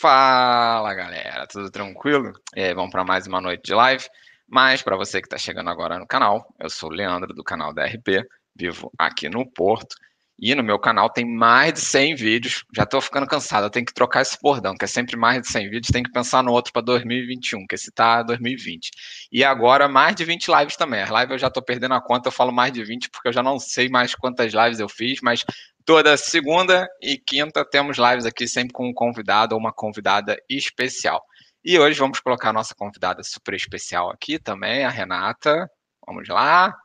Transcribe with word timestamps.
Fala 0.00 0.94
galera, 0.94 1.44
tudo 1.48 1.72
tranquilo? 1.72 2.32
É, 2.54 2.72
vamos 2.72 2.92
para 2.92 3.02
mais 3.02 3.26
uma 3.26 3.40
noite 3.40 3.64
de 3.64 3.74
live. 3.74 4.04
Mas 4.48 4.80
para 4.80 4.96
você 4.96 5.20
que 5.20 5.26
está 5.26 5.36
chegando 5.36 5.70
agora 5.70 5.98
no 5.98 6.06
canal, 6.06 6.46
eu 6.60 6.70
sou 6.70 6.88
o 6.88 6.92
Leandro 6.92 7.34
do 7.34 7.42
canal 7.42 7.74
da 7.74 7.84
RP, 7.84 8.24
vivo 8.54 8.92
aqui 8.96 9.28
no 9.28 9.44
Porto 9.50 9.96
e 10.40 10.54
no 10.54 10.62
meu 10.62 10.78
canal 10.78 11.10
tem 11.10 11.24
mais 11.24 11.74
de 11.74 11.80
100 11.80 12.14
vídeos. 12.14 12.64
Já 12.72 12.84
estou 12.84 13.00
ficando 13.00 13.26
cansado, 13.26 13.64
eu 13.64 13.70
tenho 13.70 13.84
que 13.84 13.92
trocar 13.92 14.22
esse 14.22 14.38
bordão, 14.40 14.76
que 14.76 14.84
é 14.84 14.88
sempre 14.88 15.16
mais 15.16 15.42
de 15.42 15.48
100 15.48 15.64
vídeos. 15.68 15.90
Tem 15.90 16.04
que 16.04 16.12
pensar 16.12 16.44
no 16.44 16.52
outro 16.52 16.72
para 16.72 16.82
2021, 16.82 17.66
que 17.66 17.74
esse 17.74 17.90
tá 17.90 18.22
2020. 18.22 18.90
E 19.32 19.42
agora 19.42 19.88
mais 19.88 20.14
de 20.14 20.24
20 20.24 20.46
lives 20.46 20.76
também. 20.76 21.02
As 21.02 21.10
lives 21.10 21.30
eu 21.30 21.38
já 21.38 21.48
estou 21.48 21.62
perdendo 21.62 21.94
a 21.94 22.00
conta, 22.00 22.28
eu 22.28 22.32
falo 22.32 22.52
mais 22.52 22.72
de 22.72 22.84
20 22.84 23.10
porque 23.10 23.26
eu 23.26 23.32
já 23.32 23.42
não 23.42 23.58
sei 23.58 23.88
mais 23.88 24.14
quantas 24.14 24.52
lives 24.54 24.78
eu 24.78 24.88
fiz, 24.88 25.18
mas 25.20 25.44
toda 25.88 26.18
segunda 26.18 26.86
e 27.00 27.16
quinta 27.16 27.64
temos 27.64 27.96
lives 27.96 28.26
aqui 28.26 28.46
sempre 28.46 28.74
com 28.74 28.90
um 28.90 28.92
convidado 28.92 29.54
ou 29.54 29.58
uma 29.58 29.72
convidada 29.72 30.36
especial. 30.46 31.24
E 31.64 31.78
hoje 31.78 31.98
vamos 31.98 32.20
colocar 32.20 32.50
a 32.50 32.52
nossa 32.52 32.74
convidada 32.74 33.22
super 33.24 33.54
especial 33.54 34.10
aqui 34.10 34.38
também, 34.38 34.84
a 34.84 34.90
Renata. 34.90 35.66
Vamos 36.06 36.28
lá. 36.28 36.76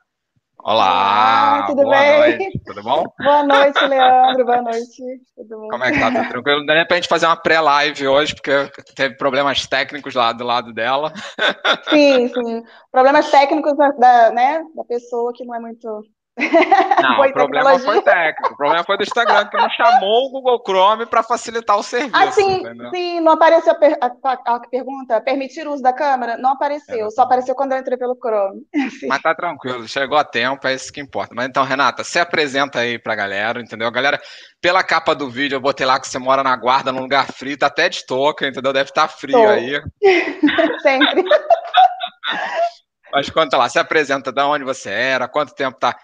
Olá, 0.57 1.57
Olá 1.57 1.67
tudo 1.67 1.83
boa 1.83 1.99
bem? 1.99 2.37
noite, 2.37 2.61
tudo 2.65 2.83
bom? 2.83 3.03
Boa 3.21 3.43
noite, 3.43 3.85
Leandro. 3.85 4.45
Boa 4.45 4.61
noite. 4.61 5.03
Tudo 5.35 5.57
bom? 5.57 5.67
Como 5.67 5.83
é 5.83 5.91
que 5.91 5.99
tá? 5.99 6.09
Tudo 6.09 6.29
tranquilo? 6.29 6.59
Não 6.59 6.65
dá 6.65 6.85
pra 6.85 6.95
gente 6.95 7.09
fazer 7.09 7.25
uma 7.25 7.35
pré-live 7.35 8.07
hoje, 8.07 8.33
porque 8.33 8.71
teve 8.95 9.17
problemas 9.17 9.67
técnicos 9.67 10.15
lá 10.15 10.31
do 10.31 10.45
lado 10.45 10.71
dela. 10.71 11.11
Sim, 11.89 12.29
sim. 12.29 12.63
Problemas 12.89 13.29
técnicos 13.29 13.75
da, 13.75 13.91
da, 13.91 14.31
né, 14.31 14.63
da 14.73 14.85
pessoa 14.85 15.33
que 15.35 15.43
não 15.43 15.53
é 15.53 15.59
muito. 15.59 16.05
Não, 16.35 17.15
boa 17.15 17.27
o 17.27 17.29
em 17.29 17.31
problema 17.33 17.71
tecnologia. 17.71 17.93
foi 17.93 18.01
técnico. 18.01 18.53
O 18.53 18.57
problema 18.57 18.83
foi 18.83 18.97
do 18.97 19.03
Instagram, 19.03 19.47
que 19.49 19.57
não 19.57 19.69
chamou 19.69 20.25
o 20.27 20.31
Google 20.31 20.63
Chrome 20.65 21.05
para 21.05 21.21
facilitar 21.21 21.77
o 21.77 21.83
serviço. 21.83 22.15
Ah, 22.15 22.31
sim, 22.31 22.59
entendeu? 22.61 22.89
sim, 22.89 23.19
não 23.19 23.33
apareceu 23.33 23.73
a, 23.73 24.05
a- 24.07 24.55
a- 24.55 24.59
pergunta. 24.61 25.21
Permitir 25.21 25.67
o 25.67 25.73
uso 25.73 25.83
da 25.83 25.93
câmera? 25.93 26.35
Não 26.37 26.51
apareceu, 26.53 26.93
Exatamente. 27.07 27.13
só 27.15 27.21
apareceu 27.21 27.53
quando 27.53 27.73
eu 27.73 27.77
entrei 27.77 27.97
pelo 27.99 28.15
Chrome. 28.15 28.61
Mas 29.07 29.21
tá 29.21 29.35
tranquilo, 29.35 29.87
chegou 29.87 30.17
a 30.17 30.23
tempo, 30.23 30.67
é 30.67 30.73
isso 30.73 30.91
que 30.91 30.99
importa. 30.99 31.35
Mas 31.35 31.47
então, 31.47 31.63
Renata, 31.63 32.03
se 32.03 32.19
apresenta 32.19 32.79
aí 32.79 32.97
pra 32.97 33.13
galera, 33.15 33.61
entendeu? 33.61 33.91
Galera, 33.91 34.19
pela 34.59 34.83
capa 34.83 35.13
do 35.13 35.29
vídeo, 35.29 35.55
eu 35.57 35.61
botei 35.61 35.85
lá 35.85 35.99
que 35.99 36.07
você 36.07 36.17
mora 36.17 36.41
na 36.41 36.55
guarda, 36.55 36.91
num 36.91 37.01
lugar 37.01 37.27
frio, 37.31 37.55
tá 37.57 37.67
até 37.67 37.89
de 37.89 38.03
touca, 38.07 38.47
entendeu? 38.47 38.73
Deve 38.73 38.89
estar 38.89 39.07
frio 39.07 39.37
Tô. 39.39 39.47
aí. 39.49 39.79
Sempre. 40.81 41.23
Mas 43.13 43.29
conta 43.29 43.55
lá, 43.57 43.69
se 43.69 43.77
apresenta 43.77 44.31
de 44.31 44.41
onde 44.41 44.63
você 44.63 44.89
era, 44.89 45.27
quanto 45.27 45.53
tempo 45.53 45.77
tá 45.77 45.95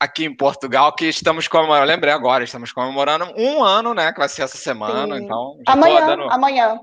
aqui 0.00 0.24
em 0.24 0.34
Portugal, 0.34 0.94
que 0.94 1.04
estamos 1.06 1.46
comemorando, 1.46 1.84
eu 1.84 1.94
lembrei 1.94 2.12
agora, 2.12 2.42
estamos 2.42 2.72
comemorando 2.72 3.26
um 3.36 3.62
ano, 3.62 3.92
né, 3.94 4.12
que 4.12 4.18
vai 4.18 4.28
ser 4.28 4.42
essa 4.42 4.56
semana, 4.56 5.16
Sim. 5.16 5.24
então 5.24 5.58
Amanhã, 5.66 6.06
dando... 6.06 6.22
amanhã. 6.30 6.80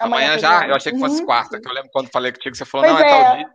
Amanhã 0.00 0.30
fez 0.30 0.42
já? 0.42 0.66
Eu 0.68 0.74
achei 0.76 0.92
que 0.92 0.98
fosse 1.00 1.20
Uhum, 1.20 1.26
quarta, 1.26 1.60
que 1.60 1.68
eu 1.68 1.74
lembro 1.74 1.90
quando 1.92 2.10
falei 2.10 2.32
contigo, 2.32 2.56
você 2.56 2.64
falou, 2.64 2.86
Pois 2.86 2.98
não, 2.98 3.04
é 3.06 3.10
tal 3.10 3.20
é. 3.20 3.36
dia. 3.36 3.50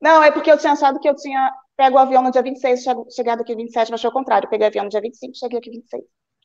Não, 0.00 0.22
é 0.22 0.30
porque 0.32 0.50
eu 0.50 0.58
tinha 0.58 0.72
achado 0.72 0.98
que 1.00 1.08
eu 1.08 1.14
tinha 1.14 1.50
pego 1.76 1.96
o 1.96 1.98
avião 2.00 2.22
no 2.22 2.30
dia 2.30 2.42
26, 2.42 2.82
chego- 2.82 3.06
chegado 3.10 3.40
aqui 3.40 3.54
27, 3.54 3.90
mas 3.90 4.00
foi 4.00 4.10
o 4.10 4.12
contrário. 4.12 4.46
Eu 4.46 4.50
peguei 4.50 4.66
o 4.66 4.68
avião 4.68 4.84
no 4.84 4.90
dia 4.90 5.00
25, 5.00 5.36
cheguei 5.36 5.58
aqui 5.58 5.70
26. 5.70 6.02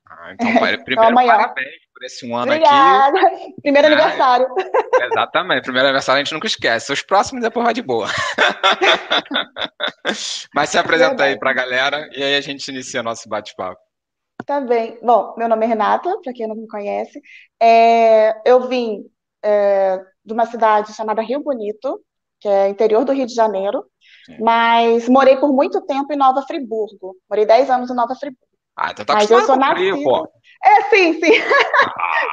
Ah, 0.09 0.33
então, 0.33 0.47
primeiro, 0.86 1.11
amanhã. 1.11 1.31
parabéns 1.38 1.75
por 1.94 2.05
esse 2.05 2.25
um 2.25 2.36
ano 2.36 2.52
aqui. 2.53 2.63
Obrigada. 2.63 3.19
Primeiro 3.61 3.88
Ah, 3.88 3.91
aniversário. 3.91 4.47
Exatamente, 5.11 5.64
primeiro 5.64 5.88
aniversário 5.88 6.22
a 6.22 6.23
gente 6.23 6.33
nunca 6.33 6.47
esquece. 6.47 6.91
Os 6.91 7.02
próximos 7.02 7.44
depois 7.44 7.64
vai 7.66 7.73
de 7.73 7.81
boa. 7.81 8.08
Mas 10.55 10.69
se 10.69 10.77
apresenta 10.77 11.23
aí 11.23 11.31
Verdade. 11.36 11.39
pra 11.39 11.53
galera 11.53 12.09
e 12.16 12.23
aí 12.23 12.36
a 12.36 12.41
gente 12.41 12.67
inicia 12.69 13.03
nosso 13.03 13.27
bate-papo. 13.27 13.80
Tá 14.45 14.61
bem. 14.61 14.97
Bom, 15.02 15.36
meu 15.38 15.49
nome 15.49 15.66
é 15.66 15.67
Renata, 15.69 16.09
para 16.23 16.33
quem 16.33 16.47
não 16.47 16.55
me 16.55 16.67
conhece. 16.67 17.21
É, 17.61 18.33
eu 18.49 18.67
vim 18.67 19.03
é, 19.44 19.99
de 20.23 20.33
uma 20.33 20.45
cidade 20.45 20.94
chamada 20.94 21.21
Rio 21.21 21.42
Bonito, 21.44 21.99
que 22.39 22.47
é 22.47 22.69
interior 22.69 23.03
do 23.03 23.11
Rio 23.11 23.25
de 23.25 23.33
Janeiro, 23.33 23.83
mas 24.39 25.09
morei 25.09 25.37
por 25.37 25.52
muito 25.52 25.82
tempo 25.86 26.14
em 26.14 26.17
Nova 26.17 26.43
Friburgo. 26.43 27.15
Morei 27.30 27.45
10 27.45 27.70
anos 27.70 27.89
em 27.89 27.95
Nova 27.95 28.15
Friburgo. 28.15 28.46
Ah, 28.77 28.92
então 28.92 29.04
tá 29.04 29.15
Mas 29.15 29.32
eu 29.32 29.42
sou 29.42 29.60
frio, 29.60 30.04
pô. 30.04 30.32
É, 30.64 30.82
sim, 30.90 31.14
sim. 31.20 31.32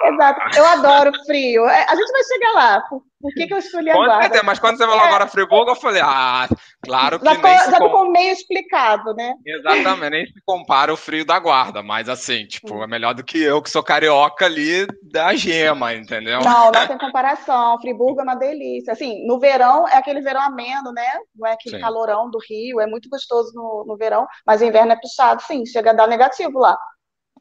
Exato. 0.07 0.41
Eu 0.59 0.67
adoro 0.67 1.13
frio. 1.27 1.67
É, 1.67 1.85
A 1.89 1.95
gente 1.95 2.11
vai 2.11 2.25
chegar 2.25 2.53
lá. 2.53 2.81
Por, 2.83 3.03
por 3.21 3.33
que 3.33 3.47
que 3.47 3.55
eu 3.55 3.59
escolhi 3.59 3.91
a 3.91 3.95
Com 3.95 4.05
guarda? 4.05 4.43
mas 4.43 4.59
quando 4.59 4.77
você 4.77 4.85
falou 4.87 5.01
É. 5.03 5.07
agora 5.09 5.27
Friburgo, 5.27 5.71
eu 5.71 5.77
falei, 5.77 6.03
ah, 6.05 6.47
claro 6.85 7.19
que 7.19 7.25
Já, 7.25 7.33
nem 7.33 7.41
tô, 7.41 7.65
se 7.65 7.71
já 7.71 7.79
com- 7.79 7.91
com 7.91 8.11
meio 8.11 8.33
explicado, 8.33 9.15
né? 9.15 9.35
Exatamente, 9.47 10.11
nem 10.11 10.27
se 10.27 10.43
compara 10.45 10.93
o 10.93 10.97
frio 10.97 11.25
da 11.25 11.39
guarda, 11.39 11.83
mas 11.83 12.09
assim, 12.09 12.47
tipo, 12.47 12.83
é 12.83 12.87
melhor 12.87 13.15
do 13.15 13.25
que 13.25 13.43
eu, 13.43 13.63
que 13.63 13.71
sou 13.71 13.83
carioca 13.83 14.45
ali 14.45 14.87
da 15.03 15.35
gema, 15.35 15.95
entendeu? 15.95 16.41
Não, 16.41 16.71
não 16.71 16.87
tem 16.87 16.99
comparação. 16.99 17.79
Friburgo 17.81 18.21
é 18.21 18.25
uma 18.25 18.35
delícia. 18.35 18.93
Assim, 18.93 19.27
no 19.27 19.39
verão 19.39 19.89
é 19.89 19.97
aquele 19.97 20.21
verão 20.21 20.43
ameno, 20.43 20.93
né? 20.93 21.09
Não 21.35 21.47
é 21.49 21.53
aquele 21.53 21.77
Sim. 21.77 21.83
calorão 21.83 22.31
do 22.31 22.39
Rio. 22.47 22.81
É 22.81 22.87
muito 22.87 23.09
gostoso 23.09 23.53
no, 23.55 23.85
no 23.87 23.97
verão, 23.97 24.27
mas 24.47 24.61
o 24.61 24.65
inverno 24.65 24.93
é 24.93 24.97
puxado, 25.01 25.43
sim. 25.43 25.65
Chega 25.65 25.91
a 25.91 25.95
dar 25.95 26.07
negativo 26.07 26.59
lá. 26.59 26.77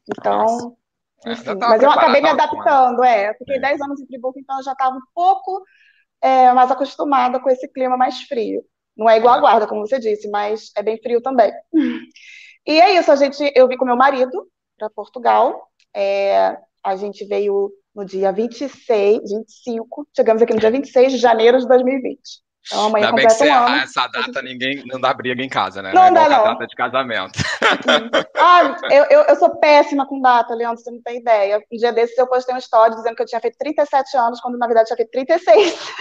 Então, 0.08 0.76
É, 1.26 1.32
enfim. 1.32 1.54
Mas 1.58 1.82
eu 1.82 1.90
acabei 1.90 2.20
me 2.20 2.28
adaptando, 2.28 3.02
é. 3.04 3.34
Fiquei 3.34 3.56
Sim. 3.56 3.60
10 3.60 3.80
anos 3.82 4.00
em 4.00 4.06
Friburgo, 4.06 4.38
então 4.38 4.58
eu 4.58 4.64
já 4.64 4.72
estava 4.72 4.96
um 4.96 5.00
pouco 5.14 5.64
é, 6.22 6.52
mais 6.52 6.70
acostumada 6.70 7.40
com 7.40 7.50
esse 7.50 7.68
clima 7.68 7.96
mais 7.96 8.22
frio. 8.22 8.64
Não 8.96 9.08
é 9.10 9.18
igual 9.18 9.34
a 9.34 9.38
É. 9.38 9.40
Guarda, 9.40 9.66
como 9.66 9.86
você 9.86 9.98
disse, 9.98 10.28
mas 10.30 10.70
é 10.76 10.82
bem 10.82 10.98
frio 11.02 11.20
também. 11.22 11.52
E 12.66 12.80
é 12.80 12.98
isso, 12.98 13.12
a 13.12 13.16
gente, 13.16 13.52
eu 13.54 13.68
vim 13.68 13.76
com 13.76 13.84
meu 13.84 13.96
marido 13.96 14.48
para 14.78 14.88
Portugal. 14.90 15.68
É, 15.94 16.56
a 16.82 16.96
gente 16.96 17.24
veio 17.26 17.70
no 17.94 18.04
dia 18.06 18.32
26, 18.32 19.20
25, 19.30 20.08
chegamos 20.16 20.42
aqui 20.42 20.54
no 20.54 20.60
dia 20.60 20.70
26 20.70 21.12
de 21.12 21.18
janeiro 21.18 21.58
de 21.58 21.68
2020. 21.68 22.20
Então 22.66 22.86
amanhã 22.86 23.06
Ainda 23.06 23.16
bem 23.16 23.26
que 23.26 23.32
você 23.32 23.50
um 23.50 23.54
ano. 23.54 23.76
essa 23.76 24.06
data, 24.06 24.42
ninguém 24.42 24.82
não 24.86 25.00
dá 25.00 25.12
briga 25.12 25.42
em 25.42 25.48
casa, 25.48 25.82
né? 25.82 25.92
Não 25.92 26.04
é 26.04 26.08
igual 26.08 26.28
dá, 26.28 26.38
não. 26.38 26.44
data 26.44 26.66
de 26.66 26.74
casamento. 26.74 27.38
Ah, 28.36 28.76
eu, 28.90 29.04
eu, 29.04 29.20
eu 29.22 29.36
sou 29.36 29.56
péssima 29.56 30.06
com 30.06 30.20
data, 30.20 30.54
Leandro, 30.54 30.82
você 30.82 30.90
não 30.90 31.00
tem 31.02 31.18
ideia. 31.18 31.62
Um 31.72 31.76
dia 31.76 31.92
desses 31.92 32.16
eu 32.16 32.26
postei 32.26 32.54
uma 32.54 32.58
história 32.58 32.94
dizendo 32.94 33.14
que 33.14 33.22
eu 33.22 33.26
tinha 33.26 33.40
feito 33.40 33.56
37 33.58 34.16
anos, 34.16 34.40
quando 34.40 34.58
na 34.58 34.66
verdade 34.66 34.90
eu 34.90 34.96
tinha 34.96 35.08
feito 35.08 35.10
36. 35.10 35.92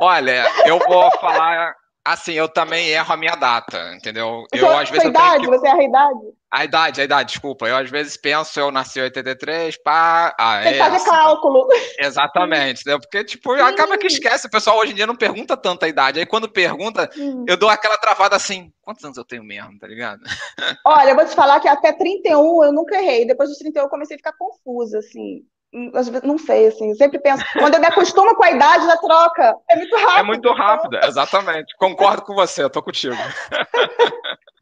Olha, 0.00 0.46
eu 0.66 0.78
vou 0.78 1.10
falar 1.18 1.74
assim, 2.04 2.32
eu 2.32 2.48
também 2.48 2.88
erro 2.88 3.12
a 3.12 3.16
minha 3.16 3.34
data, 3.34 3.94
entendeu? 3.94 4.44
Eu, 4.52 4.66
Sua, 4.66 4.82
às 4.82 4.90
vezes, 4.90 5.08
idade, 5.08 5.44
que... 5.44 5.50
você 5.50 5.66
erra 5.66 5.78
a 5.78 5.84
idade? 5.84 6.20
A 6.50 6.64
idade, 6.64 7.00
a 7.00 7.04
idade, 7.04 7.32
desculpa. 7.32 7.66
Eu, 7.68 7.76
às 7.76 7.90
vezes, 7.90 8.16
penso, 8.16 8.58
eu 8.58 8.70
nasci 8.70 8.98
em 8.98 9.02
83, 9.02 9.76
pá... 9.82 10.34
Ah, 10.40 10.60
Tem 10.62 10.72
que 10.72 10.78
é 10.78 10.82
fazer 10.82 10.96
assim. 10.96 11.10
cálculo. 11.10 11.66
Exatamente, 11.98 12.80
entendeu? 12.80 12.98
Porque, 13.00 13.22
tipo, 13.22 13.52
acaba 13.52 13.98
que 13.98 14.06
esquece. 14.06 14.46
O 14.46 14.50
pessoal 14.50 14.78
hoje 14.78 14.92
em 14.92 14.94
dia 14.94 15.06
não 15.06 15.14
pergunta 15.14 15.58
tanta 15.58 15.86
idade. 15.86 16.18
Aí, 16.18 16.24
quando 16.24 16.48
pergunta, 16.50 17.10
Hum. 17.18 17.44
eu 17.46 17.56
dou 17.56 17.68
aquela 17.68 17.98
travada 17.98 18.34
assim, 18.34 18.72
quantos 18.80 19.04
anos 19.04 19.18
eu 19.18 19.24
tenho 19.26 19.44
mesmo, 19.44 19.78
tá 19.78 19.86
ligado? 19.86 20.20
Olha, 20.86 21.10
eu 21.10 21.16
vou 21.16 21.26
te 21.26 21.34
falar 21.34 21.60
que 21.60 21.68
até 21.68 21.92
31 21.92 22.64
eu 22.64 22.72
nunca 22.72 22.96
errei. 22.96 23.26
Depois 23.26 23.50
dos 23.50 23.58
31 23.58 23.82
eu 23.84 23.90
comecei 23.90 24.14
a 24.16 24.18
ficar 24.18 24.32
confusa, 24.38 25.00
assim. 25.00 25.42
Hum, 25.74 25.90
às 25.94 26.08
vezes- 26.08 26.26
Não 26.26 26.38
sei, 26.38 26.68
assim. 26.68 26.88
Eu 26.88 26.96
sempre 26.96 27.18
penso, 27.20 27.44
quando 27.58 27.74
eu 27.74 27.80
me 27.80 27.86
acostumo 27.88 28.34
com 28.34 28.44
a 28.44 28.50
idade 28.52 28.86
da 28.86 28.96
troca, 28.96 29.54
é 29.68 29.76
muito 29.76 29.94
rápido. 29.96 30.18
É 30.18 30.22
muito 30.22 30.52
rápido, 30.54 30.96
exatamente. 31.04 31.76
Concordo 31.76 32.22
com 32.22 32.34
você, 32.34 32.62
eu 32.62 32.70
tô 32.70 32.82
contigo. 32.82 33.14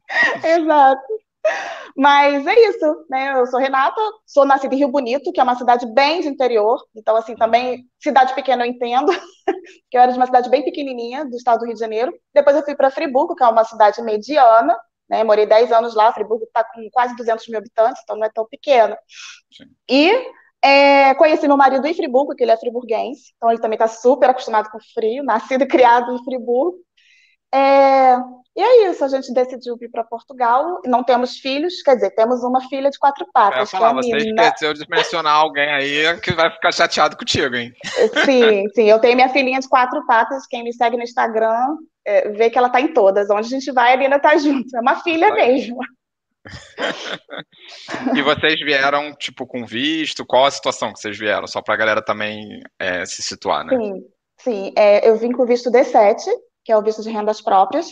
Exato. 0.42 1.25
Mas 1.96 2.46
é 2.46 2.68
isso, 2.68 3.06
né? 3.08 3.38
Eu 3.38 3.46
sou 3.46 3.58
Renata, 3.58 4.00
sou 4.26 4.44
nascida 4.44 4.74
em 4.74 4.78
Rio 4.78 4.88
Bonito, 4.88 5.32
que 5.32 5.40
é 5.40 5.42
uma 5.42 5.56
cidade 5.56 5.86
bem 5.94 6.20
de 6.20 6.28
interior. 6.28 6.78
Então, 6.94 7.16
assim, 7.16 7.34
também, 7.34 7.84
cidade 7.98 8.34
pequena 8.34 8.64
eu 8.64 8.70
entendo, 8.70 9.10
que 9.90 9.96
eu 9.96 10.00
era 10.02 10.12
de 10.12 10.18
uma 10.18 10.26
cidade 10.26 10.50
bem 10.50 10.62
pequenininha, 10.62 11.24
do 11.24 11.36
estado 11.36 11.60
do 11.60 11.64
Rio 11.64 11.74
de 11.74 11.80
Janeiro. 11.80 12.12
Depois 12.34 12.56
eu 12.56 12.62
fui 12.62 12.74
para 12.74 12.90
Friburgo, 12.90 13.34
que 13.34 13.42
é 13.42 13.48
uma 13.48 13.64
cidade 13.64 14.02
mediana, 14.02 14.76
né? 15.08 15.24
Morei 15.24 15.46
10 15.46 15.72
anos 15.72 15.94
lá, 15.94 16.12
Friburgo 16.12 16.44
está 16.44 16.64
com 16.64 16.88
quase 16.90 17.16
200 17.16 17.48
mil 17.48 17.58
habitantes, 17.58 18.02
então 18.02 18.16
não 18.16 18.26
é 18.26 18.30
tão 18.30 18.46
pequena. 18.46 18.98
Sim. 19.50 19.64
E 19.88 20.26
é, 20.62 21.14
conheci 21.14 21.46
meu 21.46 21.56
marido 21.56 21.86
em 21.86 21.94
Friburgo, 21.94 22.34
que 22.34 22.42
ele 22.42 22.50
é 22.50 22.56
friburguense, 22.56 23.32
então 23.36 23.50
ele 23.50 23.60
também 23.60 23.76
está 23.76 23.86
super 23.86 24.30
acostumado 24.30 24.68
com 24.70 24.78
frio, 24.92 25.22
nascido 25.24 25.62
e 25.62 25.68
criado 25.68 26.12
em 26.12 26.24
Friburgo. 26.24 26.78
É, 27.54 28.16
e 28.56 28.62
é 28.62 28.90
isso, 28.90 29.04
a 29.04 29.08
gente 29.08 29.32
decidiu 29.32 29.76
vir 29.76 29.90
para 29.90 30.02
Portugal. 30.02 30.80
Não 30.86 31.04
temos 31.04 31.38
filhos, 31.38 31.82
quer 31.82 31.94
dizer, 31.94 32.10
temos 32.12 32.42
uma 32.42 32.60
filha 32.68 32.90
de 32.90 32.98
quatro 32.98 33.24
Eu 33.24 33.28
ia 33.28 33.32
patas, 33.32 33.70
que 33.70 33.76
é 33.76 33.78
falar, 33.78 33.90
a 33.90 33.94
você 33.94 34.16
Nina. 34.16 34.42
esqueceu 34.42 34.74
de 34.74 34.84
mencionar 34.88 35.34
alguém 35.34 35.68
aí 35.68 36.20
que 36.20 36.32
vai 36.32 36.50
ficar 36.50 36.72
chateado 36.72 37.16
contigo, 37.16 37.54
hein? 37.54 37.72
Sim, 38.24 38.68
sim, 38.74 38.84
eu 38.84 38.98
tenho 38.98 39.14
minha 39.14 39.28
filhinha 39.28 39.60
de 39.60 39.68
quatro 39.68 40.04
patas. 40.06 40.46
Quem 40.46 40.64
me 40.64 40.72
segue 40.72 40.96
no 40.96 41.02
Instagram 41.02 41.76
é, 42.06 42.30
vê 42.30 42.48
que 42.48 42.56
ela 42.56 42.70
tá 42.70 42.80
em 42.80 42.92
todas. 42.92 43.28
Onde 43.28 43.46
a 43.46 43.50
gente 43.50 43.70
vai, 43.72 43.92
a 43.92 43.96
Nina 43.96 44.18
tá 44.18 44.36
junto. 44.36 44.74
É 44.76 44.80
uma 44.80 44.96
filha 45.02 45.28
Vai. 45.28 45.48
mesmo. 45.48 45.78
E 48.14 48.22
vocês 48.22 48.60
vieram, 48.60 49.12
tipo, 49.14 49.46
com 49.46 49.66
visto? 49.66 50.24
Qual 50.24 50.44
a 50.44 50.50
situação 50.50 50.92
que 50.92 51.00
vocês 51.00 51.18
vieram? 51.18 51.46
Só 51.46 51.60
pra 51.60 51.76
galera 51.76 52.00
também 52.00 52.60
é, 52.78 53.04
se 53.04 53.22
situar, 53.22 53.64
né? 53.64 53.76
Sim, 53.76 54.04
sim. 54.40 54.72
É, 54.76 55.08
eu 55.08 55.16
vim 55.16 55.32
com 55.32 55.44
visto 55.44 55.70
D7, 55.70 56.18
que 56.66 56.72
é 56.72 56.76
o 56.76 56.82
visto 56.82 57.00
de 57.00 57.10
rendas 57.10 57.40
próprias. 57.40 57.88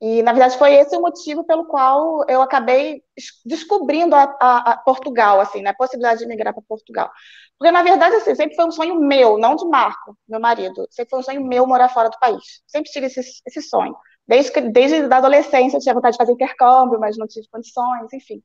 E, 0.00 0.20
na 0.22 0.32
verdade, 0.32 0.58
foi 0.58 0.74
esse 0.74 0.94
o 0.96 1.00
motivo 1.00 1.44
pelo 1.44 1.64
qual 1.64 2.24
eu 2.28 2.42
acabei 2.42 3.02
descobrindo 3.46 4.14
a, 4.14 4.24
a, 4.40 4.72
a 4.72 4.76
Portugal, 4.78 5.40
assim, 5.40 5.62
né, 5.62 5.70
a 5.70 5.74
possibilidade 5.74 6.18
de 6.20 6.26
migrar 6.26 6.52
para 6.52 6.62
Portugal. 6.68 7.10
Porque, 7.56 7.70
na 7.70 7.82
verdade, 7.82 8.16
assim, 8.16 8.34
sempre 8.34 8.56
foi 8.56 8.66
um 8.66 8.70
sonho 8.70 8.96
meu, 8.96 9.38
não 9.38 9.54
de 9.54 9.64
Marco, 9.66 10.18
meu 10.28 10.40
marido. 10.40 10.86
Sempre 10.90 11.10
foi 11.10 11.20
um 11.20 11.22
sonho 11.22 11.46
meu 11.46 11.66
morar 11.66 11.88
fora 11.88 12.10
do 12.10 12.18
país. 12.18 12.42
Sempre 12.66 12.90
tive 12.90 13.06
esse, 13.06 13.20
esse 13.46 13.62
sonho. 13.62 13.96
Desde, 14.26 14.50
que, 14.52 14.60
desde 14.60 14.96
a 15.02 15.16
adolescência 15.16 15.76
eu 15.76 15.80
tinha 15.80 15.94
vontade 15.94 16.14
de 16.14 16.18
fazer 16.18 16.32
intercâmbio, 16.32 16.98
mas 16.98 17.16
não 17.16 17.26
tive 17.26 17.46
condições, 17.48 18.12
enfim. 18.12 18.42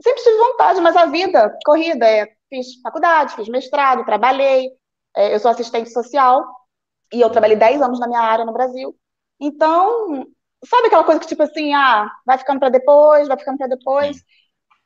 Sempre 0.00 0.22
tive 0.22 0.36
vontade, 0.38 0.80
mas 0.80 0.96
a 0.96 1.06
vida, 1.06 1.54
corrida, 1.64 2.06
é, 2.08 2.26
fiz 2.48 2.80
faculdade, 2.82 3.34
fiz 3.34 3.48
mestrado, 3.48 4.04
trabalhei, 4.04 4.70
é, 5.16 5.34
eu 5.34 5.40
sou 5.40 5.50
assistente 5.50 5.90
social, 5.90 6.42
e 7.12 7.20
eu 7.20 7.30
trabalhei 7.30 7.56
10 7.56 7.82
anos 7.82 8.00
na 8.00 8.06
minha 8.06 8.20
área 8.20 8.44
no 8.44 8.52
Brasil. 8.52 8.96
Então, 9.40 10.26
sabe 10.64 10.86
aquela 10.86 11.04
coisa 11.04 11.20
que, 11.20 11.26
tipo 11.26 11.42
assim, 11.42 11.74
ah, 11.74 12.10
vai 12.24 12.38
ficando 12.38 12.60
para 12.60 12.68
depois, 12.68 13.28
vai 13.28 13.38
ficando 13.38 13.58
para 13.58 13.68
depois. 13.68 14.22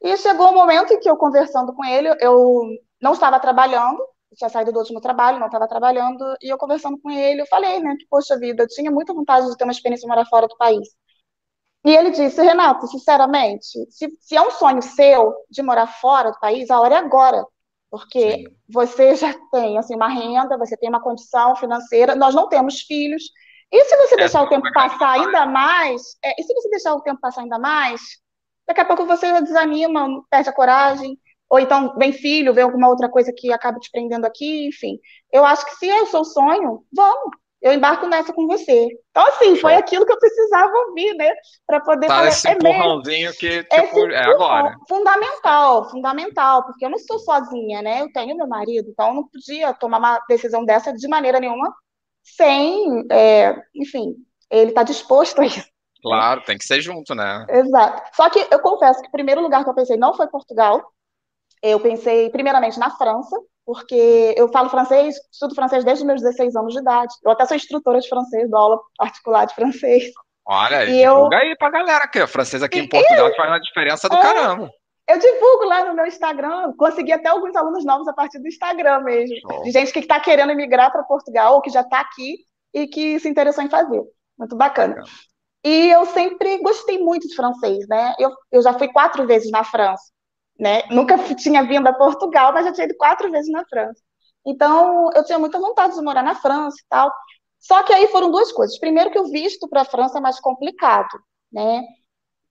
E 0.03 0.17
chegou 0.17 0.51
um 0.51 0.55
momento 0.55 0.93
em 0.93 1.01
que 1.01 1.09
eu, 1.09 1.17
conversando 1.17 1.75
com 1.75 1.85
ele, 1.85 2.09
eu 2.21 2.67
não 3.01 3.13
estava 3.13 3.39
trabalhando, 3.41 4.03
tinha 4.37 4.49
saído 4.49 4.73
do 4.73 4.79
último 4.79 5.01
trabalho, 5.01 5.39
não 5.39 5.47
estava 5.47 5.69
trabalhando, 5.69 6.25
e 6.43 6.49
eu 6.49 6.59
conversando 6.59 6.99
com 7.01 7.11
ele, 7.11 7.43
eu 7.43 7.47
falei, 7.47 7.81
né, 7.81 7.97
que, 7.99 8.07
poxa 8.09 8.39
vida, 8.39 8.63
eu 8.63 8.69
tinha 8.69 8.91
muita 8.91 9.13
vontade 9.13 9.49
de 9.49 9.57
ter 9.57 9.65
uma 9.65 9.73
experiência 9.73 10.07
de 10.07 10.09
morar 10.09 10.27
fora 10.27 10.49
do 10.49 10.57
país. 10.57 10.89
E 11.85 11.91
ele 11.97 12.11
disse, 12.11 12.43
Renato, 12.43 12.87
sinceramente, 12.89 13.67
se, 13.91 14.09
se 14.21 14.37
é 14.37 14.43
um 14.43 14.51
sonho 14.51 14.83
seu 14.83 15.35
de 15.51 15.63
morar 15.63 15.87
fora 15.87 16.31
do 16.31 16.39
país, 16.39 16.71
a 16.71 16.79
hora 16.81 16.97
é 16.97 16.99
agora. 16.99 17.45
Porque 17.91 18.33
Sim. 18.33 18.45
você 18.69 19.17
já 19.17 19.35
tem 19.51 19.79
assim, 19.79 19.97
uma 19.97 20.09
renda, 20.09 20.59
você 20.59 20.77
tem 20.77 20.89
uma 20.89 21.03
condição 21.03 21.57
financeira, 21.57 22.15
nós 22.15 22.35
não 22.35 22.49
temos 22.49 22.83
filhos, 22.83 23.25
e 23.73 23.85
se 23.85 23.97
você 23.97 24.15
é, 24.15 24.19
deixar 24.19 24.43
o 24.43 24.49
tempo 24.49 24.73
passar 24.73 25.13
ainda 25.13 25.47
mais, 25.47 26.03
é, 26.25 26.41
e 26.41 26.43
se 26.43 26.53
você 26.53 26.69
deixar 26.69 26.95
o 26.95 27.01
tempo 27.01 27.21
passar 27.21 27.43
ainda 27.43 27.59
mais, 27.59 28.01
daqui 28.67 28.81
a 28.81 28.85
pouco 28.85 29.07
você 29.07 29.41
desanima, 29.41 30.09
perde 30.31 30.49
a 30.49 30.53
coragem, 30.53 31.19
ou 31.49 31.59
então 31.59 31.95
vem 31.97 32.13
filho, 32.13 32.55
vem 32.55 32.65
alguma 32.65 32.89
outra 32.89 33.09
coisa 33.09 33.33
que 33.37 33.53
acaba 33.53 33.79
te 33.79 33.91
prendendo 33.91 34.25
aqui, 34.25 34.69
enfim. 34.69 34.99
Eu 35.33 35.45
acho 35.45 35.65
que 35.67 35.77
se 35.77 35.89
é 35.89 36.03
o 36.03 36.07
seu 36.07 36.25
sonho, 36.25 36.85
vamos, 36.93 37.31
eu 37.61 37.73
embarco 37.73 38.07
nessa 38.07 38.33
com 38.33 38.47
você. 38.47 38.89
Então, 39.11 39.27
assim, 39.27 39.55
foi 39.57 39.75
aquilo 39.75 40.07
que 40.07 40.13
eu 40.13 40.19
precisava 40.19 40.73
ouvir, 40.87 41.15
né? 41.15 41.31
Para 41.67 41.81
poder 41.81 42.07
tá 42.07 42.15
falar. 42.15 42.29
Esse 42.29 42.49
é 42.49 42.53
empurrãozinho 42.53 43.33
que, 43.35 43.65
tipo, 43.65 44.11
é 44.11 44.25
agora. 44.25 44.77
Fundamental, 44.89 45.91
fundamental, 45.91 46.65
porque 46.65 46.85
eu 46.85 46.91
não 46.91 46.99
sou 46.99 47.19
sozinha, 47.19 47.83
né? 47.83 48.01
Eu 48.01 48.13
tenho 48.13 48.37
meu 48.37 48.47
marido, 48.47 48.89
então 48.89 49.09
eu 49.09 49.15
não 49.15 49.29
podia 49.29 49.75
tomar 49.75 49.99
uma 49.99 50.19
decisão 50.29 50.65
dessa 50.65 50.93
de 50.93 51.07
maneira 51.07 51.39
nenhuma 51.39 51.73
sem, 52.23 53.07
é, 53.11 53.55
enfim, 53.75 54.15
ele 54.51 54.71
está 54.71 54.83
disposto 54.83 55.41
a 55.41 55.47
isso. 55.47 55.69
Claro, 56.03 56.43
tem 56.43 56.57
que 56.57 56.65
ser 56.65 56.81
junto, 56.81 57.15
né? 57.15 57.47
Exato. 57.49 58.03
Só 58.15 58.31
que 58.31 58.47
eu 58.51 58.59
confesso 58.61 59.03
que 59.03 59.09
o 59.09 59.13
primeiro 59.13 59.41
lugar 59.41 59.63
que 59.65 59.71
eu 59.71 59.75
pensei 59.75 59.97
não 59.97 60.15
foi 60.15 60.27
Portugal. 60.29 60.83
Eu 61.63 61.79
pensei 61.79 62.31
primeiramente 62.31 62.79
na 62.79 62.91
França, 62.91 63.37
porque 63.67 64.35
eu 64.37 64.49
falo 64.49 64.71
francês, 64.71 65.17
estudo 65.31 65.55
francês 65.55 65.85
desde 65.85 66.03
os 66.03 66.07
meus 66.07 66.23
16 66.23 66.57
anos 66.57 66.73
de 66.73 66.81
idade. 66.81 67.13
Eu 67.23 67.31
até 67.31 67.45
sou 67.45 67.57
instrutora 67.57 68.01
de 68.01 68.09
francês, 68.09 68.51
dou 68.51 68.59
aula 68.59 68.81
particular 68.97 69.47
de 69.47 69.55
francês. 69.55 70.05
Olha, 70.47 70.85
e 70.85 71.03
divulga 71.03 71.37
eu... 71.37 71.43
aí 71.43 71.57
pra 71.57 71.71
galera 71.71 72.09
que 72.09 72.21
o 72.21 72.27
francês 72.27 72.63
aqui 72.63 72.81
em 72.81 72.89
Portugal 72.89 73.29
e... 73.29 73.37
faz 73.37 73.51
uma 73.51 73.61
diferença 73.61 74.09
do 74.09 74.17
é... 74.17 74.21
caramba. 74.21 74.71
Eu 75.11 75.19
divulgo 75.19 75.65
lá 75.65 75.85
no 75.85 75.95
meu 75.95 76.07
Instagram, 76.07 76.73
consegui 76.77 77.13
até 77.13 77.29
alguns 77.29 77.57
alunos 77.57 77.85
novos 77.85 78.07
a 78.07 78.13
partir 78.13 78.39
do 78.39 78.47
Instagram 78.47 79.01
mesmo. 79.01 79.37
Oh. 79.45 79.63
De 79.63 79.73
gente 79.73 79.93
que 79.93 79.99
está 79.99 80.21
querendo 80.21 80.53
emigrar 80.53 80.93
para 80.93 81.03
Portugal 81.03 81.55
ou 81.55 81.61
que 81.61 81.71
já 81.71 81.81
está 81.81 82.01
aqui 82.01 82.39
e 82.73 82.87
que 82.87 83.19
se 83.19 83.29
interessou 83.29 83.65
em 83.65 83.69
fazer. 83.69 84.03
Muito 84.39 84.57
bacana. 84.57 85.03
E 85.65 85.89
eu 85.91 86.07
sempre 86.07 86.59
gostei 86.59 86.99
muito 86.99 87.27
de 87.27 87.35
francês, 87.35 87.87
né? 87.89 88.15
Eu, 88.19 88.31
eu 88.53 88.63
já 88.63 88.73
fui 88.73 88.89
quatro 88.89 89.27
vezes 89.27 89.51
na 89.51 89.65
França, 89.65 90.05
né? 90.59 90.83
Nunca 90.91 91.19
tinha 91.35 91.63
vindo 91.65 91.87
a 91.89 91.93
Portugal, 91.93 92.53
mas 92.53 92.67
já 92.67 92.73
tinha 92.73 92.87
ido 92.87 92.97
quatro 92.97 93.31
vezes 93.31 93.51
na 93.51 93.65
França. 93.67 94.01
Então, 94.47 95.11
eu 95.15 95.25
tinha 95.25 95.39
muita 95.39 95.59
vontade 95.59 95.95
de 95.95 96.03
morar 96.03 96.23
na 96.23 96.35
França 96.35 96.77
e 96.81 96.89
tal. 96.89 97.13
Só 97.59 97.83
que 97.83 97.93
aí 97.93 98.07
foram 98.07 98.31
duas 98.31 98.53
coisas. 98.53 98.79
Primeiro 98.79 99.11
que 99.11 99.19
o 99.19 99.31
visto 99.31 99.69
para 99.69 99.83
a 99.83 99.85
França 99.85 100.19
é 100.19 100.21
mais 100.21 100.41
complicado, 100.41 101.21
né? 101.53 101.83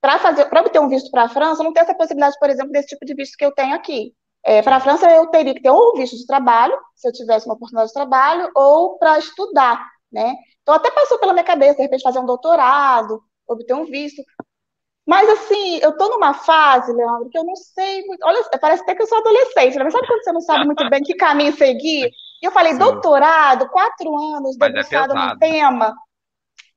Para 0.00 0.18
fazer, 0.18 0.46
para 0.46 0.60
obter 0.60 0.80
um 0.80 0.88
visto 0.88 1.10
para 1.10 1.24
a 1.24 1.28
França, 1.28 1.62
não 1.62 1.72
tem 1.72 1.82
essa 1.82 1.94
possibilidade, 1.94 2.36
por 2.38 2.48
exemplo, 2.48 2.72
desse 2.72 2.88
tipo 2.88 3.04
de 3.04 3.14
visto 3.14 3.36
que 3.36 3.44
eu 3.44 3.52
tenho 3.52 3.74
aqui. 3.74 4.14
É, 4.44 4.62
para 4.62 4.76
a 4.76 4.80
França, 4.80 5.10
eu 5.10 5.26
teria 5.26 5.54
que 5.54 5.60
ter 5.60 5.70
ou 5.70 5.92
um 5.92 5.96
visto 5.98 6.16
de 6.16 6.26
trabalho, 6.26 6.76
se 6.94 7.06
eu 7.06 7.12
tivesse 7.12 7.46
uma 7.46 7.54
oportunidade 7.54 7.88
de 7.88 7.94
trabalho, 7.94 8.50
ou 8.54 8.98
para 8.98 9.18
estudar, 9.18 9.84
né? 10.10 10.34
Então, 10.62 10.74
até 10.74 10.90
passou 10.90 11.18
pela 11.18 11.32
minha 11.32 11.44
cabeça, 11.44 11.74
de 11.74 11.82
repente, 11.82 12.02
fazer 12.02 12.18
um 12.18 12.26
doutorado, 12.26 13.22
obter 13.46 13.74
um 13.74 13.84
visto. 13.84 14.22
Mas, 15.06 15.28
assim, 15.28 15.78
eu 15.82 15.90
estou 15.90 16.08
numa 16.08 16.32
fase, 16.32 16.92
Leandro, 16.92 17.28
que 17.28 17.36
eu 17.36 17.44
não 17.44 17.56
sei 17.56 18.06
muito. 18.06 18.24
Olha, 18.24 18.42
parece 18.60 18.82
até 18.82 18.94
que 18.94 19.02
eu 19.02 19.06
sou 19.06 19.18
adolescente, 19.18 19.76
né? 19.76 19.84
mas 19.84 19.92
sabe 19.92 20.06
quando 20.06 20.22
você 20.22 20.32
não 20.32 20.40
sabe 20.40 20.64
muito 20.64 20.88
bem 20.88 21.02
que 21.02 21.14
caminho 21.14 21.52
seguir? 21.52 22.10
E 22.42 22.46
eu 22.46 22.52
falei, 22.52 22.72
Sim. 22.72 22.78
doutorado, 22.78 23.68
quatro 23.68 24.16
anos, 24.36 24.56
é 24.58 24.66
debruçado 24.66 25.18
é 25.18 25.26
no 25.26 25.38
tema 25.38 25.94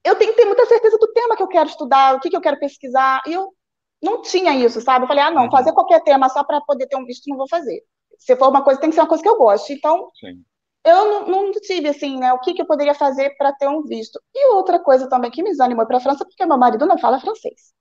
eu 0.04 0.16
tenho 0.16 0.32
que 0.32 0.38
ter 0.38 0.46
muita 0.46 0.66
certeza 0.66 0.98
do 0.98 1.12
tema 1.14 1.36
que 1.36 1.44
eu 1.44 1.48
quero 1.48 1.70
estudar, 1.70 2.16
o 2.16 2.20
que, 2.20 2.30
que 2.30 2.36
eu 2.36 2.42
quero 2.42 2.60
pesquisar. 2.60 3.22
E 3.26 3.34
eu 3.34 3.54
não 4.02 4.22
tinha 4.22 4.54
isso, 4.54 4.82
sabe? 4.82 5.06
Eu 5.06 5.08
falei, 5.08 5.24
ah, 5.24 5.32
não, 5.32 5.44
uhum. 5.44 5.52
fazer 5.52 5.72
qualquer 5.72 6.04
tema 6.04 6.28
só 6.30 6.44
para 6.44 6.60
poder 6.62 6.88
ter 6.88 6.98
um 6.98 7.06
visto, 7.06 7.30
não 7.30 7.38
vou 7.38 7.48
fazer. 7.48 7.82
Se 8.20 8.36
for 8.36 8.50
uma 8.50 8.62
coisa, 8.62 8.80
tem 8.80 8.90
que 8.90 8.96
ser 8.96 9.02
uma 9.02 9.08
coisa 9.08 9.24
que 9.24 9.30
eu 9.30 9.38
goste. 9.38 9.74
Então, 9.74 10.10
Sim. 10.20 10.44
eu 10.86 11.06
não, 11.06 11.28
não, 11.28 11.52
tive, 11.54 11.88
assim, 11.88 12.18
né, 12.18 12.34
o 12.34 12.40
que, 12.40 12.54
que 12.54 12.62
eu 12.62 12.66
poderia 12.66 12.94
fazer 12.94 13.36
para 13.38 13.54
ter 13.54 13.68
um 13.68 13.82
visto. 13.84 14.20
E 14.36 14.54
outra 14.54 14.78
coisa 14.78 15.08
também 15.08 15.32
que 15.32 15.42
me 15.42 15.52
desanimou 15.52 15.86
para 15.86 15.98
a 15.98 16.02
França, 16.02 16.26
porque 16.26 16.46
meu 16.46 16.58
marido 16.58 16.86
não 16.86 16.98
fala 16.98 17.20
francês. 17.20 17.74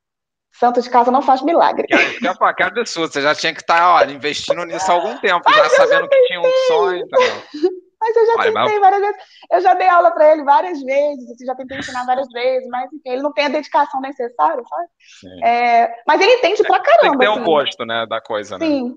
Santo 0.54 0.80
de 0.80 0.90
casa 0.90 1.10
não 1.10 1.22
faz 1.22 1.42
milagre. 1.42 1.86
Que, 1.86 1.96
que 1.96 2.62
absurdo, 2.62 3.12
você 3.12 3.22
já 3.22 3.34
tinha 3.34 3.54
que 3.54 3.60
estar, 3.60 3.94
olha, 3.94 4.12
investindo 4.12 4.64
nisso 4.64 4.90
há 4.90 4.94
algum 4.94 5.18
tempo, 5.18 5.42
já 5.50 5.68
sabendo 5.70 6.08
que 6.08 6.26
tinha 6.26 6.40
um 6.40 6.52
sonho. 6.68 7.04
Então. 7.04 7.20
Mas 8.02 8.16
eu 8.16 8.26
já 8.26 8.32
Olha, 8.32 8.42
tentei 8.42 8.52
mas... 8.52 8.80
várias 8.80 9.00
vezes. 9.00 9.16
Eu 9.52 9.60
já 9.60 9.74
dei 9.74 9.88
aula 9.88 10.10
para 10.10 10.32
ele 10.32 10.42
várias 10.42 10.82
vezes, 10.82 11.30
assim, 11.30 11.46
já 11.46 11.54
tentei 11.54 11.78
ensinar 11.78 12.04
várias 12.04 12.28
vezes, 12.32 12.68
mas 12.68 12.92
enfim, 12.92 13.10
ele 13.10 13.22
não 13.22 13.32
tem 13.32 13.44
a 13.44 13.48
dedicação 13.48 14.00
necessária, 14.00 14.60
sabe? 14.68 15.44
É, 15.44 16.02
mas 16.04 16.20
ele 16.20 16.32
entende 16.32 16.64
pra 16.64 16.80
caramba. 16.80 17.02
Tem 17.02 17.12
que 17.12 17.18
ter 17.18 17.30
assim. 17.30 17.44
gosto, 17.44 17.84
né, 17.84 18.04
da 18.08 18.20
coisa, 18.20 18.58
né? 18.58 18.66
Sim. 18.66 18.96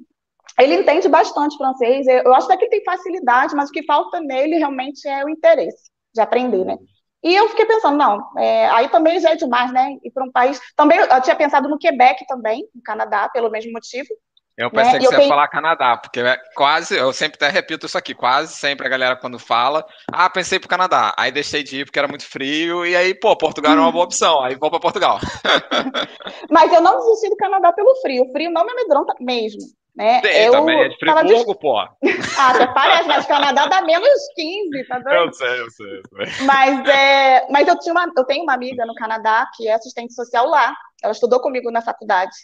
Ele 0.60 0.74
entende 0.74 1.08
bastante 1.08 1.56
francês. 1.56 2.08
Eu 2.08 2.34
acho 2.34 2.48
até 2.48 2.58
que 2.58 2.64
ele 2.64 2.72
tem 2.72 2.84
facilidade, 2.84 3.56
mas 3.56 3.70
o 3.70 3.72
que 3.72 3.84
falta 3.84 4.20
nele 4.20 4.58
realmente 4.58 5.08
é 5.08 5.24
o 5.24 5.30
interesse 5.30 5.92
de 6.14 6.22
aprender, 6.22 6.66
né? 6.66 6.78
E 7.24 7.36
eu 7.36 7.48
fiquei 7.50 7.66
pensando, 7.66 7.98
não, 7.98 8.24
é, 8.40 8.70
aí 8.70 8.88
também 8.90 9.20
já 9.20 9.32
é 9.32 9.36
demais, 9.36 9.72
né? 9.72 9.98
Ir 10.04 10.12
para 10.12 10.24
um 10.24 10.32
país. 10.32 10.60
Também 10.76 10.98
eu 10.98 11.22
tinha 11.22 11.36
pensado 11.36 11.70
no 11.70 11.78
Quebec 11.78 12.26
também, 12.28 12.68
no 12.74 12.82
Canadá, 12.82 13.30
pelo 13.30 13.52
mesmo 13.52 13.72
motivo. 13.72 14.10
Eu 14.58 14.72
pensei 14.72 14.94
né? 14.94 15.00
que 15.00 15.06
você 15.06 15.16
tenho... 15.16 15.24
ia 15.24 15.28
falar 15.28 15.48
Canadá, 15.50 15.98
porque 15.98 16.22
é 16.22 16.38
quase, 16.56 16.96
eu 16.96 17.12
sempre 17.12 17.36
até 17.36 17.50
repito 17.50 17.86
isso 17.86 17.98
aqui, 17.98 18.16
quase 18.16 18.54
sempre 18.54 18.88
a 18.88 18.90
galera 18.90 19.18
quando 19.18 19.38
fala, 19.38 19.86
ah, 20.12 20.30
pensei 20.30 20.60
pro 20.60 20.70
Canadá, 20.70 21.14
aí 21.18 21.30
deixei 21.30 21.62
de 21.62 21.82
ir 21.82 21.86
porque 21.86 22.00
era 22.00 22.08
muito 22.08 22.26
frio, 22.26 22.86
e 22.86 22.96
aí, 22.96 23.14
pô, 23.14 23.36
Portugal 23.36 23.74
era 23.74 23.82
uma 23.82 23.92
boa 23.92 24.06
opção, 24.06 24.42
aí 24.42 24.56
vou 24.56 24.70
para 24.70 24.80
Portugal. 24.80 25.20
Mas 26.50 26.72
eu 26.72 26.82
não 26.82 26.98
desisti 26.98 27.30
do 27.30 27.36
Canadá 27.36 27.74
pelo 27.74 27.96
frio, 27.98 28.24
o 28.24 28.32
frio 28.32 28.50
não 28.50 28.66
me 28.66 28.72
amedronta 28.72 29.14
mesmo. 29.20 29.62
Né? 29.94 30.20
Tem, 30.20 30.46
eu 30.46 30.52
também 30.52 30.78
é 30.84 30.90
de 30.90 30.98
Friburgo, 30.98 31.54
de... 31.54 31.60
pô. 31.60 31.80
ah, 31.80 32.50
até 32.50 32.68
parece, 32.68 33.08
mas 33.08 33.24
o 33.24 33.28
Canadá 33.30 33.66
dá 33.66 33.82
menos 33.82 34.10
15, 34.36 34.88
tá 34.90 35.00
doido? 35.00 35.16
Eu 35.16 35.34
sei, 35.34 35.62
eu 35.62 35.72
sei. 35.72 35.98
Eu 35.98 36.26
sei. 36.28 36.46
Mas, 36.46 36.90
é... 36.90 37.48
mas 37.50 37.66
eu, 37.66 37.80
tinha 37.80 37.94
uma... 37.94 38.06
eu 38.16 38.26
tenho 38.26 38.44
uma 38.44 38.54
amiga 38.54 38.86
no 38.86 38.94
Canadá 38.94 39.50
que 39.56 39.70
é 39.70 39.74
assistente 39.74 40.14
social 40.14 40.48
lá, 40.48 40.76
ela 41.02 41.14
estudou 41.14 41.40
comigo 41.40 41.72
na 41.72 41.82
faculdade, 41.82 42.36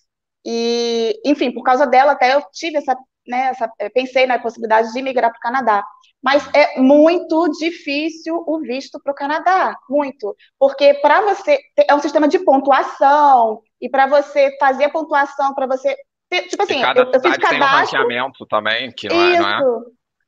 e, 0.45 1.19
enfim, 1.25 1.51
por 1.51 1.63
causa 1.63 1.85
dela, 1.85 2.13
até 2.13 2.33
eu 2.33 2.41
tive 2.51 2.77
essa, 2.77 2.95
né, 3.27 3.49
essa 3.49 3.71
pensei 3.93 4.25
na 4.25 4.39
possibilidade 4.39 4.91
de 4.91 5.01
migrar 5.01 5.31
para 5.31 5.37
o 5.37 5.41
Canadá. 5.41 5.85
Mas 6.21 6.47
é 6.53 6.79
muito 6.79 7.49
difícil 7.53 8.43
o 8.45 8.59
visto 8.59 8.99
para 9.01 9.11
o 9.11 9.15
Canadá, 9.15 9.75
muito. 9.89 10.35
Porque 10.59 10.93
para 10.95 11.21
você. 11.21 11.59
É 11.87 11.95
um 11.95 11.99
sistema 11.99 12.27
de 12.27 12.39
pontuação, 12.39 13.61
e 13.81 13.89
para 13.89 14.05
você 14.05 14.55
fazer 14.59 14.85
a 14.85 14.89
pontuação, 14.89 15.53
para 15.53 15.65
você. 15.65 15.95
Ter, 16.29 16.43
tipo 16.43 16.63
assim, 16.63 16.81
eu, 16.81 17.11
eu 17.11 17.19
fiz 17.19 17.37
cadastro. 17.37 18.07
Tem 18.07 18.21
um 18.21 18.31
também, 18.47 18.91
que 18.91 19.09
não 19.09 19.29
isso, 19.31 19.35
é, 19.35 19.59
não 19.59 19.79
é? 19.79 19.83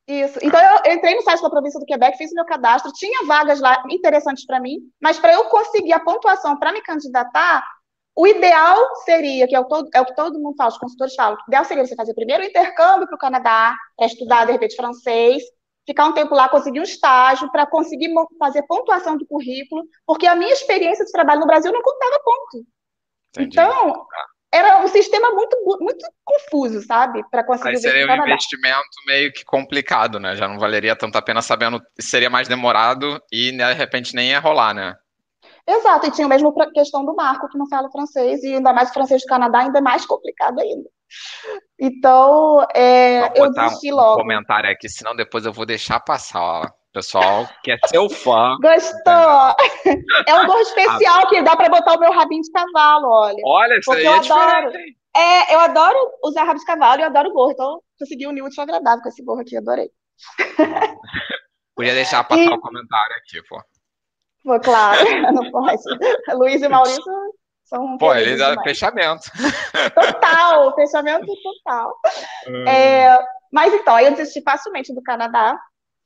Isso. 0.06 0.40
Então 0.42 0.60
eu, 0.60 0.82
eu 0.86 0.94
entrei 0.98 1.16
no 1.16 1.22
site 1.22 1.42
da 1.42 1.50
província 1.50 1.80
do 1.80 1.86
Quebec, 1.86 2.18
fiz 2.18 2.34
meu 2.34 2.44
cadastro, 2.44 2.92
tinha 2.92 3.26
vagas 3.26 3.62
lá 3.62 3.82
interessantes 3.90 4.46
para 4.46 4.60
mim, 4.60 4.80
mas 5.02 5.18
para 5.18 5.34
eu 5.34 5.46
conseguir 5.46 5.94
a 5.94 6.00
pontuação 6.00 6.58
para 6.58 6.74
me 6.74 6.82
candidatar, 6.82 7.66
o 8.16 8.28
ideal 8.28 8.78
seria, 9.06 9.48
que 9.48 9.56
é 9.56 9.60
o, 9.60 9.66
todo, 9.66 9.90
é 9.94 10.02
o 10.02 10.06
que 10.06 10.16
todo 10.16 10.40
mundo 10.40 10.56
fala, 10.56 10.70
os 10.70 10.78
consultores 10.78 11.16
falam, 11.16 11.36
o 11.36 11.50
ideal 11.50 11.66
seria 11.66 11.86
você 11.86 11.96
fazer 11.96 12.14
primeiro 12.14 12.44
o 12.44 12.46
intercâmbio 12.46 13.08
para 13.08 13.16
o 13.16 13.20
Canadá, 13.20 13.76
para 13.98 14.06
estudar, 14.06 14.46
de 14.46 14.52
repente, 14.52 14.76
francês, 14.76 15.44
ficar 15.86 16.06
um 16.06 16.14
tempo 16.14 16.36
lá, 16.36 16.48
conseguir 16.48 16.80
um 16.80 16.84
estágio, 16.84 17.52
para 17.52 17.66
conseguir 17.66 18.14
fazer 18.38 18.64
pontuação 18.64 19.18
do 19.18 19.26
currículo, 19.26 19.84
porque 20.06 20.28
a 20.28 20.36
minha 20.36 20.54
experiência 20.54 21.04
de 21.04 21.12
trabalho 21.12 21.42
no 21.42 21.48
Brasil 21.48 21.72
não 21.72 21.82
contava 21.82 22.20
ponto. 22.24 22.66
Entendi. 23.36 23.48
Então, 23.60 24.06
era 24.54 24.84
um 24.84 24.88
sistema 24.88 25.32
muito, 25.32 25.58
muito 25.82 26.06
confuso, 26.24 26.86
sabe? 26.86 27.24
Para 27.32 27.44
conseguir 27.44 27.70
Aí 27.70 27.78
seria 27.78 28.06
um 28.06 28.24
investimento 28.24 28.88
meio 29.08 29.34
que 29.34 29.44
complicado, 29.44 30.20
né? 30.20 30.36
Já 30.36 30.48
não 30.48 30.60
valeria 30.60 30.96
tanto 30.96 31.18
a 31.18 31.22
pena 31.22 31.42
sabendo, 31.42 31.82
seria 32.00 32.30
mais 32.30 32.48
demorado 32.48 33.20
e 33.32 33.52
de 33.52 33.74
repente 33.74 34.14
nem 34.14 34.30
ia 34.30 34.40
rolar, 34.40 34.76
né? 34.76 34.96
Exato, 35.68 36.08
e 36.08 36.12
tinha 36.12 36.28
mesmo 36.28 36.54
a 36.60 36.72
questão 36.72 37.06
do 37.06 37.16
Marco, 37.16 37.48
que 37.48 37.58
não 37.58 37.68
fala 37.68 37.90
francês, 37.90 38.44
e 38.44 38.56
ainda 38.56 38.74
mais 38.74 38.90
o 38.90 38.94
francês 38.94 39.22
do 39.22 39.28
Canadá, 39.28 39.60
ainda 39.60 39.80
é 39.80 39.82
mais 39.82 40.06
complicado 40.06 40.60
ainda. 40.60 40.90
Então, 41.80 42.66
é, 42.76 43.32
eu 43.40 43.52
desisti 43.52 43.92
logo. 43.92 44.16
Um 44.16 44.24
comentário 44.24 44.70
aqui, 44.70 44.90
senão 44.90 45.16
depois 45.16 45.46
eu 45.46 45.54
vou 45.54 45.66
deixar 45.66 46.00
passar, 46.00 46.42
ó. 46.42 46.68
Pessoal, 46.94 47.50
que 47.64 47.72
é 47.72 47.78
seu 47.88 48.08
fã. 48.08 48.56
Gostou? 48.62 49.56
É 50.28 50.36
um 50.36 50.46
gorro 50.46 50.60
especial 50.60 51.28
que 51.28 51.42
dá 51.42 51.56
para 51.56 51.68
botar 51.68 51.96
o 51.96 52.00
meu 52.00 52.12
rabinho 52.12 52.44
de 52.44 52.52
cavalo, 52.52 53.08
olha. 53.10 53.42
Olha, 53.46 53.80
isso 53.80 53.92
aí 53.92 54.06
é 54.06 54.08
adoro. 54.10 54.68
diferente. 54.68 54.98
É, 55.16 55.56
eu 55.56 55.60
adoro 55.60 55.98
usar 56.24 56.44
rabo 56.44 56.60
de 56.60 56.66
cavalo 56.66 57.00
e 57.00 57.04
eu 57.04 57.08
adoro 57.08 57.34
gorro, 57.34 57.52
então 57.52 57.82
consegui 57.98 58.28
unir 58.28 58.44
o 58.44 58.46
útil 58.46 58.62
agradável 58.62 59.02
com 59.02 59.10
esse 59.10 59.24
gorro 59.24 59.42
aqui, 59.42 59.58
adorei. 59.58 59.90
Podia 61.76 61.94
deixar 61.96 62.24
passar 62.24 62.44
e... 62.44 62.50
o 62.50 62.62
comentário 62.62 63.16
aqui, 63.16 63.42
pô. 63.48 63.60
Pô, 64.44 64.60
claro, 64.60 65.00
não 65.34 65.52
pode. 65.52 65.82
Luiz 66.34 66.62
e 66.62 66.68
Maurício 66.68 67.04
são. 67.64 67.98
Pô, 67.98 68.14
eles 68.14 68.40
eram 68.40 68.62
fechamento. 68.64 69.24
Total, 69.96 70.76
fechamento 70.76 71.34
total. 71.42 71.94
Hum. 72.48 72.68
É, 72.68 73.20
mas 73.52 73.74
então, 73.74 74.00
eu 74.00 74.12
desisti 74.12 74.42
facilmente 74.42 74.94
do 74.94 75.02
Canadá, 75.02 75.58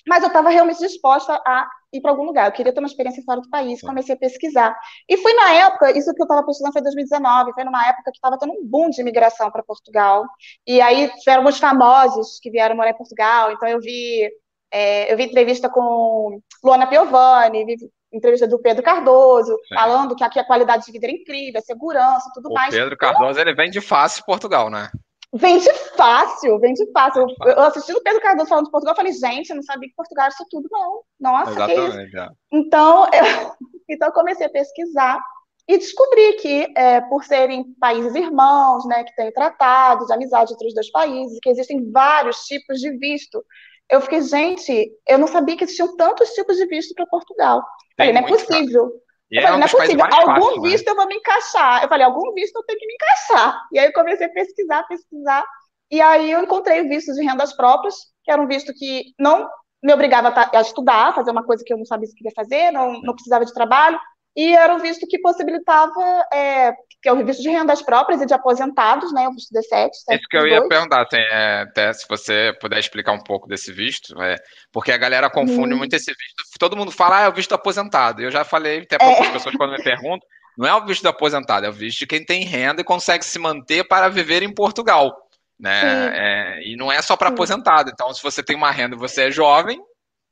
mas 0.08 0.24
eu 0.24 0.28
estava 0.28 0.50
realmente 0.50 0.80
disposta 0.80 1.34
a 1.46 1.68
ir 1.92 2.02
para 2.02 2.12
algum 2.12 2.24
lugar. 2.24 2.48
Eu 2.48 2.52
queria 2.52 2.74
ter 2.74 2.80
uma 2.80 2.88
experiência 2.88 3.24
fora 3.24 3.42
do 3.42 3.50
país, 3.50 3.82
comecei 3.82 4.16
a 4.16 4.18
pesquisar. 4.18 4.78
E 5.10 5.18
foi 5.18 5.34
na 5.34 5.54
época, 5.54 5.98
isso 5.98 6.14
que 6.14 6.22
eu 6.22 6.26
estava 6.26 6.46
pesquisando 6.46 6.74
foi 6.74 6.82
em 6.82 6.84
2019, 6.84 7.54
foi 7.54 7.64
numa 7.64 7.88
época 7.88 8.12
que 8.12 8.18
estava 8.18 8.38
tendo 8.38 8.54
um 8.54 8.66
boom 8.66 8.90
de 8.90 9.02
imigração 9.02 9.52
para 9.52 9.64
Portugal. 9.64 10.26
E 10.66 10.80
aí 10.80 11.10
tiveram 11.20 11.42
alguns 11.42 11.58
famosos 11.58 12.40
que 12.42 12.52
vieram 12.52 12.76
morar 12.76 12.92
em 12.92 12.98
Portugal. 12.98 13.52
Então 13.52 13.68
eu 13.68 13.80
vi, 13.80 14.30
é, 14.72 15.12
eu 15.12 15.18
vi 15.18 15.24
entrevista 15.24 15.70
com 15.70 16.40
Luana 16.64 16.88
Piovani, 16.88 17.66
vi 17.66 17.78
entrevista 18.18 18.48
do 18.48 18.60
Pedro 18.60 18.84
Cardoso, 18.84 19.56
Sim. 19.68 19.76
falando 19.76 20.16
que 20.16 20.24
aqui 20.24 20.40
a 20.40 20.46
qualidade 20.46 20.86
de 20.86 20.92
vida 20.92 21.08
é 21.08 21.12
incrível, 21.12 21.60
a 21.60 21.64
segurança, 21.64 22.32
tudo 22.34 22.50
o 22.50 22.54
mais. 22.54 22.74
Pedro 22.74 22.98
Cardoso, 22.98 23.40
ele 23.40 23.54
vem 23.54 23.70
de 23.70 23.82
fácil 23.82 24.24
Portugal, 24.26 24.70
né? 24.70 24.90
Vende 25.34 25.72
fácil, 25.96 26.58
vende 26.60 26.90
fácil. 26.92 27.28
Eu, 27.44 27.52
eu 27.52 27.64
assisti 27.64 27.94
o 27.94 28.02
Pedro 28.02 28.22
Cardoso 28.22 28.48
falando 28.48 28.66
de 28.66 28.72
Portugal, 28.72 28.94
eu 28.94 28.98
falei, 28.98 29.14
gente, 29.14 29.50
eu 29.50 29.58
não 29.58 29.64
sabia 29.64 29.90
que 29.90 29.96
Portugal 29.96 30.26
era 30.26 30.34
isso 30.34 30.46
tudo, 30.50 30.68
não. 30.72 31.02
Nossa, 31.20 31.52
Exatamente, 31.52 32.12
que 32.12 32.18
é 32.18 32.24
isso. 32.24 32.32
Então, 32.52 33.06
eu, 33.06 33.56
então, 33.90 34.08
eu 34.08 34.14
comecei 34.14 34.46
a 34.46 34.50
pesquisar 34.50 35.20
e 35.68 35.78
descobri 35.78 36.34
que, 36.38 36.74
é, 36.78 37.02
por 37.02 37.26
serem 37.26 37.74
países 37.74 38.16
irmãos, 38.16 38.86
né, 38.88 39.04
que 39.04 39.14
têm 39.16 39.32
tratados 39.34 40.08
de 40.08 40.14
amizade 40.14 40.54
entre 40.54 40.68
os 40.68 40.74
dois 40.74 40.90
países, 40.90 41.38
que 41.42 41.50
existem 41.50 41.92
vários 41.92 42.38
tipos 42.46 42.80
de 42.80 42.98
visto, 42.98 43.44
eu 43.90 44.02
fiquei, 44.02 44.22
gente, 44.22 44.92
eu 45.08 45.18
não 45.18 45.28
sabia 45.28 45.56
que 45.56 45.64
existiam 45.64 45.96
tantos 45.96 46.30
tipos 46.32 46.58
de 46.58 46.66
visto 46.68 46.94
para 46.94 47.06
Portugal. 47.08 47.64
Falei, 47.96 48.14
não 48.14 48.22
é 48.22 48.28
possível. 48.28 48.92
Eu 49.30 49.42
falei, 49.42 49.56
é 49.56 49.60
não 49.60 49.68
é 49.68 49.70
possível, 49.70 50.06
algum 50.06 50.46
fácil, 50.46 50.62
né? 50.62 50.70
visto 50.70 50.86
né? 50.86 50.92
eu 50.92 50.96
vou 50.96 51.08
me 51.08 51.16
encaixar. 51.16 51.84
Eu 51.84 51.90
falei, 51.90 52.06
algum 52.06 52.34
visto 52.34 52.56
eu 52.56 52.64
tenho 52.64 52.80
que 52.80 52.88
me 52.88 52.94
encaixar. 52.94 53.62
E 53.72 53.80
aí 53.80 53.88
eu 53.88 53.94
comecei 53.94 54.28
a 54.28 54.30
pesquisar, 54.30 54.88
pesquisar. 54.88 55.46
E 55.90 56.02
aí 56.02 56.32
eu 56.32 56.42
encontrei 56.42 56.82
o 56.82 56.90
visto 56.90 57.14
de 57.14 57.24
rendas 57.24 57.54
próprias, 57.54 57.96
que 58.24 58.32
era 58.32 58.42
um 58.42 58.48
visto 58.48 58.74
que 58.74 59.14
não 59.18 59.50
me 59.82 59.94
obrigava 59.94 60.34
a 60.54 60.62
estudar, 60.62 61.14
fazer 61.14 61.32
uma 61.32 61.46
coisa 61.46 61.64
que 61.66 61.72
eu 61.72 61.78
não 61.78 61.86
sabia 61.86 62.08
se 62.08 62.16
queria 62.16 62.34
fazer, 62.36 62.72
não, 62.72 63.02
não 63.02 63.14
precisava 63.14 63.46
de 63.46 63.54
trabalho, 63.54 63.98
e 64.36 64.54
era 64.54 64.76
um 64.76 64.80
visto 64.80 65.08
que 65.08 65.20
possibilitava, 65.20 66.26
é, 66.34 66.74
que 67.02 67.10
é 67.10 67.14
o 67.14 67.26
visto 67.26 67.42
de 67.42 67.50
rendas 67.50 67.82
próprias 67.82 68.22
e 68.22 68.26
de 68.26 68.34
aposentados, 68.34 69.14
né, 69.14 69.28
o 69.28 69.34
visto 69.34 69.54
D7. 69.54 69.90
Isso 69.90 70.28
que 70.30 70.38
eu 70.38 70.48
ia 70.48 70.68
perguntar, 70.68 71.04
assim, 71.04 71.18
é, 71.18 71.62
até 71.62 71.94
se 71.94 72.06
você 72.08 72.54
puder 72.60 72.80
explicar 72.80 73.12
um 73.12 73.24
pouco 73.24 73.48
desse 73.48 73.72
visto, 73.72 74.20
é, 74.22 74.36
porque 74.72 74.92
a 74.92 74.98
galera 74.98 75.30
confunde 75.30 75.74
hum. 75.74 75.78
muito 75.78 75.94
esse 75.94 76.12
visto, 76.12 76.60
todo 76.60 76.76
mundo 76.76 76.92
fala, 76.92 77.20
ah, 77.20 77.22
é 77.24 77.30
o 77.30 77.34
visto 77.34 77.54
aposentado, 77.54 78.22
eu 78.22 78.32
já 78.32 78.44
falei 78.44 78.80
até 78.80 78.98
para 78.98 79.08
é. 79.08 79.32
pessoas 79.32 79.56
quando 79.56 79.72
me 79.72 79.84
perguntam, 79.84 80.28
não 80.58 80.68
é 80.68 80.74
o 80.74 80.86
visto 80.86 81.04
do 81.04 81.10
aposentado, 81.10 81.66
é 81.68 81.70
o 81.70 81.74
visto 81.74 82.00
de 82.00 82.08
quem 82.08 82.26
tem 82.26 82.44
renda 82.44 82.82
e 82.82 82.86
consegue 82.86 83.24
se 83.24 83.38
manter 83.38 83.88
para 83.88 84.10
viver 84.10 84.42
em 84.42 84.54
Portugal. 84.54 85.16
Né? 85.60 85.82
É, 86.14 86.68
e 86.68 86.76
não 86.76 86.92
é 86.92 87.02
só 87.02 87.16
para 87.16 87.30
aposentado. 87.30 87.92
Então, 87.92 88.12
se 88.14 88.22
você 88.22 88.44
tem 88.44 88.56
uma 88.56 88.72
renda 88.72 88.96
e 88.96 89.00
você 89.00 89.24
é 89.24 89.32
jovem, 89.32 89.80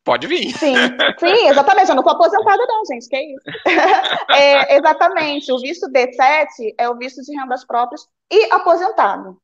Pode 0.05 0.27
vir. 0.27 0.55
Sim, 0.55 0.75
sim, 1.17 1.47
exatamente. 1.47 1.89
Eu 1.89 1.95
não 1.95 2.03
estou 2.03 2.13
aposentada, 2.13 2.63
não, 2.67 2.85
gente. 2.85 3.09
Que 3.09 3.17
isso? 3.17 3.43
é, 4.31 4.77
exatamente. 4.77 5.51
O 5.51 5.59
visto 5.59 5.87
D7 5.89 6.75
é 6.77 6.87
o 6.87 6.95
visto 6.95 7.23
de 7.23 7.35
rendas 7.35 7.65
próprias 7.65 8.07
e 8.31 8.53
aposentado. 8.53 9.35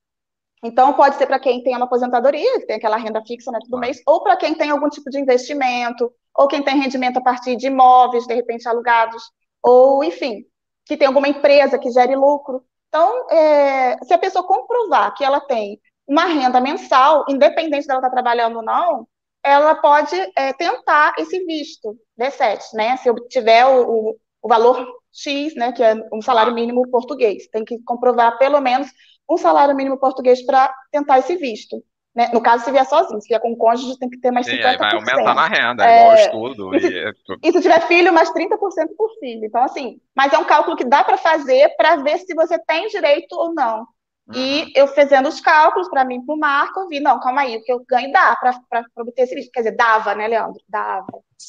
Então, 0.63 0.93
pode 0.93 1.15
ser 1.15 1.25
para 1.25 1.39
quem 1.39 1.63
tem 1.63 1.75
uma 1.75 1.85
aposentadoria, 1.85 2.59
que 2.59 2.67
tem 2.67 2.75
aquela 2.75 2.95
renda 2.95 3.23
fixa 3.25 3.51
né, 3.51 3.57
todo 3.67 3.79
mês, 3.79 3.99
ou 4.05 4.21
para 4.21 4.37
quem 4.37 4.53
tem 4.53 4.69
algum 4.69 4.87
tipo 4.87 5.09
de 5.09 5.19
investimento, 5.19 6.13
ou 6.37 6.47
quem 6.47 6.61
tem 6.61 6.79
rendimento 6.79 7.17
a 7.17 7.21
partir 7.21 7.55
de 7.55 7.65
imóveis, 7.65 8.27
de 8.27 8.35
repente 8.35 8.69
alugados, 8.69 9.23
ou, 9.63 10.03
enfim, 10.03 10.45
que 10.85 10.95
tem 10.95 11.07
alguma 11.07 11.27
empresa 11.27 11.79
que 11.79 11.89
gere 11.89 12.15
lucro. 12.15 12.63
Então, 12.89 13.27
é, 13.31 13.97
se 14.03 14.13
a 14.13 14.17
pessoa 14.19 14.45
comprovar 14.45 15.15
que 15.15 15.23
ela 15.23 15.39
tem 15.39 15.81
uma 16.07 16.25
renda 16.25 16.61
mensal, 16.61 17.25
independente 17.27 17.87
dela 17.87 17.97
estar 17.99 18.09
tá 18.09 18.13
trabalhando 18.13 18.57
ou 18.57 18.63
não, 18.63 19.07
ela 19.43 19.75
pode 19.75 20.15
é, 20.35 20.53
tentar 20.53 21.13
esse 21.17 21.43
visto 21.45 21.97
D7, 22.19 22.59
né? 22.73 22.97
Se 22.97 23.09
obtiver 23.09 23.65
o, 23.67 24.17
o, 24.41 24.47
valor 24.47 24.85
X, 25.13 25.55
né, 25.55 25.71
que 25.71 25.83
é 25.83 25.95
um 26.13 26.21
salário 26.21 26.53
mínimo 26.53 26.89
português, 26.89 27.47
tem 27.47 27.65
que 27.65 27.79
comprovar 27.83 28.37
pelo 28.37 28.61
menos 28.61 28.87
um 29.29 29.37
salário 29.37 29.75
mínimo 29.75 29.97
português 29.97 30.45
para 30.45 30.73
tentar 30.91 31.19
esse 31.19 31.35
visto. 31.35 31.83
Né? 32.13 32.29
No 32.33 32.41
caso, 32.41 32.65
se 32.65 32.71
vier 32.71 32.85
sozinho, 32.85 33.21
se 33.21 33.29
vier 33.29 33.39
com 33.39 33.55
cônjuge, 33.55 33.97
tem 33.97 34.09
que 34.09 34.19
ter 34.19 34.31
mais 34.31 34.45
Sim, 34.45 34.57
50%. 34.57 34.65
Aí 34.65 34.77
vai 34.77 34.93
aumentar 34.93 35.33
na 35.33 35.47
renda, 35.47 35.89
é, 35.89 36.01
igual 36.01 36.15
estudo. 36.15 36.75
E, 36.75 36.81
se, 36.81 37.03
e 37.41 37.51
se 37.53 37.61
tiver 37.61 37.87
filho, 37.87 38.11
mais 38.11 38.29
30% 38.31 38.57
por 38.97 39.09
filho. 39.19 39.45
Então, 39.45 39.63
assim, 39.63 39.97
mas 40.15 40.33
é 40.33 40.37
um 40.37 40.43
cálculo 40.43 40.75
que 40.75 40.83
dá 40.83 41.03
para 41.03 41.17
fazer 41.17 41.69
para 41.77 41.95
ver 41.97 42.17
se 42.19 42.33
você 42.35 42.59
tem 42.59 42.87
direito 42.87 43.33
ou 43.33 43.53
não. 43.53 43.85
E 44.33 44.71
eu 44.75 44.87
fazendo 44.87 45.27
os 45.27 45.41
cálculos 45.41 45.89
para 45.89 46.05
mim, 46.05 46.23
para 46.25 46.35
o 46.35 46.39
Marco, 46.39 46.79
eu 46.79 46.87
vi, 46.87 46.99
não, 46.99 47.19
calma 47.19 47.41
aí, 47.41 47.57
o 47.57 47.63
que 47.63 47.71
eu 47.71 47.83
ganho 47.87 48.11
dá 48.11 48.35
para 48.35 48.85
obter 48.97 49.23
esse 49.23 49.35
visto. 49.35 49.51
Quer 49.51 49.61
dizer, 49.61 49.75
dava, 49.75 50.15
né, 50.15 50.27
Leandro? 50.27 50.61
Dava. 50.69 51.05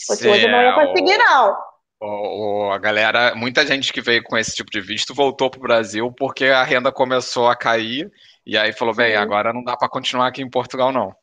Fosse 0.06 0.28
hoje 0.28 0.46
eu 0.46 0.50
não 0.50 0.62
ia 0.62 0.74
conseguir, 0.74 1.18
não. 1.18 1.56
O, 2.00 2.66
o, 2.66 2.72
a 2.72 2.78
galera, 2.78 3.34
muita 3.36 3.64
gente 3.64 3.92
que 3.92 4.00
veio 4.00 4.24
com 4.24 4.36
esse 4.36 4.56
tipo 4.56 4.70
de 4.70 4.80
visto 4.80 5.14
voltou 5.14 5.48
para 5.48 5.58
o 5.58 5.62
Brasil 5.62 6.12
porque 6.16 6.46
a 6.46 6.64
renda 6.64 6.90
começou 6.90 7.46
a 7.46 7.54
cair 7.54 8.10
e 8.44 8.58
aí 8.58 8.72
falou, 8.72 8.94
bem, 8.94 9.14
agora 9.14 9.52
não 9.52 9.62
dá 9.62 9.76
para 9.76 9.88
continuar 9.88 10.26
aqui 10.26 10.42
em 10.42 10.50
Portugal, 10.50 10.90
não. 10.90 11.14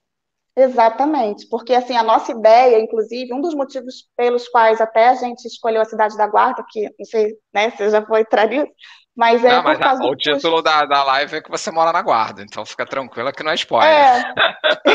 Exatamente, 0.55 1.47
porque 1.47 1.73
assim, 1.73 1.95
a 1.95 2.03
nossa 2.03 2.31
ideia, 2.31 2.81
inclusive, 2.81 3.33
um 3.33 3.39
dos 3.39 3.53
motivos 3.53 4.09
pelos 4.17 4.47
quais 4.49 4.81
até 4.81 5.09
a 5.09 5.15
gente 5.15 5.45
escolheu 5.45 5.81
a 5.81 5.85
Cidade 5.85 6.17
da 6.17 6.27
Guarda, 6.27 6.65
que 6.69 6.81
não 6.97 7.05
sei 7.05 7.33
né, 7.53 7.69
se 7.71 7.89
já 7.89 8.05
foi 8.05 8.23
traído, 8.25 8.67
mas 9.19 9.43
é 9.43 9.49
não, 9.49 9.63
mas 9.63 9.81
a, 9.81 9.95
o 9.95 10.15
título 10.15 10.61
da, 10.61 10.85
da 10.85 11.03
live 11.03 11.35
é 11.35 11.41
que 11.41 11.51
você 11.51 11.69
mora 11.71 11.91
na 11.91 12.01
guarda, 12.01 12.41
então 12.41 12.65
fica 12.65 12.85
tranquila 12.85 13.33
que 13.33 13.43
não 13.43 13.51
é 13.51 13.55
spoiler. 13.55 13.91
É. 13.91 14.33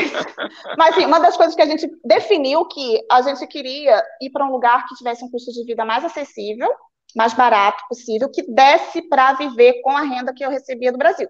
mas 0.78 0.94
assim, 0.94 1.04
uma 1.04 1.20
das 1.20 1.36
coisas 1.36 1.54
que 1.54 1.60
a 1.60 1.66
gente 1.66 1.86
definiu 2.02 2.66
que 2.66 3.00
a 3.12 3.20
gente 3.20 3.46
queria 3.46 4.02
ir 4.22 4.30
para 4.30 4.46
um 4.46 4.50
lugar 4.50 4.86
que 4.86 4.94
tivesse 4.94 5.22
um 5.22 5.30
custo 5.30 5.52
de 5.52 5.62
vida 5.66 5.84
mais 5.84 6.06
acessível, 6.06 6.70
mais 7.14 7.34
barato 7.34 7.84
possível, 7.86 8.30
que 8.32 8.50
desse 8.50 9.02
para 9.10 9.34
viver 9.34 9.82
com 9.82 9.94
a 9.94 10.00
renda 10.00 10.32
que 10.34 10.42
eu 10.42 10.48
recebia 10.48 10.90
do 10.90 10.96
Brasil. 10.96 11.28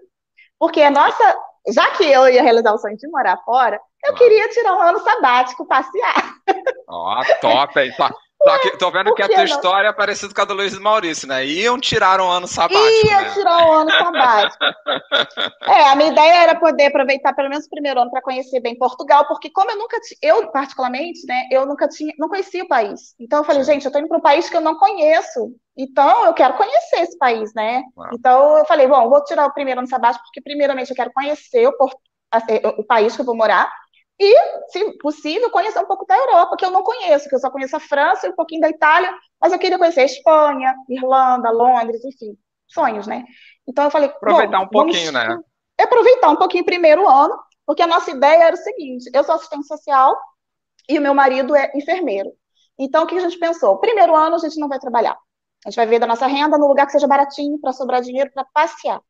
Porque 0.57 0.81
a 0.81 0.89
nossa, 0.89 1.37
já 1.73 1.91
que 1.91 2.05
eu 2.05 2.29
ia 2.29 2.41
realizar 2.41 2.73
o 2.73 2.77
sonho 2.77 2.95
de 2.95 3.09
morar 3.09 3.35
fora, 3.43 3.77
eu 4.05 4.13
ah. 4.13 4.17
queria 4.17 4.47
tirar 4.47 4.73
um 4.73 4.81
ano 4.81 4.99
sabático, 4.99 5.67
passear. 5.67 6.33
Ó, 6.87 7.19
oh, 7.19 7.41
top, 7.41 7.77
hein? 7.77 7.91
Só 8.47 8.59
que 8.59 8.77
tô 8.77 8.91
vendo 8.91 9.13
que 9.15 9.23
a 9.23 9.27
tua 9.27 9.37
não? 9.37 9.43
história 9.43 9.87
é 9.87 9.93
parecida 9.93 10.33
com 10.33 10.41
a 10.41 10.45
do 10.45 10.53
Luiz 10.53 10.77
Maurício, 10.77 11.27
né? 11.27 11.43
Iam 11.45 11.79
tirar 11.79 12.21
um 12.21 12.29
ano 12.29 12.47
sabático. 12.47 13.07
Iam 13.07 13.21
né? 13.21 13.33
tirar 13.33 13.67
um 13.67 13.71
ano 13.73 13.91
sabático. 13.91 14.63
é, 15.65 15.89
a 15.89 15.95
minha 15.95 16.11
ideia 16.11 16.43
era 16.43 16.55
poder 16.59 16.85
aproveitar 16.85 17.33
pelo 17.33 17.49
menos 17.49 17.65
o 17.65 17.69
primeiro 17.69 17.99
ano 17.99 18.11
para 18.11 18.21
conhecer 18.21 18.59
bem 18.59 18.77
Portugal, 18.77 19.27
porque 19.27 19.49
como 19.49 19.71
eu 19.71 19.77
nunca 19.77 19.97
eu 20.21 20.51
particularmente, 20.51 21.25
né, 21.27 21.47
eu 21.51 21.65
nunca 21.65 21.87
tinha, 21.87 22.13
não 22.19 22.29
conhecia 22.29 22.63
o 22.63 22.67
país. 22.67 23.15
Então 23.19 23.39
eu 23.39 23.45
falei, 23.45 23.63
gente, 23.63 23.85
eu 23.85 23.91
tô 23.91 23.97
indo 23.97 24.07
para 24.07 24.17
um 24.17 24.21
país 24.21 24.47
que 24.47 24.55
eu 24.55 24.61
não 24.61 24.77
conheço. 24.77 25.51
Então 25.75 26.25
eu 26.25 26.33
quero 26.33 26.53
conhecer 26.53 27.01
esse 27.01 27.17
país, 27.17 27.51
né? 27.53 27.81
Então 28.13 28.59
eu 28.59 28.65
falei, 28.65 28.87
bom, 28.87 29.09
vou 29.09 29.23
tirar 29.23 29.45
o 29.45 29.53
primeiro 29.53 29.79
ano 29.79 29.89
sabático 29.89 30.23
porque 30.25 30.41
primeiramente 30.41 30.89
eu 30.89 30.95
quero 30.95 31.11
conhecer 31.11 31.67
o, 31.67 31.73
o 32.77 32.83
país 32.83 33.15
que 33.15 33.21
eu 33.21 33.25
vou 33.25 33.35
morar. 33.35 33.71
E, 34.19 34.33
se 34.69 34.97
possível, 34.99 35.49
conhecer 35.49 35.79
um 35.79 35.85
pouco 35.85 36.05
da 36.05 36.17
Europa, 36.17 36.55
que 36.55 36.65
eu 36.65 36.71
não 36.71 36.83
conheço, 36.83 37.27
que 37.27 37.35
eu 37.35 37.39
só 37.39 37.49
conheço 37.49 37.75
a 37.75 37.81
França 37.81 38.25
e 38.25 38.29
um 38.29 38.35
pouquinho 38.35 38.61
da 38.61 38.69
Itália, 38.69 39.13
mas 39.41 39.51
eu 39.51 39.59
queria 39.59 39.77
conhecer 39.77 40.01
a 40.01 40.05
Espanha, 40.05 40.73
Irlanda, 40.89 41.51
Londres, 41.51 42.03
enfim, 42.05 42.37
sonhos, 42.65 43.07
né? 43.07 43.25
Então 43.67 43.83
eu 43.83 43.91
falei, 43.91 44.09
aproveitar 44.09 44.61
um 44.61 44.69
pouquinho, 44.69 45.11
vamos... 45.11 45.37
né? 45.37 45.43
Aproveitar 45.77 46.29
um 46.29 46.37
pouquinho 46.37 46.63
primeiro 46.63 47.07
ano, 47.07 47.37
porque 47.65 47.81
a 47.81 47.87
nossa 47.87 48.09
ideia 48.11 48.45
era 48.45 48.55
o 48.55 48.59
seguinte: 48.59 49.09
eu 49.13 49.23
sou 49.23 49.35
assistente 49.35 49.67
social 49.67 50.17
e 50.87 50.97
o 50.97 51.01
meu 51.01 51.13
marido 51.13 51.53
é 51.53 51.69
enfermeiro. 51.75 52.31
Então 52.79 53.03
o 53.03 53.07
que 53.07 53.17
a 53.17 53.21
gente 53.21 53.37
pensou? 53.37 53.77
Primeiro 53.79 54.15
ano 54.15 54.35
a 54.35 54.39
gente 54.39 54.57
não 54.57 54.69
vai 54.69 54.79
trabalhar. 54.79 55.17
A 55.65 55.69
gente 55.69 55.75
vai 55.75 55.87
ver 55.87 55.99
da 55.99 56.07
nossa 56.07 56.27
renda 56.27 56.57
no 56.57 56.67
lugar 56.67 56.85
que 56.85 56.93
seja 56.93 57.07
baratinho 57.07 57.59
para 57.59 57.73
sobrar 57.73 58.01
dinheiro 58.01 58.31
para 58.31 58.45
passear. 58.53 59.01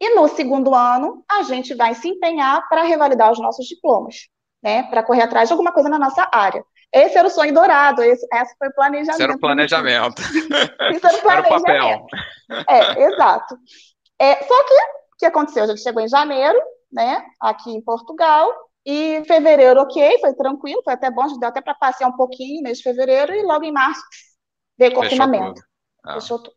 E 0.00 0.14
no 0.14 0.28
segundo 0.28 0.74
ano, 0.74 1.24
a 1.28 1.42
gente 1.42 1.74
vai 1.74 1.94
se 1.94 2.08
empenhar 2.08 2.66
para 2.68 2.82
revalidar 2.82 3.32
os 3.32 3.40
nossos 3.40 3.66
diplomas 3.66 4.28
né, 4.66 4.82
para 4.82 5.04
correr 5.04 5.22
atrás 5.22 5.48
de 5.48 5.52
alguma 5.52 5.70
coisa 5.70 5.88
na 5.88 5.96
nossa 5.96 6.28
área. 6.32 6.64
Esse 6.92 7.16
era 7.16 7.28
o 7.28 7.30
sonho 7.30 7.54
dourado, 7.54 8.02
esse, 8.02 8.26
esse 8.32 8.56
foi 8.58 8.68
o 8.68 8.74
planejamento. 8.74 9.14
Esse 9.14 9.22
era 9.22 9.32
o 9.32 9.38
planejamento. 9.38 10.22
Isso 10.22 11.06
era 11.06 11.16
o 11.16 11.22
planejamento. 11.22 12.06
Era 12.48 12.60
o 12.60 12.64
papel. 12.64 12.66
É, 12.68 13.02
exato. 13.04 13.56
É, 14.18 14.34
só 14.44 14.64
que, 14.64 14.74
o 14.74 15.16
que 15.18 15.26
aconteceu? 15.26 15.64
A 15.64 15.66
gente 15.68 15.82
chegou 15.82 16.02
em 16.02 16.08
janeiro, 16.08 16.58
né, 16.92 17.24
aqui 17.40 17.70
em 17.70 17.80
Portugal, 17.80 18.52
e 18.84 19.22
fevereiro, 19.26 19.80
ok, 19.80 20.18
foi 20.18 20.34
tranquilo, 20.34 20.82
foi 20.82 20.94
até 20.94 21.10
bom, 21.10 21.22
a 21.22 21.28
gente 21.28 21.40
deu 21.40 21.48
até 21.48 21.60
para 21.60 21.74
passear 21.74 22.08
um 22.08 22.16
pouquinho 22.16 22.62
mês 22.62 22.78
de 22.78 22.84
fevereiro, 22.84 23.34
e 23.34 23.42
logo 23.42 23.64
em 23.64 23.72
março 23.72 24.02
veio 24.76 24.94
confinamento. 24.94 25.60
Fechou 25.60 25.62
tudo. 25.62 25.66
Ah. 26.04 26.14
Fechou 26.14 26.38
tudo. 26.38 26.56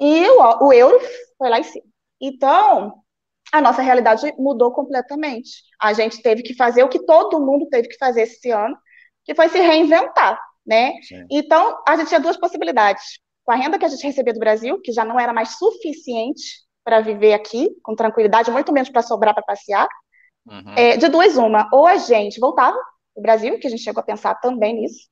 E 0.00 0.28
o, 0.30 0.66
o 0.66 0.72
euro 0.72 0.98
foi 1.36 1.50
lá 1.50 1.58
em 1.58 1.62
cima. 1.62 1.86
Então, 2.20 3.03
a 3.52 3.60
nossa 3.60 3.82
realidade 3.82 4.32
mudou 4.38 4.72
completamente. 4.72 5.62
A 5.80 5.92
gente 5.92 6.22
teve 6.22 6.42
que 6.42 6.54
fazer 6.54 6.82
o 6.82 6.88
que 6.88 7.04
todo 7.04 7.40
mundo 7.40 7.68
teve 7.68 7.88
que 7.88 7.96
fazer 7.96 8.22
esse 8.22 8.50
ano, 8.50 8.76
que 9.24 9.34
foi 9.34 9.48
se 9.48 9.58
reinventar, 9.58 10.38
né? 10.66 10.92
Sim. 11.02 11.24
Então, 11.30 11.82
a 11.86 11.96
gente 11.96 12.08
tinha 12.08 12.20
duas 12.20 12.36
possibilidades. 12.36 13.18
Com 13.44 13.52
a 13.52 13.56
renda 13.56 13.78
que 13.78 13.84
a 13.84 13.88
gente 13.88 14.04
recebia 14.04 14.32
do 14.32 14.40
Brasil, 14.40 14.80
que 14.80 14.92
já 14.92 15.04
não 15.04 15.20
era 15.20 15.32
mais 15.32 15.56
suficiente 15.58 16.64
para 16.82 17.00
viver 17.00 17.32
aqui 17.32 17.70
com 17.82 17.94
tranquilidade, 17.94 18.50
muito 18.50 18.72
menos 18.72 18.90
para 18.90 19.02
sobrar 19.02 19.34
para 19.34 19.42
passear, 19.42 19.88
uhum. 20.46 20.74
é, 20.76 20.96
de 20.96 21.08
duas 21.08 21.36
uma, 21.36 21.68
ou 21.72 21.86
a 21.86 21.96
gente 21.96 22.40
voltava 22.40 22.76
o 23.14 23.22
Brasil, 23.22 23.58
que 23.58 23.66
a 23.66 23.70
gente 23.70 23.82
chegou 23.82 24.00
a 24.00 24.04
pensar 24.04 24.34
também 24.36 24.74
nisso, 24.74 25.08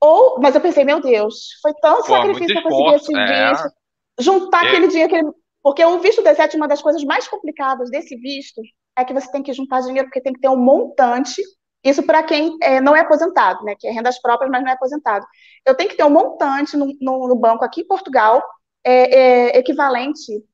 ou, 0.00 0.40
mas 0.40 0.54
eu 0.54 0.60
pensei, 0.60 0.82
meu 0.82 1.00
Deus, 1.00 1.58
foi 1.60 1.74
tanto 1.74 2.06
Pô, 2.06 2.14
sacrifício 2.14 2.54
para 2.54 2.70
conseguir 2.70 2.94
esse 2.94 3.18
é. 3.18 3.50
visto, 3.50 3.70
juntar 4.18 4.64
é. 4.64 4.68
aquele 4.68 4.88
dinheiro, 4.88 5.14
aquele 5.14 5.30
porque 5.62 5.84
o 5.84 5.98
visto 6.00 6.22
D7, 6.22 6.54
uma 6.54 6.68
das 6.68 6.80
coisas 6.80 7.04
mais 7.04 7.28
complicadas 7.28 7.90
desse 7.90 8.16
visto 8.16 8.60
é 8.96 9.04
que 9.04 9.12
você 9.12 9.30
tem 9.30 9.42
que 9.42 9.52
juntar 9.52 9.80
dinheiro, 9.80 10.06
porque 10.06 10.20
tem 10.20 10.32
que 10.32 10.40
ter 10.40 10.48
um 10.48 10.56
montante. 10.56 11.42
Isso 11.84 12.02
para 12.02 12.22
quem 12.22 12.56
é, 12.62 12.80
não 12.80 12.94
é 12.94 13.00
aposentado, 13.00 13.64
né? 13.64 13.74
Que 13.78 13.86
é 13.86 13.90
rendas 13.90 14.20
próprias, 14.20 14.50
mas 14.50 14.62
não 14.62 14.70
é 14.70 14.74
aposentado. 14.74 15.26
Eu 15.64 15.74
tenho 15.74 15.88
que 15.88 15.96
ter 15.96 16.04
um 16.04 16.10
montante 16.10 16.76
no, 16.76 16.86
no, 17.00 17.28
no 17.28 17.36
banco 17.36 17.64
aqui 17.64 17.82
em 17.82 17.86
Portugal, 17.86 18.42
é, 18.84 19.18
é, 19.54 19.58
equivalente 19.58 20.44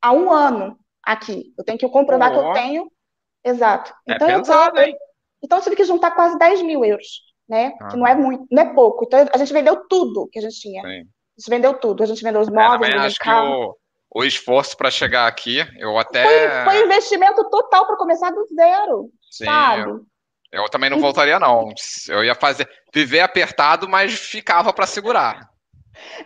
a 0.00 0.12
um 0.12 0.30
ano 0.30 0.76
aqui. 1.02 1.52
Eu 1.56 1.64
tenho 1.64 1.78
que 1.78 1.88
comprovar 1.88 2.32
oh. 2.32 2.34
que 2.34 2.46
eu 2.46 2.52
tenho. 2.52 2.92
Exato. 3.44 3.92
É 4.08 4.14
então, 4.14 4.28
pesado, 4.28 4.78
eu, 4.78 4.86
hein? 4.86 4.96
Então 5.42 5.58
eu 5.58 5.64
tive 5.64 5.76
que 5.76 5.84
juntar 5.84 6.12
quase 6.12 6.38
10 6.38 6.62
mil 6.62 6.84
euros, 6.84 7.22
né? 7.48 7.72
Ah. 7.80 7.88
Que 7.88 7.96
não 7.96 8.06
é 8.06 8.14
muito, 8.14 8.46
não 8.50 8.62
é 8.62 8.74
pouco. 8.74 9.04
Então 9.04 9.26
a 9.32 9.38
gente 9.38 9.52
vendeu 9.52 9.84
tudo 9.88 10.28
que 10.30 10.38
a 10.38 10.42
gente 10.42 10.58
tinha. 10.58 10.82
Sim. 10.82 10.88
A 10.88 11.40
gente 11.40 11.50
vendeu 11.50 11.74
tudo. 11.74 12.02
A 12.02 12.06
gente 12.06 12.22
vendeu 12.22 12.40
os 12.40 12.48
é, 12.48 12.52
móveis, 12.52 12.90
é, 12.90 12.92
vendeu 12.92 13.06
acho 13.06 13.18
carro. 13.18 13.76
O 14.14 14.24
esforço 14.24 14.76
para 14.76 14.90
chegar 14.90 15.26
aqui, 15.26 15.58
eu 15.78 15.98
até. 15.98 16.64
Foi, 16.64 16.72
foi 16.72 16.84
investimento 16.84 17.48
total 17.48 17.86
para 17.86 17.96
começar 17.96 18.30
do 18.30 18.46
zero. 18.54 19.10
Sim. 19.30 19.46
Sabe? 19.46 19.82
Eu, 19.82 20.06
eu 20.52 20.68
também 20.68 20.90
não 20.90 21.00
voltaria, 21.00 21.40
não. 21.40 21.70
Eu 22.08 22.22
ia 22.22 22.34
fazer. 22.34 22.68
Viver 22.92 23.20
apertado, 23.20 23.88
mas 23.88 24.12
ficava 24.12 24.72
para 24.72 24.86
segurar. 24.86 25.50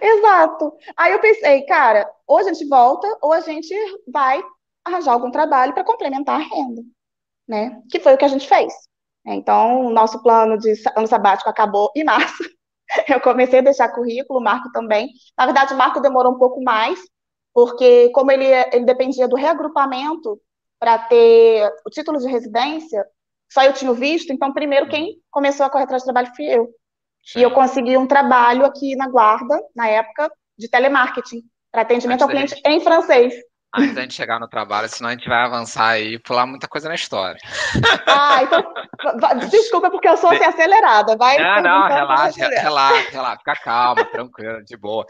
Exato. 0.00 0.73
Aí 0.97 1.12
eu 1.12 1.21
pensei, 1.21 1.62
cara, 1.62 2.11
ou 2.26 2.38
a 2.38 2.43
gente 2.43 2.66
volta, 2.66 3.07
ou 3.23 3.33
a 3.33 3.40
gente 3.40 3.75
vai 4.12 4.43
arranjar 4.85 5.12
algum 5.12 5.31
trabalho 5.31 5.73
para 5.73 5.85
complementar 5.85 6.40
a 6.40 6.45
renda. 6.45 6.83
Né? 7.47 7.81
Que 7.88 8.00
foi 8.00 8.14
o 8.14 8.19
que 8.19 8.25
a 8.25 8.28
gente 8.28 8.49
fez. 8.49 8.73
Então, 9.25 9.87
o 9.87 9.90
nosso 9.90 10.23
plano 10.23 10.59
de 10.59 10.73
ano 10.97 11.07
sabático 11.07 11.50
acabou 11.50 11.90
em 11.95 12.05
março. 12.05 12.43
Eu 13.09 13.21
comecei 13.21 13.59
a 13.59 13.62
deixar 13.62 13.88
currículo, 13.88 14.38
o 14.38 14.43
Marco 14.43 14.71
também. 14.71 15.11
Na 15.37 15.45
verdade, 15.45 15.75
o 15.75 15.76
Marco 15.76 16.00
demorou 16.00 16.33
um 16.33 16.38
pouco 16.38 16.62
mais, 16.62 17.00
porque 17.57 18.11
como 18.11 18.31
ele, 18.31 18.45
ele 18.71 18.85
dependia 18.85 19.27
do 19.27 19.35
reagrupamento 19.35 20.39
para 20.79 20.99
ter 20.99 21.67
o 21.87 21.91
título 21.91 22.19
de 22.19 22.29
residência, 22.29 23.03
só 23.51 23.63
eu 23.63 23.73
tinha 23.73 23.95
visto, 23.95 24.31
então 24.31 24.53
primeiro 24.53 24.91
quem 24.91 25.17
começou 25.31 25.65
a 25.65 25.71
correr 25.71 25.85
atrás 25.85 26.03
de 26.03 26.07
trabalho 26.07 26.37
fui 26.37 26.45
eu. 26.45 26.69
Sim. 27.25 27.39
E 27.39 27.43
eu 27.43 27.51
consegui 27.53 27.97
um 27.97 28.07
trabalho 28.07 28.67
aqui 28.67 28.95
na 28.95 29.09
Guarda, 29.09 29.59
na 29.75 29.89
época, 29.89 30.31
de 30.59 30.69
telemarketing, 30.69 31.45
para 31.73 31.81
atendimento 31.81 32.21
Antes 32.21 32.23
ao 32.25 32.29
cliente 32.29 32.55
gente... 32.57 32.69
em 32.69 32.79
francês. 32.79 33.33
Antes 33.75 33.95
da 33.95 34.03
gente 34.03 34.15
chegar 34.15 34.39
no 34.39 34.49
trabalho, 34.49 34.87
senão 34.91 35.09
a 35.09 35.13
gente 35.15 35.27
vai 35.27 35.43
avançar 35.43 35.99
e 35.99 36.19
pular 36.19 36.47
muita 36.47 36.69
coisa 36.69 36.91
na 36.91 36.95
história. 36.95 37.41
Ah, 38.09 38.43
então, 38.43 38.65
desculpa, 39.51 39.91
porque 39.91 40.09
eu 40.09 40.17
sou 40.17 40.31
assim, 40.31 40.45
acelerada. 40.45 41.17
Vai 41.17 41.37
não, 41.39 41.63
não, 41.63 41.87
relaxa, 41.87 42.49
relaxa, 42.49 43.11
relaxa, 43.11 43.39
fica 43.39 43.57
calma, 43.57 44.04
tranquilo, 44.07 44.65
de 44.65 44.76
boa. 44.76 45.04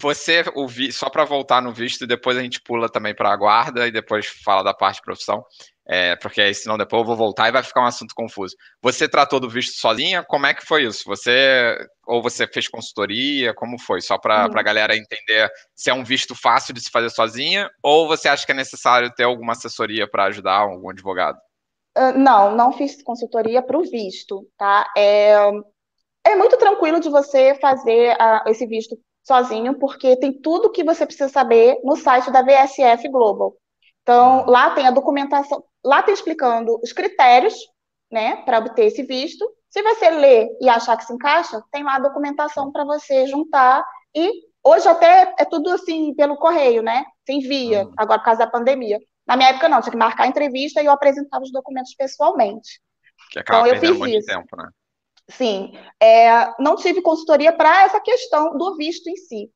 Você, 0.00 0.44
o 0.56 0.66
vi, 0.66 0.92
só 0.92 1.08
para 1.08 1.24
voltar 1.24 1.62
no 1.62 1.72
visto, 1.72 2.06
depois 2.06 2.36
a 2.36 2.42
gente 2.42 2.60
pula 2.60 2.88
também 2.88 3.14
para 3.14 3.32
a 3.32 3.36
guarda 3.36 3.86
e 3.86 3.92
depois 3.92 4.26
fala 4.26 4.64
da 4.64 4.74
parte 4.74 4.96
de 4.96 5.02
profissão, 5.02 5.44
é, 5.86 6.16
porque 6.16 6.40
aí 6.40 6.52
senão 6.52 6.76
depois 6.76 7.00
eu 7.00 7.06
vou 7.06 7.16
voltar 7.16 7.48
e 7.48 7.52
vai 7.52 7.62
ficar 7.62 7.82
um 7.82 7.86
assunto 7.86 8.14
confuso. 8.14 8.56
Você 8.82 9.08
tratou 9.08 9.38
do 9.38 9.48
visto 9.48 9.78
sozinha? 9.78 10.24
Como 10.24 10.46
é 10.46 10.54
que 10.54 10.66
foi 10.66 10.84
isso? 10.84 11.04
Você 11.06 11.76
ou 12.06 12.20
você 12.20 12.46
fez 12.46 12.68
consultoria? 12.68 13.54
Como 13.54 13.78
foi? 13.78 14.00
Só 14.00 14.18
para 14.18 14.44
a 14.44 14.62
galera 14.62 14.96
entender 14.96 15.48
se 15.74 15.90
é 15.90 15.94
um 15.94 16.04
visto 16.04 16.34
fácil 16.34 16.74
de 16.74 16.80
se 16.80 16.90
fazer 16.90 17.10
sozinha 17.10 17.70
ou 17.82 18.08
você 18.08 18.28
acha 18.28 18.44
que 18.44 18.52
é 18.52 18.54
necessário 18.54 19.12
ter 19.14 19.24
alguma 19.24 19.52
assessoria 19.52 20.10
para 20.10 20.24
ajudar 20.24 20.56
algum 20.56 20.90
advogado? 20.90 21.38
Uh, 21.96 22.18
não, 22.18 22.56
não 22.56 22.72
fiz 22.72 23.00
consultoria 23.02 23.62
para 23.62 23.78
o 23.78 23.82
visto, 23.82 24.48
tá? 24.58 24.90
É, 24.96 25.36
é 26.26 26.34
muito 26.34 26.56
tranquilo 26.56 26.98
de 26.98 27.08
você 27.08 27.54
fazer 27.60 28.16
uh, 28.16 28.48
esse 28.48 28.66
visto 28.66 28.98
sozinho, 29.24 29.78
porque 29.78 30.16
tem 30.16 30.32
tudo 30.32 30.70
que 30.70 30.84
você 30.84 31.06
precisa 31.06 31.28
saber 31.28 31.80
no 31.82 31.96
site 31.96 32.30
da 32.30 32.42
VSF 32.42 33.08
Global. 33.08 33.56
Então, 34.02 34.44
lá 34.46 34.70
tem 34.70 34.86
a 34.86 34.90
documentação, 34.90 35.64
lá 35.82 36.02
tem 36.02 36.12
explicando 36.12 36.78
os 36.82 36.92
critérios, 36.92 37.54
né, 38.12 38.36
para 38.44 38.58
obter 38.58 38.84
esse 38.84 39.02
visto. 39.02 39.44
Se 39.70 39.82
você 39.82 40.10
ler 40.10 40.48
e 40.60 40.68
achar 40.68 40.96
que 40.96 41.04
se 41.04 41.12
encaixa, 41.12 41.60
tem 41.72 41.82
lá 41.82 41.96
a 41.96 42.00
documentação 42.00 42.70
para 42.70 42.84
você 42.84 43.26
juntar 43.26 43.82
e 44.14 44.30
hoje 44.62 44.86
até 44.86 45.34
é 45.38 45.44
tudo 45.44 45.70
assim 45.70 46.14
pelo 46.14 46.36
correio, 46.36 46.82
né? 46.82 47.04
Sem 47.26 47.38
envia, 47.38 47.84
uhum. 47.84 47.92
agora 47.96 48.20
por 48.20 48.26
causa 48.26 48.44
da 48.44 48.50
pandemia. 48.50 49.00
Na 49.26 49.36
minha 49.36 49.48
época 49.48 49.68
não, 49.68 49.80
tinha 49.80 49.90
que 49.90 49.96
marcar 49.96 50.24
a 50.24 50.28
entrevista 50.28 50.80
e 50.80 50.86
eu 50.86 50.92
apresentava 50.92 51.42
os 51.42 51.50
documentos 51.50 51.94
pessoalmente. 51.94 52.80
Que 53.30 53.40
acaba 53.40 53.68
então 53.68 53.74
eu 53.74 53.80
fiz 53.80 53.98
muito 53.98 54.18
isso. 54.18 54.26
tempo, 54.26 54.56
né? 54.56 54.68
Sim, 55.30 55.72
é, 56.00 56.52
não 56.58 56.76
tive 56.76 57.00
consultoria 57.00 57.52
para 57.52 57.84
essa 57.84 58.00
questão 58.00 58.56
do 58.56 58.76
visto 58.76 59.08
em 59.08 59.16
si. 59.16 59.50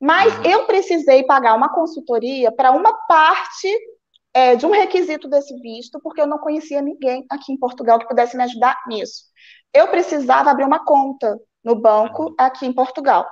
Mas 0.00 0.36
uhum. 0.38 0.44
eu 0.44 0.66
precisei 0.66 1.22
pagar 1.24 1.54
uma 1.54 1.72
consultoria 1.72 2.50
para 2.50 2.72
uma 2.72 2.92
parte 3.06 3.68
é, 4.34 4.56
de 4.56 4.66
um 4.66 4.70
requisito 4.70 5.28
desse 5.28 5.54
visto, 5.60 6.00
porque 6.02 6.20
eu 6.20 6.26
não 6.26 6.38
conhecia 6.38 6.82
ninguém 6.82 7.24
aqui 7.30 7.52
em 7.52 7.58
Portugal 7.58 7.98
que 7.98 8.08
pudesse 8.08 8.36
me 8.36 8.42
ajudar 8.42 8.76
nisso. 8.88 9.24
Eu 9.72 9.88
precisava 9.88 10.50
abrir 10.50 10.64
uma 10.64 10.84
conta 10.84 11.38
no 11.62 11.76
banco 11.76 12.24
uhum. 12.24 12.34
aqui 12.36 12.66
em 12.66 12.72
Portugal. 12.72 13.26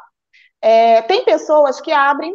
É, 0.62 1.02
tem 1.02 1.24
pessoas 1.24 1.80
que 1.80 1.90
abrem, 1.90 2.34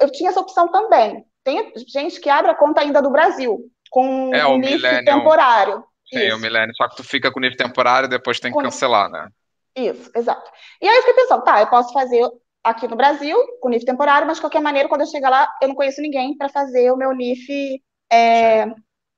eu 0.00 0.10
tinha 0.10 0.30
essa 0.30 0.40
opção 0.40 0.68
também. 0.68 1.24
Tem 1.44 1.72
gente 1.86 2.20
que 2.20 2.28
abre 2.28 2.50
a 2.50 2.56
conta 2.56 2.80
ainda 2.80 3.00
do 3.00 3.10
Brasil, 3.10 3.70
com 3.90 4.34
é, 4.34 4.44
um 4.46 4.58
NIF 4.58 4.82
temporário. 5.04 5.84
Sim, 6.12 6.32
o 6.32 6.38
milênio. 6.38 6.74
Só 6.76 6.88
que 6.88 6.96
tu 6.96 7.04
fica 7.04 7.30
com 7.30 7.40
nível 7.40 7.56
temporário 7.56 8.06
e 8.06 8.10
depois 8.10 8.40
tem 8.40 8.52
que 8.52 8.62
cancelar, 8.62 9.10
né? 9.10 9.28
Isso, 9.76 10.10
exato. 10.14 10.50
E 10.80 10.88
aí 10.88 10.96
eu 10.96 11.02
fiquei 11.02 11.22
pensando, 11.22 11.44
tá, 11.44 11.60
eu 11.60 11.66
posso 11.66 11.92
fazer 11.92 12.26
aqui 12.64 12.88
no 12.88 12.96
Brasil, 12.96 13.36
com 13.60 13.68
nível 13.68 13.86
temporário, 13.86 14.26
mas 14.26 14.38
de 14.38 14.42
qualquer 14.42 14.60
maneira, 14.60 14.88
quando 14.88 15.02
eu 15.02 15.06
chegar 15.06 15.30
lá, 15.30 15.52
eu 15.60 15.68
não 15.68 15.74
conheço 15.74 16.00
ninguém 16.00 16.36
para 16.36 16.48
fazer 16.48 16.90
o 16.90 16.96
meu 16.96 17.12
NIF 17.12 17.80
é, 18.10 18.66
né, 18.66 18.74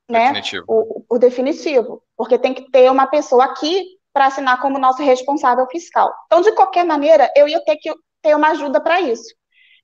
definitivo. 0.08 0.64
O, 0.68 1.04
o, 1.08 1.18
definitivo. 1.18 2.02
Porque 2.16 2.38
tem 2.38 2.54
que 2.54 2.70
ter 2.70 2.90
uma 2.90 3.06
pessoa 3.06 3.44
aqui 3.44 3.84
para 4.12 4.26
assinar 4.26 4.60
como 4.60 4.78
nosso 4.78 5.02
responsável 5.02 5.66
fiscal. 5.70 6.12
Então, 6.26 6.40
de 6.40 6.52
qualquer 6.52 6.84
maneira, 6.84 7.30
eu 7.36 7.46
ia 7.46 7.62
ter 7.64 7.76
que 7.76 7.92
ter 8.22 8.34
uma 8.34 8.48
ajuda 8.48 8.80
para 8.80 9.00
isso. 9.00 9.34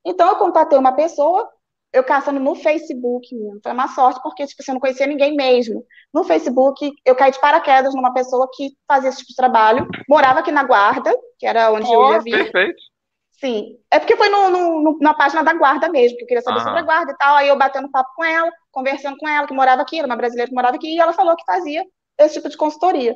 Então, 0.04 0.28
eu 0.28 0.36
contatei 0.36 0.78
uma 0.78 0.92
pessoa 0.92 1.48
eu 1.94 2.02
caçando 2.02 2.40
no 2.40 2.56
Facebook, 2.56 3.32
mesmo. 3.32 3.60
foi 3.62 3.72
uma 3.72 3.86
sorte, 3.86 4.20
porque 4.20 4.44
tipo, 4.44 4.60
assim, 4.60 4.72
eu 4.72 4.74
não 4.74 4.80
conhecia 4.80 5.06
ninguém 5.06 5.36
mesmo. 5.36 5.86
No 6.12 6.24
Facebook, 6.24 6.92
eu 7.04 7.14
caí 7.14 7.30
de 7.30 7.40
paraquedas 7.40 7.94
numa 7.94 8.12
pessoa 8.12 8.50
que 8.52 8.72
fazia 8.86 9.10
esse 9.10 9.18
tipo 9.18 9.30
de 9.30 9.36
trabalho, 9.36 9.86
morava 10.08 10.40
aqui 10.40 10.50
na 10.50 10.64
Guarda, 10.64 11.16
que 11.38 11.46
era 11.46 11.70
onde 11.70 11.86
oh, 11.88 11.94
eu 11.94 12.12
ia 12.12 12.18
vir. 12.18 12.50
Perfeito. 12.50 12.82
Sim, 13.30 13.78
é 13.92 14.00
porque 14.00 14.16
foi 14.16 14.28
no, 14.28 14.50
no, 14.50 14.98
na 15.00 15.14
página 15.14 15.44
da 15.44 15.54
Guarda 15.54 15.88
mesmo, 15.88 16.16
que 16.16 16.24
eu 16.24 16.26
queria 16.26 16.42
saber 16.42 16.60
sobre 16.60 16.80
a 16.80 16.82
Guarda 16.82 17.12
e 17.12 17.16
tal, 17.16 17.36
aí 17.36 17.48
eu 17.48 17.56
batendo 17.56 17.90
papo 17.90 18.10
com 18.16 18.24
ela, 18.24 18.50
conversando 18.72 19.16
com 19.16 19.28
ela, 19.28 19.46
que 19.46 19.54
morava 19.54 19.82
aqui, 19.82 19.98
era 19.98 20.06
uma 20.06 20.16
brasileira 20.16 20.48
que 20.48 20.54
morava 20.54 20.74
aqui, 20.74 20.96
e 20.96 20.98
ela 20.98 21.12
falou 21.12 21.36
que 21.36 21.44
fazia 21.44 21.84
esse 22.18 22.34
tipo 22.34 22.48
de 22.48 22.56
consultoria. 22.56 23.14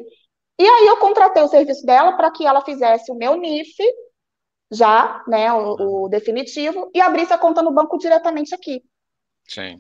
E 0.61 0.69
aí 0.69 0.87
eu 0.87 0.99
contratei 0.99 1.43
o 1.43 1.49
serviço 1.49 1.85
dela 1.85 2.13
para 2.17 2.31
que 2.31 2.47
ela 2.47 2.61
fizesse 2.61 3.11
o 3.11 3.17
meu 3.17 3.37
NIF, 3.37 3.75
já, 4.71 5.23
né, 5.27 5.53
o, 5.53 6.05
o 6.05 6.09
definitivo, 6.09 6.91
e 6.95 7.01
abrisse 7.01 7.33
a 7.33 7.39
conta 7.39 7.63
no 7.63 7.73
banco 7.73 7.99
diretamente 7.99 8.55
aqui. 8.55 8.83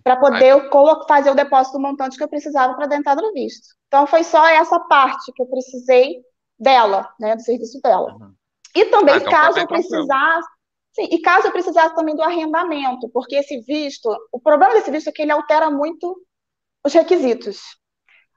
Para 0.02 0.16
poder 0.16 0.52
Aí... 0.52 0.70
fazer 1.06 1.30
o 1.30 1.34
depósito 1.34 1.76
do 1.76 1.82
montante 1.82 2.16
que 2.16 2.24
eu 2.24 2.28
precisava 2.28 2.74
para 2.74 2.86
dentro 2.86 3.14
do 3.16 3.32
visto. 3.32 3.68
Então 3.86 4.06
foi 4.06 4.24
só 4.24 4.46
essa 4.48 4.80
parte 4.80 5.30
que 5.32 5.42
eu 5.42 5.46
precisei 5.46 6.22
dela, 6.58 7.08
né, 7.20 7.36
do 7.36 7.42
serviço 7.42 7.80
dela. 7.82 8.14
Uhum. 8.14 8.34
E 8.74 8.84
também, 8.86 9.14
ah, 9.14 9.18
então 9.18 9.30
caso 9.30 9.58
eu 9.58 9.66
precisasse, 9.66 10.48
sim, 10.92 11.08
e 11.10 11.20
caso 11.20 11.48
eu 11.48 11.52
precisasse 11.52 11.94
também 11.94 12.16
do 12.16 12.22
arrendamento, 12.22 13.08
porque 13.10 13.36
esse 13.36 13.60
visto, 13.60 14.08
o 14.32 14.40
problema 14.40 14.74
desse 14.74 14.90
visto 14.90 15.08
é 15.08 15.12
que 15.12 15.22
ele 15.22 15.32
altera 15.32 15.70
muito 15.70 16.16
os 16.84 16.92
requisitos. 16.92 17.60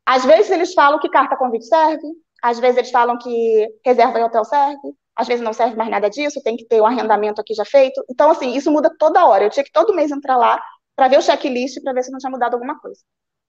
Às 0.06 0.26
vezes 0.26 0.52
eles 0.52 0.74
falam 0.74 1.00
que 1.00 1.10
carta 1.10 1.38
convite 1.38 1.66
serve, 1.66 2.08
Às 2.42 2.60
vezes 2.60 2.78
eles 2.78 2.92
falam 2.92 3.18
que 3.18 3.68
reserva 3.86 4.20
em 4.20 4.24
hotel 4.24 4.44
serve, 4.44 4.96
às 5.22 5.28
vezes 5.28 5.44
não 5.44 5.54
serve 5.54 5.76
mais 5.76 5.90
nada 5.90 6.10
disso, 6.10 6.42
tem 6.44 6.58
que 6.58 6.66
ter 6.66 6.82
o 6.82 6.84
um 6.84 6.88
arrendamento 6.88 7.40
aqui 7.40 7.54
já 7.54 7.64
feito. 7.64 8.04
Então, 8.10 8.32
assim, 8.32 8.56
isso 8.56 8.72
muda 8.72 8.92
toda 8.98 9.26
hora. 9.26 9.44
Eu 9.44 9.50
tinha 9.50 9.64
que 9.64 9.72
todo 9.72 9.94
mês 9.94 10.12
entrar 10.12 10.36
lá 10.36 10.62
para 10.96 11.08
ver 11.08 11.20
o 11.20 11.22
checklist 11.22 11.82
para 11.84 11.94
ver 11.94 12.04
se 12.04 12.12
não 12.12 12.18
tinha 12.18 12.32
mudado 12.32 12.56
alguma 12.56 12.80
coisa. 12.80 13.00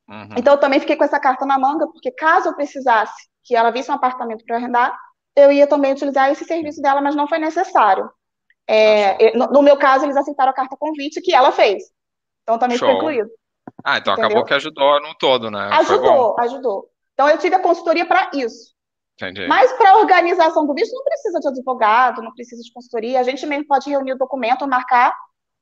Uhum. 0.09 0.29
Então, 0.37 0.55
eu 0.55 0.61
também 0.61 0.79
fiquei 0.79 0.97
com 0.97 1.05
essa 1.05 1.19
carta 1.19 1.47
na 1.47 1.59
manga, 1.59 1.87
porque 1.87 2.11
caso 2.11 2.49
eu 2.49 2.55
precisasse 2.55 3.29
que 3.43 3.57
ela 3.57 3.71
visse 3.71 3.91
um 3.91 3.95
apartamento 3.95 4.45
para 4.45 4.57
arrendar, 4.57 4.97
eu 5.35 5.51
ia 5.51 5.67
também 5.67 5.93
utilizar 5.93 6.31
esse 6.31 6.45
serviço 6.45 6.83
dela, 6.83 7.01
mas 7.01 7.17
não 7.17 7.27
foi 7.27 7.39
necessário. 7.39 8.09
É, 8.69 9.37
no, 9.37 9.47
no, 9.47 9.63
meu 9.63 9.77
caso, 9.77 10.05
eles 10.05 10.17
aceitaram 10.17 10.51
a 10.51 10.55
carta 10.55 10.77
convite 10.79 11.23
que 11.23 11.35
ela 11.35 11.51
fez. 11.51 11.85
Então, 12.43 12.59
também 12.59 12.77
Show. 12.77 12.87
foi 12.87 12.97
incluído. 12.97 13.31
Ah, 13.83 13.99
então 13.99 14.13
Entendeu? 14.13 14.29
acabou 14.29 14.45
que 14.45 14.55
ajudou 14.55 15.01
no 15.01 15.15
todo, 15.15 15.51
né? 15.51 15.71
Ajudou, 15.73 16.37
ajudou. 16.39 16.91
Então, 17.15 17.29
eu 17.29 17.39
tive 17.39 17.55
a 17.57 17.63
consultoria 17.63 18.05
para 18.05 18.31
isso. 18.35 18.73
Entendi. 19.15 19.47
Mas 19.47 19.73
para 19.75 19.91
a 19.91 19.99
organização 19.99 20.67
do 20.67 20.75
visto 20.75 20.95
não 20.95 21.05
precisa 21.05 21.39
de 21.39 21.49
advogado, 21.49 22.23
não 22.23 22.33
precisa 22.33 22.63
de 22.63 22.73
consultoria. 22.73 23.21
A 23.21 23.23
gente 23.23 23.45
mesmo 23.47 23.67
pode 23.67 23.89
reunir 23.89 24.15
o 24.15 24.19
documento, 24.19 24.67
marcar, 24.67 25.15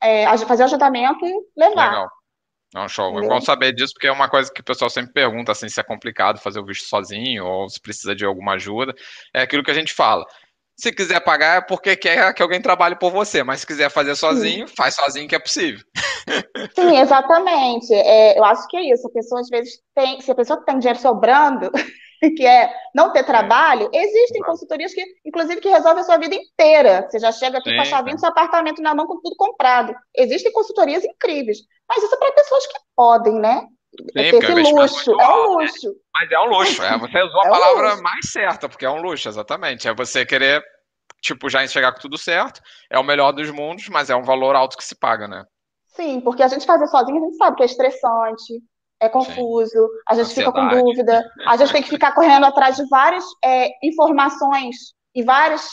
é, 0.02 0.24
fazer 0.38 0.62
o 0.62 0.66
agendamento 0.66 1.24
e 1.26 1.34
levar. 1.56 1.90
Legal. 1.90 2.10
Não, 2.72 2.88
show. 2.88 3.10
Entendeu? 3.10 3.30
É 3.30 3.34
bom 3.34 3.40
saber 3.40 3.72
disso, 3.72 3.92
porque 3.92 4.06
é 4.06 4.12
uma 4.12 4.28
coisa 4.28 4.50
que 4.52 4.60
o 4.60 4.64
pessoal 4.64 4.88
sempre 4.88 5.12
pergunta, 5.12 5.50
assim, 5.50 5.68
se 5.68 5.80
é 5.80 5.82
complicado 5.82 6.38
fazer 6.38 6.60
o 6.60 6.64
visto 6.64 6.84
sozinho 6.84 7.44
ou 7.44 7.68
se 7.68 7.80
precisa 7.80 8.14
de 8.14 8.24
alguma 8.24 8.52
ajuda. 8.54 8.94
É 9.34 9.42
aquilo 9.42 9.64
que 9.64 9.70
a 9.70 9.74
gente 9.74 9.92
fala. 9.92 10.24
Se 10.76 10.92
quiser 10.92 11.20
pagar 11.20 11.58
é 11.58 11.60
porque 11.60 11.96
quer 11.96 12.32
que 12.32 12.42
alguém 12.42 12.62
trabalhe 12.62 12.96
por 12.96 13.10
você, 13.10 13.42
mas 13.42 13.60
se 13.60 13.66
quiser 13.66 13.90
fazer 13.90 14.14
sozinho, 14.14 14.66
Sim. 14.66 14.74
faz 14.74 14.94
sozinho 14.94 15.28
que 15.28 15.34
é 15.34 15.38
possível. 15.38 15.84
Sim, 16.74 16.98
exatamente. 16.98 17.92
É, 17.92 18.38
eu 18.38 18.44
acho 18.44 18.66
que 18.68 18.76
é 18.76 18.92
isso. 18.92 19.06
A 19.06 19.10
pessoa 19.10 19.40
às 19.40 19.48
vezes 19.48 19.80
tem, 19.94 20.20
se 20.20 20.30
a 20.30 20.34
pessoa 20.34 20.62
tem 20.64 20.78
dinheiro 20.78 20.98
sobrando, 20.98 21.70
que 22.36 22.46
é 22.46 22.72
não 22.94 23.12
ter 23.12 23.20
é. 23.20 23.24
trabalho, 23.24 23.88
existem 23.92 24.42
consultorias 24.42 24.92
que, 24.92 25.04
inclusive, 25.24 25.60
que 25.60 25.68
resolvem 25.68 26.02
a 26.02 26.04
sua 26.04 26.18
vida 26.18 26.34
inteira. 26.34 27.06
Você 27.08 27.18
já 27.18 27.32
chega 27.32 27.58
aqui 27.58 27.70
Sim, 27.70 27.76
com 27.76 27.82
a 27.82 27.86
chavinha 27.86 28.16
do 28.16 28.20
seu 28.20 28.28
apartamento 28.28 28.82
na 28.82 28.94
mão 28.94 29.06
com 29.06 29.20
tudo 29.20 29.36
comprado. 29.36 29.94
Existem 30.16 30.52
consultorias 30.52 31.04
incríveis, 31.04 31.58
mas 31.88 32.02
isso 32.02 32.14
é 32.14 32.18
para 32.18 32.32
pessoas 32.32 32.66
que 32.66 32.78
podem, 32.94 33.34
né? 33.34 33.62
Sim, 33.98 34.20
é 34.20 34.28
esse 34.28 34.72
luxo, 34.72 35.20
é, 35.20 35.24
é 35.24 35.28
um 35.28 35.52
luxo. 35.54 35.88
Né? 35.88 35.94
Mas 36.14 36.30
é 36.30 36.38
um 36.38 36.46
luxo, 36.46 36.82
é, 36.82 36.98
você 36.98 37.22
usou 37.22 37.40
a 37.40 37.46
é 37.46 37.50
palavra 37.50 37.94
um 37.96 38.02
mais 38.02 38.30
certa, 38.30 38.68
porque 38.68 38.84
é 38.84 38.90
um 38.90 39.00
luxo, 39.00 39.28
exatamente. 39.28 39.88
É 39.88 39.94
você 39.94 40.24
querer, 40.24 40.62
tipo, 41.20 41.48
já 41.48 41.64
enxergar 41.64 41.92
com 41.92 42.00
tudo 42.00 42.16
certo, 42.16 42.60
é 42.88 42.98
o 42.98 43.04
melhor 43.04 43.32
dos 43.32 43.50
mundos, 43.50 43.88
mas 43.88 44.08
é 44.08 44.14
um 44.14 44.22
valor 44.22 44.54
alto 44.54 44.76
que 44.76 44.84
se 44.84 44.94
paga, 44.94 45.26
né? 45.26 45.44
Sim, 46.00 46.20
porque 46.20 46.42
a 46.42 46.48
gente 46.48 46.64
fazer 46.64 46.86
sozinho, 46.86 47.18
a 47.18 47.26
gente 47.26 47.36
sabe 47.36 47.56
que 47.56 47.62
é 47.62 47.66
estressante, 47.66 48.62
é 48.98 49.08
confuso, 49.08 49.68
Sim. 49.70 50.02
a 50.08 50.14
gente 50.14 50.26
Ansiedade. 50.26 50.34
fica 50.34 50.52
com 50.52 50.82
dúvida, 50.82 51.30
a 51.46 51.56
gente 51.56 51.72
tem 51.72 51.82
que 51.82 51.90
ficar 51.90 52.14
correndo 52.14 52.46
atrás 52.46 52.76
de 52.76 52.88
várias 52.88 53.24
é, 53.44 53.68
informações 53.86 54.94
e 55.14 55.22
várias, 55.22 55.68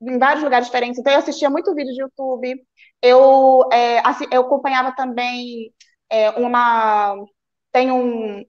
em 0.00 0.18
vários 0.18 0.42
lugares 0.42 0.66
diferentes. 0.66 0.98
Então, 0.98 1.12
eu 1.12 1.18
assistia 1.18 1.50
muito 1.50 1.74
vídeo 1.74 1.92
de 1.92 2.00
YouTube, 2.00 2.58
eu, 3.02 3.68
é, 3.70 3.98
assim, 4.06 4.26
eu 4.32 4.42
acompanhava 4.42 4.92
também 4.96 5.72
é, 6.10 6.30
uma. 6.30 7.14
Tem 7.72 7.90
um. 7.90 8.42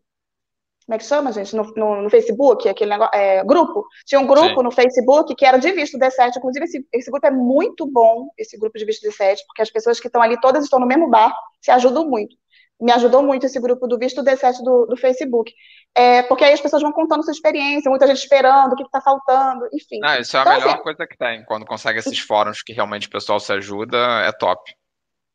Como 0.88 0.96
é 0.96 0.98
que 0.98 1.04
chama, 1.04 1.34
gente? 1.34 1.54
No, 1.54 1.64
no, 1.76 2.02
no 2.04 2.10
Facebook, 2.10 2.68
aquele 2.70 2.92
negócio. 2.92 3.14
É, 3.14 3.44
grupo. 3.44 3.86
Tinha 4.06 4.22
um 4.22 4.26
grupo 4.26 4.56
Sim. 4.56 4.64
no 4.64 4.72
Facebook 4.72 5.36
que 5.36 5.46
era 5.46 5.58
de 5.58 5.70
visto 5.74 6.00
D7. 6.00 6.38
Inclusive, 6.38 6.64
esse, 6.64 6.88
esse 6.94 7.12
grupo 7.12 7.28
é 7.28 7.32
muito 7.32 7.86
bom, 7.86 8.30
esse 8.38 8.58
grupo 8.58 8.80
de 8.80 8.86
visto 8.86 9.06
D7, 9.06 9.40
porque 9.46 9.62
as 9.62 9.70
pessoas 9.70 10.00
que 10.00 10.08
estão 10.08 10.22
ali, 10.22 10.40
todas 10.40 10.64
estão 10.64 10.80
no 10.80 10.88
mesmo 10.88 11.10
barco, 11.10 11.38
se 11.62 11.72
ajudam 11.72 12.10
muito 12.10 12.36
me 12.80 12.92
ajudou 12.92 13.24
muito 13.24 13.46
esse 13.46 13.60
grupo 13.60 13.88
do 13.88 13.98
Visto 13.98 14.24
D7 14.24 14.64
do, 14.64 14.86
do 14.86 14.96
Facebook. 14.96 15.52
É, 15.96 16.22
porque 16.24 16.44
aí 16.44 16.54
as 16.54 16.62
pessoas 16.62 16.82
vão 16.82 16.92
contando 16.92 17.24
sua 17.24 17.32
experiência, 17.32 17.90
muita 17.90 18.06
gente 18.06 18.20
esperando, 18.20 18.74
o 18.74 18.76
que 18.76 18.84
está 18.84 19.02
faltando, 19.02 19.68
enfim. 19.74 20.00
Ah, 20.04 20.20
isso 20.20 20.38
é 20.38 20.40
a 20.40 20.44
então, 20.44 20.54
melhor 20.54 20.74
assim, 20.76 20.84
coisa 20.84 21.08
que 21.08 21.18
tem. 21.18 21.44
Quando 21.46 21.66
consegue 21.66 22.00
esses 22.00 22.20
fóruns 22.20 22.62
que 22.62 22.74
realmente 22.74 23.08
o 23.08 23.12
pessoal 23.12 23.40
se 23.40 23.52
ajuda, 23.52 23.98
é 24.24 24.32
top. 24.32 24.72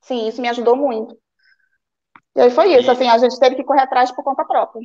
Sim, 0.02 0.28
isso 0.28 0.40
me 0.40 0.48
ajudou 0.48 0.76
muito. 0.76 1.16
E 2.36 2.40
aí 2.40 2.50
foi 2.50 2.74
isso, 2.74 2.88
e... 2.88 2.90
assim, 2.90 3.08
a 3.08 3.18
gente 3.18 3.38
teve 3.38 3.56
que 3.56 3.64
correr 3.64 3.82
atrás 3.82 4.12
por 4.12 4.22
conta 4.22 4.44
própria. 4.44 4.82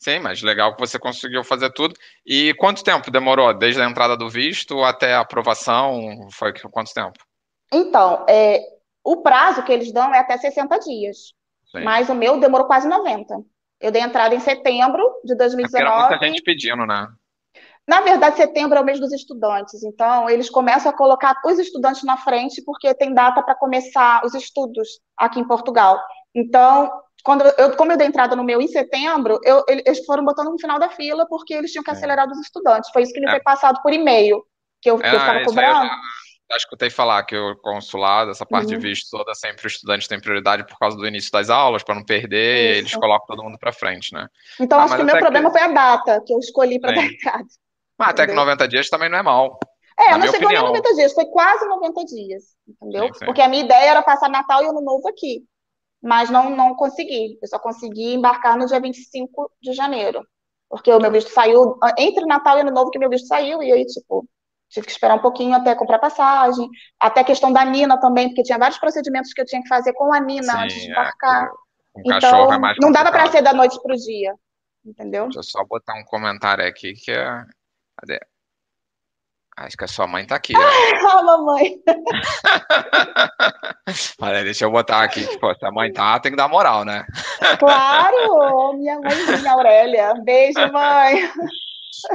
Sim, 0.00 0.18
mas 0.18 0.40
legal 0.40 0.74
que 0.74 0.80
você 0.80 0.98
conseguiu 0.98 1.44
fazer 1.44 1.70
tudo. 1.72 1.94
E 2.24 2.54
quanto 2.54 2.82
tempo 2.82 3.10
demorou? 3.10 3.52
Desde 3.52 3.82
a 3.82 3.88
entrada 3.88 4.16
do 4.16 4.30
visto 4.30 4.82
até 4.82 5.14
a 5.14 5.20
aprovação? 5.20 6.28
Foi 6.32 6.52
quanto 6.70 6.94
tempo? 6.94 7.18
Então, 7.70 8.24
é, 8.26 8.60
o 9.04 9.18
prazo 9.18 9.62
que 9.62 9.70
eles 9.70 9.92
dão 9.92 10.14
é 10.14 10.18
até 10.18 10.38
60 10.38 10.78
dias. 10.78 11.34
Sim. 11.70 11.84
Mas 11.84 12.08
o 12.08 12.14
meu 12.14 12.40
demorou 12.40 12.66
quase 12.66 12.88
90. 12.88 13.42
Eu 13.78 13.92
dei 13.92 14.02
entrada 14.02 14.34
em 14.34 14.40
setembro 14.40 15.02
de 15.22 15.36
2019. 15.36 15.84
É 15.84 16.08
muita 16.08 16.26
gente 16.26 16.42
pedindo, 16.42 16.86
né? 16.86 17.06
Na 17.86 18.00
verdade, 18.00 18.36
setembro 18.36 18.78
é 18.78 18.80
o 18.80 18.84
mês 18.84 19.00
dos 19.00 19.12
estudantes, 19.12 19.82
então 19.82 20.30
eles 20.30 20.48
começam 20.48 20.90
a 20.90 20.96
colocar 20.96 21.34
os 21.44 21.58
estudantes 21.58 22.04
na 22.04 22.16
frente 22.16 22.62
porque 22.62 22.94
tem 22.94 23.12
data 23.12 23.42
para 23.42 23.54
começar 23.54 24.24
os 24.24 24.32
estudos 24.34 25.00
aqui 25.16 25.40
em 25.40 25.46
Portugal. 25.46 25.98
Então, 26.34 26.88
quando 27.22 27.42
eu, 27.42 27.76
como 27.76 27.92
eu 27.92 27.96
dei 27.96 28.06
entrada 28.06 28.34
no 28.34 28.44
meu 28.44 28.60
em 28.60 28.68
setembro, 28.68 29.38
eu, 29.44 29.64
eles 29.68 30.04
foram 30.04 30.24
botando 30.24 30.50
no 30.50 30.58
final 30.58 30.78
da 30.78 30.88
fila 30.88 31.26
porque 31.28 31.54
eles 31.54 31.70
tinham 31.70 31.84
que 31.84 31.90
acelerar 31.90 32.26
dos 32.26 32.38
estudantes. 32.38 32.90
Foi 32.92 33.02
isso 33.02 33.12
que 33.12 33.20
me 33.20 33.26
é. 33.26 33.30
foi 33.30 33.40
passado 33.40 33.80
por 33.82 33.92
e-mail, 33.92 34.42
que 34.80 34.90
eu, 34.90 34.96
é, 34.96 35.00
que 35.00 35.06
eu 35.06 35.18
estava 35.18 35.38
ah, 35.38 35.44
cobrando 35.44 35.90
já 36.50 36.56
escutei 36.56 36.90
falar 36.90 37.22
que 37.22 37.36
o 37.36 37.56
consulado, 37.56 38.32
essa 38.32 38.44
parte 38.44 38.74
uhum. 38.74 38.80
de 38.80 38.88
visto 38.88 39.08
toda, 39.16 39.34
sempre 39.34 39.66
o 39.66 39.68
estudante 39.68 40.08
tem 40.08 40.20
prioridade 40.20 40.66
por 40.66 40.76
causa 40.78 40.96
do 40.96 41.06
início 41.06 41.30
das 41.30 41.48
aulas, 41.48 41.84
para 41.84 41.94
não 41.94 42.04
perder, 42.04 42.78
eles 42.78 42.92
colocam 42.94 43.26
todo 43.28 43.44
mundo 43.44 43.56
para 43.56 43.72
frente, 43.72 44.12
né? 44.12 44.26
Então, 44.58 44.80
ah, 44.80 44.84
acho 44.84 44.96
que 44.96 45.02
o 45.02 45.04
meu 45.04 45.18
problema 45.18 45.50
que... 45.50 45.58
foi 45.58 45.68
a 45.68 45.72
data 45.72 46.20
que 46.26 46.34
eu 46.34 46.38
escolhi 46.40 46.80
para 46.80 46.92
dar 46.92 47.04
entrada. 47.06 47.46
Mas 47.96 48.08
até 48.08 48.26
que 48.26 48.32
90 48.32 48.66
dias 48.66 48.88
também 48.88 49.08
não 49.08 49.18
é 49.18 49.22
mal. 49.22 49.60
É, 49.96 50.16
não 50.16 50.22
chegou 50.22 50.48
opinião. 50.48 50.72
nem 50.72 50.72
90 50.72 50.94
dias, 50.94 51.12
foi 51.12 51.26
quase 51.26 51.66
90 51.66 52.04
dias, 52.06 52.42
entendeu? 52.66 53.06
Sim, 53.06 53.14
sim. 53.14 53.24
Porque 53.26 53.42
a 53.42 53.48
minha 53.48 53.62
ideia 53.62 53.90
era 53.90 54.02
passar 54.02 54.28
Natal 54.28 54.64
e 54.64 54.66
Ano 54.66 54.80
Novo 54.80 55.06
aqui, 55.08 55.44
mas 56.02 56.30
não, 56.30 56.50
não 56.50 56.74
consegui. 56.74 57.38
Eu 57.40 57.48
só 57.48 57.58
consegui 57.58 58.14
embarcar 58.14 58.56
no 58.56 58.66
dia 58.66 58.80
25 58.80 59.50
de 59.60 59.72
janeiro, 59.72 60.26
porque 60.68 60.92
o 60.92 61.00
meu 61.00 61.10
visto 61.10 61.30
saiu 61.30 61.78
entre 61.98 62.24
Natal 62.26 62.58
e 62.58 62.60
Ano 62.60 62.70
Novo 62.70 62.90
que 62.90 62.98
meu 62.98 63.10
visto 63.10 63.26
saiu, 63.26 63.62
e 63.62 63.72
aí, 63.72 63.84
tipo, 63.86 64.26
Tive 64.70 64.86
que 64.86 64.92
esperar 64.92 65.16
um 65.16 65.20
pouquinho 65.20 65.52
até 65.52 65.74
comprar 65.74 65.98
passagem, 65.98 66.68
até 66.98 67.22
a 67.22 67.24
questão 67.24 67.52
da 67.52 67.64
Nina 67.64 67.98
também, 67.98 68.28
porque 68.28 68.44
tinha 68.44 68.56
vários 68.56 68.78
procedimentos 68.78 69.32
que 69.32 69.40
eu 69.40 69.44
tinha 69.44 69.60
que 69.60 69.68
fazer 69.68 69.92
com 69.94 70.14
a 70.14 70.20
Nina 70.20 70.52
Sim, 70.52 70.58
antes 70.58 70.80
de 70.80 70.88
é, 70.88 70.92
embarcar. 70.92 71.46
É, 71.46 71.50
um 71.96 72.02
então, 72.04 72.54
é 72.54 72.74
não 72.80 72.92
dava 72.92 73.10
para 73.10 73.28
ser 73.32 73.42
da 73.42 73.52
noite 73.52 73.82
para 73.82 73.94
o 73.94 73.98
dia, 73.98 74.32
entendeu? 74.86 75.24
Deixa 75.24 75.40
eu 75.40 75.42
só 75.42 75.64
botar 75.64 75.94
um 75.94 76.04
comentário 76.04 76.64
aqui 76.64 76.92
que 76.94 77.10
é. 77.10 77.44
Cadê? 77.96 78.20
Acho 79.60 79.76
que 79.76 79.84
a 79.84 79.88
sua 79.88 80.06
mãe 80.06 80.26
tá 80.26 80.36
aqui. 80.36 80.54
Ah, 80.56 81.22
mamãe. 81.22 81.74
Olha, 84.22 84.42
deixa 84.42 84.64
eu 84.64 84.70
botar 84.70 85.02
aqui 85.02 85.26
pô, 85.38 85.54
se 85.54 85.66
a 85.66 85.70
mãe 85.70 85.92
tá, 85.92 86.18
tem 86.18 86.32
que 86.32 86.36
dar 86.36 86.48
moral, 86.48 86.82
né? 86.82 87.04
Claro! 87.58 88.72
Minha 88.78 88.98
mãezinha 89.00 89.52
Aurélia. 89.52 90.14
Beijo, 90.24 90.72
mãe. 90.72 91.30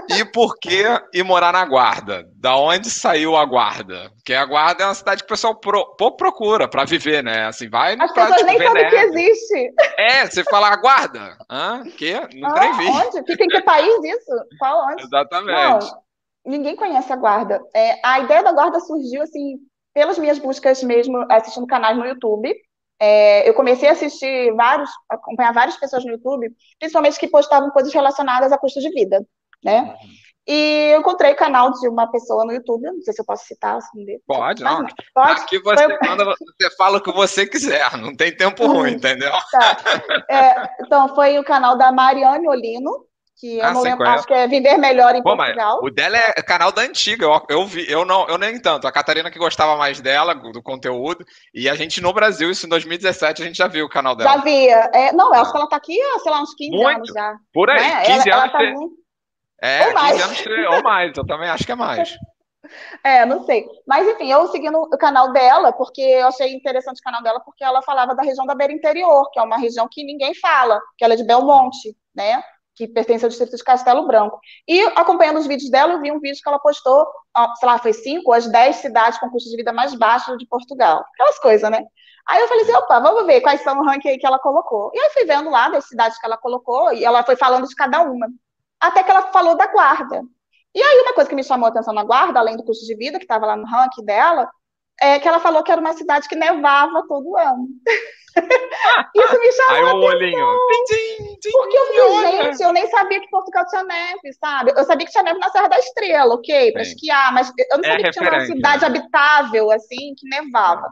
E 0.10 0.25
por 0.25 0.58
que 0.58 0.84
ir 1.13 1.23
morar 1.23 1.53
na 1.53 1.63
Guarda? 1.65 2.27
Da 2.36 2.55
onde 2.55 2.89
saiu 2.89 3.36
a 3.36 3.45
Guarda? 3.45 4.10
Porque 4.15 4.34
a 4.34 4.43
Guarda 4.43 4.84
é 4.84 4.88
uma 4.88 4.95
cidade 4.95 5.21
que 5.21 5.25
o 5.25 5.29
pessoal 5.29 5.60
pro, 5.60 5.95
pouco 5.97 6.17
procura 6.17 6.67
para 6.67 6.86
viver, 6.86 7.23
né? 7.23 7.45
Assim, 7.45 7.69
vai 7.69 7.95
As 7.99 8.12
pra, 8.12 8.25
pessoas 8.25 8.39
tipo, 8.39 8.49
nem 8.49 8.67
sabem 8.67 8.89
que 8.89 8.95
existe. 8.95 9.73
É, 9.97 10.25
você 10.25 10.43
fala 10.45 10.69
a 10.69 10.77
Guarda. 10.77 11.38
Hã? 11.47 11.84
Que? 11.95 12.13
Não 12.36 12.49
ah, 12.49 12.60
nem 12.60 12.77
vi. 12.77 12.88
Onde? 12.88 13.31
Fica 13.31 13.43
em 13.43 13.47
que 13.47 13.62
país 13.62 14.03
isso? 14.03 14.31
Qual 14.58 14.88
onde? 14.88 15.03
Exatamente. 15.03 15.55
Não, 15.55 16.05
ninguém 16.45 16.75
conhece 16.75 17.12
a 17.12 17.15
Guarda. 17.15 17.62
É, 17.73 17.99
a 18.03 18.19
ideia 18.19 18.43
da 18.43 18.51
Guarda 18.51 18.79
surgiu, 18.79 19.21
assim, 19.21 19.58
pelas 19.93 20.17
minhas 20.17 20.39
buscas 20.39 20.84
mesmo, 20.84 21.25
assistindo 21.29 21.67
canais 21.67 21.97
no 21.97 22.05
YouTube. 22.05 22.53
É, 22.99 23.47
eu 23.47 23.53
comecei 23.53 23.89
a 23.89 23.91
assistir 23.91 24.53
vários, 24.55 24.89
acompanhar 25.10 25.53
várias 25.53 25.77
pessoas 25.77 26.05
no 26.05 26.12
YouTube, 26.12 26.49
principalmente 26.79 27.19
que 27.19 27.27
postavam 27.27 27.69
coisas 27.71 27.93
relacionadas 27.93 28.51
a 28.51 28.58
custo 28.58 28.79
de 28.79 28.89
vida 28.89 29.25
né? 29.65 29.81
Uhum. 29.81 29.95
E 30.47 30.91
eu 30.93 30.99
encontrei 30.99 31.31
o 31.31 31.36
canal 31.36 31.71
de 31.71 31.89
uma 31.89 32.05
pessoa 32.12 32.45
no 32.45 32.53
YouTube, 32.53 32.84
não 32.84 33.01
sei 33.01 33.13
se 33.15 33.19
eu 33.19 33.25
posso 33.25 33.45
citar. 33.45 33.77
Assim, 33.77 34.05
pode, 34.27 34.63
não. 34.63 34.84
não. 34.84 34.89
Pode. 35.12 35.41
Aqui 35.41 35.60
você, 35.60 35.84
foi... 35.84 35.97
quando 35.97 36.23
você 36.23 36.75
fala 36.77 36.99
o 36.99 37.01
que 37.01 37.12
você 37.12 37.47
quiser, 37.47 37.97
não 37.97 38.15
tem 38.15 38.36
tempo 38.36 38.63
uhum. 38.63 38.73
ruim, 38.73 38.91
entendeu? 38.91 39.31
Tá. 39.51 39.77
É, 40.29 40.84
então, 40.86 41.15
foi 41.15 41.39
o 41.39 41.43
canal 41.43 41.75
da 41.75 41.91
Mariane 41.91 42.47
Olino, 42.47 43.08
que 43.36 43.58
eu 43.58 43.65
ah, 43.65 43.74
não 43.74 43.82
lembro, 43.82 44.08
acho 44.08 44.26
que 44.26 44.34
é 44.34 44.48
Viver 44.48 44.78
Melhor 44.78 45.13
em 45.13 45.21
Pô, 45.21 45.36
Portugal. 45.36 45.80
o 45.84 45.89
dela 45.89 46.17
é 46.17 46.41
canal 46.41 46.71
da 46.71 46.82
antiga, 46.82 47.26
eu, 47.26 47.41
eu, 47.50 47.65
vi, 47.65 47.89
eu 47.89 48.06
não, 48.06 48.28
eu 48.28 48.38
nem 48.38 48.60
tanto. 48.60 48.88
A 48.88 48.91
Catarina 48.91 49.30
que 49.30 49.38
gostava 49.38 49.76
mais 49.76 50.00
dela, 50.00 50.34
do 50.34 50.63
conteúdo, 50.63 51.26
e 51.54 51.69
a 51.69 51.76
gente 51.76 52.02
no 52.02 52.13
Brasil, 52.13 52.50
isso 52.50 52.65
em 52.65 52.69
2017, 52.69 53.41
a 53.41 53.45
gente 53.45 53.58
já 53.58 53.67
viu 53.67 53.86
o 53.86 53.89
canal 53.89 54.15
dela. 54.15 54.32
Já 54.32 54.38
via. 54.38 54.89
É, 54.93 55.12
não, 55.12 55.34
eu 55.34 55.41
acho 55.41 55.52
que 55.52 55.58
ela 55.58 55.67
tá 55.67 55.76
aqui 55.76 56.00
há, 56.00 56.19
sei 56.19 56.32
lá, 56.32 56.41
uns 56.41 56.54
15 56.56 56.71
muito. 56.71 56.88
anos 56.88 57.10
já. 57.13 57.36
Por 57.54 57.69
aí, 57.69 57.82
né? 57.82 58.06
15 58.06 58.30
ela, 58.30 58.43
anos. 58.43 58.54
Ela 58.54 58.63
tá 58.65 58.80
muito... 58.80 58.95
É, 59.62 59.88
ou 59.88 59.93
mais. 59.93 60.21
anos 60.21 60.45
ou 60.69 60.84
mais, 60.84 61.17
eu 61.17 61.26
também 61.26 61.50
acho 61.50 61.65
que 61.65 61.71
é 61.71 61.76
mais. 61.76 62.15
É, 63.04 63.26
não 63.28 63.43
sei. 63.45 63.67
Mas, 63.88 64.08
enfim, 64.08 64.32
eu 64.32 64.48
segui 64.48 64.71
no 64.71 64.89
canal 64.98 65.32
dela, 65.32 65.71
porque 65.71 66.02
eu 66.02 66.28
achei 66.28 66.52
interessante 66.52 67.00
o 67.00 67.04
canal 67.04 67.21
dela, 67.21 67.39
porque 67.39 67.63
ela 67.63 67.82
falava 67.84 68.15
da 68.15 68.24
região 68.24 68.45
da 68.45 68.56
beira 68.56 68.74
interior, 68.74 69.30
que 69.32 69.39
é 69.39 69.43
uma 69.43 69.58
região 69.58 69.88
que 69.89 70.04
ninguém 70.04 70.34
fala, 70.34 70.82
que 70.98 71.06
ela 71.06 71.13
é 71.13 71.17
de 71.17 71.24
Belmonte, 71.24 71.95
né? 72.15 72.43
Que 72.76 72.88
pertence 72.88 73.24
ao 73.24 73.30
distrito 73.30 73.56
de 73.56 73.64
Castelo 73.64 74.06
Branco. 74.06 74.40
E 74.68 74.82
acompanhando 74.96 75.40
os 75.40 75.48
vídeos 75.48 75.72
dela, 75.72 75.94
eu 75.94 76.02
vi 76.02 76.12
um 76.12 76.20
vídeo 76.20 76.42
que 76.44 76.50
ela 76.50 76.60
postou, 76.60 77.08
sei 77.58 77.68
lá, 77.68 77.78
foi 77.80 77.94
cinco 77.94 78.32
ou 78.32 78.34
as 78.34 78.48
dez 78.48 78.78
cidades 78.78 79.18
com 79.20 79.30
custo 79.30 79.50
de 79.50 79.56
vida 79.56 79.72
mais 79.72 79.96
baixo 79.96 80.38
de 80.38 80.46
Portugal. 80.46 81.06
Aquelas 81.14 81.40
coisas, 81.40 81.72
né? 81.72 81.82
Aí 82.28 82.42
eu 82.42 82.48
falei 82.48 82.64
assim, 82.64 82.74
opa, 82.74 83.00
vamos 83.00 83.26
ver 83.26 83.42
quais 83.42 83.62
são 83.62 83.80
o 83.80 83.86
ranking 83.86 84.18
que 84.18 84.26
ela 84.26 84.40
colocou. 84.40 84.92
E 84.94 85.00
aí 85.00 85.10
fui 85.12 85.26
vendo 85.26 85.50
lá 85.50 85.70
das 85.70 85.88
cidades 85.88 86.20
que 86.20 86.26
ela 86.26 86.38
colocou, 86.38 86.92
e 86.92 87.06
ela 87.06 87.24
foi 87.24 87.36
falando 87.36 87.68
de 87.68 87.76
cada 87.76 88.02
uma. 88.02 88.28
Até 88.80 89.04
que 89.04 89.12
ela 89.12 89.32
falou 89.32 89.56
da 89.56 89.68
guarda. 89.68 90.22
E 90.74 90.82
aí 90.82 91.02
uma 91.02 91.14
coisa 91.14 91.30
que 91.30 91.36
me 91.36 91.44
chamou 91.44 91.68
a 91.68 91.70
atenção 91.70 91.94
na 91.94 92.04
guarda, 92.04 92.40
além 92.40 92.58
do 92.58 92.64
custo 92.64 92.86
de 92.86 92.96
vida, 92.96 93.18
que 93.18 93.24
estava 93.24 93.46
lá 93.46 93.56
no 93.56 93.66
ranking 93.66 94.04
dela, 94.04 94.50
é 95.01 95.19
que 95.19 95.27
ela 95.27 95.39
falou 95.39 95.63
que 95.63 95.71
era 95.71 95.81
uma 95.81 95.93
cidade 95.93 96.27
que 96.27 96.36
nevava 96.36 97.05
todo 97.08 97.38
ano. 97.38 97.67
Isso 99.15 99.39
me 99.39 99.51
chamou. 99.53 99.75
Aí 99.75 99.84
o 99.84 99.97
olhinho. 99.97 100.47
Porque 101.51 101.77
eu 101.77 102.13
falei, 102.15 102.43
gente, 102.43 102.63
eu 102.63 102.73
nem 102.73 102.88
sabia 102.88 103.21
que 103.21 103.29
Portugal 103.29 103.65
tinha 103.67 103.84
neve, 103.84 104.34
sabe? 104.39 104.73
Eu 104.75 104.84
sabia 104.84 105.05
que 105.05 105.12
tinha 105.12 105.23
neve 105.23 105.39
na 105.39 105.49
Serra 105.49 105.67
da 105.67 105.79
Estrela, 105.79 106.36
ok, 106.36 106.71
para 106.73 106.81
esquiar, 106.81 107.34
mas 107.34 107.51
eu 107.71 107.77
não 107.77 107.86
é 107.86 107.91
sabia 107.91 108.05
que 108.05 108.12
tinha 108.12 108.29
uma 108.29 108.45
cidade 108.45 108.86
habitável, 108.86 109.71
assim, 109.71 110.13
que 110.17 110.27
nevava, 110.27 110.88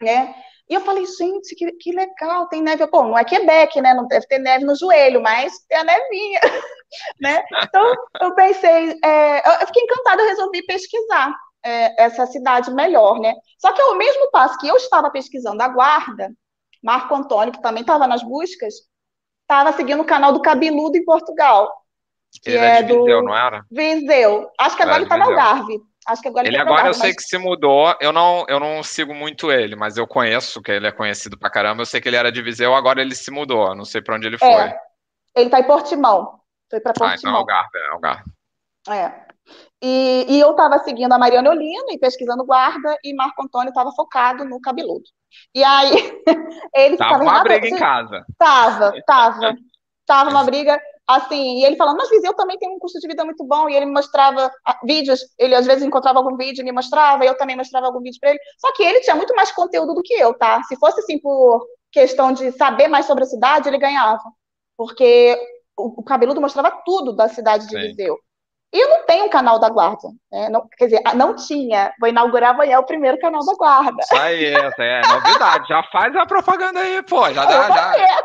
né? 0.00 0.34
E 0.68 0.74
eu 0.74 0.80
falei, 0.80 1.04
gente, 1.04 1.54
que, 1.54 1.70
que 1.72 1.92
legal, 1.92 2.48
tem 2.48 2.62
neve. 2.62 2.86
Pô, 2.86 3.02
não 3.02 3.18
é 3.18 3.24
Quebec, 3.24 3.80
né? 3.80 3.94
Não 3.94 4.06
deve 4.06 4.26
ter 4.26 4.38
neve 4.38 4.64
no 4.64 4.74
joelho, 4.74 5.22
mas 5.22 5.52
tem 5.68 5.78
a 5.78 5.84
nevinha, 5.84 6.40
né? 7.20 7.44
Então, 7.62 7.94
eu 8.20 8.34
pensei, 8.34 8.98
é, 9.04 9.62
eu 9.62 9.66
fiquei 9.66 9.82
encantada, 9.82 10.22
eu 10.22 10.28
resolvi 10.28 10.64
pesquisar 10.64 11.32
é, 11.64 12.04
essa 12.04 12.26
cidade 12.26 12.70
melhor, 12.72 13.18
né? 13.20 13.34
Só 13.58 13.72
que 13.72 13.80
ao 13.80 13.96
mesmo 13.96 14.30
passo 14.30 14.58
que 14.58 14.68
eu 14.68 14.76
estava 14.76 15.10
pesquisando 15.10 15.62
a 15.62 15.68
guarda, 15.68 16.32
Marco 16.82 17.14
Antônio, 17.14 17.52
que 17.52 17.62
também 17.62 17.82
estava 17.82 18.06
nas 18.06 18.22
buscas, 18.22 18.74
estava 19.42 19.72
seguindo 19.72 20.00
o 20.00 20.06
canal 20.06 20.32
do 20.32 20.42
Cabeludo 20.42 20.96
em 20.96 21.04
Portugal. 21.04 21.70
Que 22.42 22.50
ele 22.50 22.58
é, 22.58 22.78
é 22.78 22.82
de 22.82 22.96
Viseu, 22.96 23.22
não 23.22 23.36
era? 23.36 23.64
Viseu. 23.70 24.50
Acho 24.58 24.76
que 24.76 24.82
agora 24.82 24.96
ele 24.96 25.04
está 25.04 25.18
no 25.18 25.24
Algarve. 25.24 25.80
Acho 26.06 26.22
que 26.22 26.28
agora 26.28 26.48
ele, 26.48 26.56
ele 26.56 26.64
tá 26.64 26.68
agora 26.68 26.88
eu 26.88 26.94
sei 26.94 27.14
que 27.14 27.22
se 27.22 27.38
mudou. 27.38 27.94
Eu 28.00 28.12
não, 28.12 28.44
eu 28.48 28.58
não 28.58 28.82
sigo 28.82 29.14
muito 29.14 29.52
ele, 29.52 29.76
mas 29.76 29.96
eu 29.96 30.06
conheço 30.06 30.60
que 30.60 30.72
ele 30.72 30.86
é 30.86 30.92
conhecido 30.92 31.38
pra 31.38 31.50
caramba. 31.50 31.82
Eu 31.82 31.86
sei 31.86 32.00
que 32.00 32.08
ele 32.08 32.16
era 32.16 32.32
de 32.32 32.42
Viseu, 32.42 32.74
agora 32.74 33.00
ele 33.00 33.14
se 33.14 33.30
mudou. 33.30 33.74
Não 33.74 33.84
sei 33.84 34.00
para 34.00 34.16
onde 34.16 34.26
ele 34.26 34.36
é. 34.36 34.38
foi. 34.38 34.48
É. 34.48 34.78
Ele 35.36 35.50
tá 35.50 35.60
em 35.60 35.66
Portimão. 35.66 36.40
Foi 36.68 36.80
para 36.80 36.92
Portimão. 36.92 37.10
Ah, 37.10 37.16
então 37.16 37.30
é 37.30 37.36
Algarve, 37.36 37.78
é 37.78 37.88
Algarve. 37.90 38.32
É. 38.88 39.31
E, 39.82 40.26
e 40.28 40.40
eu 40.40 40.52
estava 40.52 40.78
seguindo 40.78 41.12
a 41.12 41.18
Mariana 41.18 41.50
Olino 41.50 41.90
e 41.90 41.98
pesquisando 41.98 42.44
guarda, 42.44 42.96
e 43.02 43.12
Marco 43.14 43.42
Antônio 43.42 43.70
estava 43.70 43.90
focado 43.90 44.44
no 44.44 44.60
cabeludo. 44.60 45.04
E 45.52 45.64
aí, 45.64 46.22
ele 46.74 46.96
Tava 46.96 47.22
uma 47.22 47.42
briga 47.42 47.66
em 47.66 47.76
casa. 47.76 48.24
Tava, 48.38 48.92
tava. 49.04 49.56
Tava 50.06 50.30
uma 50.30 50.44
briga, 50.44 50.80
assim, 51.06 51.58
e 51.58 51.64
ele 51.64 51.76
falando, 51.76 51.96
mas 51.96 52.10
Viseu 52.10 52.32
também 52.34 52.58
tem 52.58 52.68
um 52.68 52.78
custo 52.78 53.00
de 53.00 53.08
vida 53.08 53.24
muito 53.24 53.44
bom, 53.44 53.68
e 53.68 53.74
ele 53.74 53.86
me 53.86 53.92
mostrava 53.92 54.52
ah, 54.64 54.78
vídeos, 54.84 55.20
ele 55.36 55.54
às 55.54 55.66
vezes 55.66 55.82
encontrava 55.82 56.18
algum 56.20 56.36
vídeo 56.36 56.62
e 56.62 56.64
me 56.64 56.72
mostrava, 56.72 57.24
eu 57.24 57.36
também 57.36 57.56
mostrava 57.56 57.86
algum 57.86 58.00
vídeo 58.00 58.18
para 58.20 58.30
ele, 58.30 58.40
só 58.58 58.72
que 58.72 58.84
ele 58.84 59.00
tinha 59.00 59.16
muito 59.16 59.34
mais 59.34 59.50
conteúdo 59.50 59.94
do 59.94 60.02
que 60.02 60.14
eu, 60.14 60.32
tá? 60.34 60.62
Se 60.64 60.76
fosse, 60.76 61.00
assim, 61.00 61.18
por 61.18 61.66
questão 61.90 62.32
de 62.32 62.52
saber 62.52 62.86
mais 62.86 63.06
sobre 63.06 63.24
a 63.24 63.26
cidade, 63.26 63.68
ele 63.68 63.78
ganhava, 63.78 64.22
porque 64.76 65.36
o, 65.76 66.00
o 66.00 66.04
cabeludo 66.04 66.40
mostrava 66.40 66.70
tudo 66.84 67.12
da 67.12 67.28
cidade 67.28 67.66
de 67.66 67.72
Sim. 67.72 67.88
Viseu. 67.88 68.18
E 68.72 68.80
eu 68.82 68.88
não 68.88 69.04
tenho 69.04 69.26
um 69.26 69.28
canal 69.28 69.58
da 69.58 69.68
Guarda. 69.68 70.08
Né? 70.30 70.48
Não, 70.48 70.66
quer 70.78 70.86
dizer, 70.86 71.02
não 71.14 71.36
tinha. 71.36 71.92
Vou 72.00 72.08
inaugurar 72.08 72.54
amanhã 72.54 72.78
o 72.78 72.86
primeiro 72.86 73.18
canal 73.18 73.44
da 73.44 73.54
Guarda. 73.54 74.00
Isso 74.00 74.16
aí, 74.16 74.46
é 74.46 75.02
novidade. 75.08 75.68
já 75.68 75.82
faz 75.92 76.16
a 76.16 76.24
propaganda 76.24 76.80
aí, 76.80 77.02
pô. 77.02 77.30
Já 77.32 77.44
dá, 77.44 77.68
já. 77.68 78.24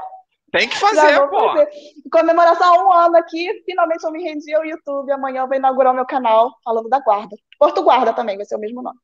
Tem 0.52 0.70
que 0.70 0.78
fazer, 0.78 1.20
pô. 1.28 1.50
Fazer. 1.50 1.70
Comemoração 2.10 2.74
há 2.74 2.84
um 2.84 2.94
ano 2.94 3.18
aqui, 3.18 3.62
finalmente 3.66 4.04
eu 4.06 4.12
me 4.12 4.24
rendi 4.24 4.56
ao 4.56 4.66
YouTube. 4.66 5.12
Amanhã 5.12 5.42
eu 5.42 5.48
vou 5.48 5.58
inaugurar 5.58 5.92
o 5.92 5.96
meu 5.96 6.06
canal 6.06 6.54
falando 6.64 6.88
da 6.88 7.00
Guarda. 7.02 7.36
Porto 7.60 7.84
Guarda 7.84 8.14
também 8.14 8.38
vai 8.38 8.46
ser 8.46 8.56
o 8.56 8.60
mesmo 8.60 8.82
nome. 8.82 8.98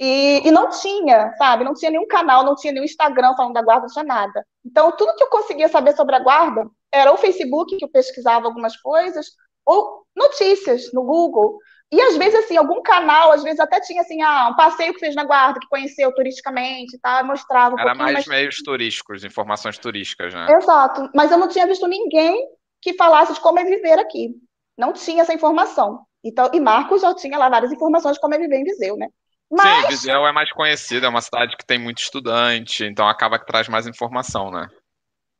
E, 0.00 0.42
e 0.44 0.50
não 0.50 0.68
tinha, 0.68 1.32
sabe? 1.38 1.62
Não 1.62 1.74
tinha 1.74 1.92
nenhum 1.92 2.08
canal, 2.08 2.44
não 2.44 2.56
tinha 2.56 2.72
nenhum 2.72 2.84
Instagram 2.84 3.36
falando 3.36 3.54
da 3.54 3.62
Guarda, 3.62 3.82
não 3.82 3.92
tinha 3.92 4.04
nada. 4.04 4.44
Então, 4.66 4.90
tudo 4.96 5.14
que 5.14 5.22
eu 5.22 5.30
conseguia 5.30 5.68
saber 5.68 5.94
sobre 5.94 6.16
a 6.16 6.20
Guarda 6.20 6.68
era 6.92 7.12
o 7.12 7.16
Facebook, 7.16 7.76
que 7.76 7.84
eu 7.84 7.90
pesquisava 7.90 8.46
algumas 8.46 8.76
coisas, 8.76 9.26
ou 9.64 10.04
notícias 10.18 10.92
no 10.92 11.04
Google. 11.04 11.58
E 11.90 12.00
às 12.02 12.16
vezes, 12.18 12.44
assim, 12.44 12.56
algum 12.56 12.82
canal, 12.82 13.32
às 13.32 13.42
vezes 13.42 13.58
até 13.58 13.80
tinha 13.80 14.02
assim, 14.02 14.20
ah, 14.20 14.50
um 14.52 14.56
passeio 14.56 14.92
que 14.92 15.00
fez 15.00 15.14
na 15.14 15.24
guarda, 15.24 15.58
que 15.58 15.68
conheceu 15.68 16.14
turisticamente 16.14 16.96
e 16.96 17.00
tal, 17.00 17.24
mostrava 17.24 17.74
um 17.74 17.78
Era 17.78 17.94
mais 17.94 18.12
mas... 18.12 18.26
meios 18.26 18.56
turísticos, 18.62 19.24
informações 19.24 19.78
turísticas, 19.78 20.34
né? 20.34 20.46
Exato. 20.50 21.08
Mas 21.14 21.30
eu 21.30 21.38
não 21.38 21.48
tinha 21.48 21.66
visto 21.66 21.86
ninguém 21.86 22.46
que 22.82 22.92
falasse 22.92 23.32
de 23.32 23.40
como 23.40 23.58
é 23.58 23.64
viver 23.64 23.98
aqui. 23.98 24.34
Não 24.76 24.92
tinha 24.92 25.22
essa 25.22 25.32
informação. 25.32 26.00
Então, 26.22 26.50
e 26.52 26.60
Marcos 26.60 27.00
já 27.00 27.14
tinha 27.14 27.38
lá 27.38 27.48
várias 27.48 27.72
informações 27.72 28.14
de 28.14 28.20
como 28.20 28.34
é 28.34 28.38
viver 28.38 28.56
em 28.56 28.64
Viseu, 28.64 28.96
né? 28.96 29.08
Mas... 29.50 29.82
Sim, 29.82 29.88
Viseu 29.88 30.26
é 30.26 30.32
mais 30.32 30.52
conhecida, 30.52 31.06
é 31.06 31.08
uma 31.08 31.22
cidade 31.22 31.56
que 31.56 31.64
tem 31.64 31.78
muito 31.78 32.02
estudante, 32.02 32.84
então 32.84 33.08
acaba 33.08 33.38
que 33.38 33.46
traz 33.46 33.66
mais 33.66 33.86
informação, 33.86 34.50
né? 34.50 34.68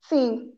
Sim. 0.04 0.50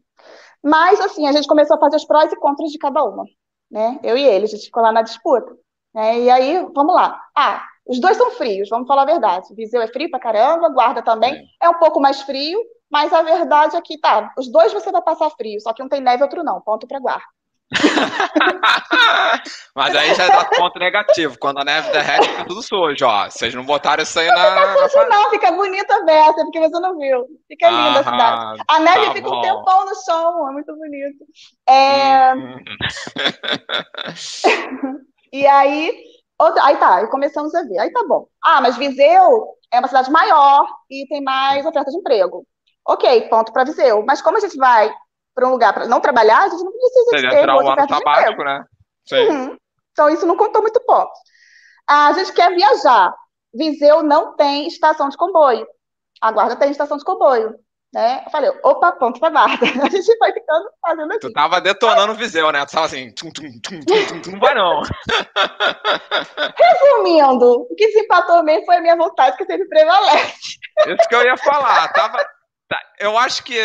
Mas, 0.63 1.01
assim, 1.01 1.27
a 1.27 1.33
gente 1.33 1.49
começou 1.49 1.77
a 1.77 1.81
fazer 1.81 1.97
os 1.97 2.05
prós 2.05 2.33
e 2.33 2.37
contras 2.37 2.71
de 2.71 2.79
cada 2.79 3.03
uma 3.03 3.25
né? 3.71 3.99
Eu 4.03 4.17
e 4.17 4.25
ele, 4.25 4.45
a 4.45 4.49
gente 4.49 4.65
ficou 4.65 4.83
lá 4.83 4.93
na 4.93 5.03
disputa. 5.03 5.57
Né? 5.95 6.21
E 6.21 6.31
aí, 6.31 6.67
vamos 6.75 6.95
lá. 6.95 7.21
Ah, 7.37 7.65
os 7.87 8.01
dois 8.01 8.17
são 8.17 8.31
frios, 8.33 8.69
vamos 8.69 8.87
falar 8.87 9.03
a 9.03 9.07
verdade. 9.07 9.55
Viseu 9.55 9.81
é 9.81 9.89
frio 9.89 10.11
pra 10.11 10.21
caramba, 10.21 10.69
Guarda 10.69 11.03
também 11.03 11.35
é, 11.61 11.67
é 11.67 11.69
um 11.69 11.79
pouco 11.79 12.01
mais 12.01 12.23
frio, 12.23 12.61
mas 12.91 13.13
a 13.13 13.23
verdade 13.23 13.77
é 13.77 13.81
que, 13.81 13.99
tá, 13.99 14.33
os 14.39 14.49
dois 14.51 14.73
você 14.73 14.91
vai 14.93 15.03
passar 15.03 15.31
frio, 15.31 15.61
só 15.61 15.73
que 15.73 15.83
um 15.83 15.89
tem 15.89 16.01
neve 16.01 16.23
e 16.23 16.25
outro 16.25 16.43
não, 16.43 16.61
ponto 16.61 16.87
pra 16.87 17.01
Guarda. 17.01 17.25
Mas 19.75 19.95
aí 19.95 20.15
já 20.15 20.29
dá 20.29 20.45
ponto 20.45 20.79
negativo. 20.79 21.39
Quando 21.39 21.61
a 21.61 21.65
neve 21.65 21.91
derrete, 21.93 22.29
fica 22.29 22.45
tudo 22.45 22.63
sujo, 22.63 23.07
ó. 23.07 23.31
Vocês 23.31 23.55
não 23.55 23.65
botaram 23.65 24.03
isso 24.03 24.19
aí 24.19 24.27
não 24.27 24.37
na. 24.37 24.67
Não 24.67 24.73
fica 24.73 24.89
sujo, 24.89 25.09
não, 25.09 25.31
fica 25.31 25.53
bonita 25.53 25.95
a 25.95 26.05
beça, 26.05 26.35
porque 26.35 26.61
você 26.61 26.81
não 26.81 26.99
viu. 26.99 27.27
Fica 27.47 27.71
linda 27.71 28.01
a 28.01 28.05
cidade. 28.05 28.63
A 28.69 28.81
neve 28.81 29.07
tá 29.07 29.13
fica 29.13 29.29
bom. 29.29 29.39
um 29.39 29.43
tempão 29.43 29.85
no 29.85 29.95
chão, 30.05 30.49
é 30.49 30.53
muito 30.53 30.77
bonito. 30.77 31.25
É... 31.69 32.35
Hum. 32.35 32.57
e 35.33 35.47
aí, 35.47 35.95
outra... 36.39 36.65
aí 36.65 36.77
tá, 36.77 36.97
aí 36.97 37.07
começamos 37.07 37.55
a 37.55 37.63
ver. 37.63 37.79
Aí 37.79 37.93
tá 37.93 38.05
bom. 38.07 38.27
Ah, 38.45 38.61
mas 38.61 38.77
Viseu 38.77 39.55
é 39.73 39.79
uma 39.79 39.89
cidade 39.89 40.11
maior 40.11 40.67
e 40.91 41.07
tem 41.09 41.23
mais 41.23 41.65
oferta 41.65 41.91
de 41.91 41.97
emprego. 41.97 42.45
Ok, 42.87 43.29
ponto 43.29 43.53
para 43.53 43.65
Viseu. 43.65 44.05
Mas 44.05 44.21
como 44.21 44.37
a 44.37 44.41
gente 44.41 44.57
vai 44.57 44.93
para 45.41 45.49
um 45.49 45.53
lugar 45.53 45.73
para 45.73 45.87
não 45.87 46.01
trabalhar, 46.01 46.43
a 46.43 46.49
gente 46.51 46.63
não 46.63 46.73
precisa 46.73 47.11
Seria 47.11 47.31
ter 47.31 47.49
um 47.49 47.71
ano 47.71 47.89
sabático, 47.89 48.45
né? 48.45 48.65
Uhum. 49.13 49.57
Então 49.93 50.11
isso 50.11 50.27
não 50.27 50.37
contou 50.37 50.61
muito 50.61 50.79
ponto. 50.81 51.11
A 51.89 52.13
gente 52.13 52.33
quer 52.35 52.55
viajar. 52.55 53.15
Viseu 53.53 54.03
não 54.03 54.37
tem 54.37 54.69
estação 54.69 55.09
de 55.09 55.17
comboio. 55.17 55.67
A 56.21 56.31
guarda 56.31 56.57
tem 56.57 56.71
estação 56.71 56.99
de 56.99 57.05
comboio. 57.05 57.55
Né? 57.93 58.23
Eu 58.25 58.31
falei, 58.31 58.51
opa, 58.63 58.93
ponto 58.93 59.19
pra 59.19 59.31
guarda. 59.31 59.67
A 59.83 59.89
gente 59.89 60.17
vai 60.19 60.33
ficando 60.33 60.71
fazendo 60.81 61.11
aqui. 61.11 61.19
Tu 61.27 61.33
tava 61.33 61.61
detonando 61.61 62.13
o 62.13 62.15
Viseu, 62.15 62.53
né? 62.53 62.65
Tu 62.65 62.71
tava 62.71 62.87
assim, 62.87 63.11
tum, 63.13 63.33
tum, 63.33 63.51
tum, 63.61 63.81
tum, 63.81 64.23
tum, 64.23 64.31
não 64.31 64.39
vai 64.39 64.55
não. 64.55 64.83
Resumindo, 66.57 67.63
o 67.63 67.75
que 67.75 67.89
se 67.89 68.03
empatou 68.03 68.45
mesmo 68.45 68.67
foi 68.67 68.77
a 68.77 68.81
minha 68.81 68.95
vontade 68.95 69.37
que 69.37 69.45
sempre 69.45 69.67
prevalece. 69.67 70.59
Isso 70.87 71.09
que 71.09 71.15
eu 71.17 71.25
ia 71.25 71.37
falar. 71.37 71.93
Tava, 71.93 72.25
Tá, 72.71 72.81
eu 73.01 73.19
acho 73.19 73.43
que, 73.43 73.59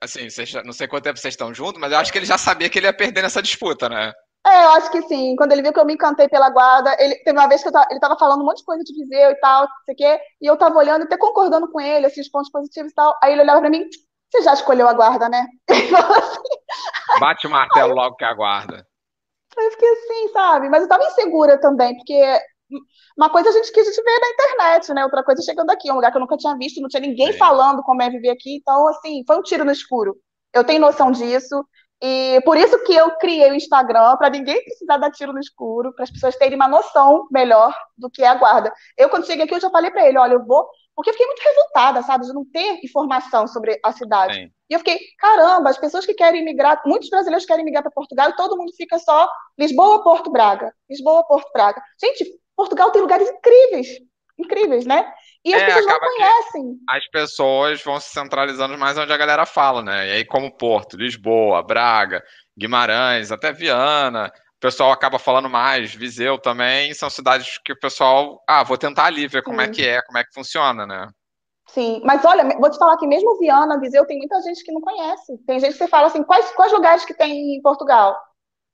assim, 0.00 0.30
vocês, 0.30 0.54
não 0.64 0.72
sei 0.72 0.86
quanto 0.86 1.02
tempo 1.02 1.18
vocês 1.18 1.34
estão 1.34 1.52
juntos, 1.52 1.80
mas 1.80 1.90
eu 1.90 1.98
acho 1.98 2.12
que 2.12 2.18
ele 2.18 2.24
já 2.24 2.38
sabia 2.38 2.70
que 2.70 2.78
ele 2.78 2.86
ia 2.86 2.96
perder 2.96 3.20
nessa 3.20 3.42
disputa, 3.42 3.88
né? 3.88 4.12
É, 4.46 4.64
eu 4.64 4.68
acho 4.70 4.92
que 4.92 5.02
sim. 5.02 5.34
Quando 5.34 5.50
ele 5.50 5.62
viu 5.62 5.72
que 5.72 5.80
eu 5.80 5.84
me 5.84 5.94
encantei 5.94 6.28
pela 6.28 6.50
guarda, 6.50 6.94
ele 7.00 7.16
teve 7.16 7.36
uma 7.36 7.48
vez 7.48 7.64
que 7.64 7.72
tava, 7.72 7.86
ele 7.90 7.98
tava 7.98 8.16
falando 8.16 8.42
um 8.42 8.44
monte 8.44 8.58
de 8.58 8.64
coisa 8.64 8.84
de 8.84 8.94
Viseu 8.94 9.32
e 9.32 9.34
tal, 9.40 9.62
não 9.62 9.68
sei 9.84 9.94
o 9.94 9.96
quê, 9.96 10.20
e 10.40 10.46
eu 10.46 10.56
tava 10.56 10.78
olhando, 10.78 11.02
até 11.02 11.16
concordando 11.16 11.68
com 11.72 11.80
ele, 11.80 12.06
assim, 12.06 12.20
os 12.20 12.28
pontos 12.28 12.50
positivos 12.52 12.92
e 12.92 12.94
tal. 12.94 13.18
Aí 13.20 13.32
ele 13.32 13.42
olhava 13.42 13.60
pra 13.60 13.70
mim, 13.70 13.88
você 14.30 14.42
já 14.42 14.52
escolheu 14.52 14.86
a 14.86 14.92
guarda, 14.92 15.28
né? 15.28 15.48
Assim. 15.68 17.18
Bate 17.18 17.46
o 17.48 17.50
martelo 17.50 17.90
aí, 17.90 17.94
logo 17.94 18.16
que 18.16 18.24
a 18.24 18.34
guarda. 18.34 18.86
Eu 19.56 19.70
fiquei 19.72 19.88
assim, 19.88 20.32
sabe? 20.32 20.68
Mas 20.68 20.82
eu 20.82 20.88
tava 20.88 21.04
insegura 21.04 21.60
também, 21.60 21.96
porque 21.96 22.40
uma 23.16 23.30
coisa 23.30 23.50
a 23.50 23.52
gente 23.52 23.72
que 23.72 23.80
a 23.80 23.84
gente 23.84 24.02
vê 24.02 24.18
na 24.18 24.28
internet, 24.30 24.94
né? 24.94 25.04
Outra 25.04 25.22
coisa 25.22 25.42
chegando 25.42 25.70
aqui, 25.70 25.90
um 25.90 25.96
lugar 25.96 26.10
que 26.10 26.16
eu 26.16 26.20
nunca 26.20 26.36
tinha 26.36 26.56
visto, 26.56 26.80
não 26.80 26.88
tinha 26.88 27.00
ninguém 27.00 27.32
Sim. 27.32 27.38
falando 27.38 27.82
como 27.82 28.02
é 28.02 28.10
viver 28.10 28.30
aqui. 28.30 28.56
Então, 28.56 28.88
assim, 28.88 29.22
foi 29.26 29.36
um 29.36 29.42
tiro 29.42 29.64
no 29.64 29.72
escuro. 29.72 30.16
Eu 30.52 30.64
tenho 30.64 30.80
noção 30.80 31.10
disso. 31.10 31.64
E 32.02 32.40
por 32.44 32.56
isso 32.56 32.82
que 32.84 32.92
eu 32.92 33.16
criei 33.16 33.50
o 33.50 33.54
Instagram, 33.54 34.16
para 34.16 34.28
ninguém 34.28 34.62
precisar 34.62 34.98
dar 34.98 35.10
tiro 35.10 35.32
no 35.32 35.40
escuro, 35.40 35.94
para 35.94 36.04
as 36.04 36.10
pessoas 36.10 36.36
terem 36.36 36.56
uma 36.56 36.68
noção 36.68 37.26
melhor 37.30 37.74
do 37.96 38.10
que 38.10 38.22
é 38.22 38.26
a 38.26 38.34
guarda. 38.34 38.72
Eu, 38.98 39.08
quando 39.08 39.26
cheguei 39.26 39.44
aqui, 39.44 39.54
eu 39.54 39.60
já 39.60 39.70
falei 39.70 39.90
para 39.90 40.06
ele: 40.06 40.18
olha, 40.18 40.34
eu 40.34 40.44
vou. 40.44 40.68
Porque 40.94 41.10
eu 41.10 41.14
fiquei 41.14 41.26
muito 41.26 41.42
revoltada, 41.42 42.02
sabe, 42.02 42.24
de 42.24 42.32
não 42.32 42.44
ter 42.44 42.78
informação 42.84 43.48
sobre 43.48 43.80
a 43.82 43.90
cidade. 43.90 44.34
Sim. 44.34 44.50
E 44.70 44.74
eu 44.74 44.78
fiquei, 44.78 44.98
caramba, 45.18 45.70
as 45.70 45.78
pessoas 45.78 46.06
que 46.06 46.14
querem 46.14 46.44
migrar, 46.44 46.80
muitos 46.86 47.10
brasileiros 47.10 47.44
querem 47.44 47.64
migrar 47.64 47.82
para 47.82 47.90
Portugal 47.90 48.30
e 48.30 48.36
todo 48.36 48.56
mundo 48.56 48.72
fica 48.76 48.98
só 48.98 49.28
Lisboa, 49.58 50.04
Porto, 50.04 50.30
Braga. 50.30 50.72
Lisboa, 50.88 51.26
Porto, 51.26 51.50
Braga. 51.52 51.82
Gente, 52.00 52.24
Portugal 52.56 52.90
tem 52.90 53.02
lugares 53.02 53.28
incríveis, 53.28 53.88
incríveis, 54.38 54.86
né? 54.86 55.12
E 55.44 55.54
as 55.54 55.62
é, 55.62 55.66
pessoas 55.66 55.86
não 55.86 56.00
conhecem. 56.00 56.78
As 56.88 57.06
pessoas 57.08 57.82
vão 57.82 58.00
se 58.00 58.10
centralizando 58.10 58.78
mais 58.78 58.96
onde 58.96 59.12
a 59.12 59.16
galera 59.16 59.44
fala, 59.44 59.82
né? 59.82 60.08
E 60.08 60.12
aí, 60.12 60.24
como 60.24 60.56
Porto, 60.56 60.96
Lisboa, 60.96 61.62
Braga, 61.62 62.22
Guimarães, 62.58 63.30
até 63.30 63.52
Viana, 63.52 64.32
o 64.56 64.60
pessoal 64.60 64.90
acaba 64.90 65.18
falando 65.18 65.50
mais, 65.50 65.94
Viseu 65.94 66.38
também, 66.38 66.94
são 66.94 67.10
cidades 67.10 67.58
que 67.62 67.72
o 67.72 67.78
pessoal, 67.78 68.42
ah, 68.48 68.62
vou 68.62 68.78
tentar 68.78 69.04
ali 69.06 69.26
ver 69.26 69.42
como 69.42 69.60
é 69.60 69.68
que 69.68 69.86
é, 69.86 70.00
como 70.02 70.16
é 70.16 70.24
que 70.24 70.32
funciona, 70.32 70.86
né? 70.86 71.08
Sim, 71.66 72.00
mas 72.04 72.24
olha, 72.24 72.44
vou 72.58 72.70
te 72.70 72.78
falar 72.78 72.96
que 72.96 73.06
mesmo 73.06 73.38
Viana, 73.38 73.80
Viseu, 73.80 74.06
tem 74.06 74.18
muita 74.18 74.40
gente 74.42 74.62
que 74.62 74.72
não 74.72 74.80
conhece. 74.80 75.36
Tem 75.46 75.58
gente 75.58 75.72
que 75.72 75.78
você 75.78 75.88
fala 75.88 76.06
assim, 76.06 76.22
quais, 76.22 76.50
quais 76.52 76.72
lugares 76.72 77.04
que 77.04 77.14
tem 77.14 77.56
em 77.56 77.62
Portugal? 77.62 78.16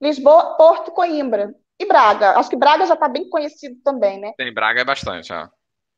Lisboa, 0.00 0.56
Porto, 0.56 0.92
Coimbra 0.92 1.52
e 1.80 1.86
Braga. 1.86 2.38
Acho 2.38 2.50
que 2.50 2.56
Braga 2.56 2.86
já 2.86 2.94
está 2.94 3.08
bem 3.08 3.28
conhecido 3.28 3.80
também, 3.82 4.20
né? 4.20 4.32
Tem, 4.36 4.52
Braga 4.52 4.82
é 4.82 4.84
bastante, 4.84 5.32
é. 5.32 5.48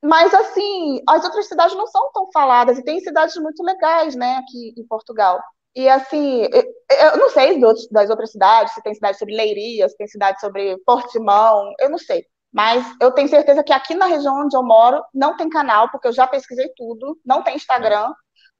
Mas, 0.02 0.32
assim, 0.32 1.02
as 1.08 1.24
outras 1.24 1.46
cidades 1.48 1.76
não 1.76 1.86
são 1.86 2.10
tão 2.12 2.30
faladas, 2.32 2.78
e 2.78 2.84
tem 2.84 3.00
cidades 3.00 3.36
muito 3.36 3.62
legais, 3.62 4.16
né, 4.16 4.36
aqui 4.38 4.74
em 4.76 4.86
Portugal. 4.86 5.40
E, 5.74 5.88
assim, 5.88 6.42
eu 6.42 7.16
não 7.16 7.30
sei 7.30 7.60
das 7.90 8.10
outras 8.10 8.32
cidades, 8.32 8.74
se 8.74 8.82
tem 8.82 8.94
cidade 8.94 9.18
sobre 9.18 9.34
Leiria, 9.34 9.88
se 9.88 9.96
tem 9.96 10.06
cidade 10.06 10.40
sobre 10.40 10.76
Portimão, 10.84 11.72
eu 11.78 11.88
não 11.90 11.98
sei. 11.98 12.24
Mas 12.52 12.84
eu 13.00 13.10
tenho 13.12 13.28
certeza 13.28 13.64
que 13.64 13.72
aqui 13.72 13.94
na 13.94 14.06
região 14.06 14.44
onde 14.44 14.54
eu 14.54 14.62
moro 14.62 15.02
não 15.14 15.36
tem 15.36 15.48
canal, 15.48 15.90
porque 15.90 16.08
eu 16.08 16.12
já 16.12 16.26
pesquisei 16.26 16.70
tudo, 16.76 17.18
não 17.24 17.42
tem 17.42 17.56
Instagram. 17.56 18.12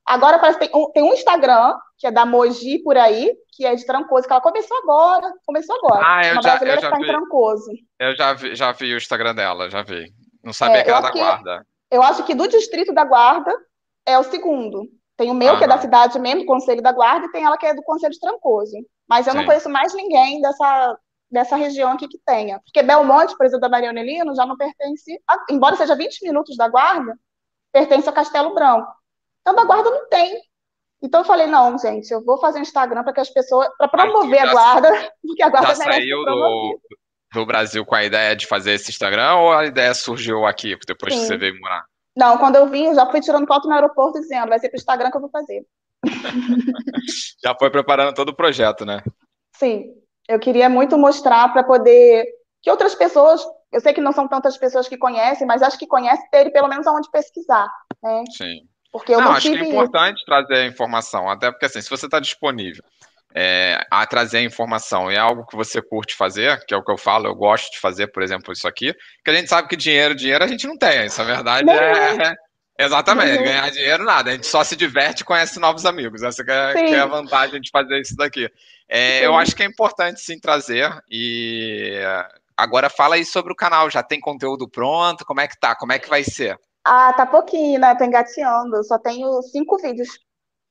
Agora 0.06 0.38
parece 0.38 0.58
que 0.58 0.68
tem 0.68 0.80
um, 0.80 0.90
tem 0.90 1.02
um 1.02 1.12
Instagram, 1.14 1.74
que 1.98 2.06
é 2.06 2.10
da 2.10 2.26
Moji 2.26 2.80
por 2.82 2.96
aí, 2.96 3.32
que 3.52 3.64
é 3.64 3.74
de 3.74 3.86
Trancoso, 3.86 4.26
que 4.26 4.32
ela 4.32 4.42
começou 4.42 4.76
agora, 4.78 5.32
começou 5.46 5.76
agora. 5.76 6.02
Ah, 6.04 6.26
eu 6.26 6.32
Uma 6.34 6.42
já, 6.42 6.48
brasileira 6.50 6.78
eu 6.78 6.82
já 6.82 6.88
que 6.88 6.92
tá 6.92 6.98
vi. 6.98 7.04
em 7.04 7.06
Trancoso. 7.12 7.70
Eu 8.00 8.16
já 8.16 8.32
vi, 8.32 8.54
já 8.56 8.72
vi 8.72 8.94
o 8.94 8.96
Instagram 8.96 9.34
dela, 9.34 9.70
já 9.70 9.82
vi. 9.82 10.12
Não 10.42 10.52
sabia 10.52 10.78
É, 10.78 10.82
que 10.82 10.90
era 10.90 11.00
da 11.00 11.10
que- 11.12 11.18
guarda. 11.18 11.66
Eu 11.90 12.02
acho 12.02 12.24
que 12.24 12.34
do 12.34 12.48
Distrito 12.48 12.92
da 12.92 13.04
Guarda 13.04 13.54
é 14.06 14.18
o 14.18 14.22
segundo. 14.24 14.82
Tem 15.16 15.30
o 15.30 15.34
meu, 15.34 15.58
que 15.58 15.64
é 15.64 15.68
da 15.68 15.78
cidade 15.78 16.18
mesmo, 16.18 16.40
do 16.40 16.46
Conselho 16.46 16.82
da 16.82 16.90
Guarda, 16.90 17.26
e 17.26 17.30
tem 17.30 17.44
ela 17.44 17.56
que 17.58 17.66
é 17.66 17.74
do 17.74 17.82
Conselho 17.82 18.12
de 18.12 18.18
Trancoso. 18.18 18.76
Mas 19.08 19.26
eu 19.26 19.34
não 19.34 19.42
Sim. 19.42 19.46
conheço 19.46 19.68
mais 19.68 19.94
ninguém 19.94 20.40
dessa, 20.40 20.98
dessa 21.30 21.54
região 21.54 21.92
aqui 21.92 22.08
que 22.08 22.18
tenha. 22.24 22.58
Porque 22.64 22.82
Belmonte, 22.82 23.36
por 23.36 23.44
exemplo, 23.44 23.60
da 23.60 23.68
Maria 23.68 23.90
Aurelino, 23.90 24.34
já 24.34 24.46
não 24.46 24.56
pertence, 24.56 25.20
a- 25.28 25.44
embora 25.50 25.76
seja 25.76 25.94
20 25.94 26.22
minutos 26.24 26.56
da 26.56 26.66
Guarda, 26.66 27.14
pertence 27.70 28.08
ao 28.08 28.14
Castelo 28.14 28.54
Branco. 28.54 28.90
Então, 29.42 29.54
da 29.54 29.64
Guarda 29.64 29.90
não 29.90 30.08
tem. 30.08 30.40
Então, 31.02 31.20
eu 31.20 31.24
falei, 31.24 31.46
não, 31.46 31.76
gente, 31.78 32.10
eu 32.10 32.24
vou 32.24 32.38
fazer 32.38 32.60
um 32.60 32.62
Instagram 32.62 33.02
para 33.02 33.12
que 33.12 33.20
as 33.20 33.30
pessoas, 33.30 33.68
para 33.76 33.88
promover 33.88 34.40
já 34.40 34.48
a 34.48 34.52
Guarda, 34.52 34.88
porque 35.20 35.42
a 35.42 35.48
Guarda 35.48 35.74
Já 35.74 35.78
merece 35.84 36.00
saiu 36.00 36.24
do, 36.24 36.80
do 37.34 37.46
Brasil 37.46 37.84
com 37.84 37.94
a 37.94 38.04
ideia 38.04 38.36
de 38.36 38.46
fazer 38.46 38.72
esse 38.72 38.90
Instagram 38.90 39.34
ou 39.36 39.52
a 39.52 39.66
ideia 39.66 39.92
surgiu 39.94 40.46
aqui, 40.46 40.76
depois 40.86 41.12
que 41.12 41.20
Sim. 41.20 41.26
você 41.26 41.36
veio 41.36 41.60
morar? 41.60 41.84
Não, 42.16 42.38
quando 42.38 42.56
eu 42.56 42.68
vim, 42.68 42.86
eu 42.86 42.94
já 42.94 43.10
fui 43.10 43.20
tirando 43.20 43.46
foto 43.46 43.66
no 43.66 43.74
aeroporto 43.74 44.20
dizendo, 44.20 44.48
vai 44.48 44.58
ser 44.58 44.68
pro 44.68 44.78
Instagram 44.78 45.10
que 45.10 45.16
eu 45.16 45.20
vou 45.20 45.30
fazer. 45.30 45.66
Já 47.42 47.54
foi 47.56 47.70
preparando 47.70 48.14
todo 48.14 48.30
o 48.30 48.36
projeto, 48.36 48.84
né? 48.84 49.02
Sim, 49.56 49.86
eu 50.28 50.38
queria 50.38 50.68
muito 50.68 50.98
mostrar 50.98 51.52
para 51.52 51.64
poder 51.64 52.26
que 52.60 52.70
outras 52.70 52.94
pessoas, 52.94 53.44
eu 53.72 53.80
sei 53.80 53.92
que 53.92 54.00
não 54.00 54.12
são 54.12 54.28
tantas 54.28 54.56
pessoas 54.56 54.88
que 54.88 54.96
conhecem, 54.96 55.46
mas 55.46 55.62
acho 55.62 55.78
que 55.78 55.86
conhecem 55.86 56.28
terem 56.30 56.52
pelo 56.52 56.68
menos 56.68 56.86
aonde 56.86 57.10
pesquisar, 57.10 57.68
né? 58.02 58.24
Sim. 58.36 58.68
Porque 58.92 59.12
eu 59.12 59.18
não, 59.18 59.28
não, 59.28 59.32
acho 59.32 59.46
que 59.46 59.54
tive 59.54 59.64
é 59.64 59.68
isso. 59.68 59.72
importante 59.72 60.22
trazer 60.26 60.54
a 60.54 60.66
informação, 60.66 61.30
até 61.30 61.50
porque 61.50 61.64
assim, 61.64 61.80
se 61.80 61.88
você 61.88 62.04
está 62.04 62.20
disponível 62.20 62.84
é, 63.34 63.84
a 63.90 64.06
trazer 64.06 64.38
a 64.38 64.42
informação 64.42 65.10
e 65.10 65.14
é 65.14 65.18
algo 65.18 65.46
que 65.46 65.56
você 65.56 65.80
curte 65.80 66.14
fazer, 66.14 66.64
que 66.66 66.74
é 66.74 66.76
o 66.76 66.84
que 66.84 66.92
eu 66.92 66.98
falo, 66.98 67.26
eu 67.26 67.34
gosto 67.34 67.72
de 67.72 67.80
fazer, 67.80 68.08
por 68.08 68.22
exemplo, 68.22 68.52
isso 68.52 68.68
aqui, 68.68 68.94
que 69.24 69.30
a 69.30 69.34
gente 69.34 69.48
sabe 69.48 69.68
que 69.68 69.76
dinheiro, 69.76 70.14
dinheiro 70.14 70.44
a 70.44 70.46
gente 70.46 70.66
não 70.66 70.76
tem, 70.76 71.06
isso 71.06 71.20
a 71.20 71.24
verdade 71.24 71.64
Nenhum. 71.64 71.80
é. 71.80 72.34
Exatamente, 72.78 73.32
Nenhum. 73.32 73.44
ganhar 73.44 73.70
dinheiro 73.70 74.04
nada, 74.04 74.30
a 74.30 74.32
gente 74.34 74.46
só 74.46 74.64
se 74.64 74.74
diverte 74.74 75.22
e 75.22 75.24
conhece 75.24 75.58
novos 75.60 75.86
amigos, 75.86 76.22
essa 76.22 76.44
que 76.44 76.50
é, 76.50 76.74
que 76.74 76.94
é 76.94 77.00
a 77.00 77.06
vantagem 77.06 77.60
de 77.60 77.70
fazer 77.70 78.00
isso 78.00 78.16
daqui. 78.16 78.50
É, 78.88 79.24
eu 79.24 79.34
acho 79.36 79.54
que 79.54 79.62
é 79.62 79.66
importante 79.66 80.20
sim 80.20 80.38
trazer 80.38 80.90
e 81.10 81.98
agora 82.56 82.90
fala 82.90 83.14
aí 83.14 83.24
sobre 83.24 83.52
o 83.52 83.56
canal, 83.56 83.90
já 83.90 84.02
tem 84.02 84.20
conteúdo 84.20 84.68
pronto, 84.68 85.24
como 85.24 85.40
é 85.40 85.48
que 85.48 85.58
tá, 85.58 85.74
como 85.74 85.92
é 85.92 85.98
que 85.98 86.08
vai 86.08 86.24
ser? 86.24 86.58
Ah, 86.84 87.12
tá 87.12 87.26
pouquinho, 87.26 87.80
né? 87.80 87.94
Tô 87.96 88.04
engateando. 88.04 88.76
Eu 88.76 88.84
só 88.84 88.98
tenho 88.98 89.42
cinco 89.42 89.76
vídeos 89.78 90.08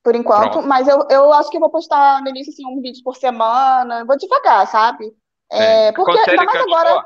por 0.03 0.15
enquanto, 0.15 0.61
Pronto. 0.61 0.67
mas 0.67 0.87
eu, 0.87 1.07
eu 1.09 1.31
acho 1.33 1.49
que 1.51 1.59
vou 1.59 1.69
postar 1.71 2.21
no 2.23 2.29
início 2.29 2.51
assim, 2.53 2.65
um 2.67 2.81
vídeo 2.81 3.03
por 3.03 3.15
semana. 3.17 4.05
Vou 4.05 4.17
devagar, 4.17 4.67
sabe? 4.67 5.05
É, 5.51 5.91
Sim. 5.91 5.93
porque 5.93 6.17
Conselho 6.19 6.39
ainda 6.39 6.45
mais 6.45 6.61
agora. 6.61 7.05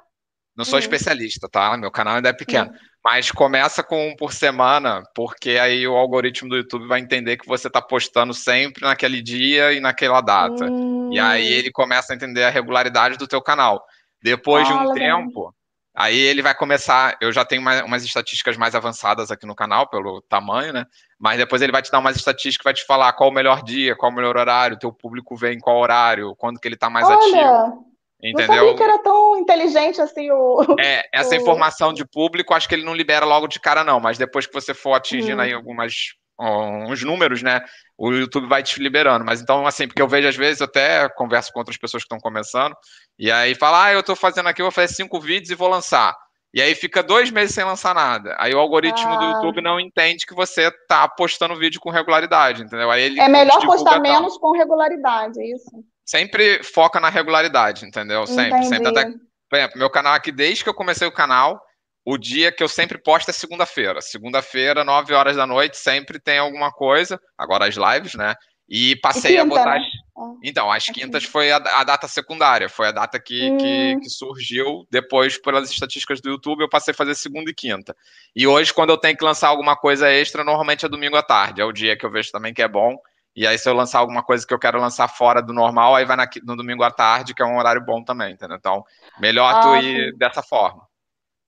não 0.56 0.66
sou 0.66 0.80
Hum. 0.80 0.80
especialista, 0.80 1.50
tá? 1.50 1.78
Meu 1.78 1.92
canal 1.92 2.16
ainda 2.16 2.30
é 2.30 2.34
pequeno. 2.34 2.70
Mas 3.04 3.32
começa 3.32 3.84
com 3.84 4.10
um 4.10 4.16
por 4.16 4.34
semana, 4.34 5.04
porque 5.14 5.52
aí 5.52 5.88
o 5.88 5.96
algoritmo 5.96 6.50
do 6.50 6.58
YouTube 6.58 6.88
vai 6.88 7.00
entender 7.02 7.38
que 7.38 7.48
você 7.48 7.70
tá 7.70 7.82
postando 7.82 8.34
sempre 8.34 8.84
naquele 8.86 9.22
dia 9.22 9.74
e 9.74 9.80
naquela 9.80 10.22
data. 10.22 10.74
E 11.10 11.20
aí 11.20 11.46
Hum, 11.46 11.52
ele 11.52 11.72
começa 11.72 12.14
a 12.14 12.16
entender 12.16 12.44
a 12.44 12.50
regularidade 12.50 13.18
do 13.18 13.28
teu 13.28 13.42
canal. 13.42 13.84
Depois 14.22 14.66
de 14.66 14.74
Ah, 14.74 14.84
um 14.84 14.88
tempo, 14.88 15.54
aí 15.96 16.18
ele 16.18 16.42
vai 16.42 16.54
começar. 16.54 17.18
Eu 17.22 17.32
já 17.32 17.46
tenho 17.46 17.62
uma- 17.62 17.84
umas 17.84 18.04
estatísticas 18.04 18.58
mais 18.58 18.76
avançadas 18.76 19.32
aqui 19.32 19.46
no 19.46 19.56
canal, 19.56 19.90
pelo 19.90 20.22
tamanho, 20.22 20.74
né? 20.74 20.86
Mas 21.18 21.38
depois 21.38 21.62
ele 21.62 21.72
vai 21.72 21.82
te 21.82 21.90
dar 21.92 22.00
umas 22.00 22.16
estatísticas, 22.18 22.64
vai 22.64 22.74
te 22.74 22.86
falar 22.86 23.14
qual 23.14 23.30
o 23.30 23.34
melhor 23.34 23.64
dia, 23.64 23.96
qual 23.96 24.12
o 24.12 24.16
melhor 24.16 24.36
horário, 24.38 24.78
teu 24.78 24.92
público 24.92 25.36
vem 25.36 25.56
em 25.58 25.60
qual 25.60 25.78
horário, 25.78 26.36
quando 26.36 26.60
que 26.60 26.68
ele 26.68 26.76
tá 26.78 26.90
mais 26.90 27.10
ativo, 27.10 27.34
olha, 27.38 27.60
não 27.60 27.86
entendeu? 28.22 28.58
sabia 28.58 28.76
que 28.76 28.84
era 28.84 28.98
tão 29.00 29.38
inteligente 29.38 30.02
assim 30.02 30.30
o. 30.32 30.58
É, 30.80 31.08
essa 31.14 31.34
o- 31.36 31.38
informação 31.38 31.94
de 31.94 32.06
público, 32.06 32.54
acho 32.54 32.68
que 32.68 32.76
ele 32.76 32.84
não 32.84 32.94
libera 32.94 33.26
logo 33.26 33.48
de 33.48 33.60
cara, 33.60 33.84
não, 33.84 34.00
mas 34.00 34.18
depois 34.18 34.46
que 34.46 34.54
você 34.54 34.74
for 34.74 34.94
atingindo 34.94 35.38
Hum. 35.38 35.46
aí 35.46 35.54
algumas 35.54 35.94
uns 36.40 37.02
números, 37.04 37.42
né? 37.42 37.62
O 37.98 38.12
YouTube 38.12 38.48
vai 38.48 38.62
te 38.62 38.82
liberando. 38.82 39.24
Mas 39.26 39.42
então, 39.42 39.66
assim, 39.66 39.88
porque 39.88 40.02
eu 40.02 40.08
vejo 40.08 40.28
às 40.28 40.36
vezes, 40.36 40.60
eu 40.60 40.66
até 40.66 41.08
converso 41.10 41.52
com 41.54 41.60
outras 41.60 41.78
pessoas 41.78 42.04
que 42.04 42.06
estão 42.08 42.20
começando, 42.20 42.76
e 43.18 43.32
aí 43.32 43.56
fala, 43.56 43.86
ah, 43.86 43.94
eu 43.94 44.04
tô 44.04 44.16
fazendo 44.16 44.48
aqui, 44.50 44.62
eu 44.62 44.66
vou 44.66 44.72
fazer 44.72 44.94
cinco 44.94 45.20
vídeos 45.20 45.50
e 45.50 45.56
vou 45.56 45.70
lançar. 45.70 46.16
E 46.54 46.62
aí 46.62 46.74
fica 46.74 47.04
dois 47.04 47.30
meses 47.32 47.54
sem 47.54 47.66
lançar 47.66 47.94
nada. 47.94 48.34
Aí 48.40 48.54
o 48.54 48.60
algoritmo 48.60 49.18
do 49.18 49.26
Ah. 49.26 49.32
YouTube 49.34 49.62
não 49.62 49.78
entende 49.78 50.26
que 50.26 50.34
você 50.34 50.72
tá 50.88 51.06
postando 51.08 51.58
vídeo 51.58 51.82
com 51.82 51.90
regularidade, 51.90 52.64
entendeu? 52.64 52.90
Aí 52.90 53.04
ele 53.04 53.20
É 53.20 53.28
melhor 53.28 53.60
postar 53.66 54.00
menos 54.00 54.38
com 54.38 54.52
regularidade, 54.52 55.38
é 55.42 55.54
isso. 55.54 55.70
Sempre 56.06 56.64
foca 56.64 57.00
na 57.00 57.10
regularidade, 57.10 57.86
entendeu? 57.86 58.26
Sempre, 58.26 58.64
sempre. 58.66 58.88
Até 58.88 59.02
Entendi. 59.02 59.18
por 59.50 59.58
exemplo, 59.58 59.80
meu 59.80 59.90
canal 59.90 60.14
aqui, 60.14 60.32
desde 60.32 60.64
que 60.64 60.70
eu 60.70 60.74
comecei 60.74 61.06
o 61.08 61.12
canal, 61.12 61.62
o 62.06 62.18
dia 62.18 62.52
que 62.52 62.64
eu 62.64 62.68
sempre 62.70 62.98
posto 63.00 63.30
é 63.30 63.34
segunda-feira. 63.34 64.02
Segunda-feira, 64.02 64.84
9 64.84 65.14
horas 65.14 65.36
da 65.36 65.48
noite, 65.48 65.78
sempre 65.78 66.20
tem 66.20 66.38
alguma 66.38 66.72
coisa. 66.72 67.20
Agora 67.38 67.68
as 67.68 67.76
lives, 67.76 68.14
né? 68.16 68.36
E 68.70 68.96
passei 68.98 69.34
E 69.34 69.38
a 69.38 69.44
quinta, 69.44 69.46
botar. 69.46 69.80
né? 69.80 69.88
Ah, 70.18 70.34
Então, 70.44 70.72
as 70.72 70.88
a 70.88 70.94
quintas 70.94 71.26
quinta. 71.26 71.32
foi 71.32 71.52
a, 71.52 71.58
a 71.58 71.84
data 71.84 72.08
secundária, 72.08 72.70
foi 72.70 72.88
a 72.88 72.92
data 72.92 73.20
que, 73.20 73.52
que, 73.54 73.98
Hum. 73.98 74.00
que 74.02 74.10
surgiu 74.10 74.88
depois 74.92 75.38
pelas 75.40 75.70
estatísticas 75.72 76.22
do 76.22 76.30
YouTube. 76.30 76.62
Eu 76.62 76.70
passei 76.70 76.92
a 76.92 76.96
fazer 76.96 77.16
segunda 77.16 77.50
e 77.52 77.54
quinta. 77.54 77.96
E 78.36 78.48
hoje, 78.48 78.74
quando 78.74 78.92
eu 78.92 78.98
tenho 78.98 79.18
que 79.18 79.24
lançar 79.26 79.50
alguma 79.50 79.76
coisa 79.76 80.10
extra, 80.12 80.44
normalmente 80.44 80.86
é 80.86 80.90
domingo 80.90 81.16
à 81.18 81.24
tarde. 81.24 81.62
É 81.62 81.66
o 81.66 81.72
dia 81.72 81.98
que 81.98 82.06
eu 82.06 82.12
vejo 82.12 82.32
também 82.32 82.54
que 82.54 82.62
é 82.62 82.68
bom. 82.68 82.98
E 83.36 83.46
aí, 83.46 83.58
se 83.58 83.68
eu 83.70 83.74
lançar 83.74 84.00
alguma 84.00 84.24
coisa 84.24 84.46
que 84.48 84.54
eu 84.54 84.60
quero 84.60 84.80
lançar 84.80 85.08
fora 85.10 85.42
do 85.42 85.54
normal, 85.54 85.96
aí 85.96 86.06
vai 86.06 86.16
na 86.16 86.28
no 86.44 86.56
domingo 86.56 86.84
à 86.84 86.92
tarde, 86.92 87.34
que 87.34 87.42
é 87.42 87.46
um 87.46 87.58
horário 87.58 87.84
bom 87.86 88.04
também, 88.04 88.34
entendeu? 88.34 88.58
Então, 88.58 88.84
melhor 89.20 89.60
tu 89.60 89.68
Ah, 89.68 89.78
ir 89.78 90.12
sim. 90.12 90.18
dessa 90.18 90.42
forma. 90.42 90.88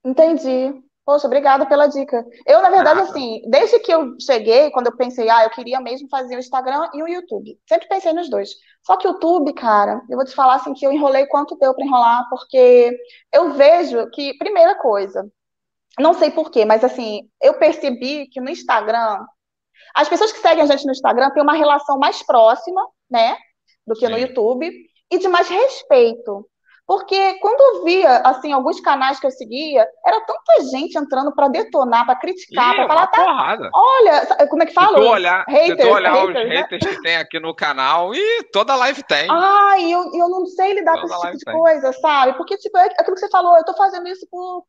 Entendi. 0.08 0.74
Poxa, 1.06 1.28
obrigada 1.28 1.66
pela 1.66 1.88
dica. 1.88 2.26
Eu, 2.46 2.62
na 2.62 2.70
verdade, 2.70 3.00
Nada. 3.00 3.10
assim, 3.10 3.42
desde 3.50 3.80
que 3.80 3.94
eu 3.94 4.16
cheguei, 4.20 4.72
quando 4.72 4.88
eu 4.88 4.96
pensei, 4.96 5.30
ah, 5.30 5.44
eu 5.44 5.50
queria 5.50 5.80
mesmo 5.82 6.08
fazer 6.10 6.36
o 6.36 6.40
Instagram 6.40 6.90
e 6.94 7.04
o 7.04 7.08
YouTube. 7.08 7.58
Sempre 7.68 7.88
pensei 7.88 8.14
nos 8.14 8.30
dois. 8.30 8.50
Só 8.86 8.98
que 8.98 9.08
o 9.08 9.12
YouTube, 9.12 9.54
cara, 9.54 10.02
eu 10.10 10.16
vou 10.16 10.26
te 10.26 10.34
falar 10.34 10.56
assim 10.56 10.74
que 10.74 10.86
eu 10.86 10.92
enrolei 10.92 11.26
quanto 11.28 11.58
deu 11.58 11.74
para 11.74 11.86
enrolar, 11.86 12.28
porque 12.30 12.98
eu 13.34 13.52
vejo 13.54 14.10
que, 14.12 14.38
primeira 14.38 14.76
coisa, 14.76 15.30
não 16.00 16.14
sei 16.14 16.32
por 16.32 16.52
quê, 16.52 16.64
mas 16.64 16.84
assim, 16.84 17.30
eu 17.42 17.54
percebi 17.56 18.28
que 18.28 18.40
no 18.40 18.50
Instagram, 18.50 19.26
as 19.96 20.08
pessoas 20.08 20.32
que 20.32 20.40
seguem 20.40 20.64
a 20.64 20.68
gente 20.68 20.86
no 20.86 20.92
Instagram 20.92 21.32
têm 21.32 21.44
uma 21.44 21.56
relação 21.56 21.98
mais 21.98 22.22
próxima, 22.24 22.86
né, 23.10 23.38
do 23.86 23.96
que 23.96 24.08
no 24.08 24.16
Sim. 24.16 24.22
YouTube, 24.22 24.72
e 25.10 25.18
de 25.18 25.28
mais 25.28 25.48
respeito. 25.48 26.48
Porque 26.88 27.34
quando 27.40 27.60
eu 27.60 27.84
via, 27.84 28.20
assim, 28.20 28.54
alguns 28.54 28.80
canais 28.80 29.20
que 29.20 29.28
eu 29.28 29.32
seguia, 29.32 29.86
era 30.06 30.22
tanta 30.22 30.64
gente 30.72 30.98
entrando 30.98 31.36
para 31.36 31.50
detonar, 31.50 32.06
para 32.06 32.16
criticar, 32.16 32.76
para 32.76 32.88
falar, 32.88 33.08
tá, 33.08 33.26
porrada. 33.26 33.70
olha, 33.74 34.48
como 34.48 34.64
é 34.64 34.66
que 34.66 34.74
fala? 34.74 34.98
Os 34.98 35.06
olhar, 35.06 35.44
haters, 35.50 35.90
olhar 35.90 36.24
os 36.24 36.28
haters, 36.30 36.48
né? 36.48 36.56
haters 36.62 36.86
que 36.86 37.02
tem 37.02 37.18
aqui 37.18 37.42
no 37.42 37.54
canal, 37.54 38.16
e 38.16 38.44
toda 38.54 38.74
live 38.78 39.04
tem. 39.04 39.28
Ai, 39.30 39.94
eu, 39.94 40.00
eu 40.14 40.30
não 40.30 40.46
sei 40.46 40.76
lidar 40.76 40.94
com 40.94 41.08
Toda 41.08 41.14
esse 41.14 41.24
tipo 41.24 41.38
de 41.38 41.44
tem. 41.44 41.60
coisa, 41.60 41.92
sabe? 41.92 42.38
Porque, 42.38 42.58
tipo, 42.58 42.78
é 42.78 42.86
aquilo 42.86 43.16
que 43.16 43.20
você 43.20 43.30
falou, 43.30 43.58
eu 43.58 43.66
tô 43.66 43.74
fazendo 43.74 44.08
isso 44.08 44.26
por, 44.32 44.64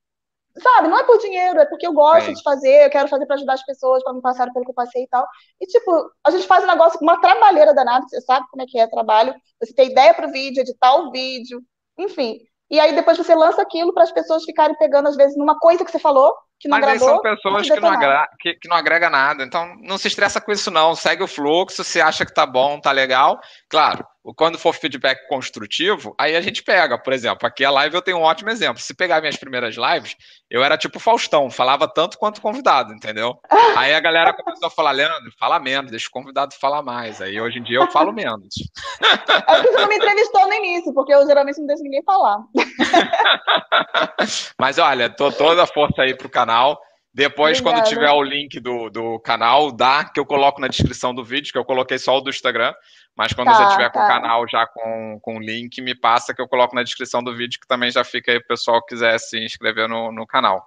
sabe? 0.60 0.88
Não 0.88 0.98
é 0.98 1.04
por 1.04 1.18
dinheiro, 1.18 1.60
é 1.60 1.66
porque 1.66 1.86
eu 1.86 1.92
gosto 1.92 2.34
de 2.34 2.42
fazer, 2.42 2.86
eu 2.86 2.90
quero 2.90 3.08
fazer 3.08 3.26
para 3.26 3.36
ajudar 3.36 3.52
as 3.52 3.64
pessoas, 3.64 4.02
para 4.02 4.12
não 4.12 4.20
passar 4.20 4.52
pelo 4.52 4.64
que 4.64 4.72
eu 4.72 4.74
passei 4.74 5.04
e 5.04 5.08
tal. 5.08 5.24
E, 5.60 5.66
tipo, 5.66 6.10
a 6.26 6.32
gente 6.32 6.48
faz 6.48 6.64
um 6.64 6.66
negócio 6.66 6.98
com 6.98 7.04
uma 7.04 7.20
trabalheira 7.20 7.72
danada, 7.72 8.04
você 8.08 8.20
sabe 8.22 8.44
como 8.50 8.60
é 8.62 8.66
que 8.66 8.76
é 8.76 8.88
trabalho, 8.88 9.32
você 9.62 9.72
tem 9.72 9.90
ideia 9.92 10.12
pro 10.12 10.32
vídeo, 10.32 10.62
editar 10.62 10.96
o 10.96 11.12
vídeo, 11.12 11.62
enfim. 11.98 12.38
E 12.70 12.78
aí 12.78 12.94
depois 12.94 13.16
você 13.16 13.34
lança 13.34 13.62
aquilo 13.62 13.94
para 13.94 14.02
as 14.02 14.12
pessoas 14.12 14.44
ficarem 14.44 14.76
pegando, 14.76 15.08
às 15.08 15.16
vezes, 15.16 15.36
numa 15.36 15.58
coisa 15.58 15.84
que 15.84 15.90
você 15.90 15.98
falou, 15.98 16.34
que 16.60 16.68
não 16.68 16.78
Mas 16.78 16.88
aí 16.88 16.98
são 16.98 17.18
agradou, 17.18 17.36
pessoas 17.36 17.70
que 17.70 17.80
não, 17.80 17.88
agra 17.88 18.28
que, 18.40 18.54
que 18.54 18.68
não 18.68 18.76
agrega 18.76 19.08
nada. 19.08 19.44
Então, 19.44 19.74
não 19.80 19.96
se 19.96 20.08
estressa 20.08 20.40
com 20.40 20.52
isso, 20.52 20.70
não. 20.70 20.94
Segue 20.94 21.22
o 21.22 21.28
fluxo, 21.28 21.82
se 21.82 22.00
acha 22.00 22.26
que 22.26 22.34
tá 22.34 22.44
bom, 22.44 22.80
tá 22.80 22.92
legal. 22.92 23.40
Claro, 23.70 24.04
quando 24.34 24.58
for 24.58 24.74
feedback 24.74 25.26
construtivo, 25.28 26.14
aí 26.18 26.36
a 26.36 26.40
gente 26.40 26.62
pega. 26.62 26.98
Por 26.98 27.12
exemplo, 27.12 27.46
aqui 27.46 27.64
a 27.64 27.70
live 27.70 27.94
eu 27.94 28.02
tenho 28.02 28.18
um 28.18 28.22
ótimo 28.22 28.50
exemplo. 28.50 28.80
Se 28.80 28.94
pegar 28.94 29.20
minhas 29.20 29.36
primeiras 29.36 29.76
lives, 29.76 30.16
eu 30.50 30.62
era 30.62 30.76
tipo 30.76 30.98
Faustão, 30.98 31.50
falava 31.50 31.88
tanto 31.88 32.18
quanto 32.18 32.40
convidado, 32.40 32.92
entendeu? 32.92 33.38
Aí 33.76 33.94
a 33.94 34.00
galera 34.00 34.32
começou 34.32 34.68
a 34.68 34.70
falar, 34.70 34.92
Leandro, 34.92 35.32
fala 35.38 35.58
menos, 35.58 35.90
deixa 35.90 36.08
o 36.08 36.12
convidado 36.12 36.54
falar 36.54 36.82
mais. 36.82 37.20
Aí 37.20 37.40
hoje 37.40 37.58
em 37.58 37.62
dia 37.62 37.78
eu 37.78 37.90
falo 37.90 38.12
menos. 38.12 38.54
É 39.00 39.60
que 39.60 39.68
você 39.68 39.78
não 39.78 39.88
me 39.88 39.96
entrevistou 39.96 40.46
no 40.46 40.54
início, 40.54 40.92
porque 40.92 41.14
eu 41.14 41.26
geralmente 41.26 41.58
não 41.58 41.66
deixo 41.66 41.82
ninguém 41.82 42.02
falar. 42.02 42.38
Mas 44.58 44.78
olha, 44.78 45.08
tô 45.08 45.32
toda 45.32 45.62
a 45.62 45.66
força 45.66 46.02
aí 46.02 46.14
pro 46.14 46.28
canal. 46.28 46.78
Depois, 47.12 47.58
Obrigada. 47.58 47.82
quando 47.82 47.88
tiver 47.88 48.10
o 48.10 48.22
link 48.22 48.60
do, 48.60 48.90
do 48.90 49.18
canal, 49.20 49.72
dá, 49.72 50.04
que 50.04 50.20
eu 50.20 50.26
coloco 50.26 50.60
na 50.60 50.68
descrição 50.68 51.14
do 51.14 51.24
vídeo, 51.24 51.52
que 51.52 51.58
eu 51.58 51.64
coloquei 51.64 51.98
só 51.98 52.16
o 52.16 52.20
do 52.20 52.30
Instagram. 52.30 52.74
Mas 53.16 53.32
quando 53.32 53.48
tá, 53.48 53.54
você 53.54 53.72
tiver 53.72 53.90
tá. 53.90 53.98
com 53.98 54.04
o 54.04 54.08
canal 54.08 54.48
já 54.48 54.66
com, 54.66 55.18
com 55.20 55.36
o 55.36 55.40
link, 55.40 55.80
me 55.80 55.94
passa 55.94 56.34
que 56.34 56.40
eu 56.40 56.48
coloco 56.48 56.74
na 56.74 56.82
descrição 56.82 57.22
do 57.22 57.34
vídeo, 57.34 57.58
que 57.60 57.66
também 57.66 57.90
já 57.90 58.04
fica 58.04 58.30
aí 58.30 58.38
o 58.38 58.46
pessoal 58.46 58.80
que 58.80 58.94
quiser 58.94 59.18
se 59.18 59.42
inscrever 59.42 59.88
no, 59.88 60.12
no 60.12 60.26
canal. 60.26 60.64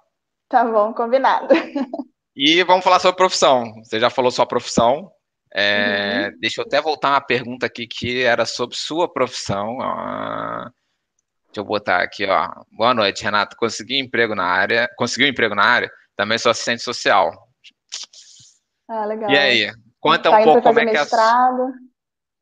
Tá 0.48 0.64
bom, 0.64 0.92
combinado. 0.92 1.48
E 2.34 2.62
vamos 2.64 2.82
falar 2.82 2.98
sobre 2.98 3.16
profissão. 3.16 3.74
Você 3.84 4.00
já 4.00 4.10
falou 4.10 4.30
sua 4.30 4.46
profissão. 4.46 5.10
É, 5.54 6.30
uhum. 6.30 6.38
Deixa 6.40 6.60
eu 6.60 6.64
até 6.66 6.80
voltar 6.80 7.10
uma 7.10 7.20
pergunta 7.20 7.66
aqui 7.66 7.86
que 7.86 8.22
era 8.22 8.46
sobre 8.46 8.74
sua 8.74 9.10
profissão. 9.10 9.78
Ah, 9.82 10.70
deixa 11.46 11.60
eu 11.60 11.64
botar 11.64 12.02
aqui, 12.02 12.24
ó. 12.26 12.48
Boa 12.70 12.94
noite, 12.94 13.22
Renato. 13.22 13.56
Consegui 13.56 13.98
emprego 13.98 14.34
na 14.34 14.44
área. 14.44 14.88
Conseguiu 14.96 15.28
emprego 15.28 15.54
na 15.54 15.64
área? 15.64 15.90
Também 16.16 16.38
sou 16.38 16.50
assistente 16.50 16.82
social. 16.82 17.30
Ah, 18.88 19.04
legal. 19.06 19.30
E 19.30 19.38
aí? 19.38 19.72
Conta 20.00 20.30
tá 20.30 20.38
um 20.38 20.44
pouco 20.44 20.62
como 20.62 20.80
é 20.80 20.86
que 20.86 20.96
é. 20.96 21.06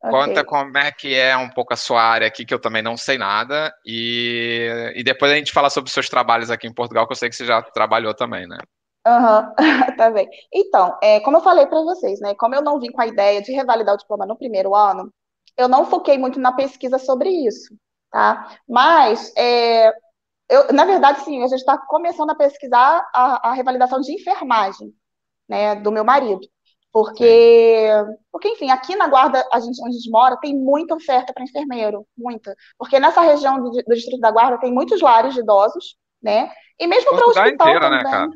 Conta 0.01 0.31
okay. 0.31 0.43
como 0.43 0.77
é 0.79 0.91
que 0.91 1.13
é 1.13 1.37
um 1.37 1.49
pouco 1.49 1.73
a 1.73 1.77
sua 1.77 2.01
área 2.01 2.27
aqui, 2.27 2.43
que 2.43 2.53
eu 2.53 2.59
também 2.59 2.81
não 2.81 2.97
sei 2.97 3.19
nada, 3.19 3.71
e, 3.85 4.93
e 4.95 5.03
depois 5.03 5.31
a 5.31 5.35
gente 5.35 5.51
fala 5.51 5.69
sobre 5.69 5.89
os 5.89 5.93
seus 5.93 6.09
trabalhos 6.09 6.49
aqui 6.49 6.65
em 6.67 6.73
Portugal, 6.73 7.05
que 7.05 7.13
eu 7.13 7.17
sei 7.17 7.29
que 7.29 7.35
você 7.35 7.45
já 7.45 7.61
trabalhou 7.61 8.11
também, 8.11 8.47
né? 8.47 8.57
Aham, 9.05 9.53
uhum. 9.59 9.95
tá 9.97 10.09
bem. 10.09 10.27
Então, 10.51 10.97
é, 11.03 11.19
como 11.19 11.37
eu 11.37 11.41
falei 11.41 11.67
para 11.67 11.81
vocês, 11.81 12.19
né? 12.19 12.33
Como 12.33 12.55
eu 12.55 12.63
não 12.63 12.79
vim 12.79 12.91
com 12.91 13.01
a 13.01 13.07
ideia 13.07 13.43
de 13.43 13.51
revalidar 13.51 13.93
o 13.93 13.97
diploma 13.97 14.25
no 14.25 14.35
primeiro 14.35 14.73
ano, 14.75 15.13
eu 15.55 15.67
não 15.67 15.85
foquei 15.85 16.17
muito 16.17 16.39
na 16.39 16.51
pesquisa 16.51 16.97
sobre 16.97 17.29
isso, 17.29 17.75
tá? 18.11 18.57
Mas, 18.67 19.31
é, 19.37 19.93
eu, 20.51 20.73
na 20.73 20.83
verdade, 20.83 21.21
sim, 21.21 21.41
a 21.41 21.47
gente 21.47 21.59
está 21.59 21.77
começando 21.77 22.29
a 22.29 22.35
pesquisar 22.35 23.09
a, 23.15 23.49
a 23.49 23.53
revalidação 23.53 24.01
de 24.01 24.13
enfermagem, 24.13 24.93
né, 25.47 25.75
do 25.75 25.91
meu 25.91 26.03
marido. 26.03 26.41
Porque, 26.91 27.87
porque, 28.29 28.49
enfim, 28.49 28.69
aqui 28.69 28.97
na 28.97 29.07
Guarda, 29.07 29.47
a 29.53 29.59
gente, 29.61 29.81
onde 29.81 29.95
a 29.95 29.97
gente 29.97 30.11
mora, 30.11 30.35
tem 30.35 30.53
muita 30.53 30.93
oferta 30.93 31.31
para 31.31 31.45
enfermeiro, 31.45 32.05
muita. 32.17 32.53
Porque 32.77 32.99
nessa 32.99 33.21
região 33.21 33.63
do, 33.63 33.71
do, 33.71 33.95
Distrito 33.95 34.19
da 34.19 34.29
Guarda 34.29 34.59
tem 34.59 34.73
muitos 34.73 35.01
lares 35.01 35.33
de 35.33 35.39
idosos, 35.39 35.95
né? 36.21 36.51
E 36.77 36.85
mesmo 36.85 37.11
para 37.11 37.25
o 37.25 37.29
hospital 37.29 37.47
inteira, 37.47 37.89
né, 37.89 38.03
também. 38.03 38.03
Né, 38.03 38.11
cara? 38.11 38.29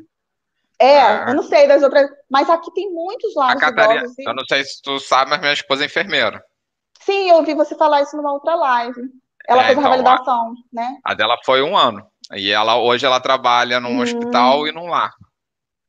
É, 0.78 0.94
é, 0.94 1.30
eu 1.30 1.34
não 1.34 1.42
sei 1.42 1.66
das 1.66 1.82
outras, 1.82 2.08
mas 2.30 2.48
aqui 2.48 2.72
tem 2.72 2.90
muitos 2.90 3.34
lares 3.34 3.60
de 3.60 3.68
idosos. 3.68 4.18
E... 4.18 4.26
Eu 4.26 4.34
não 4.34 4.44
sei 4.46 4.64
se 4.64 4.80
tu 4.80 4.98
sabe, 4.98 5.30
mas 5.30 5.40
minha 5.40 5.52
esposa 5.52 5.82
é 5.82 5.86
enfermeira. 5.86 6.42
Sim, 7.02 7.28
eu 7.28 7.36
ouvi 7.36 7.54
você 7.54 7.74
falar 7.76 8.00
isso 8.00 8.16
numa 8.16 8.32
outra 8.32 8.54
live. 8.54 9.02
Ela 9.48 9.62
é, 9.62 9.66
fez 9.66 9.78
então, 9.78 9.86
a 9.86 9.96
validação, 9.96 10.50
a, 10.50 10.52
né? 10.72 10.98
A 11.04 11.14
dela 11.14 11.36
foi 11.44 11.62
um 11.62 11.76
ano. 11.76 12.06
E 12.34 12.50
ela 12.50 12.78
hoje 12.78 13.06
ela 13.06 13.20
trabalha 13.20 13.78
num 13.80 13.96
hum. 13.96 14.00
hospital 14.00 14.66
e 14.66 14.72
num 14.72 14.86
lar. 14.86 15.12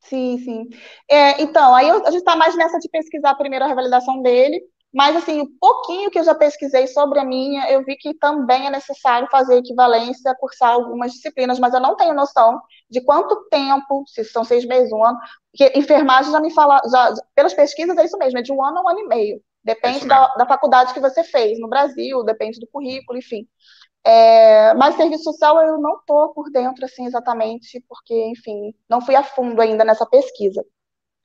Sim, 0.01 0.37
sim. 0.37 0.69
É, 1.09 1.41
então, 1.41 1.75
aí 1.75 1.87
eu, 1.87 2.05
a 2.05 2.11
gente 2.11 2.19
está 2.19 2.35
mais 2.35 2.55
nessa 2.55 2.79
de 2.79 2.89
pesquisar 2.89 3.35
primeiro 3.35 3.65
a 3.65 3.67
revalidação 3.67 4.21
dele, 4.21 4.61
mas 4.93 5.15
assim, 5.17 5.41
o 5.41 5.49
pouquinho 5.59 6.09
que 6.09 6.17
eu 6.17 6.23
já 6.23 6.33
pesquisei 6.33 6.87
sobre 6.87 7.19
a 7.19 7.25
minha, 7.25 7.69
eu 7.69 7.83
vi 7.83 7.97
que 7.97 8.13
também 8.13 8.67
é 8.67 8.69
necessário 8.69 9.27
fazer 9.29 9.57
equivalência, 9.57 10.35
cursar 10.39 10.71
algumas 10.71 11.11
disciplinas, 11.11 11.59
mas 11.59 11.73
eu 11.73 11.81
não 11.81 11.95
tenho 11.95 12.13
noção 12.13 12.61
de 12.89 13.01
quanto 13.01 13.49
tempo, 13.49 14.05
se 14.07 14.23
são 14.23 14.45
seis 14.45 14.65
meses, 14.65 14.91
um 14.93 15.03
ano, 15.03 15.17
porque 15.51 15.77
enfermagem 15.77 16.31
já 16.31 16.39
me 16.39 16.53
fala, 16.53 16.81
já, 16.89 17.13
pelas 17.35 17.53
pesquisas 17.53 17.97
é 17.97 18.05
isso 18.05 18.17
mesmo, 18.17 18.39
é 18.39 18.41
de 18.41 18.53
um 18.53 18.63
ano 18.63 18.79
a 18.79 18.81
um 18.81 18.89
ano 18.89 18.99
e 18.99 19.07
meio. 19.07 19.41
Depende 19.67 20.07
da, 20.07 20.33
da 20.35 20.45
faculdade 20.45 20.93
que 20.93 20.99
você 21.01 21.25
fez 21.25 21.59
no 21.59 21.67
Brasil, 21.67 22.23
depende 22.23 22.57
do 22.57 22.67
currículo, 22.67 23.19
enfim. 23.19 23.45
É, 24.01 24.73
mas 24.75 24.95
serviço 24.95 25.25
social 25.25 25.61
eu 25.61 25.77
não 25.77 25.97
estou 25.97 26.33
por 26.33 26.49
dentro, 26.49 26.85
assim, 26.85 27.05
exatamente, 27.05 27.83
porque, 27.89 28.13
enfim, 28.29 28.73
não 28.89 29.01
fui 29.01 29.13
a 29.13 29.23
fundo 29.23 29.61
ainda 29.61 29.83
nessa 29.83 30.05
pesquisa. 30.05 30.63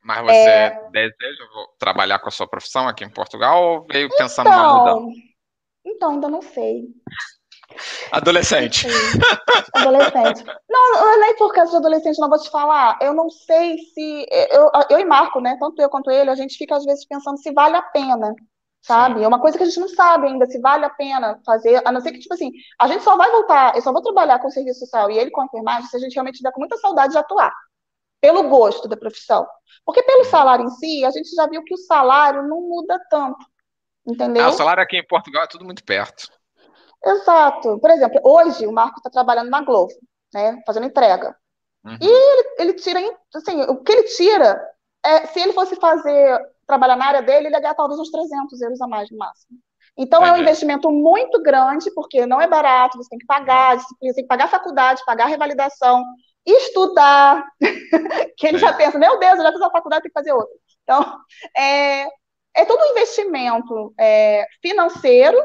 Mas 0.03 0.24
você 0.24 0.49
é... 0.49 0.90
deseja 0.90 1.45
trabalhar 1.78 2.18
com 2.18 2.26
a 2.26 2.32
sua 2.32 2.49
profissão 2.49 2.88
aqui 2.88 3.05
em 3.05 3.12
Portugal 3.12 3.62
ou 3.62 3.86
veio 3.88 4.09
pensando 4.16 4.49
então, 4.49 4.61
numa 4.61 4.97
mudança? 4.97 5.20
Então, 5.84 6.11
ainda 6.11 6.28
não 6.28 6.43
sei. 6.43 6.88
Adolescente. 8.10 8.86
Adolescente. 9.74 10.44
Não, 10.68 11.12
é 11.12 11.16
nem 11.18 11.36
por 11.36 11.52
causa 11.52 11.70
de 11.70 11.76
adolescente, 11.76 12.18
não 12.18 12.28
vou 12.28 12.38
te 12.38 12.50
falar. 12.50 12.98
Eu 13.00 13.14
não 13.14 13.28
sei 13.30 13.78
se. 13.78 14.26
Eu, 14.50 14.70
eu 14.90 15.00
e 15.00 15.04
Marco, 15.04 15.40
né? 15.40 15.56
Tanto 15.58 15.80
eu 15.80 15.88
quanto 15.88 16.10
ele, 16.10 16.30
a 16.30 16.34
gente 16.34 16.56
fica 16.56 16.76
às 16.76 16.84
vezes 16.84 17.06
pensando 17.06 17.38
se 17.38 17.52
vale 17.52 17.76
a 17.76 17.82
pena 17.82 18.34
sabe? 18.82 19.22
É 19.22 19.28
uma 19.28 19.40
coisa 19.40 19.56
que 19.56 19.62
a 19.62 19.66
gente 19.66 19.80
não 19.80 19.88
sabe 19.88 20.26
ainda 20.26 20.44
se 20.46 20.60
vale 20.60 20.84
a 20.84 20.90
pena 20.90 21.40
fazer, 21.46 21.80
a 21.84 21.92
não 21.92 22.00
ser 22.00 22.12
que, 22.12 22.18
tipo 22.18 22.34
assim, 22.34 22.50
a 22.78 22.88
gente 22.88 23.04
só 23.04 23.16
vai 23.16 23.30
voltar, 23.30 23.74
eu 23.76 23.82
só 23.82 23.92
vou 23.92 24.02
trabalhar 24.02 24.38
com 24.40 24.48
o 24.48 24.50
serviço 24.50 24.80
social 24.80 25.10
e 25.10 25.18
ele 25.18 25.30
com 25.30 25.40
a 25.40 25.44
enfermagem 25.44 25.88
se 25.88 25.96
a 25.96 26.00
gente 26.00 26.14
realmente 26.14 26.38
tiver 26.38 26.50
com 26.50 26.60
muita 26.60 26.76
saudade 26.76 27.12
de 27.12 27.18
atuar, 27.18 27.52
pelo 28.20 28.48
gosto 28.48 28.88
da 28.88 28.96
profissão. 28.96 29.46
Porque 29.84 30.02
pelo 30.02 30.24
salário 30.24 30.64
em 30.64 30.70
si, 30.70 31.04
a 31.04 31.10
gente 31.10 31.30
já 31.34 31.46
viu 31.46 31.62
que 31.62 31.74
o 31.74 31.78
salário 31.78 32.42
não 32.42 32.60
muda 32.60 33.00
tanto, 33.08 33.44
entendeu? 34.06 34.44
Ah, 34.44 34.48
o 34.48 34.52
salário 34.52 34.82
aqui 34.82 34.96
em 34.96 35.06
Portugal 35.06 35.44
é 35.44 35.48
tudo 35.48 35.64
muito 35.64 35.84
perto. 35.84 36.28
Exato. 37.05 37.78
Por 37.78 37.90
exemplo, 37.90 38.20
hoje 38.24 38.66
o 38.66 38.72
Marco 38.72 38.98
está 38.98 39.11
trabalhando 39.11 39.50
na 39.50 39.61
Globo, 39.61 39.92
né, 40.32 40.62
fazendo 40.66 40.86
entrega. 40.86 41.36
Uhum. 41.84 41.98
E 42.00 42.07
ele, 42.07 42.55
ele 42.59 42.72
tira, 42.74 43.00
assim, 43.34 43.62
o 43.62 43.82
que 43.82 43.92
ele 43.92 44.05
tira, 44.05 44.62
é, 45.05 45.26
se 45.26 45.40
ele 45.40 45.53
fosse 45.53 45.74
fazer 45.76 46.40
trabalhar 46.66 46.96
na 46.96 47.07
área 47.07 47.22
dele, 47.22 47.48
ele 47.48 47.55
ia 47.55 47.61
ganhar 47.61 47.74
talvez 47.74 47.98
uns 47.98 48.11
300 48.11 48.61
euros 48.62 48.80
a 48.80 48.86
mais 48.86 49.11
no 49.11 49.18
máximo. 49.18 49.59
Então, 49.96 50.24
é, 50.24 50.28
é 50.30 50.32
um 50.32 50.38
investimento 50.38 50.90
muito 50.90 51.42
grande, 51.42 51.90
porque 51.92 52.24
não 52.24 52.40
é 52.40 52.46
barato, 52.46 52.96
você 52.96 53.11
tem 53.11 53.18
que 53.18 53.26
pagar, 53.26 53.78
você 53.78 54.14
tem 54.14 54.24
que 54.24 54.28
pagar 54.28 54.44
a 54.44 54.48
faculdade, 54.48 55.05
pagar 55.05 55.24
a 55.24 55.28
revalidação, 55.28 56.05
estudar, 56.46 57.44
que 58.38 58.46
ele 58.46 58.57
é. 58.57 58.61
já 58.61 58.72
pensa, 58.72 58.98
meu 58.98 59.18
Deus, 59.18 59.38
eu 59.38 59.44
já 59.44 59.53
fiz 59.53 59.61
a 59.61 59.70
faculdade, 59.70 60.03
tem 60.03 60.11
que 60.11 60.18
fazer 60.18 60.32
outra. 60.32 60.55
Então, 60.82 61.18
é, 61.57 62.07
é 62.55 62.64
todo 62.66 62.80
um 62.80 62.90
investimento 62.92 63.92
é, 63.98 64.46
financeiro, 64.62 65.38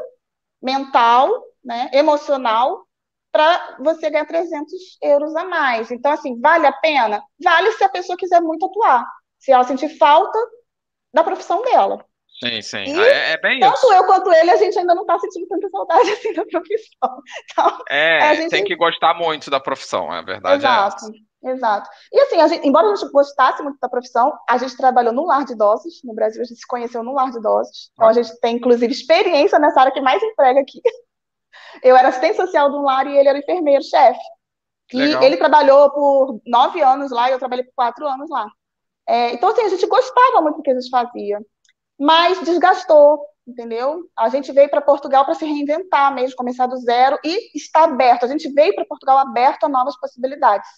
mental, 0.62 1.30
né, 1.64 1.90
emocional, 1.92 2.86
para 3.30 3.76
você 3.80 4.10
ganhar 4.10 4.26
300 4.26 4.72
euros 5.02 5.36
a 5.36 5.44
mais. 5.44 5.90
Então, 5.90 6.12
assim, 6.12 6.40
vale 6.40 6.66
a 6.66 6.72
pena? 6.72 7.22
Vale 7.42 7.72
se 7.72 7.84
a 7.84 7.88
pessoa 7.88 8.16
quiser 8.16 8.40
muito 8.40 8.66
atuar. 8.66 9.06
Se 9.38 9.52
ela 9.52 9.64
sentir 9.64 9.96
falta, 9.98 10.38
da 11.12 11.24
profissão 11.24 11.62
dela. 11.62 12.04
Sim, 12.42 12.62
sim. 12.62 12.84
E, 12.84 13.00
é, 13.00 13.32
é, 13.32 13.40
bem 13.40 13.58
tanto 13.58 13.74
isso. 13.74 13.88
Tanto 13.88 13.94
eu 13.94 14.06
quanto 14.06 14.32
ele, 14.32 14.50
a 14.50 14.56
gente 14.56 14.78
ainda 14.78 14.94
não 14.94 15.02
está 15.02 15.18
sentindo 15.18 15.48
tanta 15.48 15.68
saudade 15.68 16.10
assim 16.12 16.32
da 16.32 16.44
profissão. 16.44 17.22
Então, 17.50 17.78
é, 17.88 18.36
gente... 18.36 18.50
tem 18.50 18.64
que 18.64 18.76
gostar 18.76 19.14
muito 19.14 19.50
da 19.50 19.58
profissão, 19.58 20.14
é 20.14 20.22
verdade. 20.22 20.56
Exato, 20.56 21.06
é 21.44 21.50
exato. 21.50 21.90
E 22.12 22.20
assim, 22.20 22.40
a 22.40 22.46
gente, 22.46 22.66
embora 22.66 22.86
a 22.86 22.94
gente 22.94 23.10
gostasse 23.10 23.62
muito 23.62 23.78
da 23.80 23.88
profissão, 23.88 24.32
a 24.48 24.56
gente 24.56 24.76
trabalhou 24.76 25.12
no 25.12 25.26
lar 25.26 25.44
de 25.44 25.52
idosos. 25.52 26.00
No 26.04 26.14
Brasil, 26.14 26.40
a 26.40 26.44
gente 26.44 26.60
se 26.60 26.66
conheceu 26.66 27.02
no 27.02 27.12
lar 27.12 27.30
de 27.30 27.38
idosos. 27.38 27.90
Então, 27.92 28.06
a 28.06 28.12
gente 28.12 28.38
tem, 28.40 28.56
inclusive, 28.56 28.92
experiência 28.92 29.58
nessa 29.58 29.80
área 29.80 29.92
que 29.92 30.00
mais 30.00 30.22
emprega 30.22 30.60
aqui. 30.60 30.80
Eu 31.82 31.96
era 31.96 32.08
assistente 32.08 32.36
social 32.36 32.70
de 32.70 32.76
um 32.76 32.82
lar 32.82 33.06
e 33.06 33.16
ele 33.16 33.28
era 33.28 33.38
enfermeiro-chefe. 33.38 34.20
E 34.92 34.96
Legal. 34.96 35.22
ele 35.22 35.36
trabalhou 35.36 35.90
por 35.90 36.40
nove 36.46 36.80
anos 36.80 37.10
lá 37.10 37.28
e 37.28 37.32
eu 37.32 37.38
trabalhei 37.38 37.64
por 37.64 37.74
quatro 37.74 38.06
anos 38.06 38.28
lá. 38.30 38.46
É, 39.06 39.32
então, 39.32 39.48
assim, 39.50 39.62
a 39.62 39.68
gente 39.68 39.86
gostava 39.86 40.40
muito 40.40 40.56
do 40.56 40.62
que 40.62 40.70
a 40.70 40.74
gente 40.74 40.90
fazia, 40.90 41.40
mas 41.98 42.40
desgastou, 42.42 43.20
entendeu? 43.46 44.02
A 44.16 44.28
gente 44.28 44.52
veio 44.52 44.68
para 44.68 44.80
Portugal 44.80 45.24
para 45.24 45.34
se 45.34 45.44
reinventar 45.44 46.14
mesmo, 46.14 46.36
começar 46.36 46.66
do 46.66 46.76
zero 46.76 47.18
e 47.24 47.56
está 47.56 47.84
aberto. 47.84 48.24
A 48.24 48.28
gente 48.28 48.50
veio 48.52 48.74
para 48.74 48.84
Portugal 48.84 49.18
aberto 49.18 49.64
a 49.64 49.68
novas 49.68 49.98
possibilidades. 49.98 50.68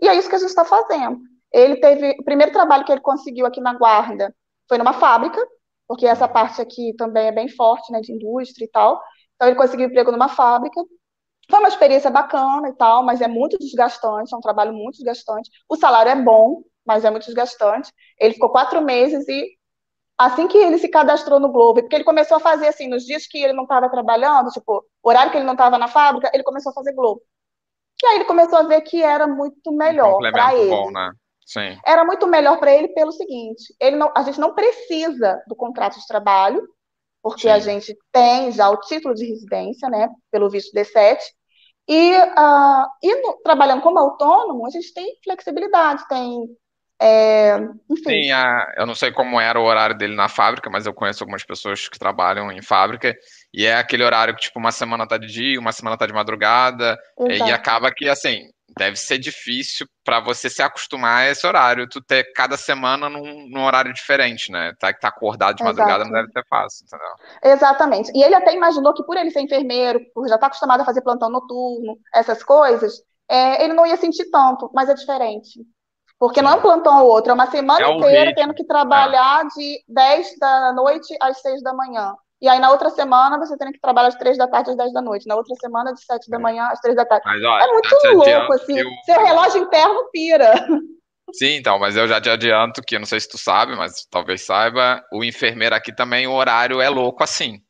E 0.00 0.08
é 0.08 0.14
isso 0.14 0.28
que 0.28 0.36
a 0.36 0.38
gente 0.38 0.48
está 0.48 0.64
fazendo. 0.64 1.18
Ele 1.52 1.76
teve. 1.76 2.16
O 2.20 2.24
primeiro 2.24 2.52
trabalho 2.52 2.84
que 2.84 2.92
ele 2.92 3.00
conseguiu 3.00 3.46
aqui 3.46 3.60
na 3.60 3.74
Guarda 3.74 4.34
foi 4.68 4.78
numa 4.78 4.92
fábrica, 4.92 5.44
porque 5.88 6.06
essa 6.06 6.28
parte 6.28 6.60
aqui 6.60 6.94
também 6.96 7.28
é 7.28 7.32
bem 7.32 7.48
forte, 7.48 7.90
né, 7.92 8.00
de 8.00 8.12
indústria 8.12 8.64
e 8.64 8.68
tal. 8.68 9.00
Então, 9.40 9.48
ele 9.48 9.56
conseguiu 9.56 9.86
emprego 9.86 10.12
numa 10.12 10.28
fábrica. 10.28 10.78
Foi 11.48 11.58
uma 11.60 11.68
experiência 11.68 12.10
bacana 12.10 12.68
e 12.68 12.74
tal, 12.74 13.02
mas 13.02 13.22
é 13.22 13.26
muito 13.26 13.56
desgastante, 13.58 14.34
é 14.34 14.36
um 14.36 14.40
trabalho 14.40 14.74
muito 14.74 14.96
desgastante. 14.96 15.50
O 15.66 15.76
salário 15.76 16.12
é 16.12 16.14
bom, 16.14 16.62
mas 16.84 17.06
é 17.06 17.10
muito 17.10 17.24
desgastante. 17.24 17.90
Ele 18.18 18.34
ficou 18.34 18.50
quatro 18.50 18.82
meses 18.82 19.26
e 19.26 19.56
assim 20.18 20.46
que 20.46 20.58
ele 20.58 20.76
se 20.76 20.88
cadastrou 20.88 21.40
no 21.40 21.50
Globo, 21.50 21.80
porque 21.80 21.94
ele 21.96 22.04
começou 22.04 22.36
a 22.36 22.40
fazer 22.40 22.68
assim, 22.68 22.86
nos 22.86 23.06
dias 23.06 23.26
que 23.26 23.38
ele 23.42 23.54
não 23.54 23.62
estava 23.62 23.88
trabalhando, 23.88 24.50
tipo, 24.50 24.84
horário 25.02 25.32
que 25.32 25.38
ele 25.38 25.46
não 25.46 25.54
estava 25.54 25.78
na 25.78 25.88
fábrica, 25.88 26.30
ele 26.34 26.42
começou 26.42 26.70
a 26.70 26.74
fazer 26.74 26.92
Globo. 26.92 27.22
E 28.02 28.06
aí 28.06 28.16
ele 28.16 28.26
começou 28.26 28.58
a 28.58 28.64
ver 28.64 28.82
que 28.82 29.02
era 29.02 29.26
muito 29.26 29.72
melhor 29.72 30.18
um 30.18 30.30
para 30.30 30.54
ele. 30.54 30.68
Bom, 30.68 30.90
né? 30.90 31.10
Sim. 31.46 31.80
Era 31.84 32.04
muito 32.04 32.26
melhor 32.26 32.58
para 32.58 32.74
ele 32.74 32.88
pelo 32.88 33.10
seguinte: 33.10 33.74
ele 33.80 33.96
não, 33.96 34.12
a 34.14 34.22
gente 34.22 34.38
não 34.38 34.54
precisa 34.54 35.42
do 35.46 35.56
contrato 35.56 35.98
de 35.98 36.06
trabalho, 36.06 36.62
porque 37.22 37.42
Sim. 37.42 37.50
a 37.50 37.58
gente 37.58 37.96
tem 38.12 38.52
já 38.52 38.68
o 38.70 38.80
título 38.80 39.14
de 39.14 39.26
residência, 39.26 39.88
né, 39.88 40.08
pelo 40.30 40.50
visto 40.50 40.72
D7, 40.74 41.18
e, 41.88 42.16
uh, 42.16 42.86
e 43.02 43.20
no, 43.20 43.40
trabalhando 43.42 43.82
como 43.82 43.98
autônomo, 43.98 44.66
a 44.66 44.70
gente 44.70 44.92
tem 44.94 45.12
flexibilidade, 45.24 46.06
tem 46.08 46.46
é, 47.02 47.56
enfim. 47.88 48.24
Sim, 48.24 48.30
a, 48.30 48.74
eu 48.76 48.84
não 48.84 48.94
sei 48.94 49.10
como 49.10 49.40
era 49.40 49.58
o 49.58 49.64
horário 49.64 49.96
dele 49.96 50.14
na 50.14 50.28
fábrica, 50.28 50.68
mas 50.68 50.84
eu 50.84 50.92
conheço 50.92 51.22
algumas 51.22 51.42
pessoas 51.42 51.88
que 51.88 51.98
trabalham 51.98 52.52
em 52.52 52.60
fábrica 52.60 53.16
e 53.54 53.64
é 53.64 53.74
aquele 53.74 54.04
horário 54.04 54.34
que, 54.34 54.42
tipo, 54.42 54.58
uma 54.58 54.70
semana 54.70 55.08
tá 55.08 55.16
de 55.16 55.26
dia, 55.26 55.58
uma 55.58 55.72
semana 55.72 55.96
tá 55.96 56.06
de 56.06 56.12
madrugada, 56.12 56.98
Exato. 57.18 57.50
e 57.50 57.52
acaba 57.54 57.90
que, 57.90 58.06
assim, 58.06 58.42
deve 58.76 58.96
ser 58.96 59.18
difícil 59.18 59.86
para 60.04 60.20
você 60.20 60.48
se 60.48 60.62
acostumar 60.62 61.22
a 61.22 61.30
esse 61.30 61.46
horário, 61.46 61.88
tu 61.88 62.00
ter 62.00 62.32
cada 62.32 62.56
semana 62.56 63.08
num, 63.08 63.48
num 63.48 63.64
horário 63.64 63.92
diferente, 63.92 64.50
né? 64.50 64.72
Tá 64.78 64.92
que 64.92 65.00
tá 65.00 65.08
acordado 65.08 65.56
de 65.56 65.64
madrugada 65.64 66.02
Exato. 66.02 66.10
não 66.10 66.20
deve 66.20 66.32
ser 66.32 66.44
fácil, 66.48 66.84
entendeu? 66.86 67.14
Exatamente. 67.42 68.10
E 68.14 68.22
ele 68.22 68.34
até 68.34 68.54
imaginou 68.54 68.94
que 68.94 69.04
por 69.04 69.16
ele 69.16 69.30
ser 69.30 69.40
enfermeiro, 69.40 70.00
por 70.14 70.28
já 70.28 70.34
estar 70.34 70.38
tá 70.38 70.46
acostumado 70.46 70.80
a 70.80 70.84
fazer 70.84 71.02
plantão 71.02 71.30
noturno, 71.30 71.98
essas 72.14 72.42
coisas, 72.42 73.02
é, 73.28 73.64
ele 73.64 73.74
não 73.74 73.86
ia 73.86 73.96
sentir 73.96 74.30
tanto, 74.30 74.70
mas 74.74 74.88
é 74.88 74.94
diferente. 74.94 75.60
Porque 76.18 76.42
não 76.42 76.50
é 76.50 76.54
um 76.56 76.60
plantão 76.60 77.02
ou 77.02 77.10
outro, 77.10 77.30
é 77.30 77.34
uma 77.34 77.50
semana 77.50 77.82
é 77.82 77.90
inteira 77.90 78.30
ritmo. 78.30 78.34
tendo 78.34 78.54
que 78.54 78.66
trabalhar 78.66 79.46
é. 79.46 79.48
de 79.48 79.84
10 79.88 80.38
da 80.38 80.72
noite 80.72 81.16
às 81.20 81.40
6 81.40 81.62
da 81.62 81.72
manhã. 81.72 82.14
E 82.40 82.48
aí 82.48 82.58
na 82.58 82.70
outra 82.70 82.88
semana 82.90 83.38
você 83.38 83.56
tem 83.56 83.70
que 83.70 83.80
trabalhar 83.80 84.08
às 84.08 84.14
3 84.16 84.38
da 84.38 84.48
tarde 84.48 84.70
às 84.70 84.76
10 84.76 84.92
da 84.92 85.02
noite. 85.02 85.26
Na 85.26 85.36
outra 85.36 85.54
semana, 85.56 85.92
de 85.92 86.02
7 86.02 86.30
da 86.30 86.36
é. 86.38 86.40
manhã 86.40 86.64
às 86.68 86.80
3 86.80 86.96
da 86.96 87.04
tarde. 87.04 87.24
Mas, 87.26 87.42
é 87.42 87.72
muito 87.72 87.96
louco, 88.14 88.52
assim. 88.54 88.78
Eu... 88.78 88.88
Seu 89.04 89.22
relógio 89.22 89.62
interno 89.62 90.08
pira. 90.10 90.54
Sim, 91.34 91.56
então, 91.56 91.78
mas 91.78 91.96
eu 91.96 92.08
já 92.08 92.20
te 92.20 92.28
adianto 92.28 92.82
que, 92.82 92.98
não 92.98 93.06
sei 93.06 93.20
se 93.20 93.28
tu 93.28 93.38
sabe, 93.38 93.76
mas 93.76 94.06
talvez 94.10 94.42
saiba, 94.42 95.02
o 95.12 95.22
enfermeiro 95.22 95.74
aqui 95.74 95.94
também, 95.94 96.26
o 96.26 96.32
horário 96.32 96.80
é 96.80 96.88
louco 96.88 97.22
assim. 97.22 97.60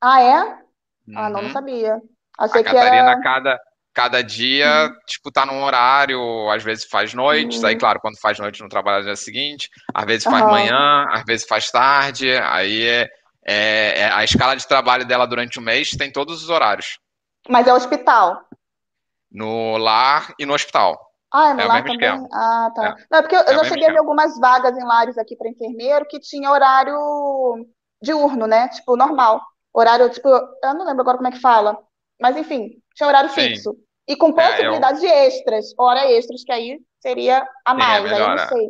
Ah, 0.00 0.22
é? 0.22 0.40
Uhum. 0.42 1.14
Ah, 1.16 1.30
não, 1.30 1.40
não 1.40 1.48
uhum. 1.48 1.52
sabia. 1.52 1.96
Achei 2.38 2.60
a 2.60 2.64
Catarina, 2.64 3.10
era... 3.10 3.20
cada, 3.20 3.58
cada 3.92 4.22
dia, 4.22 4.86
uhum. 4.86 4.94
tipo, 5.06 5.32
tá 5.32 5.44
num 5.44 5.64
horário, 5.64 6.48
às 6.50 6.62
vezes 6.62 6.84
faz 6.84 7.12
noites, 7.14 7.60
uhum. 7.60 7.66
aí, 7.66 7.76
claro, 7.76 7.98
quando 8.00 8.20
faz 8.20 8.38
noite 8.38 8.60
não 8.60 8.68
trabalha 8.68 8.98
no 8.98 9.06
dia 9.06 9.16
seguinte, 9.16 9.68
às 9.92 10.06
vezes 10.06 10.24
faz 10.24 10.44
manhã, 10.44 11.06
às 11.10 11.24
vezes 11.24 11.46
faz 11.46 11.70
tarde, 11.70 12.30
aí 12.36 12.86
é, 12.86 13.08
é, 13.50 14.00
é, 14.00 14.12
a 14.12 14.22
escala 14.22 14.54
de 14.54 14.68
trabalho 14.68 15.06
dela 15.06 15.26
durante 15.26 15.58
o 15.58 15.62
mês 15.62 15.92
tem 15.92 16.12
todos 16.12 16.42
os 16.42 16.50
horários. 16.50 16.98
Mas 17.48 17.66
é 17.66 17.72
hospital? 17.72 18.42
No 19.32 19.78
lar 19.78 20.34
e 20.38 20.44
no 20.44 20.52
hospital. 20.52 21.00
Ah, 21.32 21.50
é 21.50 21.54
no 21.54 21.60
é 21.62 21.64
lar 21.64 21.82
também? 21.82 21.94
Esquema. 21.94 22.28
Ah, 22.30 22.70
tá. 22.74 22.88
É. 22.88 23.06
Não, 23.10 23.18
é 23.18 23.22
porque 23.22 23.36
eu, 23.36 23.40
é 23.40 23.54
já 23.54 23.64
cheguei 23.64 23.84
esquema. 23.84 23.88
a 23.88 23.92
ver 23.92 23.98
algumas 24.00 24.38
vagas 24.38 24.76
em 24.76 24.84
lares 24.84 25.16
aqui 25.16 25.34
para 25.34 25.48
enfermeiro 25.48 26.04
que 26.04 26.20
tinha 26.20 26.50
horário 26.50 26.94
diurno, 28.02 28.46
né? 28.46 28.68
Tipo, 28.68 28.96
normal. 28.96 29.40
Horário, 29.72 30.10
tipo, 30.10 30.28
eu 30.28 30.74
não 30.74 30.84
lembro 30.84 31.00
agora 31.00 31.16
como 31.16 31.28
é 31.28 31.32
que 31.32 31.40
fala. 31.40 31.78
Mas, 32.20 32.36
enfim, 32.36 32.72
tinha 32.94 33.08
horário 33.08 33.30
Sim. 33.30 33.40
fixo. 33.40 33.74
E 34.06 34.14
com 34.14 34.32
possibilidade 34.32 35.06
é, 35.06 35.08
eu... 35.08 35.30
de 35.30 35.36
extras, 35.36 35.66
hora 35.78 36.10
extras, 36.12 36.44
que 36.44 36.52
aí 36.52 36.78
seria 37.00 37.48
a 37.64 37.72
mais, 37.72 38.08
Sim, 38.08 38.14
aí 38.14 38.20
eu 38.20 38.28
não 38.28 38.48
sei. 38.48 38.68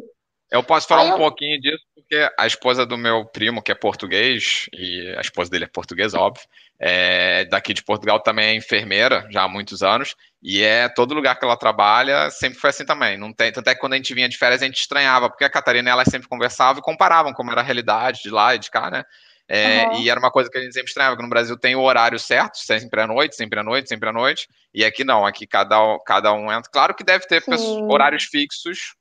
Eu 0.51 0.63
posso 0.63 0.87
falar 0.87 1.03
aí 1.03 1.09
um 1.09 1.13
eu... 1.13 1.19
pouquinho 1.19 1.61
disso, 1.61 1.85
porque 2.09 2.33
a 2.39 2.47
esposa 2.47 2.87
do 2.87 2.97
meu 2.97 3.27
primo, 3.27 3.63
que 3.63 3.71
é 3.71 3.75
português, 3.75 4.65
e 4.73 5.15
a 5.17 5.21
esposa 5.21 5.51
dele 5.51 5.65
é 5.65 5.69
portuguesa, 5.69 6.19
óbvio, 6.19 6.43
é, 6.81 7.45
daqui 7.45 7.75
de 7.75 7.85
Portugal 7.85 8.19
também 8.21 8.47
é 8.47 8.55
enfermeira, 8.55 9.27
já 9.31 9.43
há 9.43 9.49
muitos 9.49 9.83
anos, 9.83 10.17
e 10.43 10.63
é 10.63 10.89
todo 10.89 11.15
lugar 11.15 11.39
que 11.39 11.45
ela 11.45 11.57
trabalha, 11.57 12.31
sempre 12.31 12.59
foi 12.59 12.71
assim 12.71 12.87
também. 12.87 13.19
Não 13.19 13.33
tem, 13.33 13.53
tanto 13.53 13.69
é 13.69 13.75
que 13.75 13.81
quando 13.81 13.93
a 13.93 13.97
gente 13.97 14.15
vinha 14.15 14.29
de 14.29 14.39
férias, 14.39 14.63
a 14.63 14.67
gente 14.67 14.81
estranhava, 14.81 15.29
porque 15.29 15.45
a 15.45 15.51
Catarina 15.51 15.91
e 15.91 15.93
ela 15.93 16.05
sempre 16.07 16.29
conversavam 16.29 16.81
e 16.81 16.83
comparavam 16.83 17.35
como 17.35 17.51
era 17.51 17.61
a 17.61 17.65
realidade 17.65 18.23
de 18.23 18.31
lá 18.31 18.55
e 18.55 18.59
de 18.59 18.71
cá, 18.71 18.91
né? 18.91 19.05
É, 19.47 19.87
uhum. 19.87 20.01
E 20.01 20.11
era 20.11 20.21
uma 20.21 20.31
coisa 20.31 20.51
que 20.51 20.59
a 20.59 20.63
gente 20.63 20.75
sempre 20.75 20.89
estranhava, 20.89 21.17
que 21.17 21.23
no 21.23 21.29
Brasil 21.29 21.59
tem 21.59 21.75
o 21.75 21.81
horário 21.81 22.19
certo, 22.19 22.57
sempre 22.59 23.01
à 23.01 23.07
noite, 23.07 23.35
sempre 23.37 23.59
à 23.59 23.63
noite, 23.63 23.89
sempre 23.89 24.09
à 24.09 24.13
noite, 24.13 24.47
e 24.73 24.85
aqui 24.85 25.05
não, 25.05 25.27
aqui 25.27 25.47
cada, 25.47 25.77
cada 26.07 26.33
um 26.33 26.53
entra. 26.53 26.71
Claro 26.71 26.95
que 26.95 27.05
deve 27.05 27.27
ter 27.27 27.43
pessoas, 27.45 27.91
horários 27.91 28.25
fixos, 28.25 28.95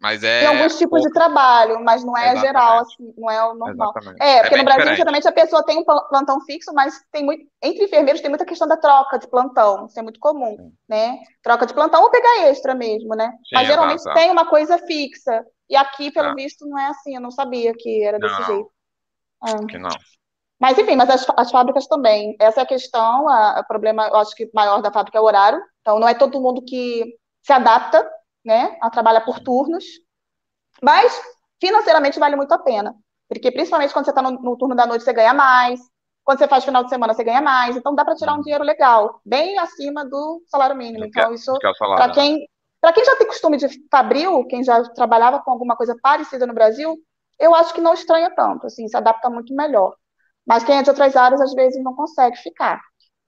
mas 0.00 0.22
é. 0.22 0.40
Tem 0.40 0.48
alguns 0.48 0.76
tipos 0.76 1.00
pouco... 1.00 1.08
de 1.08 1.12
trabalho, 1.12 1.82
mas 1.82 2.04
não 2.04 2.16
é 2.16 2.32
Exatamente. 2.32 2.46
geral, 2.46 2.78
assim, 2.80 3.14
não 3.16 3.30
é 3.30 3.44
o 3.44 3.54
normal. 3.54 3.92
Exatamente. 3.96 4.22
É, 4.22 4.40
porque 4.40 4.54
é 4.54 4.58
no 4.58 4.64
Brasil, 4.64 4.80
diferente. 4.80 4.96
geralmente, 4.98 5.28
a 5.28 5.32
pessoa 5.32 5.64
tem 5.64 5.78
um 5.78 5.84
plantão 5.84 6.40
fixo, 6.42 6.72
mas 6.74 7.02
tem 7.10 7.24
muito. 7.24 7.46
Entre 7.62 7.84
enfermeiros 7.84 8.20
tem 8.20 8.28
muita 8.28 8.44
questão 8.44 8.68
da 8.68 8.76
troca 8.76 9.18
de 9.18 9.26
plantão. 9.28 9.86
Isso 9.86 9.98
é 9.98 10.02
muito 10.02 10.20
comum, 10.20 10.54
Sim. 10.56 10.72
né? 10.88 11.18
Troca 11.42 11.66
de 11.66 11.72
plantão 11.72 12.02
ou 12.02 12.10
pegar 12.10 12.42
extra 12.48 12.74
mesmo, 12.74 13.14
né? 13.14 13.30
Sim, 13.48 13.54
mas 13.54 13.66
geralmente 13.66 14.02
tem 14.14 14.30
uma 14.30 14.46
coisa 14.46 14.78
fixa. 14.78 15.44
E 15.68 15.74
aqui, 15.74 16.12
pelo 16.12 16.28
ah. 16.28 16.34
visto, 16.34 16.66
não 16.66 16.78
é 16.78 16.88
assim. 16.88 17.14
Eu 17.14 17.20
não 17.20 17.30
sabia 17.30 17.72
que 17.74 18.04
era 18.04 18.18
desse 18.18 18.38
não. 18.40 18.46
jeito. 18.46 18.70
Ah. 19.42 19.66
Que 19.66 19.78
não. 19.78 19.90
Mas, 20.60 20.78
enfim, 20.78 20.96
mas 20.96 21.10
as, 21.10 21.26
as 21.36 21.50
fábricas 21.50 21.86
também. 21.86 22.36
Essa 22.40 22.60
é 22.60 22.62
a 22.62 22.66
questão, 22.66 23.26
o 23.26 23.64
problema, 23.66 24.08
eu 24.08 24.16
acho 24.16 24.34
que 24.34 24.50
maior 24.54 24.80
da 24.80 24.92
fábrica 24.92 25.18
é 25.18 25.20
o 25.20 25.24
horário. 25.24 25.60
Então, 25.80 25.98
não 25.98 26.08
é 26.08 26.14
todo 26.14 26.40
mundo 26.40 26.62
que 26.62 27.14
se 27.42 27.52
adapta, 27.52 28.08
né, 28.46 28.78
a 28.80 28.88
trabalhar 28.88 29.22
por 29.22 29.40
turnos. 29.40 29.84
Mas, 30.80 31.20
financeiramente, 31.60 32.18
vale 32.18 32.36
muito 32.36 32.52
a 32.52 32.58
pena. 32.58 32.94
Porque, 33.28 33.50
principalmente, 33.50 33.92
quando 33.92 34.04
você 34.04 34.12
está 34.12 34.22
no, 34.22 34.30
no, 34.30 34.56
turno 34.56 34.76
da 34.76 34.86
noite, 34.86 35.02
você 35.02 35.12
ganha 35.12 35.34
mais. 35.34 35.80
Quando 36.24 36.38
você 36.38 36.46
faz 36.46 36.64
final 36.64 36.84
de 36.84 36.88
semana, 36.88 37.12
você 37.12 37.24
ganha 37.24 37.42
mais. 37.42 37.76
Então, 37.76 37.94
dá 37.94 38.04
para 38.04 38.14
tirar 38.14 38.34
um 38.34 38.40
dinheiro 38.40 38.62
legal, 38.62 39.20
bem 39.24 39.58
acima 39.58 40.04
do 40.04 40.42
salário 40.46 40.76
mínimo. 40.76 41.04
Então, 41.04 41.34
isso, 41.34 41.52
para 41.78 42.12
quem, 42.12 42.46
quem 42.94 43.04
já 43.04 43.16
tem 43.16 43.26
costume 43.26 43.56
de 43.56 43.68
fabril, 43.90 44.46
quem 44.46 44.62
já 44.62 44.82
trabalhava 44.90 45.40
com 45.40 45.50
alguma 45.50 45.76
coisa 45.76 45.96
parecida 46.00 46.46
no 46.46 46.54
Brasil, 46.54 46.96
eu 47.38 47.54
acho 47.54 47.74
que 47.74 47.80
não 47.80 47.94
estranha 47.94 48.30
tanto, 48.34 48.66
assim, 48.66 48.86
se 48.88 48.96
adapta 48.96 49.28
muito 49.28 49.54
melhor. 49.54 49.94
Mas 50.46 50.62
quem 50.62 50.78
é 50.78 50.82
de 50.82 50.90
outras 50.90 51.16
áreas, 51.16 51.40
às 51.40 51.52
vezes, 51.52 51.82
não 51.82 51.94
consegue 51.94 52.36
ficar, 52.36 52.80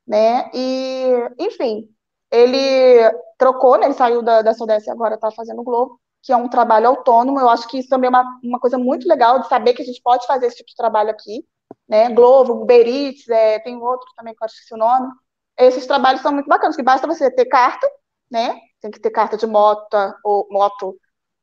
né? 0.07 0.49
E, 0.55 1.13
enfim, 1.39 1.89
ele 2.31 3.11
trocou, 3.39 3.79
né? 3.79 3.87
Ele 3.87 3.95
saiu 3.95 4.23
da, 4.23 4.43
da 4.43 4.53
e 4.53 4.91
agora 4.91 5.15
está 5.15 5.31
fazendo 5.31 5.61
o 5.61 5.65
Globo, 5.65 6.01
que 6.23 6.33
é 6.33 6.37
um 6.37 6.49
trabalho 6.49 6.89
autônomo. 6.89 7.41
Eu 7.41 7.49
acho 7.49 7.69
que 7.69 7.79
isso 7.79 7.89
também 7.89 8.09
é 8.09 8.11
uma, 8.11 8.39
uma 8.43 8.61
coisa 8.61 8.79
muito 8.79 9.09
legal 9.09 9.41
de 9.41 9.49
saber 9.49 9.75
que 9.75 9.83
a 9.83 9.85
gente 9.85 10.03
pode 10.03 10.27
fazer 10.27 10.47
esse 10.47 10.57
tipo 10.57 10.71
de 10.71 10.77
trabalho 10.77 11.11
aqui, 11.11 11.45
né? 11.89 12.11
Globo, 12.11 12.63
Uber 12.63 12.87
Eats, 12.87 13.29
é, 13.29 13.59
tem 13.61 13.77
outro 13.77 14.09
também 14.17 14.35
que 14.35 14.45
eu 14.45 14.49
é 14.73 14.75
o 14.75 14.79
nome. 14.79 15.13
Esses 15.59 15.87
trabalhos 15.87 16.21
são 16.23 16.33
muito 16.33 16.49
bacanas, 16.49 16.77
que 16.77 16.83
basta 16.83 17.07
você 17.07 17.31
ter 17.31 17.47
carta, 17.47 17.87
né? 18.31 18.59
Tem 18.81 18.91
que 18.91 19.01
ter 19.01 19.11
carta 19.11 19.37
de 19.37 19.47
moto, 19.47 19.97
ou 20.25 20.47
moto, 20.51 20.97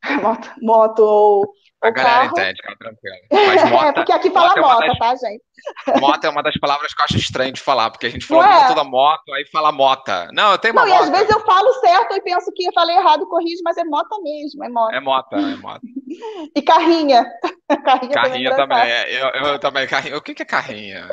moto, 0.22 0.52
moto 0.62 1.00
ou 1.00 1.54
a 1.82 1.92
galera 1.92 2.16
carro. 2.16 2.32
entende, 2.32 2.62
fica 2.62 2.78
tranquilo. 2.78 3.16
Mas 3.32 3.62
é, 3.64 3.70
moto, 3.70 3.86
é 3.86 3.94
porque 3.94 4.12
aqui 4.12 4.32
fala 4.32 4.56
moto, 4.62 4.84
é 4.84 4.88
das, 4.88 4.98
tá, 4.98 5.16
gente? 5.16 5.44
Moto 6.00 6.24
é 6.24 6.30
uma 6.30 6.44
das 6.44 6.56
palavras 6.60 6.94
que 6.94 7.02
eu 7.02 7.06
acho 7.06 7.18
estranho 7.18 7.52
de 7.52 7.62
falar, 7.62 7.90
porque 7.90 8.06
a 8.06 8.10
gente 8.10 8.26
falou 8.26 8.44
é? 8.44 8.60
muito 8.60 8.76
da 8.76 8.84
moto, 8.84 9.34
aí 9.34 9.46
fala 9.52 9.72
mota. 9.72 10.30
Não, 10.32 10.52
eu 10.52 10.58
tenho 10.58 10.74
uma 10.74 10.86
Não, 10.86 10.92
moto. 10.92 11.00
e 11.00 11.04
às 11.04 11.10
vezes 11.10 11.30
eu 11.30 11.40
falo 11.42 11.74
certo 11.76 12.14
e 12.14 12.22
penso 12.22 12.52
que 12.54 12.66
eu 12.66 12.74
falei 12.74 12.96
errado, 12.96 13.28
corrijo, 13.28 13.62
mas 13.64 13.78
é 13.78 13.84
moto 13.84 14.22
mesmo, 14.22 14.64
é 14.64 14.70
moto. 14.70 14.94
É 14.94 15.00
moto, 15.00 15.36
é 15.36 15.56
moto. 15.56 15.82
e 16.56 16.62
carrinha. 16.62 17.26
carrinha, 17.84 18.14
carrinha 18.14 18.56
também, 18.56 18.78
é, 18.78 19.24
eu, 19.24 19.28
eu, 19.30 19.60
também, 19.60 19.88
carrinha. 19.88 20.18
O 20.18 20.22
que, 20.22 20.36
que 20.36 20.44
é 20.44 20.46
carrinha? 20.46 21.08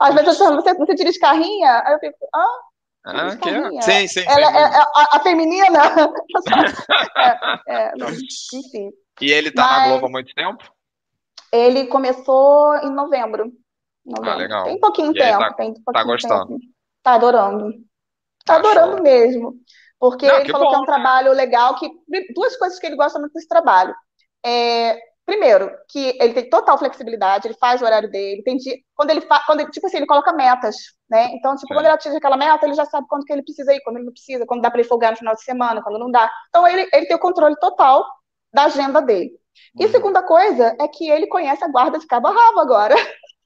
às 0.00 0.14
vezes 0.14 0.40
eu 0.40 0.54
você, 0.54 0.74
você 0.74 0.94
dirige 0.94 1.18
carrinha? 1.18 1.82
Aí 1.84 1.94
eu 1.94 1.98
fico, 1.98 2.16
ah, 2.32 2.58
ah, 3.06 3.36
que... 3.36 3.48
É? 3.48 3.82
Sim, 3.82 4.08
sim, 4.08 4.24
Ela 4.26 4.48
sim. 4.48 4.56
É, 4.56 4.60
é, 4.60 4.80
a, 4.80 5.08
a, 5.12 5.20
feminina. 5.20 5.78
é, 7.68 7.96
não, 7.96 8.08
enfim. 8.10 8.90
E 9.20 9.30
ele 9.30 9.52
tá 9.52 9.62
Mas... 9.62 9.82
na 9.82 9.88
Globo 9.88 10.06
há 10.06 10.10
muito 10.10 10.34
tempo? 10.34 10.64
Ele 11.52 11.86
começou 11.86 12.74
em 12.78 12.90
novembro. 12.90 13.52
novembro. 14.04 14.30
Ah, 14.30 14.34
legal. 14.34 14.64
Tem 14.64 14.80
pouquinho 14.80 15.12
e 15.12 15.14
tempo. 15.14 15.38
Tá, 15.38 15.52
tem 15.54 15.74
pouquinho 15.74 15.92
tá 15.92 16.04
gostando? 16.04 16.58
Tempo. 16.58 16.60
Tá 17.02 17.14
adorando. 17.14 17.72
Tá 18.44 18.54
ah, 18.54 18.56
adorando 18.56 19.02
mesmo. 19.02 19.54
Porque 19.98 20.26
Não, 20.26 20.40
ele 20.40 20.50
falou 20.50 20.66
bom, 20.66 20.70
que 20.70 20.76
é 20.76 20.78
um 20.78 20.80
né? 20.82 20.86
trabalho 20.86 21.32
legal, 21.32 21.74
que 21.76 21.88
duas 22.34 22.56
coisas 22.56 22.78
que 22.78 22.86
ele 22.86 22.96
gosta 22.96 23.18
muito 23.18 23.32
desse 23.32 23.48
trabalho. 23.48 23.94
É, 24.44 24.98
primeiro, 25.26 25.70
que 25.88 26.16
ele 26.20 26.32
tem 26.32 26.48
total 26.48 26.78
flexibilidade, 26.78 27.48
ele 27.48 27.56
faz 27.58 27.82
o 27.82 27.84
horário 27.84 28.08
dele, 28.08 28.44
tem 28.44 28.56
dia, 28.56 28.76
quando 28.94 29.10
ele 29.10 29.20
faz, 29.22 29.44
quando 29.44 29.68
tipo 29.70 29.86
assim, 29.86 29.96
ele 29.96 30.06
coloca 30.06 30.32
metas, 30.32 30.76
né? 31.10 31.28
Então, 31.32 31.56
tipo, 31.56 31.72
é. 31.72 31.76
quando 31.76 31.86
ele 31.86 31.94
atinge 31.94 32.16
aquela 32.16 32.36
meta, 32.36 32.64
ele 32.64 32.74
já 32.74 32.84
sabe 32.84 33.08
quando 33.08 33.24
que 33.24 33.32
ele 33.32 33.42
precisa 33.42 33.74
ir, 33.74 33.80
quando 33.82 33.96
ele 33.96 34.06
não 34.06 34.12
precisa, 34.12 34.46
quando 34.46 34.62
dá 34.62 34.70
para 34.70 34.80
ele 34.80 34.88
folgar 34.88 35.10
no 35.10 35.18
final 35.18 35.34
de 35.34 35.42
semana, 35.42 35.82
quando 35.82 35.98
não 35.98 36.10
dá. 36.10 36.30
Então, 36.48 36.66
ele, 36.66 36.88
ele 36.92 37.06
tem 37.06 37.16
o 37.16 37.20
controle 37.20 37.56
total 37.56 38.06
da 38.54 38.64
agenda 38.64 39.02
dele. 39.02 39.32
E 39.78 39.84
uhum. 39.84 39.90
segunda 39.90 40.22
coisa 40.22 40.76
é 40.80 40.86
que 40.86 41.10
ele 41.10 41.26
conhece 41.26 41.64
a 41.64 41.68
guarda 41.68 41.98
de 41.98 42.06
cabo 42.06 42.28
a 42.28 42.32
rabo 42.32 42.60
agora. 42.60 42.94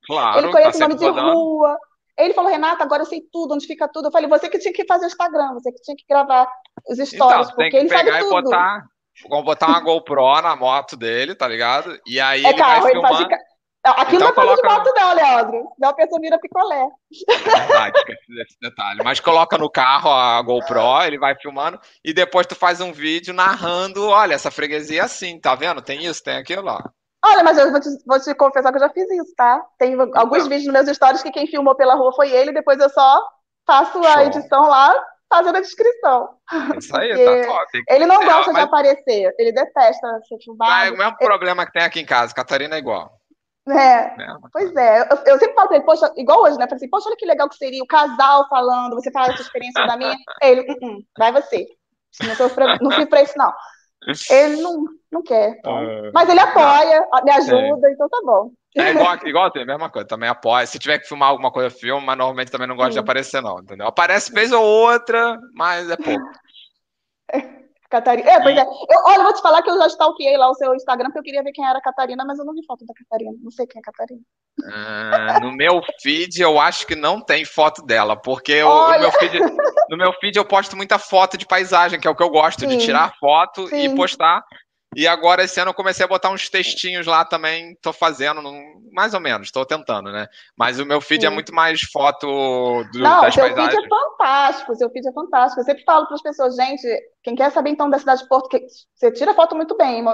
Claro, 0.06 0.38
ele 0.38 0.52
conhece 0.52 0.78
tá 0.78 0.86
o 0.86 0.88
nome 0.88 0.98
de 0.98 1.06
rodando. 1.06 1.32
rua. 1.32 1.78
Ele 2.18 2.34
falou, 2.34 2.50
Renata, 2.50 2.82
agora 2.82 3.02
eu 3.02 3.06
sei 3.06 3.22
tudo, 3.32 3.54
onde 3.54 3.66
fica 3.66 3.88
tudo. 3.88 4.08
Eu 4.08 4.12
falei, 4.12 4.28
você 4.28 4.48
que 4.48 4.58
tinha 4.58 4.72
que 4.72 4.84
fazer 4.84 5.04
o 5.04 5.08
Instagram, 5.08 5.54
você 5.54 5.72
que 5.72 5.80
tinha 5.80 5.96
que 5.96 6.04
gravar 6.08 6.46
os 6.88 6.98
então, 6.98 7.06
stories, 7.06 7.46
então, 7.46 7.56
porque 7.56 7.76
ele 7.76 7.88
sabe 7.88 8.18
tudo. 8.18 8.42
Botar 8.42 8.84
Vamos 9.28 9.44
botar 9.44 9.68
uma 9.68 9.80
GoPro 9.80 10.40
na 10.40 10.56
moto 10.56 10.96
dele, 10.96 11.34
tá 11.34 11.46
ligado? 11.46 11.98
E 12.06 12.20
aí 12.20 12.44
é 12.44 12.48
ele 12.48 12.58
carro, 12.58 12.82
vai 12.82 12.92
filmando. 12.92 13.22
Ele 13.22 13.36
Aqui 13.82 14.16
então, 14.16 14.26
não 14.26 14.28
é 14.28 14.32
coloca... 14.34 14.68
de 14.68 14.74
moto, 14.74 14.92
não, 14.94 15.14
Leandro. 15.14 15.72
Não, 15.78 15.88
a 15.88 15.94
pessoa 15.94 16.20
vira 16.20 16.38
picolé. 16.38 16.86
É 17.28 17.36
verdade, 17.38 17.96
esqueci 17.98 18.40
esse 18.42 18.56
detalhe. 18.60 19.00
Mas 19.02 19.20
coloca 19.20 19.56
no 19.56 19.70
carro 19.70 20.10
a 20.10 20.40
GoPro, 20.42 21.02
ele 21.02 21.18
vai 21.18 21.34
filmando, 21.34 21.80
e 22.04 22.12
depois 22.12 22.46
tu 22.46 22.54
faz 22.54 22.80
um 22.80 22.92
vídeo 22.92 23.32
narrando: 23.32 24.06
olha, 24.08 24.34
essa 24.34 24.50
freguesia 24.50 25.00
é 25.00 25.04
assim, 25.04 25.40
tá 25.40 25.54
vendo? 25.54 25.80
Tem 25.80 26.04
isso, 26.04 26.22
tem 26.22 26.36
aquilo, 26.36 26.68
ó. 26.68 26.78
Olha, 27.24 27.42
mas 27.42 27.56
eu 27.56 27.70
vou 27.70 27.80
te, 27.80 27.88
vou 28.06 28.20
te 28.20 28.34
confessar 28.34 28.70
que 28.70 28.76
eu 28.76 28.82
já 28.82 28.90
fiz 28.90 29.10
isso, 29.10 29.34
tá? 29.34 29.62
Tem 29.78 29.94
alguns 30.14 30.46
vídeos 30.46 30.66
nos 30.66 30.84
meus 30.84 30.96
stories 30.96 31.22
que 31.22 31.30
quem 31.30 31.46
filmou 31.46 31.74
pela 31.74 31.94
rua 31.94 32.12
foi 32.12 32.30
ele, 32.30 32.52
depois 32.52 32.78
eu 32.78 32.88
só 32.90 33.22
faço 33.66 33.98
a 34.04 34.24
edição 34.24 34.62
lá, 34.62 34.94
fazendo 35.30 35.56
a 35.56 35.60
descrição. 35.60 36.28
Isso 36.76 36.94
aí, 36.96 37.10
tá 37.12 37.46
top. 37.46 37.84
Ele 37.88 38.06
não 38.06 38.20
é, 38.22 38.26
gosta 38.26 38.52
mas... 38.52 38.62
de 38.62 38.68
aparecer, 38.68 39.34
ele 39.38 39.52
detesta 39.52 40.20
ser 40.28 40.38
filmado. 40.42 40.86
É 40.86 40.90
o 40.90 40.98
mesmo 40.98 41.16
problema 41.16 41.64
que 41.64 41.72
tem 41.72 41.82
aqui 41.82 42.00
em 42.00 42.06
casa, 42.06 42.34
Catarina 42.34 42.74
é 42.74 42.78
igual. 42.78 43.12
É, 43.68 43.72
é 43.72 44.34
pois 44.52 44.74
é. 44.74 45.00
Eu, 45.02 45.16
eu 45.26 45.38
sempre 45.38 45.54
falo 45.54 45.68
pra 45.68 45.76
ele, 45.76 45.86
poxa, 45.86 46.12
igual 46.16 46.42
hoje, 46.42 46.58
né? 46.58 46.64
Falei 46.64 46.76
assim, 46.76 46.90
poxa, 46.90 47.08
olha 47.08 47.16
que 47.16 47.26
legal 47.26 47.48
que 47.48 47.56
seria 47.56 47.82
o 47.82 47.86
casal 47.86 48.48
falando, 48.48 48.94
você 48.94 49.12
fala 49.12 49.32
essa 49.32 49.42
experiência 49.42 49.86
da 49.86 49.96
minha. 49.96 50.16
Ele, 50.42 50.62
uh 50.62 50.74
-uh, 50.74 50.98
vai 51.16 51.30
você. 51.30 51.66
Não 52.26 52.34
sofre, 52.34 52.64
não 52.80 52.90
fui 52.90 53.06
pra 53.06 53.22
isso, 53.22 53.34
não. 53.36 53.52
Ele 54.30 54.62
não, 54.62 54.84
não 55.12 55.22
quer. 55.22 55.60
Uh, 55.64 56.10
Mas 56.14 56.28
ele 56.28 56.40
apoia, 56.40 57.06
não. 57.12 57.22
me 57.24 57.30
ajuda, 57.32 57.88
é. 57.88 57.92
então 57.92 58.08
tá 58.08 58.20
bom. 58.24 58.50
É 58.76 58.90
igual, 58.90 59.18
igual 59.24 59.52
a 59.54 59.64
mesma 59.64 59.90
coisa, 59.90 60.08
também 60.08 60.28
apoia. 60.28 60.66
Se 60.66 60.78
tiver 60.78 60.98
que 60.98 61.08
filmar 61.08 61.28
alguma 61.28 61.50
coisa, 61.50 61.70
filma, 61.70 62.06
mas 62.06 62.18
normalmente 62.18 62.50
também 62.50 62.68
não 62.68 62.76
gosta 62.76 62.92
Sim. 62.92 62.94
de 62.94 63.00
aparecer, 63.00 63.42
não, 63.42 63.58
entendeu? 63.60 63.86
Aparece 63.86 64.32
vez 64.32 64.52
ou 64.52 64.64
outra, 64.64 65.36
mas 65.54 65.90
é 65.90 65.96
pouco. 65.96 66.24
Catarina. 67.90 68.30
É, 68.30 68.40
pois 68.40 68.56
é. 68.56 68.62
Eu, 68.62 69.04
olha, 69.04 69.18
eu 69.18 69.22
vou 69.24 69.34
te 69.34 69.42
falar 69.42 69.62
que 69.62 69.70
eu 69.70 69.76
já 69.76 69.86
stalkeei 69.88 70.36
lá 70.36 70.48
o 70.48 70.54
seu 70.54 70.74
Instagram, 70.74 71.06
porque 71.06 71.18
eu 71.18 71.24
queria 71.24 71.42
ver 71.42 71.52
quem 71.52 71.66
era 71.66 71.78
a 71.78 71.82
Catarina, 71.82 72.24
mas 72.24 72.38
eu 72.38 72.44
não 72.44 72.54
vi 72.54 72.64
foto 72.64 72.86
da 72.86 72.94
Catarina. 72.94 73.36
Não 73.42 73.50
sei 73.50 73.66
quem 73.66 73.78
é 73.78 73.82
a 73.82 73.84
Catarina. 73.84 74.20
Ah, 74.72 75.40
no 75.40 75.52
meu 75.52 75.80
feed, 76.00 76.40
eu 76.40 76.60
acho 76.60 76.86
que 76.86 76.94
não 76.94 77.20
tem 77.20 77.44
foto 77.44 77.82
dela, 77.82 78.16
porque 78.16 78.62
o, 78.62 78.98
meu 78.98 79.10
feed, 79.12 79.40
no 79.88 79.96
meu 79.96 80.12
feed 80.14 80.36
eu 80.36 80.44
posto 80.44 80.76
muita 80.76 80.98
foto 80.98 81.36
de 81.36 81.46
paisagem, 81.46 81.98
que 81.98 82.06
é 82.06 82.10
o 82.10 82.14
que 82.14 82.22
eu 82.22 82.30
gosto, 82.30 82.60
Sim. 82.60 82.68
de 82.68 82.78
tirar 82.78 83.14
foto 83.18 83.66
Sim. 83.66 83.84
e 83.84 83.96
postar. 83.96 84.44
E 84.96 85.06
agora, 85.06 85.44
esse 85.44 85.60
ano, 85.60 85.70
eu 85.70 85.74
comecei 85.74 86.04
a 86.04 86.08
botar 86.08 86.30
uns 86.30 86.48
textinhos 86.48 87.06
lá 87.06 87.24
também. 87.24 87.76
Tô 87.80 87.92
fazendo, 87.92 88.42
mais 88.92 89.14
ou 89.14 89.20
menos, 89.20 89.52
tô 89.52 89.64
tentando, 89.64 90.10
né? 90.10 90.26
Mas 90.56 90.80
o 90.80 90.86
meu 90.86 91.00
feed 91.00 91.24
é 91.24 91.28
Sim. 91.28 91.32
é 91.32 91.34
muito 91.34 91.54
mais 91.54 91.80
foto 91.82 92.26
do, 92.92 92.98
Não, 92.98 93.22
das 93.22 93.34
seu 93.34 93.44
paisagens. 93.44 93.74
feed 93.74 93.86
é 93.86 93.88
fantástico, 93.88 94.74
seu 94.74 94.90
feed 94.90 95.08
é 95.08 95.12
fantástico. 95.12 95.60
Eu 95.60 95.64
sempre 95.64 95.84
falo 95.84 96.06
para 96.06 96.16
as 96.16 96.22
pessoas, 96.22 96.56
gente, 96.56 96.82
quem 97.22 97.36
quer 97.36 97.52
saber 97.52 97.70
então 97.70 97.88
da 97.88 98.00
cidade 98.00 98.22
de 98.22 98.28
Porto, 98.28 98.48
você 98.94 99.12
tira 99.12 99.32
foto 99.32 99.54
muito 99.54 99.76
bem, 99.76 100.04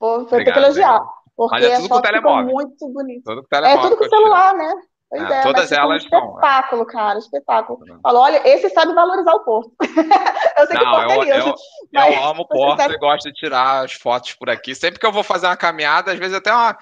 vou, 0.00 0.24
ter 0.24 0.44
que 0.44 0.58
elogiar. 0.58 1.00
Porque 1.36 1.54
Mas 1.54 1.64
é 1.64 1.76
tudo 1.76 1.88
com 1.88 2.00
telemóvel. 2.00 2.52
muito 2.52 2.88
bonito. 2.88 3.24
Tudo 3.24 3.42
com 3.42 3.48
telemóvel. 3.48 3.78
É 3.78 3.82
tudo 3.82 3.98
com 3.98 4.08
celular, 4.08 4.54
né? 4.54 4.72
Pois 5.12 5.30
é, 5.30 5.40
é 5.40 5.42
todas 5.42 5.70
elas 5.70 6.02
um 6.02 6.06
espetáculo, 6.06 6.86
cara, 6.86 7.18
espetáculo. 7.18 7.78
Falou, 8.02 8.22
olha, 8.22 8.48
esse 8.48 8.70
sabe 8.70 8.94
valorizar 8.94 9.34
o 9.34 9.44
Porto. 9.44 9.70
eu 10.56 10.66
sei 10.66 10.74
não, 10.74 10.82
que 10.82 10.88
o 10.88 11.06
Porto 11.06 11.28
eu, 11.28 11.34
é 11.34 11.38
lindo. 11.38 11.48
Eu, 11.50 11.54
mas 11.92 12.14
eu 12.14 12.24
amo 12.24 12.42
o 12.42 12.48
Porto 12.48 12.80
sabe... 12.80 12.94
e 12.94 12.98
gosto 12.98 13.24
de 13.24 13.34
tirar 13.34 13.84
as 13.84 13.92
fotos 13.92 14.32
por 14.32 14.48
aqui. 14.48 14.74
Sempre 14.74 14.98
que 14.98 15.04
eu 15.04 15.12
vou 15.12 15.22
fazer 15.22 15.44
uma 15.48 15.56
caminhada, 15.56 16.12
às 16.12 16.18
vezes 16.18 16.34
até 16.34 16.50
uma. 16.50 16.78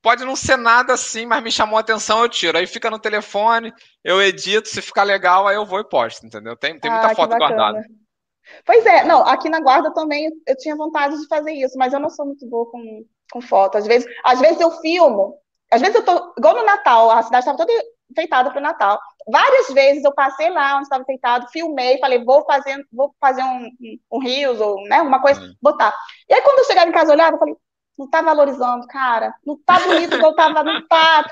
Pode 0.00 0.24
não 0.24 0.36
ser 0.36 0.56
nada 0.56 0.92
assim, 0.92 1.26
mas 1.26 1.42
me 1.42 1.50
chamou 1.50 1.76
a 1.76 1.80
atenção, 1.80 2.22
eu 2.22 2.28
tiro. 2.28 2.56
Aí 2.56 2.68
fica 2.68 2.88
no 2.88 3.00
telefone, 3.00 3.72
eu 4.04 4.22
edito, 4.22 4.68
se 4.68 4.80
ficar 4.80 5.02
legal, 5.02 5.48
aí 5.48 5.56
eu 5.56 5.66
vou 5.66 5.80
e 5.80 5.84
posto, 5.84 6.24
entendeu? 6.24 6.56
Tem, 6.56 6.78
tem 6.78 6.90
muita 6.90 7.08
ah, 7.08 7.14
foto 7.16 7.36
guardada. 7.36 7.84
Pois 8.64 8.86
é, 8.86 9.04
não, 9.04 9.26
aqui 9.26 9.48
na 9.48 9.60
guarda 9.60 9.92
também 9.92 10.30
eu 10.46 10.56
tinha 10.56 10.76
vontade 10.76 11.18
de 11.18 11.26
fazer 11.26 11.52
isso, 11.52 11.76
mas 11.76 11.92
eu 11.92 11.98
não 11.98 12.10
sou 12.10 12.26
muito 12.26 12.48
boa 12.48 12.70
com, 12.70 13.04
com 13.32 13.40
foto. 13.40 13.78
Às 13.78 13.86
vezes, 13.88 14.08
às 14.24 14.40
vezes 14.40 14.60
eu 14.60 14.70
filmo, 14.80 15.36
às 15.72 15.80
vezes 15.80 15.96
eu 15.96 16.04
tô, 16.04 16.34
igual 16.36 16.54
no 16.54 16.64
Natal, 16.64 17.10
a 17.10 17.22
cidade 17.22 17.40
estava 17.40 17.56
toda 17.56 17.72
enfeitada 18.10 18.50
para 18.50 18.58
o 18.58 18.62
Natal. 18.62 19.00
Várias 19.26 19.68
vezes 19.68 20.04
eu 20.04 20.12
passei 20.12 20.50
lá 20.50 20.74
onde 20.74 20.84
estava 20.84 21.02
enfeitado, 21.02 21.48
filmei, 21.48 21.98
falei, 21.98 22.22
vou 22.22 22.44
fazer, 22.44 22.86
vou 22.92 23.14
fazer 23.18 23.42
um, 23.42 23.70
um, 23.80 23.98
um 24.12 24.18
rios 24.20 24.60
ou 24.60 24.76
né, 24.84 25.00
uma 25.00 25.20
coisa, 25.20 25.40
uhum. 25.40 25.54
botar. 25.62 25.94
E 26.28 26.34
aí 26.34 26.42
quando 26.42 26.58
eu 26.58 26.64
chegava 26.66 26.88
em 26.88 26.92
casa, 26.92 27.10
eu 27.10 27.14
olhava, 27.14 27.36
eu 27.36 27.38
falei, 27.38 27.56
não 28.02 28.10
tá 28.10 28.20
valorizando, 28.20 28.86
cara. 28.88 29.32
Não 29.46 29.56
tá 29.64 29.78
bonito 29.78 30.16
igual 30.16 30.34
tava, 30.34 30.64
não 30.64 30.86
tá. 30.86 31.24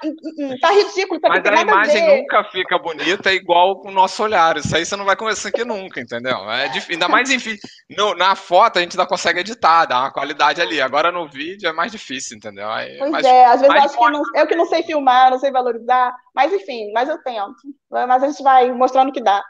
Tá 0.61 0.71
ridículo, 0.71 1.21
tá 1.21 1.29
Mas 1.29 1.45
a 1.45 1.63
imagem 1.63 2.03
a 2.03 2.17
nunca 2.17 2.45
fica 2.45 2.79
bonita 2.79 3.33
igual 3.33 3.81
com 3.81 3.89
o 3.89 3.93
nosso 3.93 4.23
olhar. 4.23 4.57
Isso 4.57 4.75
aí 4.77 4.87
você 4.87 4.95
não 4.97 5.05
vai 5.05 5.17
conversar 5.17 5.49
aqui 5.49 5.65
nunca, 5.65 6.01
entendeu? 6.01 6.49
É 6.51 6.69
difícil. 6.69 6.93
Ainda 6.95 7.09
mais 7.09 7.31
enfim. 7.31 7.57
No, 7.91 8.15
na 8.15 8.37
foto 8.37 8.79
a 8.79 8.83
gente 8.83 8.93
ainda 8.93 9.09
consegue 9.09 9.41
editar, 9.41 9.87
dar 9.87 10.01
uma 10.01 10.13
qualidade 10.13 10.61
ali. 10.61 10.81
Agora 10.81 11.11
no 11.11 11.29
vídeo 11.29 11.69
é 11.69 11.73
mais 11.73 11.91
difícil, 11.91 12.37
entendeu? 12.37 12.71
Aí, 12.71 12.99
pois 12.99 13.11
mais, 13.11 13.27
é, 13.27 13.47
às 13.47 13.61
vezes 13.61 13.75
eu 13.75 13.83
acho 13.83 13.99
que 13.99 14.11
não, 14.11 14.23
eu 14.37 14.47
que 14.47 14.55
não 14.55 14.67
sei 14.67 14.83
filmar, 14.85 15.31
não 15.31 15.39
sei 15.39 15.51
valorizar. 15.51 16.15
Mas 16.35 16.53
enfim, 16.53 16.93
mas 16.93 17.09
eu 17.09 17.21
tento. 17.23 17.57
Mas 17.91 18.23
a 18.23 18.29
gente 18.29 18.43
vai 18.43 18.71
mostrando 18.73 19.13
que 19.13 19.23
dá. 19.23 19.43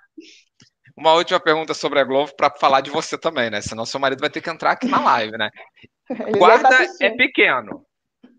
Uma 0.97 1.15
última 1.15 1.41
pergunta 1.41 1.73
sobre 1.73 1.99
a 1.99 2.05
Globo 2.05 2.35
para 2.37 2.51
falar 2.51 2.81
de 2.81 2.91
você 2.91 3.17
também, 3.17 3.51
né? 3.51 3.61
Senão 3.61 3.87
seu 3.87 4.01
marido 4.01 4.21
vai 4.21 4.31
ter 4.31 4.41
que 4.41 4.51
entrar 4.51 4.73
aqui 4.73 4.87
na 4.87 5.01
live, 5.01 5.37
né? 5.37 5.51
Guarda 6.39 6.69
é 7.01 7.11
pequeno. 7.11 7.85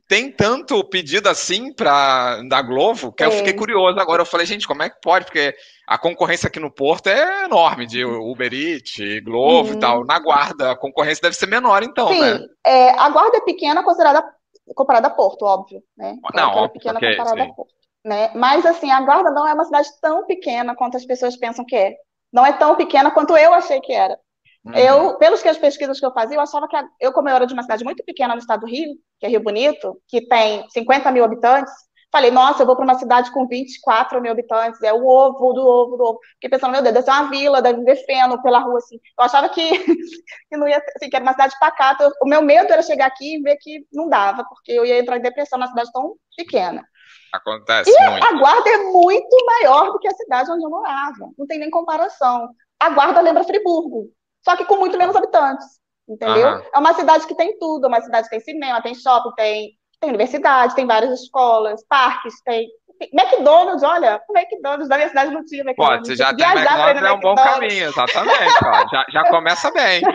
Tem 0.08 0.30
tanto 0.30 0.84
pedido 0.84 1.30
assim 1.30 1.74
para 1.74 2.42
da 2.44 2.62
Globo 2.62 3.14
que 3.14 3.24
é. 3.24 3.28
eu 3.28 3.32
fiquei 3.32 3.54
curioso 3.54 3.98
agora. 3.98 4.22
Eu 4.22 4.26
falei, 4.26 4.46
gente, 4.46 4.68
como 4.68 4.84
é 4.84 4.90
que 4.90 5.00
pode? 5.02 5.24
Porque 5.24 5.56
a 5.88 5.98
concorrência 5.98 6.48
aqui 6.48 6.60
no 6.60 6.70
Porto 6.70 7.08
é 7.08 7.46
enorme, 7.46 7.86
de 7.86 8.04
Uber 8.04 8.54
Eats, 8.54 8.98
Globo 9.24 9.70
uhum. 9.70 9.76
e 9.76 9.80
tal. 9.80 10.06
Na 10.06 10.20
Guarda, 10.20 10.72
a 10.72 10.76
concorrência 10.76 11.22
deve 11.22 11.38
ser 11.38 11.48
menor, 11.48 11.82
então, 11.82 12.10
Sim, 12.10 12.20
né? 12.20 12.40
É, 12.66 12.90
a 13.00 13.10
Guarda 13.10 13.38
é 13.38 13.42
pequena 13.42 13.84
considerada 13.84 14.22
comparada 14.76 15.08
a 15.08 15.12
Porto, 15.12 15.44
óbvio, 15.44 15.82
né? 15.98 16.18
Não, 16.34 16.50
óbvio, 16.50 16.66
é 16.66 16.70
pequena 16.70 17.00
porque, 17.00 17.16
comparada 17.16 17.44
sim. 17.44 17.50
a 17.50 17.54
Porto. 17.54 17.74
Né? 18.04 18.32
Mas, 18.36 18.66
assim, 18.66 18.92
a 18.92 19.02
Guarda 19.02 19.32
não 19.32 19.48
é 19.48 19.54
uma 19.54 19.64
cidade 19.64 19.90
tão 20.02 20.26
pequena 20.26 20.76
quanto 20.76 20.98
as 20.98 21.06
pessoas 21.06 21.38
pensam 21.38 21.64
que 21.64 21.76
é. 21.76 21.96
Não 22.34 22.46
é 22.46 22.52
tão 22.54 22.76
pequena 22.76 23.12
quanto 23.12 23.38
eu 23.38 23.54
achei 23.54 23.80
que 23.80 23.94
era. 23.94 24.18
Uhum. 24.64 24.74
Eu, 24.76 25.18
pelos 25.18 25.42
que 25.42 25.50
as 25.50 25.58
pesquisas 25.58 26.00
que 26.00 26.06
eu 26.06 26.14
fazia, 26.14 26.38
eu 26.38 26.42
achava 26.42 26.68
que 26.68 26.76
a, 26.76 26.86
eu, 27.00 27.12
como 27.12 27.28
eu 27.28 27.36
era 27.36 27.48
de 27.48 27.54
uma 27.54 27.64
cidade 27.64 27.84
muito 27.84 28.04
pequena 28.04 28.36
no 28.36 28.40
estado 28.40 28.62
do 28.62 28.68
Rio, 28.68 28.94
que 29.20 29.26
é 29.26 29.30
Rio 29.30 29.42
Bonito, 29.42 30.00
que 30.08 30.28
tem 30.28 30.68
50 30.70 31.12
mil 31.12 31.24
habitantes, 31.24 31.74
falei, 32.12 32.30
nossa, 32.30 32.62
eu 32.62 32.68
vou 32.68 32.76
para 32.76 32.84
uma 32.84 33.00
cidade 33.00 33.32
com 33.32 33.48
24 33.48 34.22
mil 34.22 34.32
habitantes, 34.32 34.82
é 34.84 34.94
o 34.94 35.08
ovo 35.08 35.54
do 35.54 35.66
ovo 35.66 35.98
do 35.98 36.04
ovo. 36.04 36.20
Fiquei 36.34 36.50
pensando, 36.50 36.74
meu 36.74 36.82
Deus, 36.84 36.94
deve 36.94 37.06
ser 37.06 37.12
uma 37.12 37.30
vila, 37.30 37.62
deve 37.62 37.84
ver 37.84 37.96
feno 38.06 38.42
pela 38.44 38.60
rua, 38.60 38.78
assim. 38.78 39.00
Eu 39.18 39.26
achava 39.26 39.50
que, 39.50 39.64
que 40.50 40.58
não 40.58 40.68
ia, 40.68 40.84
assim, 40.96 41.10
que 41.10 41.16
era 41.16 41.24
uma 41.24 41.32
cidade 41.32 41.56
pacata. 41.60 42.12
o 42.22 42.28
meu 42.28 42.42
medo 42.44 42.72
era 42.72 42.84
chegar 42.84 43.08
aqui 43.08 43.38
e 43.38 43.42
ver 43.42 43.58
que 43.58 43.86
não 43.92 44.10
dava, 44.10 44.44
porque 44.44 44.74
eu 44.74 44.86
ia 44.86 45.00
entrar 45.00 45.18
em 45.18 45.22
depressão 45.22 45.58
numa 45.58 45.70
cidade 45.70 45.92
tão 45.92 46.16
pequena. 46.38 46.86
Acontece 47.34 47.90
e 47.90 48.10
muito. 48.10 48.26
a 48.26 48.38
guarda 48.38 48.70
é 48.70 48.78
muito 48.78 49.46
maior 49.46 49.94
do 49.94 50.00
que 50.00 50.08
a 50.08 50.14
cidade 50.14 50.52
onde 50.52 50.66
eu 50.66 50.70
morava. 50.70 51.30
Não 51.38 51.48
tem 51.48 51.58
nem 51.58 51.70
comparação. 51.70 52.50
A 52.78 52.90
guarda 52.90 53.22
lembra 53.22 53.46
Friburgo 53.46 54.10
só 54.44 54.56
que 54.56 54.66
com 54.66 54.78
muito 54.78 54.98
menos 54.98 55.16
habitantes, 55.16 55.66
entendeu? 56.08 56.50
Uhum. 56.50 56.64
É 56.74 56.80
uma 56.80 56.94
cidade 56.94 57.28
que 57.28 57.36
tem 57.36 57.58
tudo, 57.58 57.86
é 57.86 57.88
uma 57.88 58.02
cidade 58.02 58.30
que 58.30 58.32
tem 58.32 58.40
cinema, 58.40 58.82
tem 58.82 58.96
shopping, 58.96 59.32
tem, 59.36 59.72
tem 60.00 60.10
universidade, 60.10 60.76
tem 60.76 60.86
várias 60.86 61.22
escolas, 61.22 61.84
parques, 61.88 62.42
tem 62.44 62.68
McDonald's, 63.14 63.82
olha, 63.82 64.22
o 64.30 64.38
McDonald's 64.38 64.88
da 64.88 64.98
minha 64.98 65.10
cidade 65.10 65.34
não 65.34 65.44
tinha 65.44 65.64
McDonald's. 65.64 65.98
Pode, 65.98 66.08
você 66.08 66.16
já 66.16 66.36
tem 66.36 66.46
McDonald's, 66.46 67.04
é 67.04 67.12
um 67.12 67.20
bom 67.20 67.36
caminho, 67.36 67.86
exatamente, 67.86 68.66
ó, 68.66 68.88
já, 68.90 69.06
já 69.10 69.30
começa 69.30 69.72
bem. 69.72 70.02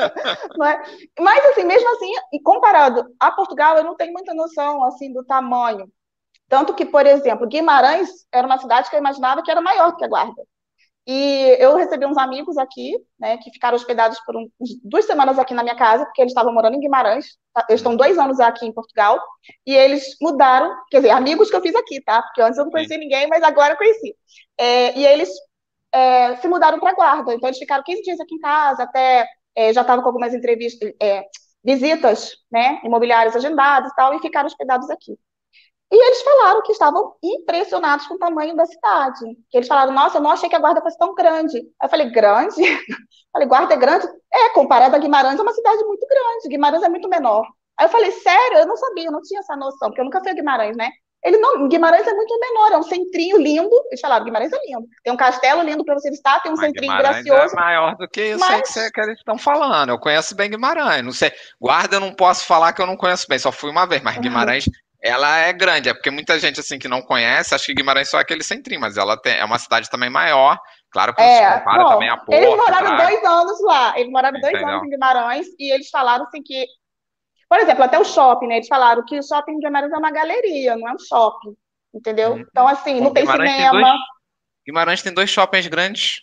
É? 0.00 1.22
Mas, 1.22 1.44
assim, 1.46 1.64
mesmo 1.64 1.88
assim, 1.94 2.12
e 2.32 2.40
comparado 2.42 3.06
a 3.18 3.30
Portugal, 3.30 3.76
eu 3.76 3.84
não 3.84 3.96
tenho 3.96 4.12
muita 4.12 4.34
noção, 4.34 4.84
assim, 4.84 5.12
do 5.12 5.24
tamanho. 5.24 5.88
Tanto 6.48 6.74
que, 6.74 6.84
por 6.84 7.06
exemplo, 7.06 7.46
Guimarães 7.46 8.08
era 8.32 8.46
uma 8.46 8.58
cidade 8.58 8.90
que 8.90 8.96
eu 8.96 9.00
imaginava 9.00 9.42
que 9.42 9.50
era 9.50 9.60
maior 9.60 9.92
do 9.92 9.96
que 9.96 10.04
a 10.04 10.08
Guarda. 10.08 10.42
E 11.06 11.56
eu 11.58 11.76
recebi 11.76 12.06
uns 12.06 12.18
amigos 12.18 12.56
aqui, 12.58 12.92
né, 13.18 13.36
que 13.38 13.50
ficaram 13.50 13.74
hospedados 13.74 14.20
por 14.20 14.36
um, 14.36 14.48
duas 14.84 15.06
semanas 15.06 15.38
aqui 15.38 15.54
na 15.54 15.62
minha 15.62 15.74
casa, 15.74 16.04
porque 16.04 16.20
eles 16.20 16.30
estavam 16.30 16.52
morando 16.52 16.76
em 16.76 16.80
Guimarães. 16.80 17.36
Tá? 17.52 17.64
Eles 17.68 17.80
estão 17.80 17.96
dois 17.96 18.18
anos 18.18 18.38
aqui 18.38 18.66
em 18.66 18.72
Portugal. 18.72 19.20
E 19.66 19.74
eles 19.74 20.16
mudaram, 20.20 20.74
quer 20.90 20.98
dizer, 20.98 21.10
amigos 21.10 21.50
que 21.50 21.56
eu 21.56 21.62
fiz 21.62 21.74
aqui, 21.74 22.00
tá? 22.02 22.22
Porque 22.22 22.42
antes 22.42 22.58
eu 22.58 22.64
não 22.64 22.72
conhecia 22.72 22.98
ninguém, 22.98 23.26
mas 23.28 23.42
agora 23.42 23.74
eu 23.74 23.78
conheci. 23.78 24.14
É, 24.58 24.98
e 24.98 25.06
eles 25.06 25.30
é, 25.92 26.36
se 26.36 26.48
mudaram 26.48 26.78
para 26.78 26.94
Guarda. 26.94 27.34
Então, 27.34 27.48
eles 27.48 27.58
ficaram 27.58 27.82
15 27.84 28.02
dias 28.02 28.20
aqui 28.20 28.34
em 28.34 28.40
casa, 28.40 28.82
até 28.84 29.26
é, 29.54 29.72
já 29.72 29.80
estavam 29.80 30.02
com 30.02 30.08
algumas 30.08 30.34
entrevistas, 30.34 30.92
é, 31.02 31.24
visitas 31.64 32.36
né, 32.50 32.80
imobiliárias 32.84 33.36
agendadas 33.36 33.90
e 33.92 33.94
tal, 33.94 34.14
e 34.14 34.20
ficaram 34.20 34.46
hospedados 34.46 34.88
aqui. 34.90 35.18
E 35.92 36.06
eles 36.06 36.22
falaram 36.22 36.62
que 36.62 36.72
estavam 36.72 37.16
impressionados 37.22 38.06
com 38.06 38.14
o 38.14 38.18
tamanho 38.18 38.54
da 38.54 38.64
cidade. 38.64 39.24
Que 39.50 39.58
eles 39.58 39.68
falaram, 39.68 39.92
nossa, 39.92 40.18
eu 40.18 40.22
não 40.22 40.30
achei 40.30 40.48
que 40.48 40.54
a 40.54 40.60
Guarda 40.60 40.80
fosse 40.80 40.96
tão 40.96 41.14
grande. 41.14 41.56
Aí 41.58 41.86
eu 41.86 41.88
falei, 41.88 42.10
grande? 42.10 42.54
falei, 43.32 43.48
Guarda 43.48 43.74
é 43.74 43.76
grande? 43.76 44.06
É, 44.32 44.50
comparado 44.50 44.94
a 44.94 44.98
Guimarães, 44.98 45.38
é 45.38 45.42
uma 45.42 45.52
cidade 45.52 45.82
muito 45.84 46.06
grande. 46.06 46.48
Guimarães 46.48 46.82
é 46.84 46.88
muito 46.88 47.08
menor. 47.08 47.44
Aí 47.76 47.86
eu 47.86 47.90
falei, 47.90 48.12
sério? 48.12 48.58
Eu 48.58 48.66
não 48.66 48.76
sabia, 48.76 49.06
eu 49.06 49.12
não 49.12 49.22
tinha 49.22 49.40
essa 49.40 49.56
noção, 49.56 49.88
porque 49.88 50.00
eu 50.00 50.04
nunca 50.04 50.20
fui 50.20 50.30
a 50.30 50.34
Guimarães, 50.34 50.76
né? 50.76 50.90
Ele 51.24 51.36
não, 51.36 51.68
Guimarães 51.68 52.06
é 52.06 52.14
muito 52.14 52.38
menor, 52.38 52.72
é 52.72 52.78
um 52.78 52.82
centrinho 52.82 53.36
lindo. 53.36 53.74
Eles 53.88 54.00
falaram, 54.00 54.24
Guimarães 54.24 54.52
é 54.52 54.58
lindo. 54.66 54.86
Tem 55.02 55.12
um 55.12 55.16
castelo 55.16 55.62
lindo 55.62 55.84
para 55.84 55.94
você 55.94 56.08
visitar, 56.08 56.40
tem 56.40 56.52
um 56.52 56.56
mas 56.56 56.66
centrinho 56.66 56.92
Guimarães 56.92 57.24
gracioso. 57.24 57.54
é 57.54 57.60
maior 57.60 57.96
do 57.96 58.08
que 58.08 58.22
isso 58.22 58.38
mas... 58.38 58.76
aí 58.76 58.84
que, 58.84 58.92
que 58.92 59.00
eles 59.00 59.18
estão 59.18 59.36
falando. 59.36 59.90
Eu 59.90 59.98
conheço 59.98 60.36
bem 60.36 60.50
Guimarães. 60.50 61.04
Não 61.04 61.12
sei, 61.12 61.32
guarda 61.60 61.96
eu 61.96 62.00
não 62.00 62.14
posso 62.14 62.46
falar 62.46 62.72
que 62.72 62.80
eu 62.80 62.86
não 62.86 62.96
conheço 62.96 63.26
bem, 63.28 63.38
só 63.38 63.50
fui 63.50 63.70
uma 63.70 63.86
vez, 63.86 64.02
mas 64.02 64.16
Guimarães 64.18 64.64
ela 65.02 65.38
é 65.38 65.52
grande, 65.52 65.88
é 65.88 65.94
porque 65.94 66.10
muita 66.10 66.38
gente 66.38 66.60
assim 66.60 66.78
que 66.78 66.88
não 66.88 67.00
conhece, 67.00 67.54
acha 67.54 67.66
que 67.66 67.74
Guimarães 67.74 68.10
só 68.10 68.18
é 68.18 68.20
aquele 68.20 68.44
centrinho, 68.44 68.80
mas 68.80 68.96
ela 68.96 69.16
tem, 69.16 69.34
é 69.34 69.44
uma 69.44 69.58
cidade 69.58 69.88
também 69.88 70.10
maior. 70.10 70.58
Claro 70.90 71.14
que 71.14 71.22
é, 71.22 71.52
se 71.52 71.58
compara 71.58 71.84
bom, 71.84 71.90
também 71.90 72.08
a 72.10 72.16
Porto. 72.16 72.32
Eles 72.32 72.56
moraram 72.56 72.96
dois 72.96 73.24
anos 73.24 73.60
lá, 73.62 73.98
eles 73.98 74.12
moraram 74.12 74.38
Entendeu? 74.38 74.60
dois 74.60 74.72
anos 74.72 74.86
em 74.86 74.90
Guimarães 74.90 75.46
e 75.58 75.72
eles 75.72 75.88
falaram 75.88 76.26
assim 76.26 76.42
que 76.42 76.66
Por 77.48 77.58
exemplo, 77.58 77.84
até 77.84 77.98
o 77.98 78.04
shopping, 78.04 78.48
né? 78.48 78.56
Eles 78.56 78.68
falaram 78.68 79.04
que 79.04 79.18
o 79.18 79.22
shopping 79.22 79.58
de 79.58 79.66
Guimarães 79.66 79.92
é 79.92 79.96
uma 79.96 80.10
galeria, 80.10 80.76
não 80.76 80.88
é 80.88 80.92
um 80.92 80.98
shopping, 80.98 81.56
entendeu? 81.94 82.32
Uhum. 82.32 82.44
Então, 82.50 82.68
assim, 82.68 82.98
Bom, 82.98 83.04
não 83.04 83.12
tem 83.12 83.22
Guimarães 83.22 83.52
cinema. 83.52 83.72
Tem 83.72 83.82
dois, 83.82 84.00
Guimarães 84.66 85.02
tem 85.02 85.14
dois 85.14 85.30
shoppings 85.30 85.66
grandes. 85.66 86.22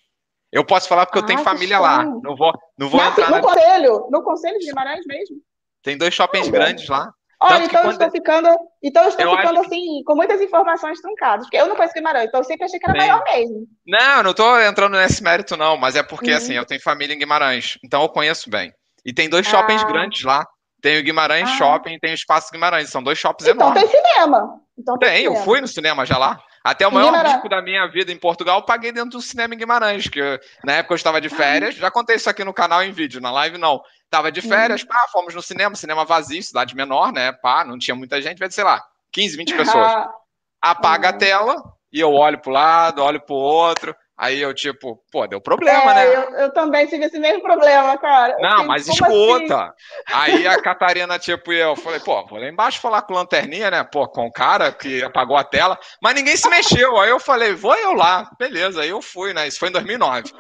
Eu 0.52 0.64
posso 0.64 0.88
falar 0.88 1.06
porque 1.06 1.20
ah, 1.20 1.22
eu 1.22 1.26
tenho 1.26 1.40
ah, 1.40 1.44
família 1.44 1.80
lá. 1.80 2.06
Não 2.06 2.36
vou, 2.36 2.54
não 2.78 2.90
vou 2.90 3.04
entrar. 3.04 3.30
No 3.30 3.38
na... 3.38 3.42
conselho, 3.42 4.08
no 4.12 4.24
conselho 4.24 4.60
de 4.60 4.68
Guimarães 4.68 5.06
mesmo. 5.06 5.38
Tem 5.82 5.98
dois 5.98 6.14
shoppings 6.14 6.50
grandes 6.50 6.88
lá. 6.88 7.12
Olha, 7.40 7.66
então 7.66 7.84
eu 7.84 7.92
estou 7.92 8.10
ficando, 8.10 8.50
então 8.82 9.04
eu 9.04 9.10
estou 9.10 9.26
eu 9.26 9.38
ficando 9.38 9.60
assim, 9.60 10.02
com 10.06 10.16
muitas 10.16 10.42
informações 10.42 11.00
truncadas, 11.00 11.46
porque 11.46 11.58
eu 11.58 11.68
não 11.68 11.76
conheço 11.76 11.94
Guimarães, 11.94 12.28
então 12.28 12.40
eu 12.40 12.44
sempre 12.44 12.66
achei 12.66 12.80
que 12.80 12.90
era 12.90 13.00
Sim. 13.00 13.08
maior 13.08 13.24
mesmo. 13.24 13.68
Não, 13.86 14.24
não 14.24 14.32
estou 14.32 14.60
entrando 14.60 14.98
nesse 14.98 15.22
mérito, 15.22 15.56
não, 15.56 15.78
mas 15.78 15.96
é 15.96 16.02
porque 16.02 16.32
uhum. 16.32 16.38
assim, 16.38 16.54
eu 16.54 16.66
tenho 16.66 16.82
família 16.82 17.14
em 17.14 17.20
Guimarães, 17.20 17.78
então 17.84 18.02
eu 18.02 18.10
conheço 18.10 18.50
bem. 18.50 18.74
E 19.06 19.14
tem 19.14 19.30
dois 19.30 19.48
shoppings 19.48 19.84
ah. 19.84 19.86
grandes 19.86 20.24
lá. 20.24 20.46
Tem 20.82 21.00
o 21.00 21.04
Guimarães 21.04 21.50
ah. 21.50 21.58
Shopping 21.58 21.94
e 21.94 22.00
tem 22.00 22.12
o 22.12 22.14
Espaço 22.14 22.52
Guimarães. 22.52 22.90
São 22.90 23.02
dois 23.02 23.18
shoppings 23.18 23.50
então 23.50 23.68
enormes. 23.68 23.84
Então 23.84 24.02
tem 24.02 24.14
cinema. 24.14 24.62
Então 24.78 24.98
tem, 24.98 25.10
tem 25.10 25.18
cinema. 25.20 25.38
eu 25.38 25.44
fui 25.44 25.62
no 25.62 25.68
cinema 25.68 26.06
já 26.06 26.18
lá. 26.18 26.40
Até 26.64 26.86
o 26.86 26.92
maior 26.92 27.12
Guimarães. 27.12 27.50
da 27.50 27.62
minha 27.62 27.88
vida 27.88 28.12
em 28.12 28.20
Portugal, 28.20 28.60
eu 28.60 28.66
paguei 28.66 28.92
dentro 28.92 29.12
do 29.12 29.22
cinema 29.22 29.56
em 29.56 29.58
Guimarães, 29.58 30.10
que 30.10 30.20
na 30.66 30.74
época 30.74 30.94
eu 30.94 30.98
estava 30.98 31.22
de 31.22 31.30
férias, 31.30 31.76
já 31.76 31.90
contei 31.90 32.18
isso 32.18 32.30
aqui 32.30 32.44
no 32.44 32.54
canal 32.54 32.84
em 32.84 32.92
vídeo, 32.92 33.22
na 33.22 33.32
live 33.32 33.58
não. 33.58 33.82
Tava 34.10 34.32
de 34.32 34.42
férias, 34.42 34.82
uhum. 34.82 34.88
pá, 34.88 35.06
fomos 35.12 35.36
no 35.36 35.42
cinema, 35.42 35.76
cinema 35.76 36.06
vazio, 36.06 36.42
cidade 36.42 36.76
menor, 36.76 37.12
né? 37.12 37.34
Pá, 37.34 37.66
não 37.66 37.78
tinha 37.78 37.96
muita 37.96 38.22
gente, 38.22 38.40
vai 38.40 38.50
sei 38.50 38.64
lá, 38.64 38.82
15, 39.12 39.38
20 39.38 39.56
pessoas. 39.56 40.08
Apaga 40.62 41.10
a 41.10 41.12
uhum. 41.12 41.18
tela 41.18 41.64
e 41.92 42.00
eu 42.00 42.12
olho 42.14 42.40
pro 42.40 42.52
lado, 42.52 43.04
olho 43.04 43.22
pro 43.22 43.36
outro. 43.36 43.96
Aí 44.18 44.42
eu, 44.42 44.52
tipo, 44.52 45.00
pô, 45.12 45.28
deu 45.28 45.40
problema, 45.40 45.92
é, 45.92 45.94
né? 45.94 46.16
Eu, 46.16 46.22
eu, 46.40 46.52
também 46.52 46.88
tive 46.88 47.06
esse 47.06 47.20
mesmo 47.20 47.44
problema, 47.44 47.96
cara. 48.00 48.36
Não, 48.40 48.66
mas 48.66 48.88
escuta. 48.88 49.56
Assim? 49.56 49.72
Aí 50.12 50.48
a 50.48 50.60
Catarina, 50.60 51.20
tipo, 51.20 51.54
e 51.54 51.60
eu 51.60 51.76
falei, 51.76 52.00
pô, 52.00 52.26
vou 52.26 52.40
lá 52.40 52.48
embaixo 52.48 52.82
falar 52.82 53.04
com 53.04 53.14
Lanterninha, 53.14 53.70
né? 53.70 53.84
Pô, 53.84 54.08
com 54.08 54.26
o 54.26 54.32
cara 54.32 54.72
que 54.72 55.04
apagou 55.04 55.38
a 55.38 55.44
tela. 55.44 55.78
Mas 56.02 56.16
ninguém 56.16 56.36
se 56.36 56.50
mexeu. 56.50 57.00
Aí 57.00 57.12
eu 57.12 57.20
falei, 57.20 57.54
vou 57.54 57.76
eu 57.76 57.94
lá. 57.94 58.28
Beleza, 58.40 58.82
aí 58.82 58.90
eu 58.90 59.04
fui, 59.04 59.36
né? 59.36 59.48
Isso 59.48 59.60
foi 59.60 59.70
em 59.70 59.74
2009. 59.74 60.32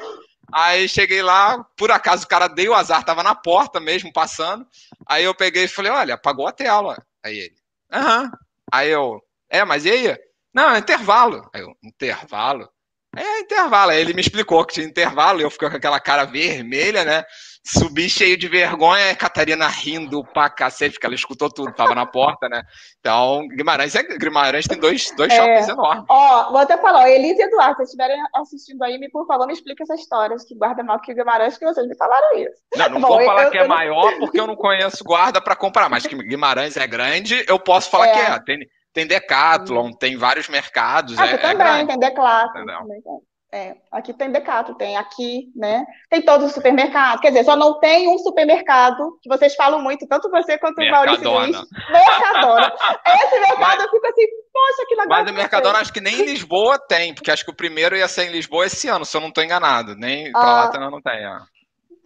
Aí 0.51 0.87
cheguei 0.87 1.21
lá, 1.21 1.63
por 1.75 1.91
acaso 1.91 2.25
o 2.25 2.27
cara 2.27 2.47
deu 2.47 2.73
azar, 2.73 3.03
tava 3.03 3.21
na 3.21 3.35
porta 3.35 3.79
mesmo, 3.79 4.11
passando. 4.13 4.65
Aí 5.05 5.23
eu 5.23 5.35
peguei 5.35 5.65
e 5.65 5.67
falei, 5.67 5.91
olha, 5.91 6.13
apagou 6.13 6.47
a 6.47 6.51
tela. 6.51 6.97
Aí 7.23 7.37
ele, 7.37 7.55
aham. 7.91 8.31
Aí 8.71 8.89
eu, 8.89 9.21
é, 9.49 9.63
mas 9.65 9.85
e 9.85 9.91
aí? 9.91 10.17
Não, 10.53 10.71
é 10.71 10.79
intervalo. 10.79 11.49
Aí 11.53 11.61
eu, 11.61 11.75
intervalo? 11.83 12.69
É 13.15 13.39
intervalo. 13.39 13.91
Aí 13.91 13.99
ele 13.99 14.13
me 14.13 14.21
explicou 14.21 14.65
que 14.65 14.75
tinha 14.75 14.85
intervalo, 14.85 15.41
eu 15.41 15.49
fiquei 15.49 15.69
com 15.69 15.75
aquela 15.75 15.99
cara 15.99 16.25
vermelha, 16.25 17.03
né? 17.03 17.25
Subi 17.67 18.09
cheio 18.09 18.37
de 18.37 18.47
vergonha, 18.47 19.11
a 19.11 19.15
Catarina 19.15 19.67
rindo 19.67 20.23
pra 20.23 20.49
cacete, 20.49 20.93
porque 20.93 21.05
ela 21.05 21.15
escutou 21.15 21.49
tudo, 21.49 21.73
tava 21.73 21.93
na 21.93 22.05
porta, 22.05 22.47
né? 22.47 22.63
Então, 22.97 23.45
Guimarães, 23.49 23.93
é, 23.93 24.03
Guimarães 24.03 24.67
tem 24.67 24.79
dois, 24.79 25.11
dois 25.17 25.33
é. 25.33 25.35
shoppings 25.35 25.67
enormes. 25.67 26.05
Ó, 26.07 26.49
vou 26.49 26.61
até 26.61 26.77
falar, 26.77 27.09
Elise 27.09 27.41
e 27.41 27.43
Eduardo, 27.43 27.75
se 27.77 27.83
estiverem 27.83 28.17
assistindo 28.35 28.81
aí, 28.83 28.97
me, 28.97 29.09
por 29.09 29.27
favor, 29.27 29.45
me 29.45 29.51
explique 29.51 29.83
essa 29.83 29.95
história 29.95 30.37
que 30.47 30.55
guarda 30.55 30.81
maior 30.81 30.99
que 30.99 31.13
Guimarães, 31.13 31.57
que 31.57 31.65
vocês 31.65 31.85
me 31.85 31.97
falaram 31.97 32.37
isso. 32.37 32.61
Não, 32.73 32.89
não 32.89 33.01
Bom, 33.01 33.07
vou 33.09 33.25
falar 33.25 33.43
eu, 33.43 33.51
que 33.51 33.57
é 33.57 33.63
eu 33.63 33.67
maior, 33.67 34.17
porque 34.17 34.39
eu 34.39 34.47
não 34.47 34.55
conheço 34.55 35.03
guarda 35.03 35.41
para 35.41 35.55
comprar, 35.55 35.89
mas 35.89 36.07
que 36.07 36.15
Guimarães 36.15 36.77
é 36.77 36.87
grande, 36.87 37.43
eu 37.49 37.59
posso 37.59 37.89
falar 37.89 38.07
é. 38.07 38.13
que 38.13 38.19
é. 38.19 38.39
Tem, 38.39 38.59
tem 38.93 39.05
Decathlon, 39.05 39.91
tem 39.91 40.15
vários 40.15 40.47
mercados. 40.47 41.17
Aqui 41.17 41.31
é, 41.31 41.33
é 41.33 41.37
também, 41.37 41.85
tem 41.85 41.99
Decathlon. 41.99 42.53
Também 42.53 43.01
tem. 43.01 43.26
É, 43.49 43.77
aqui 43.91 44.13
tem 44.13 44.29
Decato, 44.29 44.75
tem 44.75 44.97
aqui, 44.97 45.49
né? 45.55 45.85
Tem 46.09 46.21
todos 46.21 46.47
os 46.47 46.53
supermercados. 46.53 47.21
Quer 47.21 47.29
dizer, 47.29 47.45
só 47.45 47.55
não 47.55 47.79
tem 47.79 48.09
um 48.09 48.17
supermercado 48.17 49.17
que 49.21 49.29
vocês 49.29 49.55
falam 49.55 49.81
muito, 49.81 50.05
tanto 50.05 50.29
você 50.29 50.57
quanto 50.57 50.81
o 50.81 50.91
Maurício 50.91 51.31
Luiz. 51.31 51.57
Mercadona. 51.89 52.73
Esse 53.07 53.39
mercado 53.39 53.59
mas, 53.59 53.83
eu 53.83 53.89
fico 53.89 54.05
assim, 54.05 54.25
poxa, 54.51 54.85
que 54.87 54.95
legal. 54.95 55.07
Mas 55.07 55.31
o 55.31 55.33
Mercadona 55.33 55.79
acho 55.79 55.93
que 55.93 56.01
nem 56.01 56.21
em 56.21 56.25
Lisboa 56.25 56.77
tem, 56.77 57.13
porque 57.13 57.31
acho 57.31 57.45
que 57.45 57.51
o 57.51 57.55
primeiro 57.55 57.95
ia 57.95 58.07
ser 58.09 58.25
em 58.25 58.31
Lisboa 58.31 58.65
esse 58.65 58.89
ano, 58.89 59.05
se 59.05 59.15
eu 59.15 59.21
não 59.21 59.29
estou 59.29 59.43
enganado. 59.43 59.95
Nem 59.95 60.29
ah, 60.35 60.69
também 60.69 60.91
não 60.91 61.01
tem, 61.01 61.25
ó. 61.25 61.39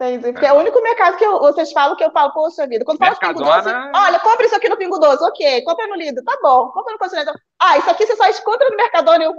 Entendi. 0.02 0.32
Porque 0.32 0.46
é. 0.46 0.48
é 0.48 0.52
o 0.52 0.58
único 0.58 0.80
mercado 0.82 1.16
que 1.16 1.24
eu, 1.24 1.38
vocês 1.40 1.72
falam 1.72 1.96
que 1.96 2.04
eu 2.04 2.10
falo, 2.10 2.32
poxa 2.32 2.66
vida. 2.66 2.84
Quando 2.84 2.98
fala 2.98 3.16
Pingo 3.16 3.42
Doce, 3.42 3.68
olha, 3.94 4.18
compra 4.20 4.46
isso 4.46 4.56
aqui 4.56 4.68
no 4.68 4.76
Pingo 4.76 4.98
Doce, 4.98 5.24
ok. 5.24 5.64
Compra 5.64 5.86
no 5.86 5.94
Lido, 5.94 6.22
tá 6.24 6.36
bom. 6.42 6.68
Compra 6.68 6.92
no 6.92 6.98
Continente. 6.98 7.30
Ah, 7.60 7.78
isso 7.78 7.90
aqui 7.90 8.06
você 8.06 8.16
só 8.16 8.28
encontra 8.28 8.68
no 8.68 8.76
Mercadona. 8.76 9.24
Eu, 9.24 9.34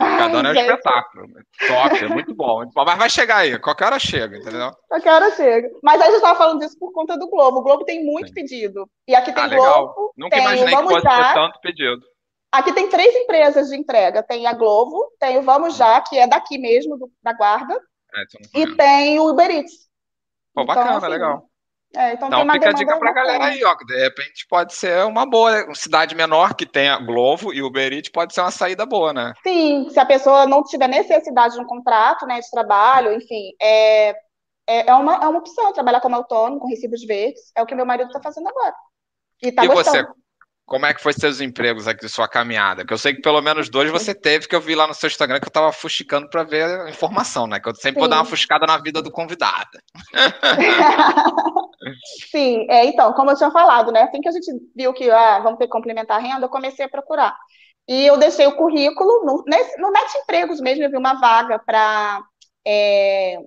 Mercadona 0.00 0.48
é 0.48 0.52
um 0.52 0.54
espetáculo. 0.54 1.26
Top, 1.66 2.04
é 2.04 2.08
muito 2.08 2.34
bom. 2.34 2.64
Mas 2.74 2.98
vai 2.98 3.10
chegar 3.10 3.38
aí, 3.38 3.58
qualquer 3.58 3.86
hora 3.86 3.98
chega, 3.98 4.36
entendeu? 4.36 4.70
Qualquer 4.88 5.12
hora 5.12 5.30
chega. 5.34 5.70
Mas 5.82 6.00
a 6.00 6.04
gente 6.04 6.16
estava 6.16 6.36
falando 6.36 6.60
disso 6.60 6.78
por 6.78 6.92
conta 6.92 7.18
do 7.18 7.28
Globo. 7.28 7.58
O 7.58 7.62
Globo 7.62 7.84
tem 7.84 8.04
muito 8.04 8.28
Sim. 8.28 8.34
pedido. 8.34 8.88
E 9.08 9.14
aqui 9.14 9.32
tem 9.32 9.44
ah, 9.44 9.48
Globo. 9.48 10.12
Nunca 10.16 10.36
tem 10.36 10.44
imaginei 10.44 10.76
que 10.76 10.82
fosse 10.82 11.08
ter 11.08 11.34
tanto 11.34 11.60
pedido. 11.60 12.02
Aqui 12.52 12.72
tem 12.72 12.88
três 12.88 13.14
empresas 13.14 13.68
de 13.68 13.76
entrega. 13.76 14.22
Tem 14.22 14.46
a 14.46 14.52
Globo, 14.52 15.12
tem 15.18 15.38
o 15.38 15.42
Vamos 15.42 15.76
Já, 15.76 16.00
que 16.00 16.18
é 16.18 16.26
daqui 16.26 16.58
mesmo, 16.58 16.98
do, 16.98 17.10
da 17.22 17.32
Guarda. 17.32 17.80
É, 18.14 18.60
e 18.60 18.76
tem 18.76 19.18
o 19.18 19.30
Uber 19.30 19.50
Eats. 19.50 19.86
Pô, 20.54 20.62
então, 20.62 20.74
bacana, 20.74 20.96
assim, 20.98 21.08
legal. 21.08 21.48
É, 21.96 22.12
então, 22.12 22.28
então 22.28 22.52
fica 22.52 22.68
a 22.68 22.72
dica 22.72 22.98
pra 22.98 23.12
galera 23.12 23.44
aí, 23.46 23.64
ó, 23.64 23.74
que 23.74 23.86
de 23.86 23.98
repente 23.98 24.46
pode 24.48 24.74
ser 24.74 25.04
uma 25.06 25.24
boa, 25.24 25.64
uma 25.64 25.74
cidade 25.74 26.14
menor 26.14 26.54
que 26.54 26.66
tenha 26.66 26.98
Globo 26.98 27.54
e 27.54 27.62
Uber 27.62 27.90
Eats 27.90 28.10
pode 28.10 28.34
ser 28.34 28.42
uma 28.42 28.50
saída 28.50 28.84
boa, 28.84 29.14
né? 29.14 29.32
Sim, 29.42 29.88
se 29.88 29.98
a 29.98 30.04
pessoa 30.04 30.44
não 30.46 30.62
tiver 30.62 30.88
necessidade 30.88 31.54
de 31.54 31.60
um 31.60 31.64
contrato, 31.64 32.26
né, 32.26 32.38
de 32.38 32.50
trabalho, 32.50 33.12
enfim, 33.14 33.50
é, 33.60 34.10
é, 34.68 34.90
é, 34.90 34.94
uma, 34.94 35.14
é 35.14 35.26
uma 35.26 35.38
opção 35.38 35.72
trabalhar 35.72 36.02
como 36.02 36.16
autônomo, 36.16 36.60
com 36.60 36.68
recibos 36.68 37.02
verdes, 37.06 37.50
é 37.56 37.62
o 37.62 37.66
que 37.66 37.74
meu 37.74 37.86
marido 37.86 38.08
está 38.08 38.20
fazendo 38.20 38.48
agora. 38.48 38.74
E, 39.42 39.50
tá 39.50 39.64
e 39.64 39.68
você, 39.68 40.06
como 40.66 40.84
é 40.84 40.92
que 40.92 41.00
foi 41.00 41.12
seus 41.12 41.40
empregos 41.40 41.86
aqui, 41.86 42.08
sua 42.08 42.26
caminhada? 42.26 42.84
Que 42.84 42.92
eu 42.92 42.98
sei 42.98 43.14
que 43.14 43.22
pelo 43.22 43.40
menos 43.40 43.68
dois 43.68 43.88
você 43.88 44.12
teve, 44.12 44.48
que 44.48 44.54
eu 44.54 44.60
vi 44.60 44.74
lá 44.74 44.88
no 44.88 44.94
seu 44.94 45.06
Instagram 45.06 45.38
que 45.38 45.46
eu 45.46 45.52
tava 45.52 45.72
fuxicando 45.72 46.28
para 46.28 46.42
ver 46.42 46.64
a 46.64 46.90
informação, 46.90 47.46
né? 47.46 47.60
Que 47.60 47.68
eu 47.68 47.74
sempre 47.76 47.94
Sim. 47.94 48.00
vou 48.00 48.08
dar 48.08 48.16
uma 48.16 48.24
fuscada 48.24 48.66
na 48.66 48.76
vida 48.76 49.00
do 49.00 49.10
convidado. 49.10 49.78
Sim, 52.32 52.66
é, 52.68 52.84
então, 52.84 53.12
como 53.12 53.30
eu 53.30 53.36
tinha 53.36 53.50
falado, 53.52 53.92
né? 53.92 54.02
Assim 54.02 54.20
que 54.20 54.28
a 54.28 54.32
gente 54.32 54.50
viu 54.74 54.92
que 54.92 55.08
ah, 55.08 55.38
vamos 55.38 55.58
ter 55.58 55.66
que 55.66 55.70
complementar 55.70 56.18
a 56.18 56.20
renda, 56.20 56.46
eu 56.46 56.50
comecei 56.50 56.84
a 56.84 56.88
procurar. 56.88 57.36
E 57.88 58.04
eu 58.04 58.16
deixei 58.16 58.48
o 58.48 58.56
currículo 58.56 59.24
no, 59.24 59.44
nesse, 59.46 59.80
no 59.80 59.92
Net 59.92 60.18
Empregos 60.18 60.60
mesmo, 60.60 60.82
eu 60.82 60.90
vi 60.90 60.96
uma 60.96 61.14
vaga 61.14 61.60
para 61.60 62.24
é, 62.66 63.38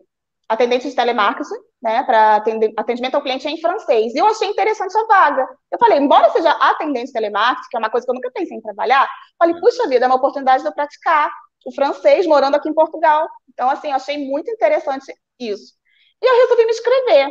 atendente 0.48 0.90
de 0.90 0.96
telemarketing, 0.96 1.60
né, 1.82 2.04
para 2.04 2.44
atendimento 2.78 3.16
ao 3.16 3.22
cliente 3.22 3.48
em 3.48 3.60
francês. 3.60 4.14
E 4.14 4.18
eu 4.18 4.26
achei 4.26 4.48
interessante 4.48 4.98
a 4.98 5.06
vaga. 5.06 5.48
Eu 5.72 5.80
falei, 5.80 5.98
embora 5.98 6.30
seja 6.32 6.52
atendente 6.52 7.08
de 7.08 7.14
telemarketing, 7.14 7.70
que 7.70 7.78
é 7.78 7.80
uma 7.80 7.90
coisa 7.90 8.06
que 8.06 8.12
eu 8.12 8.16
nunca 8.16 8.32
pensei 8.32 8.58
em 8.58 8.62
trabalhar, 8.62 9.10
falei, 9.38 9.60
puxa 9.60 9.88
vida, 9.88 10.06
é 10.06 10.08
uma 10.08 10.18
oportunidade 10.18 10.62
de 10.64 10.70
eu 10.70 10.74
praticar 10.74 11.32
o 11.66 11.74
francês 11.74 12.26
morando 12.26 12.56
aqui 12.56 12.70
em 12.70 12.74
Portugal. 12.74 13.28
Então, 13.50 13.70
assim, 13.70 13.90
eu 13.90 13.96
achei 13.96 14.18
muito 14.30 14.52
interessante 14.52 15.14
isso. 15.40 15.74
E 16.22 16.26
eu 16.26 16.42
resolvi 16.42 16.66
me 16.66 16.72
inscrever. 16.72 17.30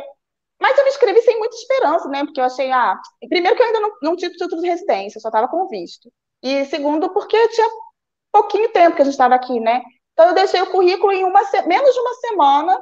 Mas 0.59 0.77
eu 0.77 0.83
me 0.83 0.89
inscrevi 0.89 1.21
sem 1.21 1.37
muita 1.37 1.55
esperança, 1.55 2.09
né? 2.09 2.25
Porque 2.25 2.39
eu 2.39 2.43
achei, 2.43 2.69
ah, 2.71 2.99
primeiro 3.29 3.55
que 3.55 3.63
eu 3.63 3.67
ainda 3.67 3.79
não, 3.79 3.91
não 4.01 4.15
tinha 4.15 4.29
título 4.29 4.61
de 4.61 4.67
residência, 4.67 5.17
eu 5.17 5.21
só 5.21 5.29
estava 5.29 5.47
com 5.47 5.67
visto. 5.67 6.11
E 6.43 6.65
segundo, 6.65 7.09
porque 7.13 7.47
tinha 7.49 7.67
pouquinho 8.31 8.71
tempo 8.71 8.95
que 8.95 9.01
a 9.01 9.05
gente 9.05 9.13
estava 9.13 9.35
aqui, 9.35 9.59
né? 9.59 9.81
Então 10.13 10.27
eu 10.27 10.35
deixei 10.35 10.61
o 10.61 10.71
currículo 10.71 11.13
em 11.13 11.23
uma 11.23 11.41
menos 11.65 11.93
de 11.93 11.99
uma 11.99 12.13
semana, 12.15 12.81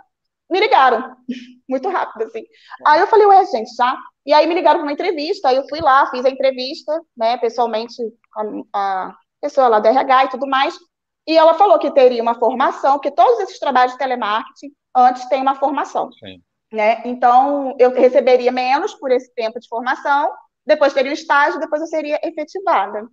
me 0.49 0.59
ligaram, 0.59 1.15
muito 1.67 1.89
rápido, 1.89 2.23
assim. 2.23 2.43
Aí 2.85 2.99
eu 2.99 3.07
falei, 3.07 3.25
ué, 3.27 3.45
gente, 3.45 3.73
já? 3.75 3.97
E 4.25 4.33
aí 4.33 4.47
me 4.47 4.55
ligaram 4.55 4.79
para 4.79 4.85
uma 4.85 4.93
entrevista, 4.93 5.49
aí 5.49 5.55
eu 5.55 5.67
fui 5.67 5.79
lá, 5.79 6.09
fiz 6.09 6.25
a 6.25 6.29
entrevista, 6.29 7.01
né, 7.15 7.37
pessoalmente, 7.37 7.95
a, 8.73 9.07
a 9.07 9.15
pessoa 9.41 9.67
lá 9.67 9.79
da 9.79 9.89
RH 9.89 10.25
e 10.25 10.29
tudo 10.29 10.47
mais, 10.47 10.77
e 11.27 11.37
ela 11.37 11.53
falou 11.55 11.77
que 11.77 11.91
teria 11.91 12.21
uma 12.21 12.35
formação, 12.35 12.99
que 12.99 13.11
todos 13.11 13.39
esses 13.41 13.59
trabalhos 13.59 13.93
de 13.93 13.97
telemarketing 13.97 14.71
antes 14.95 15.27
têm 15.27 15.41
uma 15.41 15.55
formação. 15.55 16.11
Sim. 16.13 16.41
Né? 16.71 17.01
Então, 17.05 17.75
eu 17.79 17.91
receberia 17.91 18.51
menos 18.51 18.93
por 18.95 19.11
esse 19.11 19.33
tempo 19.33 19.59
de 19.59 19.67
formação, 19.67 20.31
depois 20.65 20.93
teria 20.93 21.11
o 21.11 21.13
estágio, 21.13 21.59
depois 21.59 21.81
eu 21.81 21.87
seria 21.87 22.19
efetivada. 22.23 23.07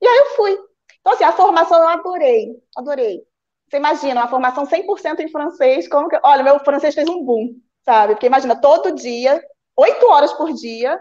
E 0.00 0.06
aí 0.06 0.18
eu 0.18 0.36
fui. 0.36 0.58
Então, 1.00 1.12
assim, 1.12 1.24
a 1.24 1.32
formação 1.32 1.78
eu 1.78 1.88
adorei, 1.88 2.50
adorei. 2.76 3.22
Você 3.70 3.76
imagina, 3.76 4.20
uma 4.20 4.28
formação 4.28 4.66
100% 4.66 5.20
em 5.20 5.28
francês, 5.28 5.88
como 5.88 6.08
que... 6.08 6.18
Olha, 6.24 6.42
meu 6.42 6.58
francês 6.58 6.92
fez 6.92 7.08
um 7.08 7.24
boom, 7.24 7.54
sabe? 7.84 8.14
Porque 8.14 8.26
imagina, 8.26 8.60
todo 8.60 8.94
dia, 8.96 9.40
oito 9.76 10.06
horas 10.06 10.32
por 10.32 10.52
dia, 10.52 11.00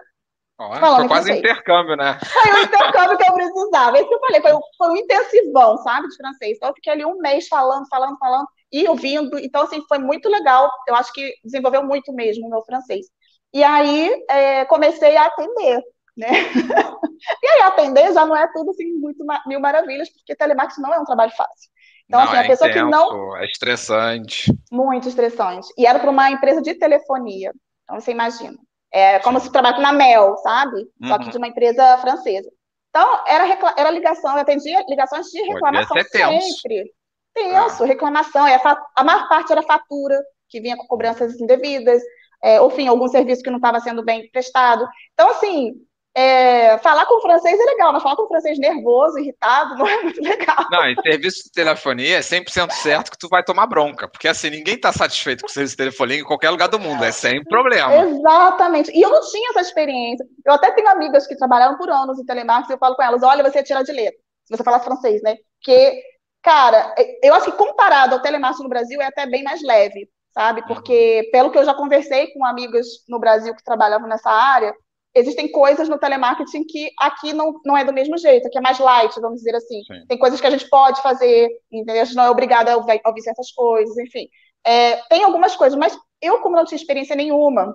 Oh, 0.61 0.75
foi 0.97 1.07
quase 1.07 1.31
intercâmbio, 1.31 1.95
né? 1.95 2.19
Foi 2.33 2.51
o 2.51 2.63
intercâmbio 2.65 3.17
que 3.17 3.23
eu 3.23 3.33
precisava. 3.33 3.97
Esse 3.97 4.09
que 4.09 4.13
eu 4.13 4.19
falei, 4.19 4.41
foi, 4.41 4.51
foi 4.77 4.89
um 4.89 4.97
intensivão, 4.97 5.77
sabe, 5.77 6.09
de 6.09 6.17
francês. 6.17 6.57
Então, 6.57 6.67
eu 6.67 6.75
fiquei 6.75 6.91
ali 6.91 7.05
um 7.05 7.17
mês 7.19 7.47
falando, 7.47 7.87
falando, 7.87 8.17
falando, 8.17 8.45
e 8.69 8.85
ouvindo. 8.85 9.39
Então, 9.39 9.61
assim, 9.61 9.81
foi 9.87 9.99
muito 9.99 10.27
legal. 10.27 10.69
Eu 10.85 10.95
acho 10.95 11.13
que 11.13 11.33
desenvolveu 11.45 11.81
muito 11.85 12.11
mesmo 12.11 12.45
o 12.45 12.49
meu 12.49 12.61
francês. 12.63 13.05
E 13.53 13.63
aí, 13.63 14.11
é, 14.29 14.65
comecei 14.65 15.15
a 15.15 15.27
atender, 15.27 15.81
né? 16.17 16.27
e 17.41 17.47
aí, 17.47 17.61
atender 17.61 18.11
já 18.11 18.25
não 18.25 18.35
é 18.35 18.45
tudo, 18.51 18.71
assim, 18.71 18.91
muito 18.95 19.25
mil 19.47 19.61
maravilhas, 19.61 20.09
porque 20.09 20.35
telemarketing 20.35 20.81
não 20.81 20.93
é 20.93 20.99
um 20.99 21.05
trabalho 21.05 21.31
fácil. 21.31 21.71
Então, 22.09 22.21
não, 22.21 22.27
assim, 22.27 22.37
a 22.37 22.43
é 22.43 22.47
pessoa 22.47 22.69
intenso, 22.71 22.85
que 22.85 22.91
não. 22.91 23.37
É 23.37 23.45
estressante. 23.45 24.51
Muito 24.71 25.07
estressante. 25.07 25.67
E 25.77 25.85
era 25.85 25.99
para 25.99 26.09
uma 26.09 26.31
empresa 26.31 26.59
de 26.59 26.73
telefonia. 26.73 27.53
Então, 27.83 27.99
você 27.99 28.11
imagina. 28.11 28.57
É 28.91 29.19
como 29.19 29.39
Sim. 29.39 29.45
se 29.45 29.51
trabalhasse 29.51 29.83
na 29.83 29.93
Mel, 29.93 30.35
sabe? 30.37 30.77
Uhum. 30.99 31.07
Só 31.07 31.19
que 31.19 31.25
uhum. 31.25 31.29
de 31.29 31.37
uma 31.37 31.47
empresa 31.47 31.97
francesa. 31.99 32.49
Então, 32.89 33.23
era, 33.27 33.45
era 33.77 33.91
ligação, 33.91 34.33
eu 34.33 34.39
atendia 34.39 34.83
ligações 34.89 35.27
de 35.27 35.39
reclamação 35.43 35.95
sempre. 36.09 36.91
Tenso, 37.35 37.83
ah. 37.83 37.85
reclamação. 37.85 38.47
É, 38.47 38.59
a 38.95 39.03
maior 39.03 39.29
parte 39.29 39.51
era 39.51 39.61
fatura, 39.61 40.19
que 40.49 40.59
vinha 40.59 40.75
com 40.75 40.87
cobranças 40.87 41.39
indevidas, 41.39 42.01
é, 42.43 42.59
ou, 42.59 42.71
enfim, 42.71 42.87
algum 42.87 43.07
serviço 43.07 43.43
que 43.43 43.51
não 43.51 43.57
estava 43.57 43.79
sendo 43.79 44.03
bem 44.03 44.27
prestado. 44.31 44.87
Então, 45.13 45.29
assim, 45.29 45.73
é, 46.15 46.77
falar 46.79 47.05
com 47.05 47.21
francês 47.21 47.59
é 47.59 47.63
legal, 47.63 47.93
mas 47.93 48.01
falar 48.01 48.15
com 48.15 48.27
francês 48.27 48.57
nervoso, 48.57 49.19
irritado, 49.19 49.75
não 49.77 49.87
é 49.87 50.01
muito 50.01 50.21
legal. 50.21 50.65
Não, 50.71 50.85
em 50.85 50.95
serviço 51.01 51.43
de 51.45 51.51
telefonia 51.51 52.17
é 52.17 52.21
100% 52.21 52.71
certo 52.71 53.11
que 53.11 53.17
tu 53.17 53.27
vai 53.29 53.43
tomar 53.43 53.67
bronca, 53.67 54.07
porque 54.07 54.27
assim, 54.27 54.49
ninguém 54.49 54.75
está 54.75 54.91
satisfeito 54.91 55.41
com 55.41 55.47
o 55.47 55.51
serviço 55.51 55.73
de 55.73 55.77
telefonia 55.77 56.19
em 56.19 56.23
qualquer 56.23 56.49
lugar 56.49 56.67
do 56.67 56.79
mundo, 56.79 57.03
é 57.03 57.11
sem 57.11 57.43
problema. 57.43 57.95
Exatamente, 57.95 58.91
e 58.91 59.01
eu 59.01 59.09
não 59.09 59.21
tinha 59.29 59.49
essa 59.51 59.61
experiência. 59.61 60.25
Eu 60.45 60.53
até 60.53 60.71
tenho 60.71 60.89
amigas 60.89 61.27
que 61.27 61.37
trabalharam 61.37 61.77
por 61.77 61.89
anos 61.89 62.19
em 62.19 62.25
telemarketing 62.25 62.71
e 62.71 62.75
eu 62.75 62.79
falo 62.79 62.95
com 62.95 63.03
elas, 63.03 63.23
olha, 63.23 63.43
você 63.43 63.59
é 63.59 63.63
tira 63.63 63.83
de 63.83 63.91
letra, 63.91 64.19
se 64.45 64.57
você 64.57 64.63
falar 64.63 64.79
francês, 64.79 65.21
né? 65.21 65.37
Porque, 65.63 66.01
cara, 66.41 66.95
eu 67.21 67.35
acho 67.35 67.45
que 67.45 67.57
comparado 67.57 68.15
ao 68.15 68.21
telemarketing 68.21 68.63
no 68.63 68.69
Brasil 68.69 69.01
é 69.01 69.05
até 69.05 69.27
bem 69.27 69.43
mais 69.43 69.61
leve, 69.61 70.09
sabe? 70.33 70.65
Porque, 70.67 71.29
pelo 71.31 71.51
que 71.51 71.57
eu 71.57 71.65
já 71.65 71.73
conversei 71.73 72.33
com 72.33 72.45
amigas 72.45 72.87
no 73.07 73.19
Brasil 73.19 73.55
que 73.55 73.63
trabalhavam 73.63 74.07
nessa 74.07 74.31
área, 74.31 74.73
existem 75.13 75.51
coisas 75.51 75.89
no 75.89 75.97
telemarketing 75.97 76.63
que 76.65 76.91
aqui 76.99 77.33
não, 77.33 77.59
não 77.65 77.75
é 77.75 77.83
do 77.83 77.93
mesmo 77.93 78.17
jeito, 78.17 78.47
aqui 78.47 78.57
é 78.57 78.61
mais 78.61 78.79
light, 78.79 79.19
vamos 79.19 79.37
dizer 79.37 79.55
assim. 79.55 79.81
Sim. 79.83 80.05
Tem 80.07 80.17
coisas 80.17 80.39
que 80.39 80.47
a 80.47 80.51
gente 80.51 80.69
pode 80.69 81.01
fazer, 81.01 81.49
entendeu? 81.71 82.01
a 82.01 82.05
gente 82.05 82.15
não 82.15 82.23
é 82.23 82.29
obrigada 82.29 82.71
a 82.71 82.77
ouvir, 82.77 83.01
a 83.03 83.09
ouvir 83.09 83.21
certas 83.21 83.51
coisas, 83.51 83.97
enfim. 83.97 84.27
É, 84.65 84.97
tem 85.07 85.23
algumas 85.23 85.55
coisas, 85.55 85.77
mas 85.77 85.97
eu, 86.21 86.39
como 86.41 86.55
não 86.55 86.65
tinha 86.65 86.77
experiência 86.77 87.15
nenhuma, 87.15 87.73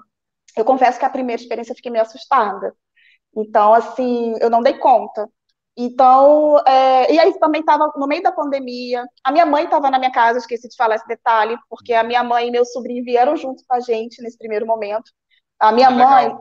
eu 0.56 0.64
confesso 0.64 0.98
que 0.98 1.04
a 1.04 1.10
primeira 1.10 1.40
experiência 1.40 1.72
eu 1.72 1.76
fiquei 1.76 1.90
meio 1.90 2.02
assustada. 2.02 2.74
Então, 3.36 3.74
assim, 3.74 4.34
eu 4.40 4.48
não 4.48 4.62
dei 4.62 4.74
conta. 4.74 5.28
Então, 5.76 6.58
é, 6.66 7.12
e 7.12 7.18
aí 7.18 7.36
também 7.40 7.60
estava 7.60 7.92
no 7.96 8.06
meio 8.06 8.22
da 8.22 8.30
pandemia. 8.30 9.04
A 9.24 9.32
minha 9.32 9.44
mãe 9.44 9.64
estava 9.64 9.90
na 9.90 9.98
minha 9.98 10.12
casa, 10.12 10.38
esqueci 10.38 10.68
de 10.68 10.76
falar 10.76 10.94
esse 10.94 11.08
detalhe, 11.08 11.56
porque 11.68 11.92
a 11.92 12.04
minha 12.04 12.22
mãe 12.22 12.46
e 12.46 12.50
meu 12.50 12.64
sobrinho 12.64 13.04
vieram 13.04 13.36
junto 13.36 13.64
com 13.66 13.74
a 13.74 13.80
gente 13.80 14.22
nesse 14.22 14.38
primeiro 14.38 14.66
momento. 14.66 15.10
A 15.58 15.72
minha 15.72 15.90
mãe, 15.90 16.36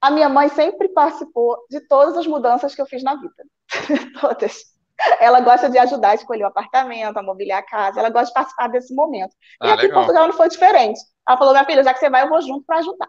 a 0.00 0.10
minha 0.10 0.28
mãe 0.28 0.48
sempre 0.48 0.88
participou 0.88 1.56
de 1.70 1.80
todas 1.80 2.16
as 2.16 2.26
mudanças 2.26 2.74
que 2.74 2.80
eu 2.80 2.86
fiz 2.86 3.02
na 3.02 3.14
vida. 3.14 3.44
todas. 4.20 4.76
Ela 5.20 5.40
gosta 5.40 5.68
de 5.68 5.78
ajudar 5.78 6.10
a 6.10 6.14
escolher 6.14 6.44
o 6.44 6.48
apartamento, 6.48 7.18
a 7.18 7.22
mobiliar 7.22 7.58
a 7.58 7.66
casa, 7.66 8.00
ela 8.00 8.08
gosta 8.08 8.28
de 8.28 8.34
participar 8.34 8.68
desse 8.68 8.94
momento. 8.94 9.34
E 9.62 9.68
ah, 9.68 9.74
aqui 9.74 9.82
legal. 9.82 9.90
em 9.90 10.04
Portugal 10.04 10.28
não 10.28 10.34
foi 10.34 10.48
diferente. 10.48 10.98
Ela 11.28 11.36
falou: 11.36 11.52
minha 11.52 11.64
filha, 11.64 11.82
já 11.82 11.92
que 11.92 12.00
você 12.00 12.08
vai, 12.08 12.22
eu 12.22 12.28
vou 12.28 12.40
junto 12.40 12.64
para 12.64 12.78
ajudar. 12.78 13.08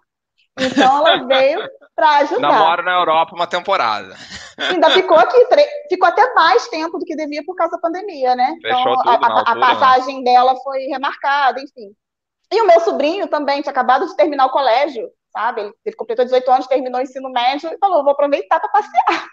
Então 0.59 1.07
ela 1.07 1.23
veio 1.27 1.69
para 1.95 2.17
ajudar. 2.17 2.41
Namoro 2.41 2.83
na 2.83 2.93
Europa 2.93 3.35
uma 3.35 3.47
temporada. 3.47 4.15
Ainda 4.57 4.89
ficou 4.89 5.17
aqui, 5.17 5.37
ficou 5.87 6.07
até 6.07 6.33
mais 6.33 6.67
tempo 6.67 6.97
do 6.97 7.05
que 7.05 7.15
devia 7.15 7.43
por 7.45 7.55
causa 7.55 7.73
da 7.73 7.81
pandemia, 7.81 8.35
né? 8.35 8.55
Fechou 8.61 8.79
então 8.79 8.95
tudo 8.97 9.09
a, 9.09 9.27
a, 9.27 9.51
a 9.51 9.55
né? 9.55 9.61
passagem 9.61 10.23
dela 10.23 10.55
foi 10.57 10.79
remarcada, 10.87 11.61
enfim. 11.61 11.95
E 12.51 12.61
o 12.61 12.67
meu 12.67 12.79
sobrinho 12.81 13.27
também 13.27 13.61
tinha 13.61 13.71
acabado 13.71 14.07
de 14.07 14.15
terminar 14.15 14.45
o 14.45 14.51
colégio, 14.51 15.09
sabe? 15.37 15.61
Ele, 15.61 15.73
ele 15.85 15.95
completou 15.95 16.25
18 16.25 16.51
anos, 16.51 16.67
terminou 16.67 16.99
o 16.99 17.03
ensino 17.03 17.29
médio 17.29 17.71
e 17.71 17.77
falou: 17.77 18.03
vou 18.03 18.13
aproveitar 18.13 18.59
para 18.59 18.69
passear. 18.69 19.27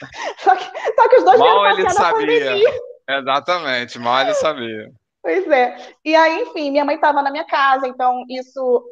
Só 0.38 0.54
que, 0.54 0.64
só 0.94 1.08
que 1.08 1.16
os 1.16 1.24
dois 1.24 1.40
mal 1.40 1.66
ele 1.70 1.90
sabia. 1.90 2.80
Exatamente, 3.10 3.98
mal 3.98 4.20
ele 4.20 4.34
sabia. 4.34 4.92
Pois 5.20 5.50
é. 5.50 5.76
E 6.04 6.14
aí, 6.14 6.42
enfim, 6.42 6.70
minha 6.70 6.84
mãe 6.84 6.94
estava 6.94 7.20
na 7.20 7.32
minha 7.32 7.44
casa, 7.44 7.88
então 7.88 8.24
isso 8.28 8.84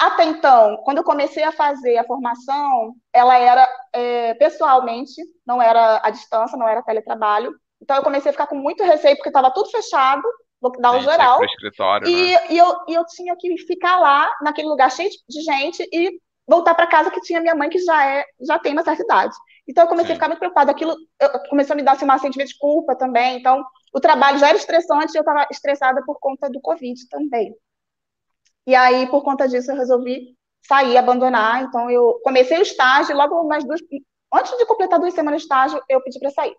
até 0.00 0.24
então, 0.24 0.78
quando 0.78 0.98
eu 0.98 1.04
comecei 1.04 1.44
a 1.44 1.52
fazer 1.52 1.98
a 1.98 2.04
formação, 2.04 2.94
ela 3.12 3.36
era 3.36 3.68
é, 3.92 4.32
pessoalmente, 4.34 5.20
não 5.46 5.60
era 5.60 6.00
à 6.02 6.08
distância, 6.08 6.56
não 6.56 6.66
era 6.66 6.82
teletrabalho. 6.82 7.54
Então 7.82 7.96
eu 7.98 8.02
comecei 8.02 8.30
a 8.30 8.32
ficar 8.32 8.46
com 8.46 8.56
muito 8.56 8.82
receio, 8.82 9.16
porque 9.16 9.28
estava 9.28 9.52
tudo 9.52 9.70
fechado, 9.70 10.22
lockdown 10.64 11.00
Sim, 11.00 11.04
geral. 11.04 11.40
E, 12.06 12.32
né? 12.32 12.46
e, 12.50 12.58
eu, 12.58 12.76
e 12.88 12.94
eu 12.94 13.04
tinha 13.06 13.36
que 13.36 13.56
ficar 13.58 13.98
lá, 13.98 14.30
naquele 14.42 14.68
lugar 14.68 14.90
cheio 14.90 15.10
de 15.28 15.40
gente, 15.42 15.88
e 15.92 16.18
voltar 16.46 16.74
para 16.74 16.86
casa 16.86 17.10
que 17.10 17.20
tinha 17.20 17.40
minha 17.40 17.54
mãe, 17.54 17.70
que 17.70 17.78
já 17.78 18.04
é 18.06 18.24
já 18.40 18.58
tem 18.58 18.72
uma 18.72 18.82
certa 18.82 19.02
idade. 19.02 19.34
Então 19.66 19.84
eu 19.84 19.88
comecei 19.88 20.08
Sim. 20.08 20.12
a 20.12 20.16
ficar 20.16 20.28
muito 20.28 20.40
preocupada. 20.40 20.70
Aquilo 20.70 20.94
começou 21.48 21.74
a 21.74 21.76
me 21.76 21.82
dar 21.82 21.92
assim, 21.92 22.04
uma 22.04 22.18
sentimento 22.18 22.48
de 22.48 22.58
culpa 22.58 22.94
também. 22.94 23.38
Então 23.38 23.64
o 23.92 24.00
trabalho 24.00 24.38
já 24.38 24.48
era 24.48 24.58
estressante 24.58 25.14
e 25.14 25.18
eu 25.18 25.22
estava 25.22 25.46
estressada 25.50 26.02
por 26.04 26.18
conta 26.18 26.50
do 26.50 26.60
Covid 26.60 27.08
também. 27.08 27.54
E 28.66 28.74
aí, 28.74 29.06
por 29.08 29.22
conta 29.22 29.46
disso, 29.46 29.70
eu 29.70 29.76
resolvi 29.76 30.36
sair, 30.66 30.96
abandonar. 30.96 31.62
Então, 31.62 31.90
eu 31.90 32.20
comecei 32.24 32.58
o 32.58 32.62
estágio, 32.62 33.16
logo 33.16 33.44
mais 33.44 33.64
duas. 33.64 33.80
Antes 34.32 34.56
de 34.56 34.66
completar 34.66 34.98
duas 34.98 35.14
semanas 35.14 35.40
de 35.40 35.44
estágio, 35.44 35.82
eu 35.88 36.02
pedi 36.02 36.18
para 36.18 36.30
sair. 36.30 36.56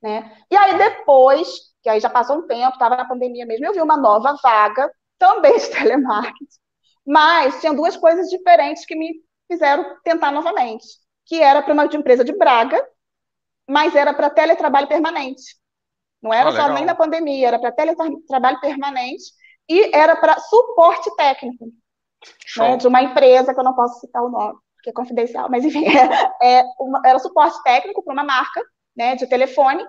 Né? 0.00 0.36
E 0.50 0.56
aí, 0.56 0.78
depois, 0.78 1.71
que 1.82 1.88
aí 1.88 2.00
já 2.00 2.08
passou 2.08 2.38
um 2.38 2.46
tempo, 2.46 2.72
estava 2.72 2.96
na 2.96 3.06
pandemia 3.06 3.44
mesmo, 3.44 3.66
eu 3.66 3.72
vi 3.72 3.80
uma 3.80 3.96
nova 3.96 4.36
vaga, 4.42 4.90
também 5.18 5.56
de 5.56 5.68
telemarketing. 5.70 6.46
Mas 7.06 7.60
tinha 7.60 7.74
duas 7.74 7.96
coisas 7.96 8.28
diferentes 8.28 8.86
que 8.86 8.94
me 8.94 9.14
fizeram 9.50 9.96
tentar 10.04 10.30
novamente. 10.30 10.86
Que 11.26 11.40
era 11.40 11.62
para 11.62 11.72
uma 11.72 11.84
empresa 11.84 12.24
de 12.24 12.36
Braga, 12.36 12.84
mas 13.68 13.94
era 13.94 14.14
para 14.14 14.30
teletrabalho 14.30 14.88
permanente. 14.88 15.56
Não 16.22 16.32
era 16.32 16.50
ah, 16.50 16.52
só 16.52 16.68
nem 16.68 16.84
na 16.84 16.94
pandemia, 16.94 17.48
era 17.48 17.58
para 17.58 17.72
teletrabalho 17.72 18.60
permanente 18.60 19.24
e 19.68 19.94
era 19.94 20.14
para 20.16 20.38
suporte 20.38 21.14
técnico 21.16 21.66
né, 22.56 22.76
de 22.76 22.86
uma 22.86 23.02
empresa 23.02 23.52
que 23.52 23.58
eu 23.58 23.64
não 23.64 23.74
posso 23.74 24.00
citar 24.00 24.22
o 24.22 24.28
nome, 24.28 24.58
porque 24.74 24.90
é 24.90 24.92
confidencial, 24.92 25.48
mas 25.50 25.64
enfim, 25.64 25.84
é, 26.40 26.60
é 26.60 26.64
uma, 26.78 27.00
era 27.04 27.18
suporte 27.18 27.60
técnico 27.62 28.02
para 28.02 28.12
uma 28.12 28.24
marca 28.24 28.62
né, 28.96 29.16
de 29.16 29.26
telefone 29.26 29.84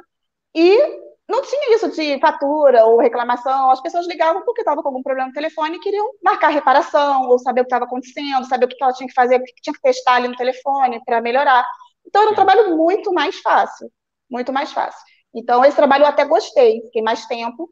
e 0.56 0.80
não 1.28 1.41
tinha 1.41 1.76
isso 1.76 1.89
de 1.89 2.19
fatura 2.19 2.86
ou 2.86 2.99
reclamação, 2.99 3.69
as 3.71 3.82
pessoas 3.82 4.07
ligavam 4.07 4.43
porque 4.43 4.61
estavam 4.61 4.84
com 4.84 4.89
algum 4.89 5.03
problema 5.03 5.28
no 5.30 5.34
telefone 5.34 5.78
e 5.78 5.80
queriam 5.80 6.11
marcar 6.21 6.49
reparação 6.49 7.28
ou 7.30 7.39
saber 7.39 7.61
o 7.61 7.63
que 7.63 7.67
estava 7.67 7.86
acontecendo, 7.86 8.45
saber 8.45 8.65
o 8.65 8.67
que 8.67 8.76
ela 8.82 8.93
tinha 8.93 9.07
que 9.07 9.13
fazer, 9.13 9.38
o 9.38 9.43
que 9.43 9.53
tinha 9.61 9.74
que 9.74 9.82
testar 9.82 10.15
ali 10.15 10.28
no 10.28 10.36
telefone 10.36 11.01
para 11.05 11.21
melhorar. 11.21 11.65
Então 12.05 12.21
era 12.21 12.32
um 12.32 12.36
trabalho 12.36 12.76
muito 12.76 13.13
mais 13.13 13.39
fácil, 13.39 13.89
muito 14.30 14.51
mais 14.51 14.71
fácil. 14.74 15.01
Então 15.34 15.63
esse 15.63 15.76
trabalho 15.76 16.03
eu 16.03 16.07
até 16.07 16.26
gostei, 16.26 16.82
fiquei 16.82 17.01
mais 17.01 17.26
tempo, 17.26 17.69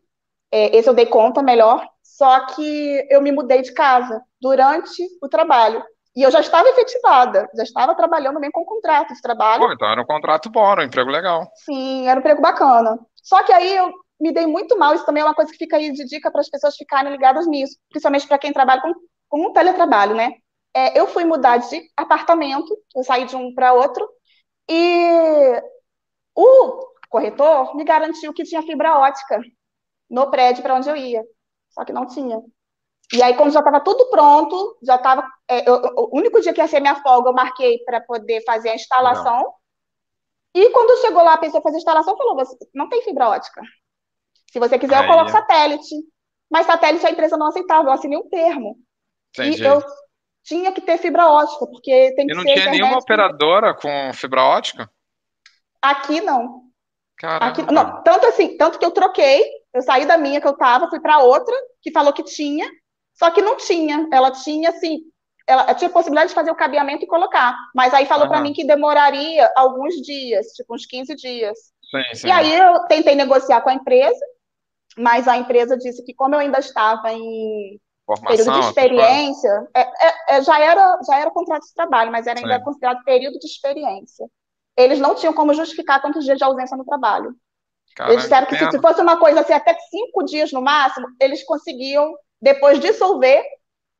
é, 0.51 0.75
esse 0.75 0.89
eu 0.89 0.93
dei 0.93 1.05
conta 1.05 1.43
melhor, 1.43 1.85
só 2.01 2.45
que 2.47 3.07
eu 3.09 3.21
me 3.21 3.31
mudei 3.31 3.61
de 3.61 3.73
casa 3.73 4.21
durante 4.41 5.03
o 5.21 5.27
trabalho. 5.27 5.83
E 6.15 6.23
eu 6.23 6.31
já 6.31 6.41
estava 6.41 6.67
efetivada, 6.67 7.49
já 7.55 7.63
estava 7.63 7.95
trabalhando 7.95 8.39
bem 8.39 8.51
com 8.51 8.65
contrato 8.65 9.13
de 9.13 9.21
trabalho. 9.21 9.65
Pô, 9.65 9.71
então 9.71 9.89
era 9.89 10.01
um 10.01 10.05
contrato 10.05 10.49
bom, 10.49 10.69
era 10.69 10.81
um 10.81 10.85
emprego 10.85 11.09
legal. 11.09 11.49
Sim, 11.63 12.05
era 12.05 12.17
um 12.17 12.19
emprego 12.19 12.41
bacana. 12.41 12.99
Só 13.22 13.43
que 13.43 13.53
aí 13.53 13.76
eu 13.76 13.91
me 14.19 14.32
dei 14.32 14.45
muito 14.45 14.78
mal, 14.78 14.93
isso 14.93 15.05
também 15.05 15.22
é 15.22 15.26
uma 15.26 15.36
coisa 15.36 15.51
que 15.51 15.57
fica 15.57 15.78
aí 15.78 15.91
de 15.91 16.05
dica 16.05 16.32
para 16.32 16.41
as 16.41 16.49
pessoas 16.49 16.76
ficarem 16.76 17.11
ligadas 17.11 17.47
nisso, 17.47 17.78
principalmente 17.89 18.28
para 18.28 18.38
quem 18.38 18.53
trabalha 18.53 18.82
com, 18.82 18.93
com 19.30 19.47
um 19.47 19.53
teletrabalho, 19.53 20.15
né? 20.15 20.34
É, 20.74 20.99
eu 20.99 21.07
fui 21.07 21.26
mudar 21.26 21.57
de 21.57 21.82
apartamento, 21.97 22.78
eu 22.95 23.03
saí 23.03 23.26
de 23.26 23.36
um 23.36 23.53
para 23.53 23.74
outro, 23.74 24.07
e 24.69 25.61
o 26.36 26.91
corretor 27.09 27.76
me 27.76 27.84
garantiu 27.84 28.34
que 28.34 28.43
tinha 28.43 28.61
fibra 28.61 28.97
ótica 28.97 29.41
no 30.09 30.30
prédio 30.30 30.63
para 30.63 30.76
onde 30.76 30.89
eu 30.89 30.95
ia. 30.95 31.24
Só 31.72 31.84
que 31.84 31.93
não 31.93 32.05
tinha. 32.05 32.41
E 33.13 33.22
aí, 33.22 33.36
quando 33.36 33.51
já 33.51 33.59
estava 33.59 33.82
tudo 33.82 34.09
pronto, 34.09 34.78
já 34.84 34.95
estava. 34.95 35.28
É, 35.49 35.69
o 35.69 36.17
único 36.17 36.39
dia 36.39 36.53
que 36.53 36.61
ia 36.61 36.67
ser 36.67 36.80
minha 36.80 36.95
folga, 36.95 37.30
eu 37.30 37.34
marquei 37.34 37.80
para 37.84 37.99
poder 38.01 38.41
fazer 38.45 38.69
a 38.69 38.76
instalação. 38.76 39.41
Não. 39.41 39.53
E 40.53 40.69
quando 40.71 41.01
chegou 41.01 41.23
lá 41.23 41.33
a 41.33 41.37
pessoa 41.37 41.61
fazer 41.61 41.77
a 41.77 41.79
instalação, 41.79 42.17
falou: 42.17 42.35
você 42.35 42.55
não 42.73 42.89
tem 42.89 43.01
fibra 43.03 43.29
ótica. 43.29 43.61
Se 44.51 44.59
você 44.59 44.77
quiser, 44.77 44.97
aí. 44.97 45.03
eu 45.03 45.07
coloco 45.07 45.31
satélite. 45.31 45.95
Mas 46.49 46.65
satélite 46.65 47.05
a 47.05 47.11
empresa 47.11 47.37
não 47.37 47.47
aceitava, 47.47 47.87
eu 47.87 47.93
assinei 47.93 48.17
um 48.17 48.27
termo. 48.27 48.77
Entendi. 49.33 49.61
E 49.61 49.65
eu 49.65 49.81
tinha 50.43 50.71
que 50.73 50.81
ter 50.81 50.97
fibra 50.97 51.27
ótica, 51.27 51.65
porque 51.67 52.13
tem 52.15 52.27
que 52.27 52.33
e 52.33 52.35
não 52.35 52.43
tinha 52.43 52.69
nenhuma 52.69 52.97
operadora 52.97 53.73
com 53.73 54.11
fibra 54.13 54.43
ótica? 54.43 54.89
Aqui 55.81 56.19
não. 56.19 56.69
Aqui, 57.23 57.61
não, 57.71 58.01
tanto 58.03 58.25
assim, 58.25 58.57
tanto 58.57 58.79
que 58.79 58.85
eu 58.85 58.91
troquei, 58.91 59.43
eu 59.73 59.81
saí 59.83 60.05
da 60.05 60.17
minha 60.17 60.41
que 60.41 60.47
eu 60.47 60.57
tava, 60.57 60.89
fui 60.89 60.99
para 60.99 61.19
outra 61.19 61.55
que 61.79 61.91
falou 61.91 62.11
que 62.11 62.23
tinha, 62.23 62.67
só 63.13 63.29
que 63.29 63.41
não 63.41 63.55
tinha. 63.55 64.07
Ela 64.11 64.31
tinha 64.31 64.69
assim, 64.69 65.01
ela 65.47 65.73
tinha 65.73 65.89
possibilidade 65.89 66.29
de 66.29 66.35
fazer 66.35 66.51
o 66.51 66.55
cabeamento 66.55 67.03
e 67.03 67.07
colocar, 67.07 67.55
mas 67.75 67.93
aí 67.93 68.05
falou 68.05 68.27
para 68.27 68.41
mim 68.41 68.53
que 68.53 68.65
demoraria 68.65 69.51
alguns 69.55 69.95
dias, 69.95 70.47
tipo 70.47 70.75
uns 70.75 70.85
15 70.85 71.15
dias. 71.15 71.57
Sim, 71.89 72.15
sim. 72.15 72.27
E 72.27 72.31
aí 72.31 72.57
eu 72.57 72.79
tentei 72.87 73.15
negociar 73.15 73.61
com 73.61 73.69
a 73.69 73.73
empresa, 73.73 74.25
mas 74.97 75.27
a 75.27 75.37
empresa 75.37 75.77
disse 75.77 76.03
que 76.03 76.13
como 76.13 76.35
eu 76.35 76.39
ainda 76.39 76.59
estava 76.59 77.11
em 77.11 77.79
Formação, 78.05 78.37
período 78.37 78.59
de 78.59 78.67
experiência, 78.67 79.67
é, 79.75 79.81
é, 79.81 80.13
é, 80.29 80.41
já 80.41 80.59
era 80.59 80.99
já 81.07 81.19
era 81.19 81.31
contrato 81.31 81.63
de 81.63 81.73
trabalho, 81.73 82.11
mas 82.11 82.27
era 82.27 82.39
ainda 82.39 82.57
sim. 82.57 82.63
considerado 82.63 83.03
período 83.03 83.39
de 83.39 83.47
experiência 83.47 84.27
eles 84.77 84.99
não 84.99 85.15
tinham 85.15 85.33
como 85.33 85.53
justificar 85.53 86.01
tantos 86.01 86.23
dias 86.23 86.37
de 86.37 86.43
ausência 86.43 86.77
no 86.77 86.85
trabalho. 86.85 87.35
Caramba, 87.95 88.13
eles 88.13 88.23
disseram 88.23 88.47
que, 88.47 88.57
que 88.57 88.65
se, 88.65 88.71
se 88.71 88.79
fosse 88.79 89.01
uma 89.01 89.17
coisa 89.17 89.41
assim, 89.41 89.53
até 89.53 89.75
cinco 89.89 90.23
dias 90.23 90.51
no 90.51 90.61
máximo, 90.61 91.07
eles 91.19 91.43
conseguiam 91.43 92.13
depois 92.41 92.79
dissolver 92.79 93.43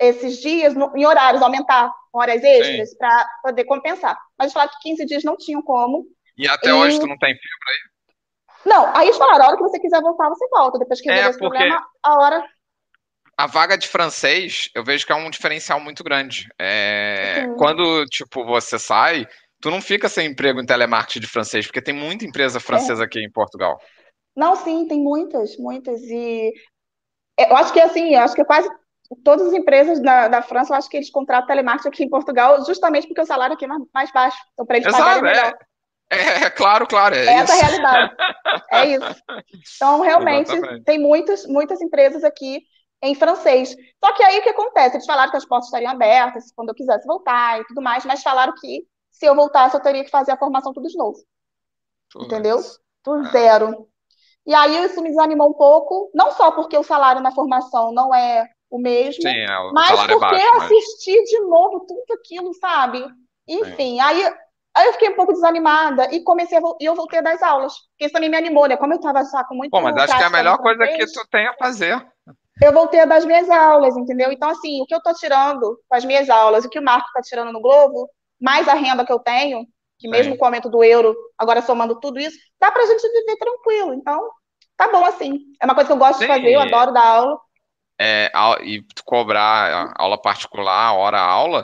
esses 0.02 0.42
dias 0.42 0.74
no, 0.74 0.92
em 0.98 1.06
horários, 1.06 1.42
aumentar 1.42 1.94
horas 2.12 2.44
extras 2.44 2.98
para 2.98 3.26
poder 3.44 3.64
compensar. 3.66 4.18
Mas 4.38 4.52
falaram 4.52 4.72
que 4.72 4.90
15 4.90 5.06
dias 5.06 5.24
não 5.24 5.38
tinham 5.38 5.62
como. 5.62 6.06
E 6.38 6.48
até 6.48 6.70
e... 6.70 6.74
hoje 6.74 7.00
tu 7.00 7.08
não 7.08 7.18
tem 7.18 7.34
fibra 7.34 7.70
aí? 7.70 7.92
Não, 8.66 8.96
aí 8.96 9.08
eles 9.08 9.18
falaram, 9.18 9.46
a 9.46 9.48
hora 9.48 9.58
que 9.58 9.64
você 9.64 9.80
quiser 9.80 10.02
voltar, 10.02 10.30
você 10.30 10.48
volta. 10.50 10.80
Depois 10.80 11.00
que 11.00 11.10
resolver 11.10 11.28
é, 11.28 11.30
esse 11.30 11.40
porque... 11.40 11.58
problema, 11.58 11.88
a 12.04 12.14
hora 12.16 12.46
a 13.38 13.48
vaga 13.48 13.76
de 13.76 13.88
francês, 13.88 14.70
eu 14.76 14.84
vejo 14.84 15.04
que 15.04 15.12
é 15.12 15.16
um 15.16 15.30
diferencial 15.30 15.80
muito 15.80 16.04
grande. 16.04 16.48
É, 16.60 17.48
quando, 17.58 18.06
tipo, 18.06 18.46
você 18.46 18.78
sai, 18.78 19.26
tu 19.60 19.72
não 19.72 19.82
fica 19.82 20.08
sem 20.08 20.28
emprego 20.28 20.62
em 20.62 20.66
telemarketing 20.66 21.22
de 21.22 21.28
francês, 21.28 21.66
porque 21.66 21.82
tem 21.82 21.94
muita 21.94 22.24
empresa 22.24 22.60
é. 22.60 22.62
francesa 22.62 23.02
é. 23.02 23.06
aqui 23.06 23.20
em 23.20 23.32
Portugal. 23.32 23.80
Não, 24.36 24.56
sim, 24.56 24.88
tem 24.88 25.00
muitas, 25.00 25.58
muitas. 25.58 26.02
E 26.02 26.54
eu 27.40 27.58
acho 27.58 27.74
que, 27.74 27.80
assim, 27.80 28.14
eu 28.14 28.22
acho 28.22 28.36
que 28.36 28.46
quase 28.46 28.70
todas 29.24 29.48
as 29.48 29.54
empresas 29.54 30.02
da, 30.02 30.28
da 30.28 30.42
França, 30.42 30.74
eu 30.74 30.78
acho 30.78 30.90
que 30.90 30.98
eles 30.98 31.10
contratam 31.10 31.48
telemarketing 31.48 31.90
aqui 31.90 32.04
em 32.04 32.10
Portugal 32.10 32.64
justamente 32.66 33.08
porque 33.08 33.22
o 33.22 33.26
salário 33.26 33.56
aqui 33.56 33.66
é 33.66 33.70
mais 33.94 34.12
baixo. 34.12 34.38
Então, 34.54 34.66
para 34.66 34.78
eles 34.78 34.88
Exato, 34.88 35.04
pagarem 35.04 35.24
melhor. 35.24 35.58
É, 36.12 36.44
é, 36.46 36.50
claro, 36.50 36.86
claro. 36.86 37.16
É, 37.16 37.26
é 37.26 37.34
essa 37.36 37.54
a 37.54 37.56
realidade. 37.56 38.16
É 38.74 38.86
isso. 38.86 39.24
Então, 39.76 40.02
realmente, 40.02 40.52
Exatamente. 40.52 40.84
tem 40.84 41.00
muitas, 41.00 41.46
muitas 41.46 41.82
empresas 41.82 42.24
aqui 42.24 42.62
em 43.02 43.16
francês. 43.16 43.76
Só 44.04 44.14
que 44.14 44.24
aí 44.24 44.40
o 44.40 44.44
que 44.44 44.50
acontece? 44.50 44.98
Eles 44.98 45.06
falaram 45.06 45.32
que 45.32 45.38
as 45.38 45.46
portas 45.46 45.68
estariam 45.68 45.92
abertas 45.92 46.52
quando 46.56 46.70
eu 46.70 46.76
quisesse 46.76 47.06
voltar 47.06 47.60
e 47.60 47.66
tudo 47.66 47.82
mais, 47.82 48.06
mas 48.06 48.22
falaram 48.22 48.54
que 48.60 48.86
se 49.10 49.26
eu 49.26 49.36
voltasse 49.36 49.76
eu 49.76 49.82
teria 49.82 50.04
que 50.04 50.10
fazer 50.10 50.32
a 50.32 50.38
formação 50.38 50.74
tudo 50.74 50.88
de 50.88 50.98
novo. 50.98 51.18
Tudo 52.10 52.26
entendeu? 52.26 52.60
É. 52.60 53.32
zero. 53.32 53.88
E 54.46 54.54
aí 54.54 54.84
isso 54.84 55.02
me 55.02 55.10
desanimou 55.10 55.50
um 55.50 55.54
pouco, 55.54 56.12
não 56.14 56.32
só 56.32 56.52
porque 56.52 56.78
o 56.78 56.84
salário 56.84 57.22
na 57.22 57.32
formação 57.32 57.92
não 57.94 58.14
é 58.14 58.50
o 58.72 58.80
mesmo, 58.80 59.22
Sim, 59.22 59.38
é, 59.38 59.60
o 59.60 59.74
mas 59.74 59.90
porque 59.90 60.36
é 60.36 60.52
baixo, 60.52 60.64
assistir 60.64 61.18
mas... 61.18 61.30
de 61.30 61.40
novo 61.42 61.86
tudo 61.86 62.14
aquilo, 62.14 62.54
sabe? 62.54 63.06
Enfim, 63.48 64.00
aí, 64.00 64.24
aí 64.74 64.88
eu 64.88 64.94
fiquei 64.94 65.10
um 65.10 65.16
pouco 65.16 65.34
desanimada 65.34 66.08
e 66.12 66.24
comecei 66.24 66.58
a, 66.58 66.62
e 66.80 66.86
eu 66.86 66.96
voltei 66.96 67.20
a 67.20 67.22
dar 67.22 67.34
as 67.34 67.44
aulas. 67.44 67.74
Porque 67.74 68.06
isso 68.06 68.14
também 68.14 68.30
me 68.30 68.38
animou, 68.38 68.68
né? 68.68 68.78
Como 68.78 68.94
eu 68.94 68.98
estava 68.98 69.24
só 69.26 69.44
com 69.44 69.56
muito 69.56 69.72
Pô, 69.72 69.82
mas 69.82 69.96
acho 69.98 70.16
que 70.16 70.24
é 70.24 70.26
a 70.26 70.30
melhor 70.30 70.58
coisa 70.58 70.88
que 70.88 71.06
tu 71.06 71.28
tem 71.30 71.46
a 71.48 71.54
fazer 71.56 72.02
eu 72.62 72.72
voltei 72.72 73.00
a 73.00 73.06
dar 73.06 73.16
as 73.16 73.26
minhas 73.26 73.50
aulas, 73.50 73.98
entendeu? 73.98 74.32
Então, 74.32 74.50
assim, 74.50 74.82
o 74.82 74.86
que 74.86 74.94
eu 74.94 75.00
estou 75.00 75.14
tirando 75.16 75.80
com 75.90 75.96
as 75.96 76.06
minhas 76.06 76.30
aulas, 76.30 76.64
o 76.64 76.70
que 76.70 76.78
o 76.78 76.84
Marco 76.84 77.08
está 77.08 77.22
tirando 77.22 77.52
no 77.52 77.60
Globo, 77.60 78.08
mais 78.40 78.68
a 78.68 78.74
renda 78.74 79.04
que 79.04 79.12
eu 79.12 79.20
tenho, 79.20 79.66
que 79.98 80.08
mesmo 80.08 80.38
com 80.38 80.44
o 80.44 80.46
aumento 80.46 80.70
do 80.70 80.84
euro, 80.84 81.16
agora 81.38 81.62
somando 81.62 82.00
tudo 82.00 82.20
isso, 82.20 82.38
dá 82.60 82.72
para 82.72 82.84
a 82.84 82.86
gente 82.86 83.02
viver 83.02 83.38
tranquilo. 83.38 83.94
Então, 83.94 84.30
tá 84.78 84.92
bom 84.92 85.04
assim. 85.06 85.40
É 85.60 85.66
uma 85.66 85.74
coisa 85.74 85.88
que 85.88 85.94
eu 85.94 85.98
gosto 85.98 86.20
Sim. 86.20 86.26
de 86.26 86.28
fazer, 86.28 86.54
eu 86.54 86.60
adoro 86.60 86.92
dar 86.92 87.06
aula. 87.06 87.40
É, 88.04 88.32
e 88.64 88.84
cobrar 89.06 89.94
aula 89.96 90.20
particular, 90.20 90.96
hora 90.96 91.20
aula, 91.20 91.64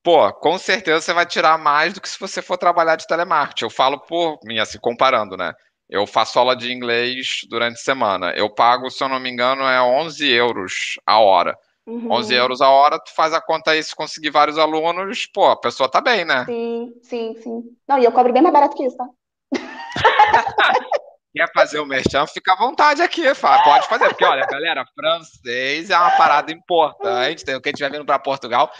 pô, 0.00 0.32
com 0.34 0.56
certeza 0.58 1.00
você 1.00 1.12
vai 1.12 1.26
tirar 1.26 1.58
mais 1.58 1.92
do 1.92 2.00
que 2.00 2.08
se 2.08 2.20
você 2.20 2.40
for 2.40 2.56
trabalhar 2.56 2.94
de 2.94 3.04
telemarketing. 3.04 3.64
Eu 3.64 3.70
falo 3.70 3.98
por 3.98 4.38
mim, 4.44 4.60
assim, 4.60 4.78
comparando, 4.78 5.36
né? 5.36 5.52
Eu 5.90 6.06
faço 6.06 6.38
aula 6.38 6.54
de 6.54 6.72
inglês 6.72 7.40
durante 7.50 7.74
a 7.74 7.82
semana. 7.82 8.30
Eu 8.36 8.48
pago, 8.48 8.88
se 8.90 9.02
eu 9.02 9.08
não 9.08 9.18
me 9.18 9.28
engano, 9.28 9.62
é 9.62 9.82
11 9.82 10.30
euros 10.30 11.00
a 11.04 11.18
hora. 11.18 11.58
Uhum. 11.84 12.12
11 12.12 12.32
euros 12.32 12.60
a 12.60 12.68
hora, 12.68 13.00
tu 13.00 13.12
faz 13.12 13.34
a 13.34 13.40
conta 13.40 13.72
aí, 13.72 13.82
se 13.82 13.94
conseguir 13.94 14.30
vários 14.30 14.58
alunos, 14.58 15.26
pô, 15.26 15.46
a 15.46 15.56
pessoa 15.56 15.88
tá 15.88 16.00
bem, 16.00 16.24
né? 16.24 16.44
Sim, 16.44 16.94
sim, 17.02 17.34
sim. 17.42 17.76
Não, 17.88 17.98
e 17.98 18.04
eu 18.04 18.12
cobro 18.12 18.32
bem 18.32 18.42
mais 18.42 18.52
barato 18.52 18.76
que 18.76 18.84
isso, 18.84 18.96
tá? 18.96 19.08
Quer 21.36 21.52
fazer 21.52 21.80
o 21.80 21.86
merchan, 21.86 22.26
fica 22.26 22.54
à 22.54 22.56
vontade 22.56 23.02
aqui, 23.02 23.22
pode 23.34 23.86
fazer. 23.88 24.08
Porque, 24.08 24.24
olha, 24.24 24.46
galera, 24.46 24.86
francês 24.94 25.90
é 25.90 25.98
uma 25.98 26.12
parada 26.12 26.50
importante. 26.50 27.44
Tem 27.44 27.60
quem 27.60 27.72
estiver 27.72 27.90
vindo 27.90 28.06
para 28.06 28.18
Portugal, 28.18 28.72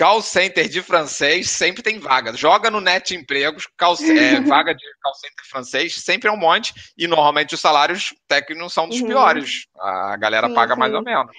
Call 0.00 0.22
center 0.22 0.66
de 0.66 0.80
francês 0.80 1.50
sempre 1.50 1.82
tem 1.82 1.98
vaga. 1.98 2.34
Joga 2.34 2.70
no 2.70 2.80
Net 2.80 3.14
Empregos, 3.14 3.68
call, 3.76 3.94
é, 3.96 4.40
vaga 4.48 4.74
de 4.74 4.82
call 5.02 5.14
center 5.14 5.44
francês 5.50 5.94
sempre 6.02 6.26
é 6.26 6.32
um 6.32 6.38
monte, 6.38 6.72
e 6.96 7.06
normalmente 7.06 7.54
os 7.54 7.60
salários 7.60 8.14
técnicos 8.26 8.72
são 8.72 8.88
dos 8.88 8.98
uhum. 9.02 9.08
piores. 9.08 9.66
A 9.78 10.16
galera 10.16 10.48
sim, 10.48 10.54
paga 10.54 10.72
sim. 10.72 10.80
mais 10.80 10.94
ou 10.94 11.02
menos. 11.02 11.36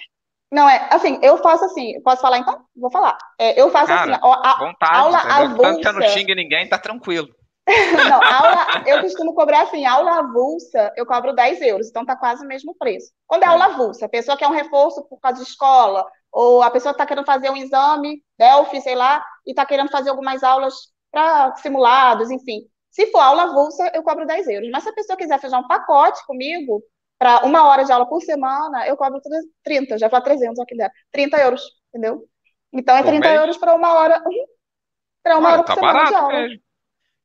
Não, 0.52 0.68
é 0.68 0.86
assim, 0.92 1.18
eu 1.22 1.38
faço 1.38 1.64
assim, 1.64 2.00
posso 2.02 2.22
falar 2.22 2.38
então? 2.38 2.64
Vou 2.76 2.88
falar. 2.92 3.18
É, 3.36 3.60
eu 3.60 3.68
faço 3.68 3.88
Cara, 3.88 4.14
assim, 4.14 4.20
a, 4.22 4.58
vontade, 4.58 4.96
aula 4.96 5.18
avulsa. 5.18 5.62
Tanto 5.62 5.80
que 5.80 5.92
não 5.92 6.08
xingue 6.10 6.34
ninguém, 6.36 6.68
tá 6.68 6.78
tranquilo. 6.78 7.34
não, 8.10 8.20
aula, 8.22 8.84
eu 8.86 9.00
costumo 9.02 9.34
cobrar 9.34 9.62
assim, 9.62 9.86
aula 9.86 10.18
avulsa, 10.18 10.92
eu 10.96 11.06
cobro 11.06 11.32
10 11.32 11.60
euros, 11.62 11.88
então 11.88 12.04
tá 12.04 12.16
quase 12.16 12.44
o 12.44 12.48
mesmo 12.48 12.74
preço. 12.74 13.12
Quando 13.26 13.44
é 13.44 13.46
aula 13.46 13.66
avulsa, 13.66 14.06
a 14.06 14.08
pessoa 14.08 14.36
quer 14.36 14.48
um 14.48 14.52
reforço 14.52 15.04
por 15.08 15.20
causa 15.20 15.42
de 15.42 15.48
escola, 15.48 16.04
ou 16.32 16.62
a 16.62 16.70
pessoa 16.70 16.90
está 16.92 17.06
querendo 17.06 17.24
fazer 17.24 17.50
um 17.50 17.56
exame, 17.56 18.22
Delphi, 18.36 18.80
sei 18.80 18.96
lá, 18.96 19.24
e 19.46 19.50
está 19.50 19.64
querendo 19.64 19.90
fazer 19.90 20.10
algumas 20.10 20.42
aulas 20.42 20.74
para 21.10 21.54
simulados, 21.56 22.30
enfim. 22.30 22.62
Se 22.90 23.06
for 23.12 23.20
aula 23.20 23.44
avulsa, 23.44 23.90
eu 23.94 24.02
cobro 24.02 24.26
10 24.26 24.48
euros. 24.48 24.70
Mas 24.70 24.82
se 24.82 24.88
a 24.88 24.94
pessoa 24.94 25.16
quiser 25.16 25.40
fazer 25.40 25.56
um 25.56 25.66
pacote 25.66 26.24
comigo, 26.26 26.82
para 27.18 27.44
uma 27.46 27.68
hora 27.68 27.84
de 27.84 27.92
aula 27.92 28.08
por 28.08 28.20
semana, 28.20 28.84
eu 28.86 28.96
cobro 28.96 29.20
30, 29.62 29.96
já 29.96 30.10
falei 30.10 30.24
300 30.24 30.58
aqui 30.58 30.76
dentro, 30.76 30.92
30 31.12 31.36
euros, 31.38 31.62
entendeu? 31.88 32.24
Então 32.72 32.96
é 32.96 33.02
30 33.04 33.28
euros 33.28 33.56
para 33.56 33.74
uma 33.74 33.94
hora, 33.94 34.20
para 35.22 35.38
uma 35.38 35.52
hora 35.52 35.62
por 35.62 35.66
tá 35.66 35.74
semana 35.74 36.04
de 36.04 36.14
aula. 36.14 36.32
Mesmo. 36.32 36.71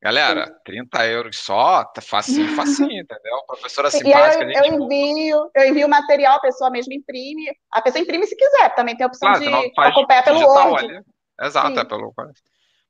Galera, 0.00 0.46
Sim. 0.46 0.52
30 0.64 1.06
euros 1.06 1.38
só, 1.38 1.84
tá 1.84 2.00
facinho, 2.00 2.48
facinho, 2.54 3.02
entendeu? 3.02 3.38
Professora 3.46 3.90
simpática. 3.90 4.44
Eu, 4.44 4.64
eu, 4.64 4.82
envio, 4.82 5.50
eu 5.54 5.64
envio 5.66 5.86
o 5.86 5.90
material, 5.90 6.36
a 6.36 6.40
pessoa 6.40 6.70
mesmo 6.70 6.92
imprime. 6.92 7.50
A 7.72 7.82
pessoa 7.82 8.00
imprime 8.00 8.26
se 8.26 8.36
quiser, 8.36 8.74
também 8.74 8.96
tem 8.96 9.04
a 9.04 9.08
opção 9.08 9.32
claro, 9.32 9.40
de 9.40 9.72
acompanhar 9.76 10.22
pelo 10.22 10.40
Word. 10.40 10.84
Ali. 10.84 11.00
Exato, 11.40 11.74
Sim. 11.74 11.80
é 11.80 11.84
pelo 11.84 12.14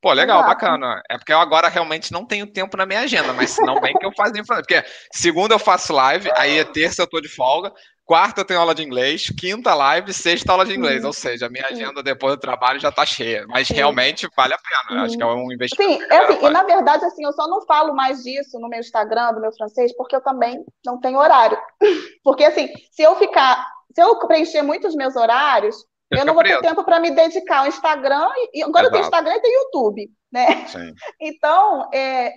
Pô, 0.01 0.13
legal, 0.13 0.39
Exato. 0.39 0.53
bacana. 0.53 1.01
É 1.09 1.17
porque 1.17 1.33
eu 1.33 1.39
agora 1.39 1.67
realmente 1.67 2.11
não 2.11 2.25
tenho 2.25 2.47
tempo 2.47 2.77
na 2.77 2.85
minha 2.85 3.01
agenda, 3.01 3.33
mas 3.33 3.57
não 3.59 3.81
bem 3.81 3.93
que 3.93 4.05
eu 4.05 4.13
faço 4.13 4.31
Porque 4.45 4.83
segunda 5.11 5.55
eu 5.55 5.59
faço 5.59 5.91
live, 5.91 6.31
aí 6.35 6.57
é 6.57 6.63
terça 6.63 7.01
eu 7.01 7.07
tô 7.07 7.19
de 7.19 7.27
folga, 7.27 7.73
Quarta 8.09 8.41
eu 8.41 8.45
tenho 8.45 8.59
aula 8.59 8.73
de 8.73 8.81
inglês, 8.81 9.31
quinta 9.39 9.75
live, 9.75 10.11
sexta 10.11 10.51
aula 10.51 10.65
de 10.65 10.73
inglês. 10.75 11.01
Uhum. 11.01 11.09
Ou 11.09 11.13
seja, 11.13 11.45
a 11.45 11.49
minha 11.49 11.67
agenda 11.67 12.01
depois 12.01 12.33
do 12.33 12.39
trabalho 12.39 12.79
já 12.79 12.89
está 12.89 13.05
cheia. 13.05 13.45
Mas 13.47 13.67
Sim. 13.67 13.75
realmente 13.75 14.27
vale 14.35 14.55
a 14.55 14.57
pena. 14.57 14.99
Uhum. 14.99 15.05
Acho 15.05 15.15
que 15.15 15.21
é 15.21 15.25
um 15.27 15.51
investimento. 15.51 16.01
Sim, 16.01 16.07
é 16.09 16.17
assim, 16.17 16.43
e 16.43 16.49
na 16.49 16.63
verdade, 16.63 17.05
assim, 17.05 17.23
eu 17.23 17.31
só 17.33 17.47
não 17.47 17.63
falo 17.67 17.93
mais 17.93 18.23
disso 18.23 18.59
no 18.59 18.67
meu 18.67 18.79
Instagram, 18.79 19.33
no 19.33 19.41
meu 19.41 19.51
francês, 19.51 19.95
porque 19.95 20.15
eu 20.15 20.21
também 20.21 20.65
não 20.83 20.99
tenho 20.99 21.19
horário. 21.19 21.55
Porque, 22.23 22.43
assim, 22.43 22.67
se 22.91 23.03
eu 23.03 23.15
ficar, 23.17 23.63
se 23.93 24.01
eu 24.01 24.17
preencher 24.25 24.63
muitos 24.63 24.95
meus 24.95 25.15
horários, 25.15 25.75
eu, 26.09 26.17
eu 26.17 26.25
não 26.25 26.33
vou 26.33 26.41
preso. 26.41 26.61
ter 26.61 26.67
tempo 26.67 26.83
para 26.83 26.99
me 26.99 27.11
dedicar 27.11 27.59
ao 27.59 27.67
Instagram. 27.67 28.27
E 28.51 28.63
agora 28.63 28.87
Exato. 28.87 28.87
eu 28.87 28.91
tenho 28.91 29.03
Instagram 29.03 29.35
e 29.35 29.41
tenho 29.41 29.61
YouTube, 29.61 30.11
né? 30.31 30.65
Sim. 30.65 30.95
Então, 31.21 31.87
é, 31.93 32.31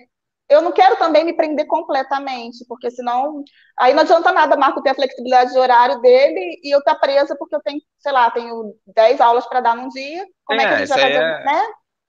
eu 0.49 0.61
não 0.61 0.71
quero 0.71 0.95
também 0.97 1.23
me 1.23 1.33
prender 1.33 1.65
completamente, 1.67 2.65
porque 2.67 2.91
senão 2.91 3.43
aí 3.77 3.93
não 3.93 4.01
adianta 4.01 4.31
nada 4.31 4.57
Marco 4.57 4.81
ter 4.81 4.89
a 4.89 4.95
flexibilidade 4.95 5.51
de 5.51 5.57
horário 5.57 5.99
dele 6.01 6.59
e 6.63 6.73
eu 6.73 6.79
estar 6.79 6.95
tá 6.95 6.99
presa 6.99 7.35
porque 7.37 7.55
eu 7.55 7.61
tenho, 7.61 7.79
sei 7.97 8.11
lá, 8.11 8.29
tenho 8.29 8.75
10 8.87 9.21
aulas 9.21 9.45
para 9.47 9.61
dar 9.61 9.75
num 9.75 9.89
dia. 9.89 10.25
Como 10.45 10.59
é, 10.59 10.63
é 10.63 10.67
que 10.67 10.73
a 10.73 10.77
gente 10.77 10.89
vai 10.89 10.99
fazer, 10.99 11.13
é, 11.13 11.43
né? 11.45 11.63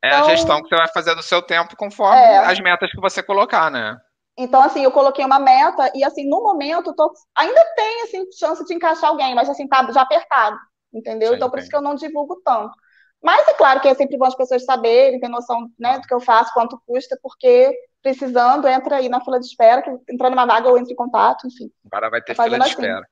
É 0.04 0.08
então, 0.08 0.26
a 0.26 0.30
gestão 0.30 0.62
que 0.62 0.68
você 0.68 0.76
vai 0.76 0.88
fazer 0.88 1.14
do 1.14 1.22
seu 1.22 1.40
tempo 1.40 1.76
conforme 1.76 2.20
é, 2.20 2.38
as 2.38 2.60
metas 2.60 2.90
que 2.90 3.00
você 3.00 3.22
colocar, 3.22 3.70
né? 3.70 3.96
Então, 4.36 4.60
assim, 4.60 4.82
eu 4.82 4.90
coloquei 4.90 5.24
uma 5.24 5.38
meta 5.38 5.90
e, 5.94 6.02
assim, 6.02 6.28
no 6.28 6.42
momento, 6.42 6.94
tô, 6.94 7.12
ainda 7.36 7.64
tem, 7.76 8.02
assim, 8.02 8.24
chance 8.36 8.64
de 8.64 8.74
encaixar 8.74 9.10
alguém, 9.10 9.34
mas, 9.34 9.48
assim, 9.48 9.66
tá 9.68 9.86
já 9.92 10.02
apertado, 10.02 10.58
entendeu? 10.92 11.30
Sim, 11.30 11.36
então, 11.36 11.48
por 11.48 11.58
isso 11.58 11.70
que 11.70 11.76
eu 11.76 11.80
não 11.80 11.94
divulgo 11.94 12.42
tanto. 12.44 12.74
Mas 13.22 13.46
é 13.48 13.54
claro 13.54 13.80
que 13.80 13.88
é 13.88 13.94
sempre 13.94 14.18
bom 14.18 14.26
as 14.26 14.34
pessoas 14.34 14.64
saberem, 14.64 15.20
ter 15.20 15.28
noção 15.28 15.68
né, 15.78 15.98
do 15.98 16.06
que 16.06 16.12
eu 16.12 16.20
faço, 16.20 16.52
quanto 16.52 16.78
custa, 16.84 17.16
porque 17.22 17.72
precisando, 18.04 18.68
entra 18.68 18.96
aí 18.96 19.08
na 19.08 19.24
fila 19.24 19.40
de 19.40 19.46
espera, 19.46 19.80
que 19.80 19.90
entrando 20.10 20.32
numa 20.34 20.44
vaga 20.44 20.68
eu 20.68 20.76
entro 20.76 20.92
em 20.92 20.96
contato, 20.96 21.46
enfim. 21.46 21.70
Agora 21.86 22.10
vai 22.10 22.20
ter 22.20 22.36
fila 22.36 22.50
de 22.50 22.56
assim. 22.56 22.70
espera. 22.72 23.06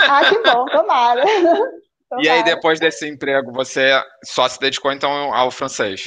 Ah, 0.00 0.24
que 0.24 0.38
bom, 0.42 0.64
tomara. 0.64 1.22
tomara. 1.22 1.70
E 2.20 2.26
aí, 2.26 2.42
depois 2.42 2.80
desse 2.80 3.06
emprego, 3.06 3.52
você 3.52 4.02
só 4.24 4.48
se 4.48 4.58
dedicou, 4.58 4.90
então, 4.90 5.34
ao 5.34 5.50
francês? 5.50 6.04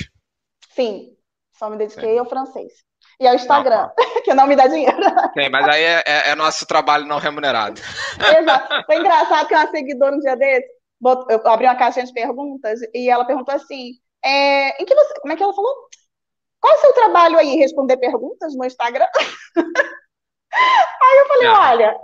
Sim, 0.72 1.16
só 1.54 1.70
me 1.70 1.78
dediquei 1.78 2.14
Sim. 2.14 2.18
ao 2.18 2.26
francês. 2.26 2.74
E 3.20 3.28
ao 3.28 3.36
Instagram, 3.36 3.88
não, 3.96 4.22
que 4.26 4.34
não 4.34 4.48
me 4.48 4.56
dá 4.56 4.66
dinheiro. 4.66 4.98
Sim, 5.38 5.48
mas 5.52 5.68
aí 5.68 5.84
é, 5.84 6.04
é, 6.08 6.30
é, 6.32 6.36
nosso 6.36 6.66
trabalho 6.66 7.06
não 7.06 7.20
remunerado. 7.20 7.80
Exato. 8.36 8.84
Foi 8.88 8.98
engraçado 8.98 9.48
que 9.48 9.54
uma 9.54 9.70
seguidora 9.70 10.16
um 10.16 10.20
dia 10.20 10.36
desse, 10.36 10.68
eu 11.30 11.48
abri 11.48 11.68
uma 11.68 11.76
caixinha 11.76 12.04
de 12.04 12.14
perguntas 12.14 12.80
e 12.96 13.08
ela 13.08 13.24
perguntou 13.24 13.54
assim, 13.54 13.92
é, 14.26 14.82
em 14.82 14.86
que 14.86 14.96
você, 14.96 15.20
como 15.20 15.34
é 15.34 15.36
que 15.36 15.44
ela 15.44 15.54
falou? 15.54 15.72
Qual 16.62 16.74
é 16.74 16.78
o 16.78 16.82
seu 16.82 16.93
trabalho 16.93 17.38
aí? 17.38 17.55
Responder 17.55 17.97
perguntas 17.97 18.55
no 18.55 18.64
Instagram? 18.64 19.07
aí 19.55 21.18
eu 21.18 21.28
falei, 21.28 21.47
Não. 21.47 21.59
olha, 21.59 21.97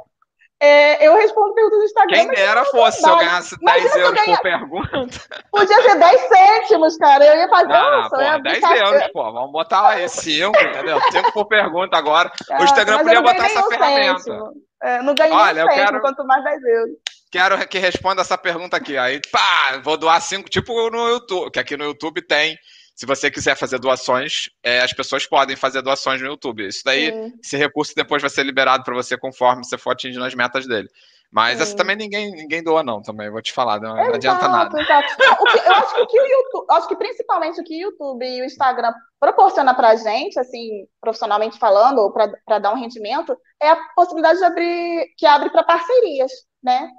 é, 0.59 1.07
eu 1.07 1.15
respondo 1.15 1.53
perguntas 1.53 1.77
no 1.77 1.85
Instagram. 1.85 2.17
Quem 2.17 2.27
dera 2.29 2.65
fosse, 2.65 2.99
se 2.99 3.07
eu 3.07 3.15
ganhasse 3.15 3.55
10 3.59 3.95
euros 3.95 4.21
por 4.21 4.41
pergunta. 4.41 5.19
Podia 5.51 5.81
ser 5.83 5.99
10 5.99 6.21
cêntimos, 6.21 6.97
cara. 6.97 7.25
Eu 7.25 7.37
ia 7.37 7.47
fazer. 7.47 7.67
Não, 7.67 8.01
não, 8.01 8.09
pô, 8.09 8.21
ia 8.21 8.39
10 8.39 8.63
euros, 8.63 9.07
pô. 9.13 9.31
Vamos 9.31 9.51
botar 9.51 9.89
aí 9.89 10.09
5, 10.09 10.57
entendeu? 10.59 10.99
5 11.11 11.31
por 11.31 11.45
pergunta 11.45 11.95
agora. 11.95 12.31
o 12.59 12.63
Instagram 12.63 13.03
podia 13.03 13.21
botar 13.21 13.45
essa 13.45 13.63
ferramenta. 13.67 14.19
Cêntimo. 14.19 14.53
É, 14.81 15.01
não 15.01 15.13
ganho 15.13 15.33
Olha, 15.33 15.65
nem 15.65 15.75
quero... 15.75 16.01
quanto 16.01 16.25
mais 16.25 16.43
10 16.43 16.63
euros. 16.63 16.95
Quero 17.31 17.67
que 17.67 17.77
responda 17.77 18.21
essa 18.21 18.37
pergunta 18.37 18.77
aqui. 18.77 18.97
Aí, 18.97 19.21
pá, 19.31 19.79
vou 19.83 19.97
doar 19.97 20.19
cinco, 20.21 20.49
tipo 20.49 20.89
no 20.89 21.09
YouTube, 21.09 21.51
que 21.51 21.59
aqui 21.59 21.77
no 21.77 21.83
YouTube 21.83 22.21
tem. 22.21 22.57
Se 22.97 23.05
você 23.05 23.29
quiser 23.29 23.55
fazer 23.55 23.77
doações, 23.77 24.49
é, 24.63 24.79
as 24.79 24.91
pessoas 24.91 25.27
podem 25.27 25.55
fazer 25.55 25.83
doações 25.83 26.19
no 26.19 26.25
YouTube. 26.25 26.67
Isso 26.67 26.81
daí, 26.83 27.11
Sim. 27.11 27.33
esse 27.43 27.55
recurso 27.55 27.93
depois 27.95 28.23
vai 28.23 28.29
ser 28.29 28.41
liberado 28.41 28.83
para 28.83 28.95
você 28.95 29.15
conforme 29.15 29.63
você 29.63 29.77
for 29.77 29.91
atingindo 29.91 30.25
as 30.25 30.33
metas 30.33 30.65
dele. 30.65 30.89
Mas 31.31 31.57
Sim. 31.57 31.63
essa 31.63 31.75
também 31.75 31.95
ninguém, 31.95 32.31
ninguém 32.31 32.63
doa, 32.63 32.81
não, 32.81 32.99
também, 32.99 33.29
vou 33.29 33.39
te 33.39 33.53
falar, 33.53 33.79
não, 33.79 33.95
exato, 33.99 34.15
adianta 34.15 34.47
nada. 34.47 34.81
Exato. 34.81 35.13
eu 35.21 35.73
acho 35.73 35.93
que, 35.93 36.01
o 36.01 36.07
que 36.07 36.19
o 36.19 36.25
YouTube, 36.25 36.65
acho 36.71 36.87
que 36.87 36.95
principalmente 36.95 37.61
o 37.61 37.63
que 37.63 37.75
o 37.75 37.81
YouTube 37.81 38.25
e 38.25 38.41
o 38.41 38.45
Instagram 38.45 38.91
proporciona 39.19 39.75
pra 39.75 39.95
gente, 39.95 40.39
assim, 40.39 40.87
profissionalmente 40.99 41.59
falando, 41.59 41.99
ou 41.99 42.11
para 42.11 42.57
dar 42.57 42.73
um 42.73 42.79
rendimento, 42.79 43.37
é 43.61 43.69
a 43.69 43.79
possibilidade 43.95 44.39
de 44.39 44.45
abrir, 44.45 45.13
que 45.15 45.25
abre 45.27 45.51
para 45.51 45.63
parcerias, 45.63 46.31
né? 46.63 46.89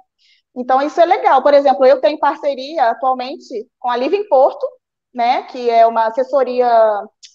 Então, 0.55 0.81
isso 0.81 0.99
é 1.01 1.05
legal. 1.05 1.43
Por 1.43 1.53
exemplo, 1.53 1.85
eu 1.85 1.99
tenho 1.99 2.17
parceria 2.19 2.91
atualmente 2.91 3.67
com 3.77 3.89
a 3.89 3.97
Living 3.97 4.29
Porto, 4.29 4.65
né, 5.13 5.43
que 5.43 5.69
é 5.69 5.85
uma 5.85 6.07
assessoria 6.07 6.67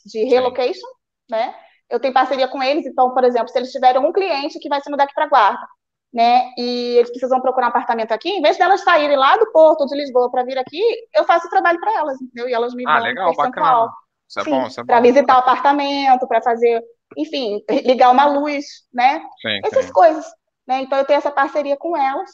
de 0.04 0.24
relocation, 0.24 0.86
né? 1.30 1.54
Eu 1.90 2.00
tenho 2.00 2.14
parceria 2.14 2.48
com 2.48 2.62
eles, 2.62 2.86
então, 2.86 3.12
por 3.12 3.24
exemplo, 3.24 3.48
se 3.48 3.58
eles 3.58 3.70
tiverem 3.70 4.00
um 4.00 4.12
cliente 4.12 4.58
que 4.58 4.68
vai 4.68 4.80
se 4.80 4.90
mudar 4.90 5.04
aqui 5.04 5.14
para 5.14 5.28
Guarda, 5.28 5.66
né, 6.12 6.52
e 6.56 6.96
eles 6.96 7.10
precisam 7.10 7.40
procurar 7.40 7.66
um 7.66 7.70
apartamento 7.70 8.12
aqui, 8.12 8.28
em 8.30 8.40
vez 8.40 8.56
delas 8.56 8.82
saírem 8.82 9.16
lá 9.16 9.36
do 9.36 9.50
Porto 9.50 9.84
de 9.86 9.96
Lisboa 9.96 10.30
para 10.30 10.44
vir 10.44 10.56
aqui, 10.56 10.80
eu 11.14 11.24
faço 11.24 11.46
o 11.46 11.50
trabalho 11.50 11.80
para 11.80 11.92
elas, 11.98 12.20
entendeu? 12.20 12.48
E 12.48 12.54
elas 12.54 12.72
me 12.72 12.84
ah, 12.86 12.98
legal, 13.00 13.30
um 13.30 13.34
percentual. 13.34 13.90
Isso 14.28 14.40
é 14.40 14.44
Sim, 14.44 14.50
bom, 14.50 14.66
isso 14.66 14.80
é 14.80 14.84
Para 14.84 15.00
visitar 15.00 15.36
o 15.36 15.38
apartamento, 15.40 16.26
para 16.26 16.40
fazer, 16.42 16.82
enfim, 17.16 17.62
ligar 17.84 18.10
uma 18.10 18.26
luz, 18.26 18.64
né? 18.92 19.20
Sim, 19.42 19.60
Essas 19.64 19.86
sim. 19.86 19.92
coisas. 19.92 20.24
Né? 20.66 20.82
Então 20.82 20.98
eu 20.98 21.04
tenho 21.04 21.18
essa 21.18 21.30
parceria 21.30 21.76
com 21.76 21.96
elas. 21.96 22.30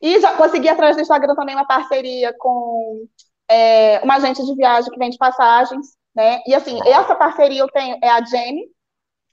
E 0.00 0.20
já 0.20 0.36
consegui 0.36 0.68
através 0.68 0.96
do 0.96 1.02
Instagram 1.02 1.34
também 1.34 1.54
uma 1.54 1.66
parceria 1.66 2.34
com 2.38 3.06
é, 3.50 4.00
uma 4.02 4.16
agente 4.16 4.44
de 4.44 4.54
viagem 4.54 4.90
que 4.90 4.98
vende 4.98 5.18
passagens, 5.18 5.86
né? 6.14 6.40
E 6.46 6.54
assim, 6.54 6.78
essa 6.86 7.14
parceria 7.14 7.60
eu 7.60 7.68
tenho 7.68 7.98
é 8.02 8.08
a 8.08 8.24
Jenny, 8.24 8.64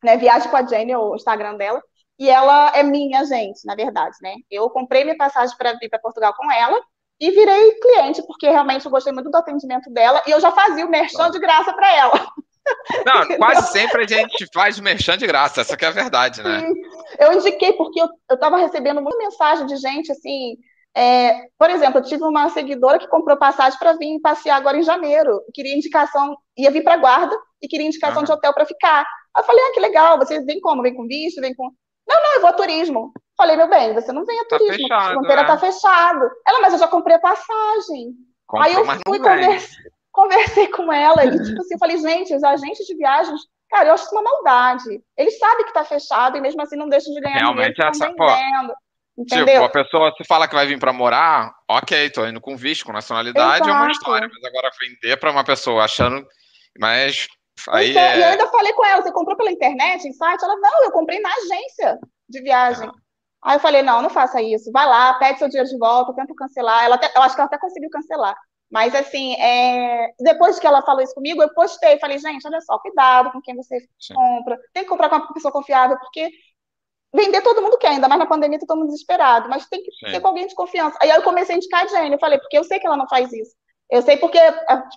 né? 0.03 0.17
Viagem 0.17 0.49
com 0.49 0.57
a 0.57 0.65
Jenny, 0.65 0.95
o 0.95 1.15
Instagram 1.15 1.55
dela. 1.55 1.81
E 2.19 2.29
ela 2.29 2.71
é 2.75 2.83
minha 2.83 3.21
agente, 3.21 3.65
na 3.65 3.73
verdade, 3.73 4.15
né? 4.21 4.35
Eu 4.49 4.69
comprei 4.69 5.03
minha 5.03 5.17
passagem 5.17 5.55
para 5.57 5.73
vir 5.73 5.89
para 5.89 5.99
Portugal 5.99 6.33
com 6.35 6.51
ela 6.51 6.79
e 7.19 7.31
virei 7.31 7.73
cliente, 7.73 8.21
porque 8.27 8.49
realmente 8.49 8.85
eu 8.85 8.91
gostei 8.91 9.13
muito 9.13 9.29
do 9.29 9.37
atendimento 9.37 9.89
dela 9.91 10.21
e 10.27 10.31
eu 10.31 10.39
já 10.39 10.51
fazia 10.51 10.85
o 10.85 10.89
merchan 10.89 11.29
de 11.31 11.39
graça 11.39 11.73
para 11.73 11.95
ela. 11.95 12.27
Não, 13.05 13.27
quase 13.37 13.71
sempre 13.71 14.03
a 14.03 14.07
gente 14.07 14.47
faz 14.53 14.77
o 14.77 14.83
merchan 14.83 15.17
de 15.17 15.25
graça, 15.25 15.61
essa 15.61 15.77
que 15.77 15.85
é 15.85 15.87
a 15.87 15.91
verdade, 15.91 16.43
né? 16.43 16.61
Sim. 16.61 16.73
Eu 17.19 17.33
indiquei 17.33 17.73
porque 17.73 18.01
eu 18.01 18.09
estava 18.31 18.57
recebendo 18.57 19.01
muita 19.01 19.17
mensagem 19.17 19.65
de 19.65 19.77
gente 19.77 20.11
assim, 20.11 20.57
é, 20.95 21.47
por 21.57 21.69
exemplo, 21.69 21.99
eu 21.99 22.03
tive 22.03 22.23
uma 22.23 22.49
seguidora 22.49 22.99
que 22.99 23.07
comprou 23.07 23.37
passagem 23.37 23.79
para 23.79 23.93
vir 23.93 24.19
passear 24.19 24.57
agora 24.57 24.77
em 24.77 24.83
janeiro. 24.83 25.41
Queria 25.53 25.75
indicação, 25.75 26.35
ia 26.57 26.71
vir 26.71 26.83
para 26.83 26.97
guarda 26.97 27.35
e 27.61 27.67
queria 27.67 27.87
indicação 27.87 28.23
de 28.23 28.31
hotel 28.31 28.53
para 28.53 28.65
ficar. 28.65 29.05
Aí 29.33 29.41
eu 29.41 29.45
falei, 29.45 29.63
ah, 29.63 29.71
que 29.73 29.79
legal, 29.79 30.17
você 30.17 30.43
vem 30.43 30.59
como? 30.59 30.81
Vem 30.81 30.93
com 30.93 31.07
visto? 31.07 31.39
Vem 31.39 31.55
com. 31.55 31.71
Não, 32.07 32.21
não, 32.21 32.33
eu 32.35 32.41
vou 32.41 32.49
a 32.49 32.53
turismo. 32.53 33.13
Falei, 33.37 33.55
meu 33.55 33.69
bem, 33.69 33.93
você 33.93 34.11
não 34.11 34.25
vem 34.25 34.39
a 34.39 34.45
tá 34.45 34.57
turismo, 34.57 34.81
fechado, 34.81 35.01
a 35.01 35.13
fronteira 35.13 35.41
é. 35.41 35.45
tá 35.45 35.57
fechado. 35.57 36.29
Ela, 36.47 36.61
mas 36.61 36.73
eu 36.73 36.79
já 36.79 36.87
comprei 36.87 37.15
a 37.15 37.19
passagem. 37.19 38.13
Comprou, 38.45 38.69
Aí 38.69 38.73
eu 38.73 38.85
fui 39.07 39.19
conversar, 39.19 39.77
conversei 40.11 40.67
com 40.67 40.91
ela 40.91 41.23
e, 41.23 41.31
tipo 41.41 41.61
assim, 41.61 41.73
eu 41.73 41.79
falei, 41.79 41.97
gente, 41.97 42.35
os 42.35 42.43
agentes 42.43 42.85
de 42.85 42.95
viagens, 42.97 43.39
cara, 43.69 43.87
eu 43.87 43.93
acho 43.93 44.03
isso 44.03 44.13
uma 44.13 44.23
maldade. 44.23 45.01
Eles 45.17 45.39
sabem 45.39 45.65
que 45.65 45.73
tá 45.73 45.85
fechado 45.85 46.37
e 46.37 46.41
mesmo 46.41 46.61
assim 46.61 46.75
não 46.75 46.89
deixam 46.89 47.13
de 47.13 47.21
ganhar 47.21 47.37
Realmente 47.37 47.75
dinheiro, 47.75 47.95
essa, 47.95 48.13
pô, 48.13 48.25
Entendeu? 49.21 49.45
Tipo, 49.45 49.63
a 49.65 49.69
pessoa 49.69 50.13
se 50.17 50.23
fala 50.25 50.47
que 50.47 50.55
vai 50.55 50.65
vir 50.65 50.79
para 50.79 50.91
morar, 50.91 51.53
ok, 51.69 52.09
tô 52.09 52.25
indo 52.25 52.41
com 52.41 52.57
visto, 52.57 52.85
com 52.85 52.91
nacionalidade, 52.91 53.63
Exato. 53.63 53.69
é 53.69 53.73
uma 53.73 53.91
história. 53.91 54.27
Mas 54.27 54.43
agora 54.43 54.71
vender 54.79 55.17
para 55.17 55.31
uma 55.31 55.43
pessoa 55.43 55.83
achando. 55.83 56.25
Mas. 56.79 57.27
Aí 57.69 57.95
é... 57.95 58.17
E 58.17 58.21
eu 58.21 58.27
ainda 58.29 58.47
falei 58.47 58.73
com 58.73 58.85
ela, 58.85 59.01
você 59.01 59.11
comprou 59.11 59.37
pela 59.37 59.51
internet, 59.51 60.07
em 60.07 60.13
site? 60.13 60.43
Ela, 60.43 60.55
não, 60.55 60.85
eu 60.85 60.91
comprei 60.91 61.19
na 61.19 61.29
agência 61.29 61.99
de 62.27 62.41
viagem. 62.41 62.87
Ah. 62.89 62.93
Aí 63.43 63.55
eu 63.57 63.59
falei, 63.59 63.81
não, 63.83 64.01
não 64.01 64.09
faça 64.09 64.41
isso. 64.41 64.71
Vai 64.71 64.87
lá, 64.87 65.13
pede 65.15 65.39
seu 65.39 65.49
dinheiro 65.49 65.69
de 65.69 65.77
volta, 65.77 66.13
tenta 66.13 66.33
cancelar. 66.35 66.83
Ela 66.83 66.95
até, 66.95 67.11
eu 67.15 67.21
acho 67.21 67.35
que 67.35 67.41
ela 67.41 67.47
até 67.47 67.59
conseguiu 67.59 67.89
cancelar. 67.89 68.35
Mas, 68.71 68.95
assim, 68.95 69.35
é... 69.35 70.13
depois 70.19 70.57
que 70.57 70.65
ela 70.65 70.81
falou 70.81 71.01
isso 71.01 71.13
comigo, 71.13 71.41
eu 71.43 71.53
postei. 71.53 71.99
Falei, 71.99 72.17
gente, 72.17 72.47
olha 72.47 72.61
só, 72.61 72.79
cuidado 72.79 73.31
com 73.31 73.41
quem 73.41 73.55
você 73.55 73.77
Sim. 73.99 74.13
compra. 74.13 74.57
Tem 74.73 74.83
que 74.83 74.89
comprar 74.89 75.09
com 75.09 75.17
uma 75.17 75.33
pessoa 75.33 75.51
confiável, 75.51 75.97
porque 75.99 76.31
vender 77.13 77.41
todo 77.41 77.61
mundo 77.61 77.77
quer, 77.77 77.89
ainda 77.89 78.07
mais 78.07 78.19
na 78.19 78.25
pandemia, 78.25 78.59
tá 78.59 78.65
todo 78.65 78.79
mundo 78.79 78.89
desesperado, 78.89 79.49
mas 79.49 79.67
tem 79.67 79.83
que 79.83 79.91
Sim. 79.91 80.11
ser 80.11 80.21
com 80.21 80.27
alguém 80.29 80.47
de 80.47 80.55
confiança. 80.55 80.97
Aí 81.01 81.09
eu 81.09 81.21
comecei 81.23 81.55
a 81.55 81.57
indicar 81.57 81.83
a 81.83 81.87
Jenny, 81.87 82.13
eu 82.13 82.19
falei, 82.19 82.39
porque 82.39 82.57
eu 82.57 82.63
sei 82.63 82.79
que 82.79 82.87
ela 82.87 82.97
não 82.97 83.07
faz 83.07 83.31
isso. 83.33 83.53
Eu 83.89 84.01
sei 84.01 84.17
porque 84.17 84.37
a, 84.37 84.87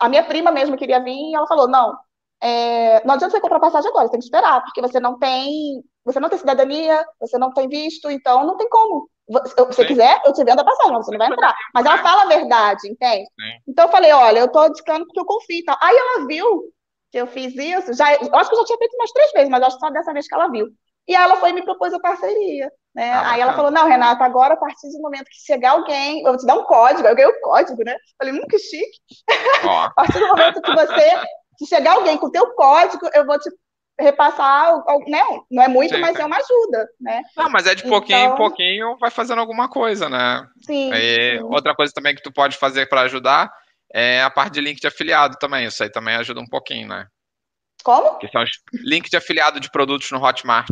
a 0.00 0.08
minha 0.08 0.24
prima 0.24 0.50
mesmo 0.50 0.76
queria 0.76 1.02
vir 1.02 1.12
e 1.12 1.34
ela 1.34 1.46
falou, 1.46 1.68
não, 1.68 1.96
é, 2.42 3.04
não 3.04 3.14
adianta 3.14 3.32
você 3.32 3.40
comprar 3.40 3.60
passagem 3.60 3.88
agora, 3.90 4.06
você 4.06 4.12
tem 4.12 4.20
que 4.20 4.26
esperar, 4.26 4.62
porque 4.62 4.80
você 4.80 4.98
não 4.98 5.18
tem, 5.18 5.82
você 6.04 6.18
não 6.18 6.28
tem 6.28 6.38
cidadania, 6.38 7.04
você 7.20 7.38
não 7.38 7.52
tem 7.52 7.68
visto, 7.68 8.10
então 8.10 8.44
não 8.44 8.56
tem 8.56 8.68
como. 8.68 9.08
Se 9.46 9.54
você 9.54 9.84
quiser, 9.84 10.20
eu 10.24 10.32
te 10.32 10.42
vendo 10.42 10.58
a 10.58 10.64
passagem, 10.64 10.92
mas 10.92 11.04
você 11.04 11.12
não 11.12 11.18
vai 11.18 11.28
entrar. 11.28 11.54
Mas 11.72 11.86
ela 11.86 11.98
fala 11.98 12.22
a 12.22 12.26
verdade, 12.26 12.88
entende? 12.88 13.26
Sim. 13.26 13.60
Então 13.68 13.84
eu 13.84 13.90
falei, 13.90 14.10
olha, 14.10 14.40
eu 14.40 14.50
tô 14.50 14.66
indicando 14.66 15.06
porque 15.06 15.20
eu 15.20 15.24
confio 15.24 15.58
e 15.58 15.64
tal. 15.64 15.76
Aí 15.80 15.96
ela 15.96 16.26
viu 16.26 16.64
que 17.12 17.18
eu 17.18 17.28
fiz 17.28 17.54
isso, 17.54 17.92
já, 17.92 18.12
eu 18.14 18.34
acho 18.34 18.50
que 18.50 18.56
eu 18.56 18.60
já 18.60 18.64
tinha 18.64 18.78
feito 18.78 18.94
umas 18.94 19.12
três 19.12 19.32
vezes, 19.32 19.48
mas 19.48 19.62
acho 19.62 19.76
que 19.76 19.86
só 19.86 19.90
dessa 19.90 20.12
vez 20.12 20.26
que 20.26 20.34
ela 20.34 20.48
viu. 20.48 20.66
E 21.08 21.14
ela 21.14 21.36
foi 21.36 21.50
e 21.50 21.52
me 21.52 21.62
propôs 21.62 21.92
a 21.92 22.00
parceria. 22.00 22.70
Né? 22.94 23.12
Ah, 23.12 23.32
Aí 23.32 23.40
ela 23.40 23.54
falou: 23.54 23.70
não, 23.70 23.86
Renata, 23.86 24.24
agora, 24.24 24.54
a 24.54 24.56
partir 24.56 24.88
do 24.90 25.00
momento 25.00 25.26
que 25.26 25.44
chegar 25.46 25.72
alguém, 25.72 26.20
eu 26.20 26.32
vou 26.32 26.36
te 26.36 26.46
dar 26.46 26.56
um 26.56 26.64
código, 26.64 27.06
eu 27.06 27.14
ganhei 27.14 27.30
o 27.30 27.40
código, 27.40 27.82
né? 27.84 27.96
Falei, 28.18 28.34
hum, 28.34 28.46
que 28.48 28.58
chique. 28.58 28.98
a 29.68 29.90
partir 29.90 30.18
do 30.18 30.28
momento 30.28 30.60
que 30.60 30.74
você 30.74 31.20
que 31.58 31.66
chegar 31.66 31.92
alguém 31.92 32.16
com 32.16 32.26
o 32.26 32.32
teu 32.32 32.54
código, 32.54 33.06
eu 33.12 33.26
vou 33.26 33.38
te 33.38 33.50
repassar, 34.00 34.82
né? 35.06 35.22
não 35.50 35.62
é 35.62 35.68
muito, 35.68 35.94
sim, 35.94 36.00
mas 36.00 36.16
sim. 36.16 36.22
é 36.22 36.24
uma 36.24 36.38
ajuda, 36.38 36.88
né? 36.98 37.22
Não, 37.36 37.50
mas 37.50 37.66
é 37.66 37.74
de 37.74 37.82
pouquinho 37.82 38.18
então... 38.18 38.32
em 38.32 38.36
pouquinho, 38.36 38.96
vai 38.98 39.10
fazendo 39.10 39.40
alguma 39.40 39.68
coisa, 39.68 40.08
né? 40.08 40.42
Sim, 40.64 40.90
e 40.92 41.38
sim. 41.38 41.42
Outra 41.44 41.74
coisa 41.74 41.92
também 41.92 42.14
que 42.14 42.22
tu 42.22 42.32
pode 42.32 42.56
fazer 42.56 42.88
para 42.88 43.02
ajudar 43.02 43.52
é 43.92 44.22
a 44.22 44.30
parte 44.30 44.54
de 44.54 44.62
link 44.62 44.80
de 44.80 44.86
afiliado 44.86 45.36
também, 45.38 45.66
isso 45.66 45.82
aí 45.82 45.90
também 45.90 46.14
ajuda 46.14 46.40
um 46.40 46.48
pouquinho, 46.48 46.88
né? 46.88 47.06
Como? 47.82 48.18
Que 48.18 48.28
são 48.28 48.42
os 48.42 48.50
links 48.84 49.10
de 49.10 49.16
afiliado 49.16 49.60
de 49.60 49.70
produtos 49.70 50.10
no 50.10 50.22
Hotmart. 50.22 50.70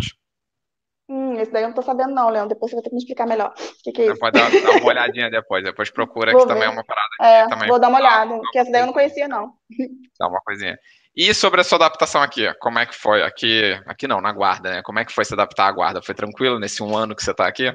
Hum, 1.10 1.40
esse 1.40 1.50
daí 1.50 1.62
eu 1.62 1.68
não 1.68 1.74
tô 1.74 1.80
sabendo 1.80 2.14
não, 2.14 2.28
Leandro. 2.28 2.50
Depois 2.50 2.70
você 2.70 2.76
vai 2.76 2.82
ter 2.82 2.90
que 2.90 2.94
me 2.94 3.00
explicar 3.00 3.26
melhor. 3.26 3.54
O 3.56 3.82
que, 3.82 3.92
que 3.92 4.02
é 4.02 4.06
isso? 4.06 4.18
Pode 4.18 4.38
dar, 4.38 4.50
dar, 4.50 4.76
uma 4.76 4.86
olhadinha 4.86 5.30
depois. 5.30 5.64
Depois 5.64 5.90
procura, 5.90 6.36
que 6.36 6.46
também 6.46 6.64
é 6.64 6.68
uma 6.68 6.84
parada. 6.84 7.08
É, 7.22 7.48
também 7.48 7.68
vou 7.68 7.80
dar 7.80 7.88
uma 7.88 7.98
olhada, 7.98 8.36
porque 8.36 8.58
essa 8.58 8.70
daí 8.70 8.82
eu 8.82 8.86
não 8.86 8.92
conhecia, 8.92 9.26
não. 9.26 9.54
Dá 10.20 10.28
uma 10.28 10.40
coisinha. 10.42 10.78
E 11.16 11.32
sobre 11.32 11.62
a 11.62 11.64
sua 11.64 11.76
adaptação 11.76 12.22
aqui, 12.22 12.52
como 12.60 12.78
é 12.78 12.86
que 12.86 12.94
foi? 12.94 13.22
Aqui, 13.22 13.72
aqui 13.86 14.06
não, 14.06 14.20
na 14.20 14.32
guarda, 14.32 14.70
né? 14.70 14.82
Como 14.82 14.98
é 14.98 15.04
que 15.04 15.12
foi 15.12 15.24
se 15.24 15.32
adaptar 15.32 15.66
à 15.66 15.72
guarda? 15.72 16.02
Foi 16.02 16.14
tranquilo 16.14 16.60
nesse 16.60 16.82
um 16.82 16.96
ano 16.96 17.16
que 17.16 17.24
você 17.24 17.30
está 17.30 17.48
aqui? 17.48 17.74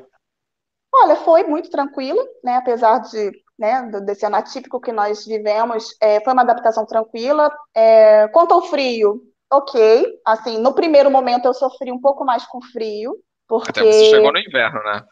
Olha, 0.93 1.15
foi 1.15 1.43
muito 1.43 1.71
tranquilo, 1.71 2.23
né? 2.43 2.55
Apesar 2.55 2.99
de, 2.99 3.31
né, 3.63 3.89
desse 4.01 4.25
ano 4.25 4.35
atípico 4.35 4.81
que 4.81 4.91
nós 4.91 5.25
vivemos, 5.25 5.95
é, 6.01 6.21
foi 6.21 6.33
uma 6.33 6.41
adaptação 6.41 6.85
tranquila. 6.85 7.49
É, 7.73 8.27
quanto 8.27 8.53
ao 8.53 8.63
frio, 8.63 9.21
ok. 9.49 10.19
Assim, 10.25 10.57
no 10.57 10.73
primeiro 10.73 11.09
momento 11.09 11.45
eu 11.45 11.53
sofri 11.53 11.89
um 11.89 12.01
pouco 12.01 12.25
mais 12.25 12.45
com 12.45 12.61
frio, 12.61 13.15
porque... 13.47 13.79
Até 13.79 13.89
você 13.89 14.09
chegou 14.09 14.33
no 14.33 14.39
inverno, 14.39 14.83
né? 14.83 15.05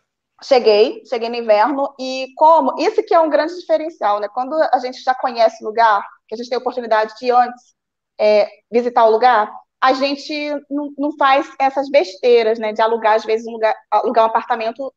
Cheguei, 0.44 1.02
cheguei 1.06 1.30
no 1.30 1.36
inverno, 1.36 1.94
e 1.98 2.28
como, 2.36 2.76
isso 2.78 3.02
que 3.04 3.14
é 3.14 3.20
um 3.20 3.30
grande 3.30 3.58
diferencial, 3.58 4.20
né? 4.20 4.28
Quando 4.28 4.54
a 4.74 4.80
gente 4.80 5.02
já 5.02 5.16
conhece 5.16 5.64
o 5.64 5.68
lugar, 5.68 6.06
que 6.28 6.36
a 6.36 6.38
gente 6.38 6.50
tem 6.50 6.58
a 6.58 6.60
oportunidade 6.60 7.14
de 7.22 7.32
antes 7.32 7.74
é, 8.20 8.50
visitar 8.70 9.06
o 9.06 9.12
lugar, 9.12 9.50
a 9.80 9.94
gente 9.94 10.52
não, 10.70 10.92
não, 10.98 11.16
faz 11.16 11.50
essas 11.58 11.90
besteiras, 11.90 12.60
né? 12.60 12.74
De 12.74 12.82
alugar, 12.82 13.16
às 13.16 13.24
vezes, 13.24 13.48
um 13.48 13.52
lugar, 13.52 13.74
alugar 13.90 14.26
um 14.26 14.28
apartamento 14.28 14.94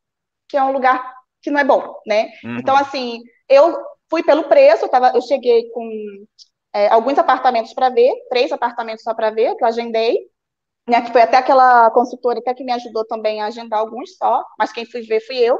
que 0.49 0.57
é 0.57 0.63
um 0.63 0.71
lugar 0.71 1.15
que 1.41 1.51
não 1.51 1.59
é 1.59 1.63
bom, 1.63 1.95
né? 2.05 2.31
Uhum. 2.43 2.57
Então, 2.57 2.75
assim, 2.75 3.21
eu 3.49 3.77
fui 4.09 4.23
pelo 4.23 4.43
preço, 4.45 4.85
eu, 4.85 4.89
tava, 4.89 5.11
eu 5.15 5.21
cheguei 5.21 5.69
com 5.69 5.89
é, 6.73 6.87
alguns 6.89 7.17
apartamentos 7.17 7.73
para 7.73 7.89
ver, 7.89 8.13
três 8.29 8.51
apartamentos 8.51 9.03
só 9.03 9.13
para 9.13 9.31
ver, 9.31 9.55
que 9.55 9.63
eu 9.63 9.67
agendei, 9.67 10.19
né, 10.87 11.01
que 11.01 11.11
foi 11.11 11.21
até 11.21 11.37
aquela 11.37 11.89
consultora 11.91 12.39
até 12.39 12.53
que 12.53 12.63
me 12.63 12.71
ajudou 12.73 13.05
também 13.05 13.41
a 13.41 13.47
agendar 13.47 13.79
alguns 13.79 14.15
só, 14.17 14.43
mas 14.57 14.71
quem 14.71 14.85
fui 14.85 15.01
ver 15.01 15.19
fui 15.21 15.37
eu. 15.37 15.57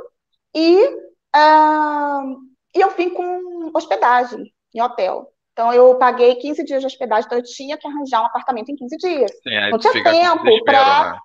E, 0.53 0.86
uh, 0.86 2.38
e 2.76 2.82
eu 2.82 2.91
vim 2.91 3.10
com 3.10 3.72
hospedagem 3.74 4.52
em 4.74 4.82
hotel. 4.82 5.32
Então, 5.53 5.74
eu 5.74 5.95
paguei 5.98 6.36
15 6.36 6.66
dias 6.66 6.82
de 6.82 6.88
hospedagem, 6.88 7.26
então 7.26 7.38
eu 7.38 7.44
tinha 7.44 7.78
que 7.78 7.88
arranjar 7.88 8.22
um 8.22 8.26
apartamento 8.26 8.70
em 8.70 8.76
15 8.76 8.98
dias. 8.98 9.32
Sim, 9.41 9.72
não 9.72 9.80
tinha 9.80 10.03
tempo 10.03 10.64
para. 10.66 11.14
Né? 11.14 11.20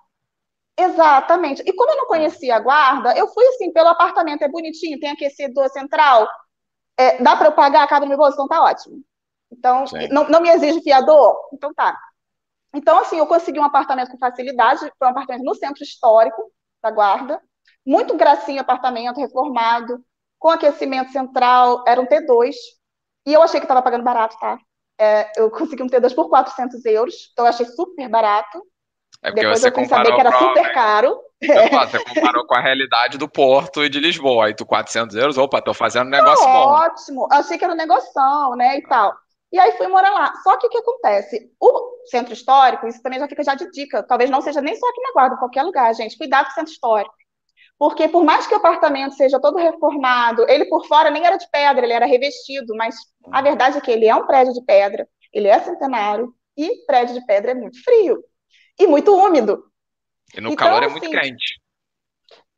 Exatamente. 0.79 1.61
E 1.65 1.73
como 1.73 1.91
eu 1.91 1.97
não 1.97 2.07
conhecia 2.07 2.55
a 2.55 2.59
guarda, 2.59 3.13
eu 3.17 3.27
fui 3.27 3.45
assim, 3.47 3.73
pelo 3.73 3.89
apartamento 3.89 4.41
é 4.41 4.47
bonitinho, 4.47 4.99
tem 4.99 5.11
aquecedor 5.11 5.69
central, 5.69 6.27
é, 7.01 7.23
dá 7.23 7.35
para 7.35 7.47
eu 7.47 7.51
pagar, 7.53 7.87
cabe 7.87 8.05
no 8.05 8.09
meu 8.09 8.17
bolso, 8.17 8.33
então 8.33 8.47
tá 8.47 8.61
ótimo. 8.61 9.03
Então, 9.51 9.85
não, 10.11 10.29
não 10.29 10.41
me 10.41 10.49
exige 10.49 10.81
fiador? 10.81 11.35
Então 11.53 11.73
tá. 11.73 11.97
Então, 12.73 12.99
assim, 12.99 13.17
eu 13.17 13.27
consegui 13.27 13.59
um 13.59 13.65
apartamento 13.65 14.11
com 14.11 14.17
facilidade, 14.17 14.79
foi 14.97 15.07
um 15.07 15.11
apartamento 15.11 15.43
no 15.43 15.55
centro 15.55 15.83
histórico 15.83 16.51
da 16.81 16.89
Guarda, 16.89 17.41
Muito 17.85 18.15
gracinha 18.15 18.61
apartamento, 18.61 19.19
reformado, 19.19 20.03
com 20.39 20.49
aquecimento 20.49 21.11
central, 21.11 21.83
era 21.85 21.99
um 21.99 22.05
T2. 22.05 22.55
E 23.27 23.33
eu 23.33 23.41
achei 23.41 23.59
que 23.59 23.65
estava 23.65 23.81
pagando 23.81 24.03
barato, 24.03 24.37
tá? 24.39 24.57
É, 24.99 25.31
eu 25.35 25.49
consegui 25.51 25.83
um 25.83 25.87
T2 25.87 26.15
por 26.15 26.29
400 26.29 26.85
euros, 26.85 27.29
então 27.31 27.45
eu 27.45 27.49
achei 27.49 27.65
super 27.65 28.07
barato. 28.07 28.63
É 29.21 29.31
Depois 29.31 29.63
eu 29.63 29.73
fui 29.73 29.85
saber 29.85 30.13
que 30.13 30.19
era 30.19 30.37
super 30.37 30.73
caro. 30.73 31.19
Você, 31.41 31.69
fala, 31.69 31.87
você 31.87 32.03
comparou 32.03 32.45
com 32.45 32.55
a 32.55 32.61
realidade 32.61 33.17
do 33.17 33.27
Porto 33.27 33.83
e 33.83 33.89
de 33.89 33.99
Lisboa. 33.99 34.45
Aí 34.45 34.55
tu 34.55 34.65
400 34.65 35.15
euros, 35.15 35.37
opa, 35.37 35.61
tô 35.61 35.73
fazendo 35.73 36.07
um 36.07 36.11
negócio 36.11 36.45
Tá 36.45 36.51
bom. 36.51 36.67
ótimo, 36.67 37.27
achei 37.31 37.57
que 37.57 37.63
era 37.63 37.73
um 37.73 37.77
negoção, 37.77 38.55
né, 38.55 38.77
e 38.77 38.83
tal. 38.83 39.13
E 39.51 39.59
aí 39.59 39.71
fui 39.73 39.87
morar 39.87 40.11
lá. 40.11 40.33
Só 40.43 40.57
que 40.57 40.67
o 40.67 40.69
que 40.69 40.77
acontece? 40.77 41.51
O 41.59 42.05
centro 42.05 42.33
histórico, 42.33 42.87
isso 42.87 43.01
também 43.01 43.19
já 43.19 43.27
fica 43.27 43.43
já 43.43 43.55
de 43.55 43.69
dica, 43.71 44.03
talvez 44.03 44.29
não 44.29 44.41
seja 44.41 44.61
nem 44.61 44.75
só 44.75 44.87
aqui 44.87 45.01
na 45.01 45.13
Guarda, 45.13 45.35
em 45.35 45.39
qualquer 45.39 45.63
lugar, 45.63 45.93
gente. 45.95 46.17
Cuidado 46.17 46.45
com 46.45 46.51
o 46.51 46.55
centro 46.55 46.71
histórico. 46.71 47.13
Porque 47.77 48.07
por 48.07 48.23
mais 48.23 48.45
que 48.45 48.53
o 48.53 48.57
apartamento 48.57 49.15
seja 49.15 49.39
todo 49.39 49.57
reformado, 49.57 50.47
ele 50.47 50.65
por 50.65 50.85
fora 50.85 51.09
nem 51.09 51.25
era 51.25 51.37
de 51.37 51.49
pedra, 51.49 51.83
ele 51.83 51.93
era 51.93 52.05
revestido, 52.05 52.75
mas 52.75 52.95
a 53.31 53.41
verdade 53.41 53.79
é 53.79 53.81
que 53.81 53.89
ele 53.89 54.05
é 54.05 54.15
um 54.15 54.27
prédio 54.27 54.53
de 54.53 54.63
pedra, 54.63 55.07
ele 55.33 55.47
é 55.47 55.59
centenário, 55.59 56.31
e 56.55 56.85
prédio 56.85 57.15
de 57.15 57.25
pedra 57.25 57.51
é 57.51 57.55
muito 57.55 57.83
frio 57.83 58.23
e 58.79 58.85
muito 58.85 59.15
úmido. 59.15 59.63
E 60.35 60.41
no 60.41 60.51
Então, 60.51 60.67
calor 60.67 60.83
é 60.83 60.87
muito 60.87 61.05
assim, 61.05 61.11
quente. 61.15 61.59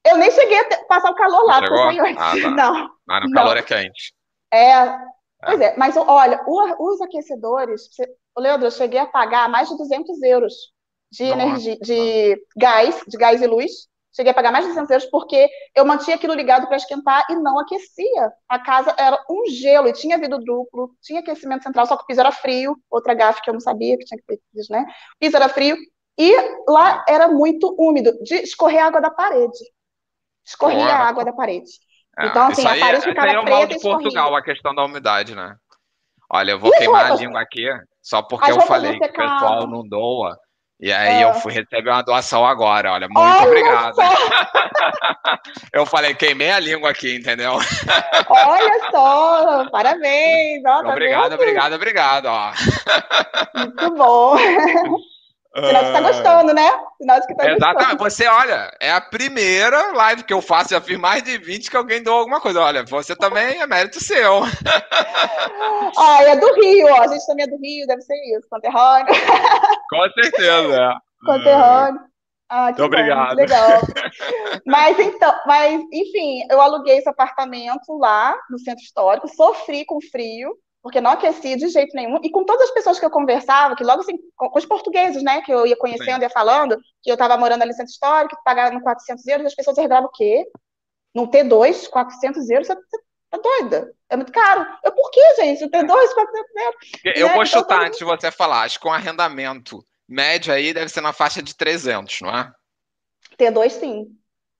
Eu 0.05 0.17
nem 0.17 0.29
cheguei 0.31 0.59
a 0.59 0.63
ter- 0.65 0.85
passar 0.85 1.11
o 1.11 1.15
calor 1.15 1.43
lá, 1.45 1.59
porque 1.59 1.99
eu 1.99 2.05
antes. 2.05 2.21
Ah, 2.21 2.33
tá. 2.41 2.51
Não. 2.51 2.89
Mas 3.05 3.23
no 3.23 3.29
Não. 3.29 3.33
calor 3.33 3.57
é 3.57 3.63
quente. 3.63 4.13
É, 4.51 4.97
pois 5.43 5.59
é, 5.61 5.75
mas 5.77 5.97
olha, 5.97 6.39
os 6.47 7.01
aquecedores, 7.01 7.89
Leandro, 8.37 8.67
eu 8.67 8.71
cheguei 8.71 8.99
a 8.99 9.05
pagar 9.05 9.49
mais 9.49 9.69
de 9.69 9.77
200 9.77 10.21
euros 10.21 10.53
de 11.11 11.23
Nossa. 11.25 11.41
energia, 11.41 11.77
de 11.79 12.45
gás, 12.57 13.01
de 13.07 13.17
gás 13.17 13.41
e 13.41 13.47
luz. 13.47 13.71
Cheguei 14.15 14.31
a 14.31 14.35
pagar 14.35 14.51
mais 14.51 14.63
de 14.63 14.69
200 14.69 14.91
euros 14.91 15.05
porque 15.09 15.49
eu 15.75 15.83
mantinha 15.85 16.15
aquilo 16.15 16.35
ligado 16.35 16.67
para 16.67 16.77
esquentar 16.77 17.25
e 17.31 17.35
não 17.35 17.57
aquecia. 17.57 18.31
A 18.47 18.59
casa 18.59 18.93
era 18.95 19.17
um 19.27 19.47
gelo 19.49 19.87
e 19.87 19.93
tinha 19.93 20.19
vidro 20.19 20.37
duplo, 20.37 20.95
tinha 21.01 21.19
aquecimento 21.19 21.63
central, 21.63 21.87
só 21.87 21.97
que 21.97 22.03
o 22.03 22.05
piso 22.05 22.19
era 22.19 22.31
frio. 22.31 22.75
Outra 22.91 23.15
gafe 23.15 23.41
que 23.41 23.49
eu 23.49 23.53
não 23.55 23.59
sabia 23.59 23.97
que 23.97 24.05
tinha 24.05 24.19
que 24.19 24.25
ter 24.27 24.39
piso, 24.53 24.71
né? 24.71 24.81
O 25.15 25.19
piso 25.19 25.35
era 25.35 25.49
frio 25.49 25.75
e 26.17 26.33
lá 26.69 27.03
era 27.07 27.27
muito 27.29 27.75
úmido, 27.79 28.11
de 28.23 28.35
escorrer 28.35 28.83
água 28.83 29.01
da 29.01 29.11
parede. 29.11 29.57
Escorria 30.45 30.77
Porra. 30.85 30.93
a 30.97 31.07
água 31.09 31.25
da 31.25 31.33
parede. 31.33 31.71
É, 32.19 32.27
Então, 32.27 32.47
assim, 32.47 32.61
isso 32.61 32.67
a 32.67 32.71
aí, 32.71 32.79
parede 32.79 32.97
esse 32.99 33.09
ficava 33.09 33.27
aí 33.29 33.35
é 33.35 33.39
o 33.39 33.43
preta 33.43 33.49
mal 33.49 33.67
de. 33.67 33.79
Portugal, 33.79 34.35
a 34.35 34.43
questão 34.43 34.73
da 34.75 34.83
umidade, 34.85 35.35
né? 35.35 35.55
Olha, 36.31 36.51
eu 36.51 36.59
vou 36.59 36.71
E 36.71 36.73
queimar 36.73 37.05
a 37.05 37.09
roupas? 37.09 37.19
língua 37.21 37.41
aqui, 37.41 37.65
só 38.01 38.21
porque 38.23 38.49
As 38.49 38.55
eu 38.57 38.61
falei 38.61 38.99
que 39.01 39.09
o 39.09 39.13
pessoal 39.13 39.67
não 39.67 39.87
doa. 39.87 40.37
E 40.79 40.91
aí 40.91 41.21
Ah. 41.21 41.29
eu 41.29 41.33
fui 41.33 41.53
receber 41.53 41.89
uma 41.91 42.03
doação 42.03 42.45
agora, 42.45 42.91
olha, 42.93 43.07
muito 43.09 43.19
Olha 43.19 43.43
obrigado. 43.43 43.95
Eu 45.73 45.85
falei, 45.85 46.13
queimei 46.15 46.51
a 46.51 46.59
língua 46.59 46.89
aqui, 46.91 47.15
entendeu? 47.15 47.53
olha 48.27 48.89
só, 48.91 49.69
parabéns, 49.69 50.63
ó, 50.65 50.83
tá 50.83 50.89
obrigado, 50.89 51.31
vendo? 51.31 51.33
obrigado, 51.35 51.73
obrigado, 51.73 52.25
ó. 52.27 52.51
Muito 53.53 53.91
bom. 53.95 54.35
Sinal 55.55 55.83
que 55.85 55.91
tá 55.91 55.97
Ah, 55.99 56.01
gostando, 56.01 56.53
né? 56.53 56.71
Sinal 56.97 57.19
de 57.19 57.27
que 57.27 57.35
tá 57.35 57.51
Exatamente. 57.51 57.97
gostando. 57.97 58.09
Você, 58.09 58.27
olha, 58.27 58.71
é 58.79 58.91
a 58.91 58.99
primeira 59.01 59.91
live 59.93 60.23
que 60.23 60.33
eu 60.33 60.41
faço, 60.41 60.71
já 60.71 60.81
fiz 60.81 60.97
mais 60.97 61.21
de 61.21 61.37
20 61.37 61.69
que 61.69 61.77
alguém 61.77 62.01
doou 62.01 62.19
alguma 62.19 62.41
coisa. 62.41 62.59
Olha, 62.61 62.83
você 62.83 63.15
também 63.15 63.61
é 63.61 63.67
mérito 63.67 63.99
seu. 64.03 64.41
Ah, 65.97 66.23
é 66.23 66.35
do 66.35 66.53
Rio, 66.55 66.87
ó. 66.87 67.01
A 67.01 67.07
gente 67.07 67.25
também 67.27 67.45
é 67.45 67.47
do 67.47 67.57
Rio, 67.57 67.85
deve 67.87 68.01
ser 68.01 68.15
isso. 68.35 68.47
Conterrâneo, 68.49 69.05
Com 69.89 70.09
certeza. 70.11 70.95
conterrâneo. 71.23 71.99
Ah, 72.49 72.71
que 72.73 72.81
Muito 72.81 72.91
bom, 72.91 72.99
obrigado. 72.99 73.35
legal. 73.35 73.79
Mas 74.65 74.99
então, 74.99 75.33
mas 75.45 75.81
enfim, 75.91 76.45
eu 76.49 76.61
aluguei 76.61 76.97
esse 76.97 77.09
apartamento 77.09 77.97
lá 77.97 78.35
no 78.49 78.59
centro 78.59 78.83
histórico, 78.83 79.27
sofri 79.27 79.85
com 79.85 79.99
frio, 80.11 80.51
porque 80.83 80.99
não 81.01 81.11
aquecia 81.11 81.55
de 81.55 81.69
jeito 81.69 81.95
nenhum. 81.95 82.19
E 82.21 82.29
com 82.29 82.43
todas 82.45 82.67
as 82.67 82.73
pessoas 82.73 82.99
que 82.99 83.05
eu 83.05 83.09
conversava, 83.09 83.75
que 83.75 83.83
logo 83.83 84.01
assim, 84.01 84.17
com, 84.35 84.49
com 84.49 84.59
os 84.59 84.65
portugueses, 84.65 85.23
né, 85.23 85.41
que 85.41 85.51
eu 85.51 85.65
ia 85.65 85.77
conhecendo, 85.77 86.21
ia 86.21 86.29
falando, 86.29 86.77
que 87.01 87.09
eu 87.09 87.13
estava 87.13 87.37
morando 87.37 87.61
ali 87.61 87.71
no 87.71 87.77
centro 87.77 87.91
histórico, 87.91 88.35
que 88.35 88.43
pagava 88.43 88.79
400 88.81 89.25
euros, 89.27 89.45
as 89.47 89.55
pessoas 89.55 89.77
regravam 89.77 90.07
o 90.09 90.11
quê? 90.11 90.45
Num 91.15 91.25
T2, 91.27 91.89
400 91.89 92.49
euros, 92.49 92.67
você 92.67 92.75
você 92.75 93.01
tá 93.31 93.37
doida? 93.37 93.91
É 94.09 94.15
muito 94.15 94.31
caro. 94.31 94.63
Eu, 94.83 94.91
por 94.91 95.09
quê, 95.09 95.21
gente? 95.37 95.63
O 95.63 95.69
T2, 95.69 95.87
400 95.87 96.55
euros. 96.55 96.75
Eu 97.03 97.27
Né? 97.27 97.33
vou 97.33 97.43
Então, 97.43 97.45
chutar 97.45 97.77
todo 97.79 97.87
antes 97.87 97.97
de 97.97 98.05
você 98.05 98.29
falar. 98.29 98.61
Acho 98.61 98.79
que 98.79 98.87
um 98.87 98.93
arrendamento 98.93 99.83
médio 100.07 100.53
aí 100.53 100.71
deve 100.73 100.89
ser 100.89 101.01
na 101.01 101.13
faixa 101.13 101.41
de 101.41 101.55
300, 101.55 102.21
não 102.21 102.29
é? 102.29 102.51
T2, 103.37 103.69
sim. 103.71 104.07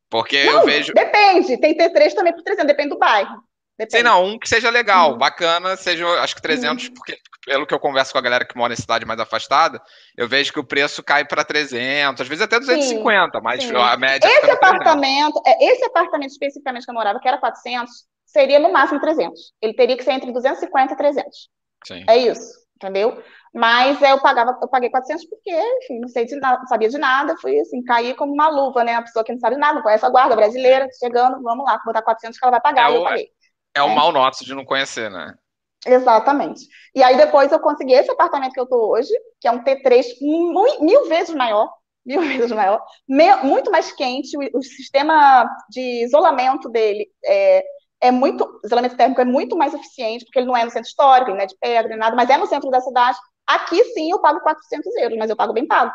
Porque 0.10 0.44
Não, 0.46 0.62
eu 0.62 0.66
vejo. 0.66 0.94
depende. 0.94 1.60
Tem 1.60 1.76
T3 1.78 2.14
também 2.14 2.34
por 2.34 2.42
300, 2.44 2.68
depende 2.68 2.90
do 2.90 2.98
bairro. 2.98 3.44
Depende. 3.78 3.92
Sei 3.92 4.04
não, 4.04 4.26
um 4.26 4.40
que 4.40 4.50
seja 4.50 4.70
legal, 4.70 5.12
Uhum. 5.12 5.18
bacana, 5.20 5.76
seja, 5.78 6.08
acho 6.22 6.36
que 6.36 6.42
300, 6.42 6.90
porque 6.90 7.18
pelo 7.46 7.68
que 7.68 7.74
eu 7.74 7.80
converso 7.80 8.12
com 8.12 8.18
a 8.18 8.22
galera 8.22 8.46
que 8.46 8.58
mora 8.58 8.74
em 8.74 8.78
cidade 8.78 9.06
mais 9.06 9.20
afastada, 9.20 9.82
eu 10.18 10.28
vejo 10.28 10.52
que 10.52 10.60
o 10.60 10.64
preço 10.66 11.04
cai 11.04 11.26
para 11.26 11.44
300, 11.46 12.22
às 12.22 12.28
vezes 12.28 12.42
até 12.44 12.60
250, 12.60 13.40
mas 13.42 13.70
sim. 13.70 13.76
a 13.76 13.96
média 13.98 14.32
Esse 14.32 14.42
fica 14.42 14.48
no 14.48 14.54
300. 14.54 15.04
apartamento, 15.04 15.42
é, 15.46 15.66
esse 15.72 15.86
apartamento 15.86 16.32
especificamente 16.32 16.86
que 16.86 16.92
eu 16.92 16.96
morava, 16.96 17.20
que 17.20 17.28
era 17.28 17.38
400, 17.38 17.92
seria 18.26 18.60
no 18.60 18.72
máximo 18.72 19.00
300. 19.00 19.54
Ele 19.62 19.74
teria 19.74 19.98
que 19.98 20.04
ser 20.04 20.12
entre 20.12 20.32
250 20.32 20.94
e 20.94 20.98
300. 20.98 21.50
Sim. 21.86 22.06
É 22.10 22.18
isso, 22.18 22.54
entendeu? 22.78 23.22
Mas 23.54 24.02
é, 24.02 24.12
eu 24.12 24.22
pagava, 24.22 24.58
eu 24.62 24.68
paguei 24.70 24.90
400 24.90 25.26
porque, 25.28 25.52
enfim, 25.52 26.00
não 26.00 26.08
sei 26.10 26.26
de 26.26 26.36
nada, 26.38 26.60
não 26.60 26.68
sabia 26.68 26.90
de 26.90 26.98
nada, 26.98 27.36
fui 27.38 27.60
assim, 27.60 27.84
cair 27.84 28.16
como 28.16 28.34
uma 28.34 28.50
luva, 28.50 28.84
né? 28.84 28.96
A 28.96 29.02
pessoa 29.04 29.24
que 29.26 29.32
não 29.34 29.40
sabe 29.40 29.58
nada, 29.58 29.76
não 29.76 29.84
conhece 29.84 30.06
a 30.06 30.10
guarda 30.10 30.36
brasileira, 30.36 30.88
chegando, 31.00 31.42
vamos 31.44 31.66
lá, 31.66 31.80
botar 31.86 32.02
400 32.02 32.40
que 32.40 32.46
ela 32.46 32.52
vai 32.52 32.62
pagar, 32.62 32.90
É 32.90 32.92
e 32.92 32.96
eu 32.96 33.02
o- 33.02 33.04
paguei. 33.04 33.30
É 33.76 33.82
o 33.84 33.90
É. 33.90 33.96
mal 33.96 34.12
nosso 34.12 34.44
de 34.46 34.56
não 34.56 34.66
conhecer, 34.66 35.10
né? 35.12 35.36
Exatamente. 35.86 36.66
E 36.96 37.04
aí 37.04 37.18
depois 37.18 37.52
eu 37.52 37.60
consegui 37.60 37.94
esse 37.94 38.10
apartamento 38.10 38.54
que 38.54 38.60
eu 38.60 38.66
tô 38.66 38.92
hoje, 38.94 39.12
que 39.42 39.48
é 39.48 39.52
um 39.52 39.64
T3 39.64 40.06
mil, 40.22 40.80
mil 40.80 41.06
vezes 41.10 41.36
maior, 41.36 41.70
mil 42.06 42.22
vezes 42.22 42.52
maior, 42.52 42.82
me- 43.08 43.36
muito 43.44 43.70
mais 43.70 43.92
quente, 43.92 44.38
o, 44.38 44.60
o 44.60 44.64
sistema 44.64 45.46
de 45.70 46.06
isolamento 46.06 46.70
dele 46.70 47.08
é, 47.26 47.64
é 48.02 48.12
muito, 48.12 48.60
isolamento 48.64 48.96
térmico 48.96 49.20
é 49.22 49.26
muito 49.26 49.58
mais 49.58 49.74
eficiente, 49.74 50.24
porque 50.26 50.40
ele 50.40 50.48
não 50.48 50.56
é 50.56 50.64
no 50.64 50.72
centro 50.72 50.88
histórico, 50.88 51.30
ele 51.32 51.38
não 51.38 51.44
é 51.44 51.48
de 51.48 51.58
pedra, 51.60 51.90
nem 51.90 51.98
nada, 51.98 52.16
mas 52.16 52.30
é 52.30 52.38
no 52.38 52.48
centro 52.48 52.70
da 52.70 52.80
cidade. 52.80 53.18
Aqui 53.46 53.84
sim 53.94 54.10
eu 54.12 54.22
pago 54.22 54.40
400 54.40 54.96
euros, 54.96 55.18
mas 55.18 55.30
eu 55.30 55.36
pago 55.36 55.52
bem 55.54 55.68
pago, 55.68 55.92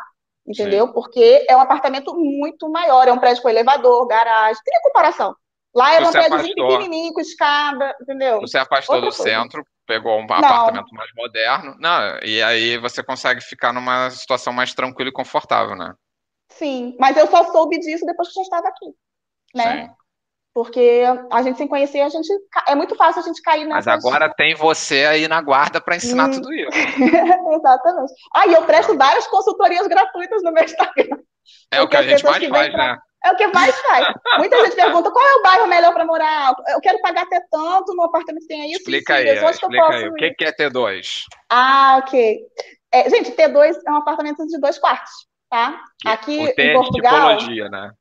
entendeu? 0.47 0.93
Porque 0.93 1.45
é 1.49 1.55
um 1.57 1.61
apartamento 1.61 2.13
muito 2.15 2.69
maior, 2.69 3.07
é 3.07 3.11
um 3.13 3.19
prédio 3.19 3.41
com 3.41 3.49
elevador, 3.49 4.05
garagem, 4.07 4.61
tem 4.63 4.79
comparação. 4.83 5.35
Lá 5.75 5.93
era 5.93 6.03
Tu 6.03 6.09
um 6.09 6.11
prédiozinho 6.11 6.55
pequenininho, 6.55 7.13
com 7.13 7.21
escada, 7.21 7.95
entendeu? 8.01 8.41
Você 8.41 8.57
afastou 8.57 8.95
Outra 8.95 9.09
do 9.11 9.15
coisa. 9.15 9.31
centro, 9.31 9.65
pegou 9.85 10.19
um 10.19 10.23
apartamento 10.23 10.93
mais 10.93 11.09
moderno, 11.15 11.75
não, 11.79 12.19
e 12.23 12.41
aí 12.41 12.77
você 12.77 13.03
consegue 13.03 13.41
ficar 13.41 13.73
numa 13.73 14.09
situação 14.09 14.51
mais 14.53 14.73
tranquila 14.73 15.09
e 15.09 15.13
confortável, 15.13 15.75
né? 15.75 15.93
Sim, 16.49 16.95
mas 16.99 17.15
eu 17.17 17.27
só 17.27 17.43
soube 17.51 17.79
disso 17.79 18.05
depois 18.05 18.27
que 18.29 18.33
já 18.35 18.41
estava 18.41 18.67
aqui, 18.67 18.85
né? 19.55 19.87
Sim. 19.87 19.89
Porque 20.53 21.03
a 21.31 21.41
gente 21.43 21.57
sem 21.57 21.67
conhecer, 21.67 22.01
a 22.01 22.09
gente 22.09 22.27
é 22.67 22.75
muito 22.75 22.95
fácil 22.95 23.21
a 23.21 23.25
gente 23.25 23.41
cair 23.41 23.67
Mas 23.67 23.85
nessas... 23.85 24.03
agora 24.05 24.33
tem 24.33 24.55
você 24.55 25.05
aí 25.05 25.27
na 25.27 25.41
guarda 25.41 25.79
para 25.79 25.95
ensinar 25.95 26.27
Hum. 26.27 26.31
tudo 26.31 26.51
isso. 26.53 26.69
Exatamente. 27.53 28.13
Ah, 28.35 28.47
e 28.47 28.53
eu 28.53 28.65
presto 28.65 28.97
várias 28.97 29.27
consultorias 29.27 29.87
gratuitas 29.87 30.43
no 30.43 30.51
meu 30.51 30.63
Instagram. 30.63 31.17
É 31.71 31.81
o 31.81 31.87
que 31.87 31.95
a 31.95 32.03
gente 32.03 32.23
mais 32.25 32.45
faz, 32.47 32.69
pra- 32.71 32.93
né? 32.95 32.97
É 33.23 33.31
o 33.31 33.35
que 33.35 33.47
mais 33.47 33.77
faz. 33.81 34.13
Muita 34.37 34.63
gente 34.63 34.75
pergunta 34.75 35.11
qual 35.11 35.25
é 35.27 35.35
o 35.35 35.41
bairro 35.43 35.67
melhor 35.67 35.93
para 35.93 36.05
morar. 36.05 36.53
Eu 36.69 36.79
quero 36.79 37.01
pagar 37.01 37.23
até 37.23 37.41
tanto 37.51 37.93
no 37.93 38.03
apartamento 38.03 38.43
que 38.43 38.47
tem 38.47 38.67
isso. 38.71 38.79
Explica 38.79 39.15
aí. 39.15 39.29
Onde 39.29 39.39
que 39.39 39.45
eu 39.45 39.49
explica 39.49 39.85
posso 39.85 39.97
aí. 39.97 40.09
O 40.09 40.13
que 40.13 40.33
que 40.35 40.45
é 40.45 40.51
T2? 40.53 41.23
Ah, 41.49 41.97
ok. 42.01 42.39
É, 42.91 43.09
gente, 43.09 43.31
T2 43.31 43.75
é 43.85 43.91
um 43.91 43.97
apartamento 43.97 44.45
de 44.47 44.59
dois 44.59 44.79
quartos, 44.79 45.11
tá? 45.49 45.81
Aqui 46.05 46.39
O 46.39 46.55
T 46.55 46.61
em 46.61 46.65
é 46.65 46.67
de 46.69 46.73
Portugal. 46.73 47.37
tipologia, 47.37 47.69
né? 47.69 47.91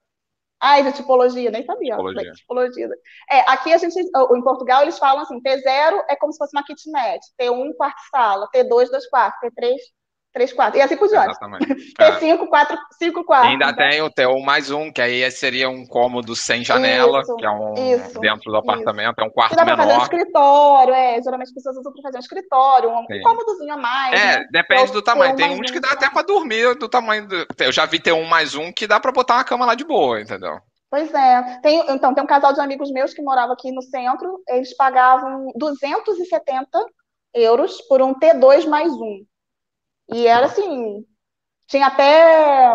Ai, 0.61 0.83
de 0.83 0.93
tipologia, 0.93 1.51
nem 1.51 1.65
sabia. 1.65 1.93
Tipologia. 1.93 2.33
Tipologia. 2.33 2.89
É, 3.31 3.41
aqui 3.51 3.73
a 3.73 3.79
gente, 3.79 3.97
em 4.01 4.43
Portugal, 4.43 4.83
eles 4.83 4.99
falam 4.99 5.23
assim: 5.23 5.41
T0 5.41 6.05
é 6.09 6.17
como 6.17 6.33
se 6.33 6.39
fosse 6.39 6.57
uma 6.57 6.65
kitnet, 6.65 7.21
T1, 7.41 7.75
quarto 7.77 8.01
sala, 8.11 8.49
T2, 8.53 8.89
dois 8.89 9.09
quartos, 9.09 9.39
T3, 9.41 9.77
três 10.33 10.53
quartos, 10.53 10.79
e 10.79 10.83
assim 10.83 10.97
por 10.97 11.09
diante. 11.09 11.31
Exatamente. 11.31 11.67
É. 11.99 12.13
T5, 12.13 12.47
quatro, 12.49 12.79
cinco 12.97 13.21
E 13.21 13.25
quartos. 13.25 13.51
ainda 13.51 13.73
tem 13.75 14.01
o 14.03 14.11
T1 14.11 14.45
mais 14.45 14.71
um, 14.71 14.93
que 14.93 15.03
aí 15.03 15.29
seria 15.31 15.69
um 15.69 15.85
cômodo 15.87 16.37
sem 16.37 16.63
janela, 16.65 17.21
Isso, 17.21 17.35
que 17.37 17.45
é 17.45 17.51
um 17.51 17.75
isso, 17.75 18.21
dentro 18.21 18.51
do 18.51 18.57
apartamento, 18.57 19.19
é 19.19 19.25
um 19.25 19.31
quarto 19.31 19.57
dá 19.57 19.65
pra 19.65 19.77
fazer 19.77 19.89
um 19.89 19.93
menor. 19.93 20.03
escritório, 20.05 20.95
é. 20.95 21.23
Geralmente 21.23 21.49
as 21.49 21.55
pessoas 21.55 21.77
usam 21.77 21.93
pra 21.93 22.03
fazer 22.03 22.17
um 22.19 22.21
escritório, 22.21 22.91
um, 22.91 23.05
Sim. 23.07 23.19
um 23.19 23.23
cômodozinho 23.23 23.75
a 23.75 23.77
mais. 23.77 24.21
É, 24.21 24.39
né? 24.39 24.47
depende 24.53 24.93
do 24.93 25.03
tamanho. 25.03 25.35
Tem 25.35 25.51
uns 25.51 25.71
que 25.71 25.79
um 25.79 25.81
dá 25.81 25.91
até 25.93 26.09
pra 26.09 26.23
dormir 26.23 26.75
do 26.77 26.89
tamanho 26.89 27.27
do. 27.27 27.47
Eu 27.59 27.73
já 27.73 27.85
vi 27.87 27.99
T1 27.99 28.25
mais 28.27 28.55
um 28.55 28.73
que 28.73 28.87
dá 28.87 29.01
pra 29.01 29.11
botar 29.11 29.35
uma 29.35 29.45
cama 29.45 29.67
lá 29.67 29.75
de 29.75 29.85
boa, 29.85 30.21
entendeu? 30.21 30.59
Pois 30.91 31.13
é. 31.13 31.59
Tem, 31.63 31.85
então, 31.91 32.15
tem 32.15 32.25
um 32.25 32.27
casal 32.27 32.53
de 32.53 32.61
amigos 32.61 32.91
meus 32.91 33.13
que 33.13 33.21
morava 33.23 33.53
aqui 33.53 33.71
no 33.73 33.83
centro, 33.83 34.41
eles 34.49 34.75
pagavam 34.77 35.49
270 35.57 36.67
euros 37.35 37.81
por 37.89 38.01
um 38.01 38.15
T2 38.15 38.67
mais 38.67 38.93
um. 38.93 39.25
E 40.11 40.27
era 40.27 40.47
assim, 40.47 41.05
tinha 41.67 41.87
até 41.87 42.75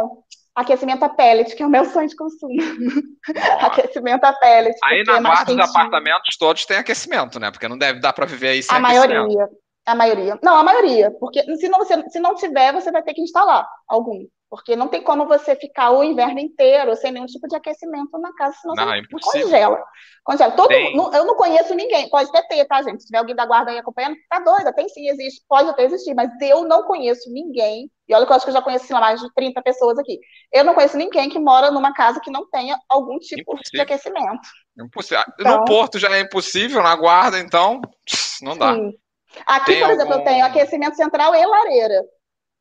aquecimento 0.56 1.04
a 1.04 1.10
pellet, 1.10 1.56
que 1.56 1.64
é 1.64 1.66
o 1.66 1.70
meu 1.70 1.86
sonho 1.86 2.08
de 2.08 2.16
consumo. 2.16 2.54
aquecimento 3.62 4.24
a 4.24 4.34
pellet. 4.34 4.78
Aí 4.84 5.04
na 5.04 5.18
é 5.18 5.22
guarda 5.22 5.56
dos 5.56 5.70
apartamentos 5.70 6.38
todos 6.38 6.66
tem 6.66 6.78
aquecimento, 6.78 7.40
né? 7.40 7.52
Porque 7.52 7.68
não 7.68 7.78
deve 7.78 8.00
dar 8.00 8.14
para 8.14 8.26
viver 8.26 8.50
aí 8.50 8.64
sem 8.64 8.76
A 8.76 8.80
maioria. 8.80 9.50
A 9.86 9.96
maioria. 9.96 10.40
Não, 10.42 10.56
a 10.56 10.64
maioria. 10.64 11.12
Porque 11.20 11.44
se 11.58 11.68
não, 11.68 11.84
se 11.84 12.20
não 12.20 12.36
tiver, 12.36 12.72
você 12.72 12.92
vai 12.92 13.04
ter 13.04 13.14
que 13.14 13.22
instalar 13.22 13.68
algum. 13.88 14.26
Porque 14.54 14.76
não 14.76 14.88
tem 14.88 15.02
como 15.02 15.26
você 15.26 15.56
ficar 15.56 15.90
o 15.90 16.04
inverno 16.04 16.40
inteiro 16.40 16.96
sem 16.96 17.12
nenhum 17.12 17.26
tipo 17.26 17.48
de 17.48 17.56
aquecimento 17.56 18.20
na 18.20 18.32
casa, 18.36 18.56
senão 18.62 18.76
não, 18.76 18.86
você 18.86 19.40
é 19.40 19.42
congela. 19.42 19.84
Congela. 20.24 20.52
Todo, 20.52 20.70
não, 20.94 21.12
eu 21.12 21.26
não 21.26 21.36
conheço 21.36 21.74
ninguém, 21.74 22.08
pode 22.08 22.30
até 22.30 22.44
ter, 22.44 22.66
tá, 22.66 22.80
gente? 22.84 23.02
Se 23.02 23.08
tiver 23.08 23.18
alguém 23.18 23.36
da 23.36 23.48
guarda 23.48 23.72
aí 23.72 23.80
acompanhando, 23.80 24.16
tá 24.30 24.38
doida, 24.42 24.72
tem 24.72 24.88
sim, 24.90 25.10
existe, 25.10 25.44
pode 25.50 25.68
até 25.70 25.86
existir, 25.86 26.14
mas 26.14 26.30
eu 26.40 26.66
não 26.66 26.84
conheço 26.84 27.34
ninguém, 27.34 27.90
e 28.08 28.14
olha 28.14 28.28
que 28.28 28.32
eu 28.32 28.36
acho 28.36 28.46
que 28.46 28.52
eu 28.52 28.54
já 28.54 28.62
conheço 28.62 28.94
lá, 28.94 29.00
mais 29.00 29.20
de 29.20 29.34
30 29.34 29.60
pessoas 29.64 29.98
aqui. 29.98 30.20
Eu 30.52 30.64
não 30.64 30.76
conheço 30.76 30.98
ninguém 30.98 31.30
que 31.30 31.40
mora 31.40 31.72
numa 31.72 31.92
casa 31.92 32.20
que 32.20 32.30
não 32.30 32.48
tenha 32.52 32.78
algum 32.88 33.18
tipo 33.18 33.42
impossível. 33.54 33.72
de 33.74 33.82
aquecimento. 33.82 34.48
Impossível. 34.80 35.24
Então, 35.40 35.58
no 35.58 35.66
Porto 35.66 35.98
já 35.98 36.16
é 36.16 36.20
impossível, 36.20 36.84
na 36.84 36.96
guarda, 36.96 37.40
então, 37.40 37.82
não 38.44 38.56
dá. 38.56 38.76
Sim. 38.76 38.94
Aqui, 39.48 39.66
tem 39.66 39.80
por 39.80 39.90
algum... 39.90 39.96
exemplo, 39.96 40.14
eu 40.14 40.24
tenho 40.24 40.46
aquecimento 40.46 40.96
central 40.96 41.34
e 41.34 41.44
lareira. 41.44 42.04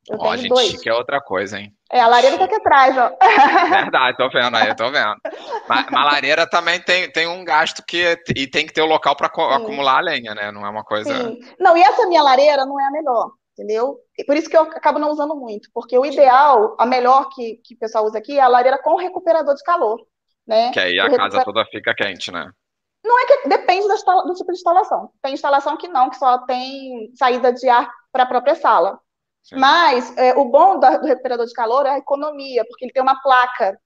Eu 0.09 0.19
Ó, 0.19 0.37
gente, 0.37 0.49
dois. 0.49 0.81
que 0.81 0.89
é 0.89 0.95
outra 0.95 1.21
coisa, 1.21 1.59
hein? 1.59 1.73
É, 1.91 2.01
a 2.01 2.09
lareira 2.09 2.37
tá 2.37 2.45
aqui 2.45 2.57
atrás, 2.57 2.97
ó. 2.99 3.13
Verdade, 3.71 4.17
tô 4.17 4.29
vendo 4.31 4.57
aí, 4.57 4.75
tô 4.75 4.91
vendo. 4.91 5.15
Mas, 5.69 5.87
mas 5.91 5.95
a 5.95 6.05
lareira 6.05 6.49
também 6.49 6.81
tem, 6.81 7.11
tem 7.11 7.29
um 7.29 7.45
gasto 7.45 7.85
que 7.87 8.19
e 8.35 8.47
tem 8.49 8.67
que 8.67 8.73
ter 8.73 8.83
o 8.83 8.87
local 8.87 9.15
para 9.15 9.29
acumular 9.29 9.99
a 9.99 10.03
lenha, 10.03 10.35
né? 10.35 10.51
Não 10.51 10.67
é 10.67 10.71
uma 10.71 10.83
coisa. 10.83 11.15
Sim. 11.15 11.39
Não, 11.59 11.77
e 11.77 11.83
essa 11.83 12.07
minha 12.09 12.23
lareira 12.23 12.67
não 12.67 12.81
é 12.81 12.85
a 12.85 12.91
melhor, 12.91 13.31
entendeu? 13.53 13.97
Por 14.27 14.37
isso 14.37 14.51
que 14.51 14.57
eu 14.57 14.63
acabo 14.63 14.99
não 14.99 15.11
usando 15.11 15.37
muito, 15.37 15.69
porque 15.73 15.97
o 15.97 16.05
ideal, 16.05 16.77
a 16.81 16.87
melhor 16.87 17.29
que, 17.29 17.61
que 17.65 17.75
o 17.75 17.79
pessoal 17.79 18.05
usa 18.05 18.19
aqui 18.19 18.39
é 18.39 18.43
a 18.43 18.49
lareira 18.49 18.79
com 18.83 18.97
recuperador 18.97 19.55
de 19.55 19.63
calor, 19.63 20.01
né? 20.45 20.73
Que 20.73 20.81
aí 20.81 20.99
a 20.99 21.15
casa 21.15 21.45
toda 21.45 21.65
fica 21.67 21.95
quente, 21.95 22.33
né? 22.33 22.51
Não 23.05 23.19
é 23.21 23.25
que 23.27 23.49
depende 23.49 23.87
do, 23.87 24.23
do 24.25 24.35
tipo 24.35 24.53
de 24.53 24.59
instalação. 24.59 25.11
Tem 25.21 25.35
instalação 25.35 25.77
que 25.77 25.89
não, 25.89 26.09
que 26.09 26.17
só 26.17 26.39
tem 26.39 27.11
saída 27.15 27.53
de 27.53 27.69
ar 27.69 27.89
para 28.13 28.23
a 28.25 28.27
própria 28.27 28.55
sala. 28.55 28.99
Sim. 29.43 29.57
Mas 29.57 30.17
é, 30.17 30.35
o 30.35 30.45
bom 30.45 30.79
do, 30.79 30.99
do 30.99 31.07
recuperador 31.07 31.47
de 31.47 31.53
calor 31.53 31.87
é 31.87 31.91
a 31.91 31.99
economia, 31.99 32.65
porque 32.67 32.85
ele 32.85 32.93
tem 32.93 33.03
uma 33.03 33.21
placa 33.21 33.79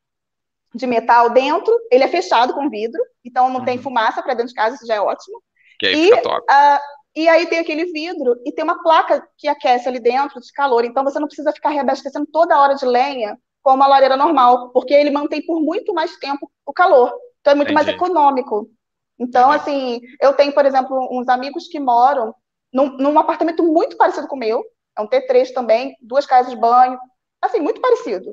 de 0.75 0.87
metal 0.87 1.31
dentro, 1.31 1.75
ele 1.91 2.05
é 2.05 2.09
fechado 2.09 2.53
com 2.53 2.69
vidro, 2.69 3.03
então 3.25 3.49
não 3.49 3.61
uhum. 3.61 3.65
tem 3.65 3.79
fumaça 3.79 4.23
para 4.23 4.35
dentro 4.35 4.49
de 4.49 4.55
casa, 4.55 4.77
isso 4.77 4.87
já 4.87 4.97
é 4.97 5.01
ótimo. 5.01 5.43
Que 5.79 5.87
aí 5.87 5.95
e, 5.95 6.05
fica 6.05 6.23
top. 6.23 6.47
Uh, 6.51 6.81
e 7.17 7.29
aí 7.29 7.47
tem 7.47 7.59
aquele 7.59 7.87
vidro 7.87 8.39
e 8.45 8.53
tem 8.53 8.63
uma 8.63 8.83
placa 8.83 9.27
que 9.39 9.49
aquece 9.49 9.89
ali 9.89 9.99
dentro 9.99 10.39
de 10.39 10.53
calor, 10.53 10.85
então 10.85 11.03
você 11.03 11.19
não 11.19 11.27
precisa 11.27 11.53
ficar 11.53 11.71
reabastecendo 11.71 12.27
toda 12.31 12.59
hora 12.61 12.75
de 12.75 12.85
lenha 12.85 13.39
como 13.63 13.83
a 13.83 13.87
lareira 13.87 14.17
normal, 14.17 14.71
porque 14.71 14.95
ele 14.95 15.11
mantém 15.11 15.45
por 15.45 15.61
muito 15.61 15.93
mais 15.93 16.17
tempo 16.19 16.51
o 16.65 16.73
calor. 16.73 17.13
Então 17.41 17.53
é 17.53 17.55
muito 17.57 17.73
Entendi. 17.73 17.87
mais 17.87 17.89
econômico. 17.89 18.71
Então, 19.19 19.53
Entendi. 19.53 19.61
assim, 19.61 20.01
eu 20.21 20.35
tenho, 20.35 20.53
por 20.53 20.65
exemplo, 20.65 21.09
uns 21.11 21.27
amigos 21.27 21.67
que 21.67 21.81
moram 21.81 22.35
num, 22.73 22.97
num 22.97 23.19
apartamento 23.19 23.65
muito 23.65 23.97
parecido 23.97 24.29
com 24.29 24.37
o 24.37 24.39
meu, 24.39 24.63
é 24.97 25.01
um 25.01 25.09
T3 25.09 25.53
também, 25.53 25.97
duas 26.01 26.27
casas 26.27 26.53
de 26.53 26.59
banho, 26.59 26.99
assim, 27.43 27.61
muito 27.61 27.81
parecido. 27.81 28.33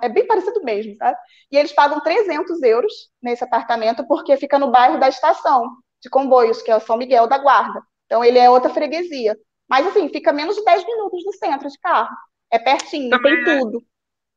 É 0.00 0.08
bem 0.08 0.26
parecido 0.26 0.62
mesmo, 0.62 0.94
sabe? 0.96 1.16
E 1.50 1.56
eles 1.56 1.72
pagam 1.72 2.00
300 2.00 2.62
euros 2.62 2.92
nesse 3.22 3.42
apartamento 3.42 4.06
porque 4.06 4.36
fica 4.36 4.58
no 4.58 4.70
bairro 4.70 4.98
da 4.98 5.08
estação 5.08 5.66
de 6.02 6.10
comboios, 6.10 6.60
que 6.62 6.70
é 6.70 6.76
o 6.76 6.80
São 6.80 6.96
Miguel 6.96 7.26
da 7.26 7.38
Guarda. 7.38 7.82
Então, 8.06 8.22
ele 8.24 8.38
é 8.38 8.50
outra 8.50 8.70
freguesia. 8.70 9.36
Mas, 9.68 9.86
assim, 9.86 10.08
fica 10.10 10.32
menos 10.32 10.56
de 10.56 10.64
10 10.64 10.84
minutos 10.84 11.24
do 11.24 11.32
centro 11.32 11.68
de 11.68 11.78
carro. 11.78 12.14
É 12.50 12.58
pertinho, 12.58 13.08
também 13.08 13.42
tem 13.44 13.54
é 13.54 13.58
tudo. 13.60 13.82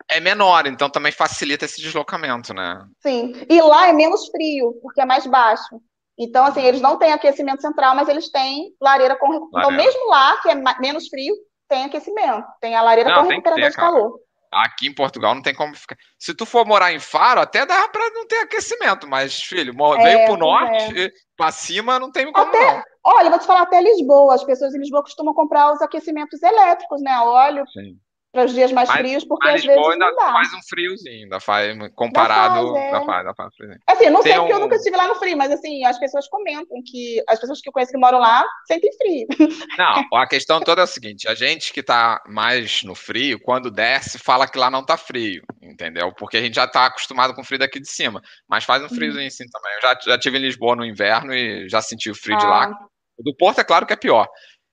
É 0.08 0.20
menor, 0.20 0.68
então 0.68 0.90
também 0.90 1.12
facilita 1.12 1.66
esse 1.66 1.82
deslocamento, 1.82 2.54
né? 2.54 2.88
Sim. 3.02 3.34
E 3.50 3.62
lá 3.62 3.90
é 3.90 3.94
menos 3.94 4.28
frio, 4.28 4.80
porque 4.82 5.02
é 5.02 5.06
mais 5.06 5.26
baixo. 5.26 5.82
Então, 6.18 6.46
assim, 6.46 6.62
eles 6.62 6.80
não 6.80 6.98
têm 6.98 7.12
aquecimento 7.12 7.62
central, 7.62 7.96
mas 7.96 8.08
eles 8.08 8.30
têm 8.32 8.74
lareira 8.80 9.18
com. 9.18 9.28
Lareira. 9.28 9.50
Então, 9.58 9.72
mesmo 9.72 10.10
lá, 10.10 10.38
que 10.42 10.50
é 10.50 10.56
menos 10.80 11.10
frio, 11.10 11.36
tem 11.68 11.86
aquecimento. 11.86 12.46
Tem 12.60 12.76
a 12.76 12.82
lareira 12.82 13.14
com 13.14 13.28
recuperador 13.28 13.70
de 13.70 13.76
calor. 13.76 14.20
Aqui 14.52 14.88
em 14.88 14.94
Portugal 14.94 15.36
não 15.36 15.42
tem 15.42 15.54
como 15.54 15.76
ficar. 15.76 15.98
Se 16.18 16.34
tu 16.34 16.46
for 16.46 16.66
morar 16.66 16.94
em 16.94 17.00
Faro, 17.00 17.42
até 17.42 17.66
dá 17.66 17.90
para 17.90 18.10
não 18.12 18.26
ter 18.26 18.38
aquecimento, 18.38 19.06
mas, 19.06 19.38
filho, 19.42 19.74
é, 20.00 20.04
veio 20.04 20.26
pro 20.26 20.38
norte, 20.38 21.08
é. 21.08 21.12
para 21.36 21.52
cima 21.52 22.00
não 22.00 22.10
tem 22.10 22.32
como 22.32 22.48
até, 22.48 22.74
não. 22.74 22.84
Olha, 23.04 23.30
vou 23.30 23.40
te 23.40 23.46
falar 23.46 23.64
até 23.64 23.82
Lisboa. 23.82 24.34
As 24.34 24.44
pessoas 24.44 24.74
em 24.74 24.80
Lisboa 24.80 25.04
costumam 25.04 25.34
comprar 25.34 25.74
os 25.74 25.82
aquecimentos 25.82 26.42
elétricos, 26.42 27.02
né? 27.02 27.20
Óleo. 27.20 27.66
Sim 27.72 28.00
para 28.36 28.46
os 28.46 28.54
dias 28.54 28.72
mais 28.74 28.90
mas, 28.90 28.98
frios, 28.98 29.24
porque 29.24 29.48
às 29.48 29.64
vezes 29.64 29.88
ainda 29.88 30.10
não 30.10 30.16
dá. 30.16 30.34
faz 30.34 30.54
um 30.54 30.62
friozinho, 30.68 31.24
ainda 31.24 31.40
faz, 31.40 31.76
comparado, 31.96 32.74
faz, 32.74 32.76
é. 32.76 32.86
ainda 32.86 33.06
faz, 33.06 33.20
ainda 33.20 33.34
faz 33.34 33.54
Assim, 33.88 34.10
não 34.10 34.22
Tem 34.22 34.34
sei 34.34 34.40
um... 34.40 34.42
porque 34.42 34.54
eu 34.54 34.60
nunca 34.60 34.76
estive 34.76 34.98
lá 34.98 35.08
no 35.08 35.16
frio, 35.16 35.38
mas 35.38 35.52
assim, 35.52 35.86
as 35.86 35.98
pessoas 35.98 36.28
comentam 36.28 36.78
que, 36.86 37.24
as 37.30 37.40
pessoas 37.40 37.62
que 37.62 37.70
eu 37.70 37.74
conheço 37.74 37.94
que 37.94 37.98
moram 37.98 38.20
lá, 38.20 38.46
sentem 38.68 38.92
frio. 38.98 39.28
Não, 39.78 40.20
a 40.20 40.28
questão 40.28 40.60
toda 40.60 40.82
é 40.82 40.84
a 40.84 40.88
seguinte, 40.88 41.28
a 41.28 41.34
gente 41.34 41.72
que 41.72 41.80
está 41.80 42.22
mais 42.28 42.84
no 42.84 42.94
frio, 42.94 43.40
quando 43.42 43.72
desce, 43.72 44.20
fala 44.20 44.48
que 44.48 44.58
lá 44.58 44.70
não 44.70 44.82
está 44.82 44.98
frio, 44.98 45.42
entendeu? 45.62 46.12
Porque 46.18 46.38
a 46.38 46.42
gente 46.42 46.56
já 46.56 46.66
está 46.66 46.86
acostumado 46.86 47.34
com 47.34 47.42
o 47.42 47.46
frio 47.46 47.60
daqui 47.60 47.80
de 47.80 47.90
cima, 47.90 48.22
mas 48.48 48.64
faz 48.64 48.84
um 48.84 48.90
friozinho 48.90 49.22
uhum. 49.22 49.28
assim 49.28 49.46
também. 49.48 49.74
Eu 49.76 49.82
já, 49.82 50.00
já 50.06 50.18
tive 50.18 50.38
em 50.38 50.42
Lisboa 50.42 50.76
no 50.76 50.86
inverno 50.86 51.34
e 51.34 51.70
já 51.70 51.82
senti 51.82 52.10
o 52.10 52.16
frio 52.16 52.36
ah. 52.36 52.40
de 52.40 52.46
lá. 52.46 52.80
O 53.18 53.24
do 53.24 53.36
Porto 53.36 53.62
é 53.62 53.64
claro 53.64 53.86
que 53.86 53.94
é 53.94 53.98
pior, 53.98 54.28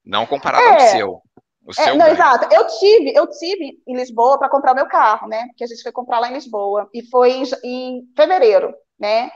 não 0.05 0.26
comparado 0.26 0.64
é. 0.64 0.72
ao 0.72 0.80
seu. 0.80 1.22
É, 1.78 1.94
não, 1.94 2.06
exato. 2.09 2.52
Eu 2.52 2.66
tive, 2.66 3.12
eu 3.14 3.26
tive 3.28 3.78
em 3.86 3.97
Lisboa 3.97 4.39
para 4.39 4.48
comprar 4.48 4.72
o 4.72 4.74
meu 4.74 4.86
carro, 4.86 5.28
né? 5.28 5.48
Que 5.56 5.64
a 5.64 5.66
gente 5.66 5.82
foi 5.82 5.93
comprar 5.93 6.18
lá 6.18 6.28
em 6.28 6.34
Lisboa. 6.34 6.89
E 6.93 7.09
foi 7.09 7.32
em, 7.32 7.44
em 7.64 8.02
fevereiro, 8.16 8.74
né? 8.98 9.30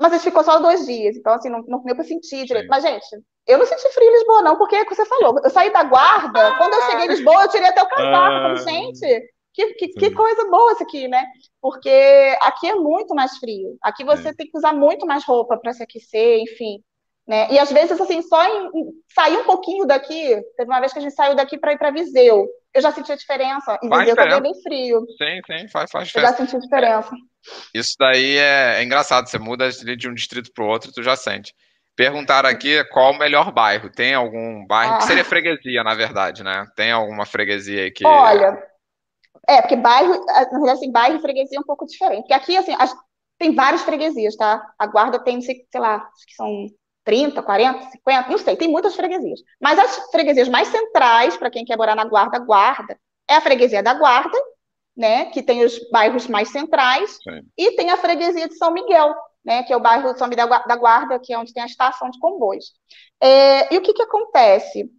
Mas 0.00 0.12
a 0.12 0.16
gente 0.16 0.24
ficou 0.24 0.42
só 0.42 0.58
dois 0.58 0.84
dias, 0.84 1.16
então 1.16 1.32
assim, 1.32 1.48
não, 1.48 1.62
não 1.62 1.84
deu 1.84 1.94
para 1.94 2.04
sentir 2.04 2.44
direito. 2.44 2.64
Sim. 2.64 2.70
Mas, 2.70 2.82
gente, 2.82 3.06
eu 3.46 3.58
não 3.58 3.66
senti 3.66 3.88
frio 3.90 4.08
em 4.08 4.12
Lisboa, 4.12 4.42
não, 4.42 4.56
porque 4.58 4.74
é 4.74 4.82
o 4.82 4.86
que 4.86 4.94
você 4.94 5.06
falou. 5.06 5.40
Eu 5.42 5.50
saí 5.50 5.72
da 5.72 5.84
guarda, 5.84 6.56
quando 6.58 6.74
eu 6.74 6.82
cheguei 6.82 7.04
em 7.04 7.08
Lisboa, 7.08 7.42
eu 7.42 7.48
tirei 7.48 7.68
até 7.68 7.82
o 7.82 7.88
casaco. 7.88 8.14
Ah. 8.14 8.56
Falei, 8.56 8.56
gente, 8.56 9.32
que, 9.54 9.74
que, 9.74 9.88
que, 9.88 10.10
coisa 10.10 10.48
boa 10.48 10.72
isso 10.72 10.82
aqui, 10.82 11.06
né? 11.06 11.24
Porque 11.60 12.36
aqui 12.40 12.68
é 12.68 12.74
muito 12.74 13.14
mais 13.14 13.36
frio. 13.38 13.76
Aqui 13.82 14.04
você 14.04 14.28
é. 14.28 14.34
tem 14.34 14.48
que 14.48 14.56
usar 14.56 14.72
muito 14.72 15.06
mais 15.06 15.24
roupa 15.24 15.56
para 15.56 15.72
se 15.72 15.82
aquecer, 15.82 16.40
enfim. 16.40 16.82
Né? 17.26 17.52
E 17.52 17.58
às 17.58 17.70
vezes, 17.70 18.00
assim, 18.00 18.20
só 18.22 18.44
em, 18.44 18.66
em, 18.74 18.90
sair 19.14 19.36
um 19.36 19.44
pouquinho 19.44 19.86
daqui, 19.86 20.42
teve 20.56 20.70
uma 20.70 20.80
vez 20.80 20.92
que 20.92 20.98
a 20.98 21.02
gente 21.02 21.14
saiu 21.14 21.36
daqui 21.36 21.56
para 21.56 21.72
ir 21.72 21.78
para 21.78 21.92
Viseu, 21.92 22.48
eu 22.74 22.82
já 22.82 22.90
senti 22.90 23.12
a 23.12 23.16
diferença. 23.16 23.78
E 23.82 23.88
Viseu 23.88 24.16
também 24.16 24.34
é 24.34 24.40
bem 24.40 24.62
frio. 24.62 25.06
Sim, 25.16 25.40
sim, 25.46 25.68
faz, 25.68 25.90
faz 25.90 26.08
diferença. 26.08 26.32
Eu 26.32 26.36
já 26.38 26.44
senti 26.44 26.56
a 26.56 26.58
diferença. 26.58 27.14
É, 27.14 27.78
isso 27.78 27.94
daí 27.98 28.36
é, 28.36 28.80
é, 28.80 28.82
engraçado, 28.82 29.28
você 29.28 29.38
muda 29.38 29.70
de 29.70 30.08
um 30.08 30.14
distrito 30.14 30.50
para 30.52 30.64
o 30.64 30.68
outro, 30.68 30.92
tu 30.92 31.02
já 31.02 31.14
sente. 31.14 31.54
Perguntaram 31.94 32.48
aqui 32.48 32.82
qual 32.84 33.12
o 33.12 33.18
melhor 33.18 33.52
bairro. 33.52 33.90
Tem 33.90 34.14
algum 34.14 34.66
bairro, 34.66 34.94
ah. 34.94 34.98
que 34.98 35.04
seria 35.04 35.24
freguesia, 35.24 35.84
na 35.84 35.94
verdade, 35.94 36.42
né? 36.42 36.66
Tem 36.74 36.90
alguma 36.90 37.26
freguesia 37.26 37.82
aí 37.82 37.90
que. 37.90 38.04
Olha, 38.06 38.58
é, 39.48 39.60
porque 39.60 39.76
bairro, 39.76 40.24
na 40.26 40.44
verdade, 40.44 40.70
assim, 40.70 40.90
bairro 40.90 41.16
e 41.16 41.20
freguesia 41.20 41.58
é 41.58 41.60
um 41.60 41.64
pouco 41.64 41.86
diferente. 41.86 42.22
Porque 42.22 42.32
aqui, 42.32 42.56
assim, 42.56 42.74
as, 42.78 42.94
tem 43.38 43.54
várias 43.54 43.82
freguesias, 43.82 44.36
tá? 44.36 44.64
A 44.78 44.86
guarda 44.86 45.18
tem, 45.18 45.40
sei, 45.42 45.66
sei 45.70 45.80
lá, 45.80 45.96
acho 45.96 46.26
que 46.26 46.34
são 46.34 46.66
30, 47.04 47.42
40, 47.42 47.90
50, 47.90 48.30
não 48.30 48.38
sei, 48.38 48.56
tem 48.56 48.68
muitas 48.68 48.94
freguesias. 48.94 49.40
Mas 49.60 49.78
as 49.78 50.10
freguesias 50.10 50.48
mais 50.48 50.68
centrais, 50.68 51.36
para 51.36 51.50
quem 51.50 51.64
quer 51.64 51.76
morar 51.76 51.94
na 51.94 52.04
Guarda, 52.04 52.38
Guarda, 52.38 52.98
é 53.28 53.34
a 53.34 53.40
freguesia 53.40 53.82
da 53.82 53.94
Guarda, 53.94 54.38
né, 54.96 55.26
que 55.26 55.42
tem 55.42 55.64
os 55.64 55.78
bairros 55.90 56.26
mais 56.26 56.50
centrais, 56.50 57.18
Sim. 57.22 57.42
e 57.56 57.72
tem 57.72 57.90
a 57.90 57.96
freguesia 57.96 58.48
de 58.48 58.56
São 58.56 58.72
Miguel, 58.72 59.14
né, 59.44 59.62
que 59.62 59.72
é 59.72 59.76
o 59.76 59.80
bairro 59.80 60.12
de 60.12 60.18
São 60.18 60.28
Miguel 60.28 60.48
da 60.48 60.76
Guarda, 60.76 61.18
que 61.18 61.32
é 61.32 61.38
onde 61.38 61.52
tem 61.52 61.62
a 61.62 61.66
estação 61.66 62.10
de 62.10 62.18
comboios. 62.18 62.72
É, 63.20 63.72
e 63.74 63.78
o 63.78 63.82
que, 63.82 63.94
que 63.94 64.02
acontece? 64.02 64.90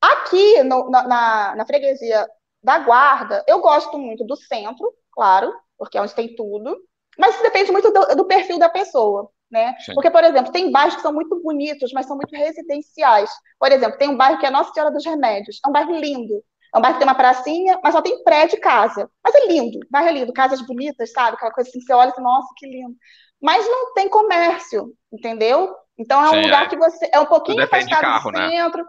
Aqui, 0.00 0.62
no, 0.62 0.90
na, 0.90 1.54
na 1.56 1.66
freguesia 1.66 2.28
da 2.62 2.78
Guarda, 2.78 3.44
eu 3.48 3.60
gosto 3.60 3.98
muito 3.98 4.24
do 4.24 4.36
centro, 4.36 4.92
claro, 5.10 5.52
porque 5.78 5.98
é 5.98 6.02
onde 6.02 6.14
tem 6.14 6.34
tudo, 6.36 6.76
mas 7.18 7.34
isso 7.34 7.42
depende 7.42 7.72
muito 7.72 7.90
do, 7.90 8.16
do 8.16 8.24
perfil 8.26 8.58
da 8.58 8.68
pessoa 8.68 9.30
né? 9.50 9.74
Sim. 9.80 9.94
Porque, 9.94 10.10
por 10.10 10.24
exemplo, 10.24 10.52
tem 10.52 10.70
bairros 10.70 10.96
que 10.96 11.02
são 11.02 11.12
muito 11.12 11.40
bonitos, 11.42 11.92
mas 11.92 12.06
são 12.06 12.16
muito 12.16 12.34
residenciais. 12.34 13.30
Por 13.58 13.70
exemplo, 13.70 13.98
tem 13.98 14.08
um 14.08 14.16
bairro 14.16 14.38
que 14.38 14.46
é 14.46 14.50
Nossa 14.50 14.72
Senhora 14.72 14.92
dos 14.92 15.04
Remédios. 15.04 15.60
É 15.64 15.68
um 15.68 15.72
bairro 15.72 15.96
lindo. 15.96 16.42
É 16.74 16.78
um 16.78 16.80
bairro 16.80 16.96
que 16.96 17.00
tem 17.00 17.08
uma 17.08 17.16
pracinha, 17.16 17.78
mas 17.82 17.94
só 17.94 18.02
tem 18.02 18.22
prédio 18.22 18.56
e 18.56 18.60
casa. 18.60 19.08
Mas 19.24 19.34
é 19.34 19.46
lindo, 19.46 19.78
o 19.78 19.90
bairro 19.90 20.08
é 20.08 20.12
lindo, 20.12 20.32
casas 20.32 20.60
bonitas, 20.60 21.12
sabe? 21.12 21.36
Aquela 21.36 21.52
coisa 21.52 21.70
assim, 21.70 21.80
você 21.80 21.92
olha 21.92 22.12
e 22.16 22.20
nossa, 22.20 22.48
que 22.56 22.66
lindo. 22.66 22.94
Mas 23.40 23.66
não 23.66 23.94
tem 23.94 24.08
comércio, 24.08 24.92
entendeu? 25.12 25.74
Então 25.98 26.22
é 26.22 26.28
um 26.28 26.34
Sim, 26.34 26.42
lugar 26.42 26.66
é. 26.66 26.68
que 26.68 26.76
você. 26.76 27.08
É 27.12 27.20
um 27.20 27.26
pouquinho 27.26 27.62
afastado 27.62 28.00
carro, 28.00 28.30
do 28.30 28.38
né? 28.38 28.50
centro. 28.50 28.82
Né? 28.82 28.88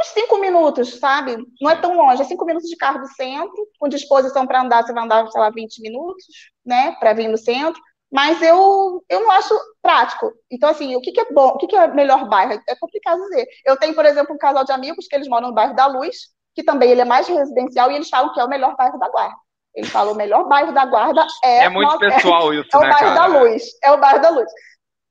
Uns 0.00 0.08
cinco 0.08 0.38
minutos, 0.38 0.98
sabe? 0.98 1.36
Não 1.60 1.70
é 1.70 1.76
tão 1.76 1.96
longe, 1.96 2.20
é 2.20 2.24
cinco 2.24 2.44
minutos 2.44 2.68
de 2.68 2.76
carro 2.76 2.98
do 2.98 3.06
centro, 3.06 3.68
com 3.78 3.88
disposição 3.88 4.44
para 4.44 4.60
andar, 4.60 4.82
você 4.82 4.92
vai 4.92 5.04
andar, 5.04 5.30
sei 5.30 5.40
lá, 5.40 5.50
20 5.50 5.80
minutos, 5.82 6.24
né? 6.66 6.96
Para 6.98 7.12
vir 7.12 7.28
no 7.28 7.38
centro 7.38 7.80
mas 8.14 8.40
eu, 8.40 9.04
eu 9.08 9.20
não 9.22 9.30
acho 9.32 9.52
prático. 9.82 10.32
Então, 10.48 10.68
assim, 10.68 10.94
o 10.94 11.00
que, 11.00 11.10
que 11.10 11.20
é 11.20 11.32
bom, 11.32 11.48
o 11.48 11.58
que, 11.58 11.66
que 11.66 11.74
é 11.74 11.88
melhor 11.88 12.28
bairro? 12.28 12.62
É 12.68 12.76
complicado 12.76 13.20
dizer. 13.22 13.44
Eu 13.66 13.76
tenho, 13.76 13.92
por 13.92 14.06
exemplo, 14.06 14.32
um 14.32 14.38
casal 14.38 14.64
de 14.64 14.70
amigos 14.70 15.08
que 15.08 15.16
eles 15.16 15.26
moram 15.26 15.48
no 15.48 15.54
bairro 15.54 15.74
da 15.74 15.86
Luz, 15.86 16.28
que 16.54 16.62
também 16.62 16.92
ele 16.92 17.00
é 17.00 17.04
mais 17.04 17.26
residencial, 17.26 17.90
e 17.90 17.96
eles 17.96 18.08
falam 18.08 18.32
que 18.32 18.38
é 18.38 18.44
o 18.44 18.48
melhor 18.48 18.76
bairro 18.76 19.00
da 19.00 19.08
Guarda. 19.08 19.34
Ele 19.74 19.88
fala: 19.88 20.12
o 20.12 20.14
melhor 20.14 20.46
bairro 20.46 20.72
da 20.72 20.86
Guarda 20.86 21.26
é. 21.42 21.64
É 21.64 21.68
muito 21.68 21.90
nossa, 21.90 21.98
pessoal 21.98 22.52
é, 22.52 22.56
isso, 22.62 22.68
é 22.72 22.78
né? 22.78 22.86
É 22.86 22.88
o 22.88 22.92
bairro 22.92 23.14
cara? 23.14 23.14
da 23.14 23.26
luz. 23.26 23.62
É 23.82 23.90
o 23.90 23.98
bairro 23.98 24.22
da 24.22 24.30
luz. 24.30 24.52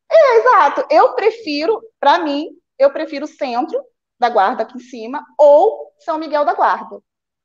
É, 0.10 0.38
exato. 0.38 0.86
Eu 0.90 1.14
prefiro, 1.14 1.82
para 2.00 2.20
mim, 2.20 2.48
eu 2.80 2.90
prefiro 2.94 3.26
o 3.26 3.28
centro 3.28 3.84
da 4.18 4.30
Guarda 4.30 4.64
aqui 4.64 4.78
em 4.78 4.82
cima 4.82 5.22
ou 5.38 5.92
São 6.00 6.18
Miguel 6.18 6.46
da 6.46 6.54
Guarda. 6.54 7.02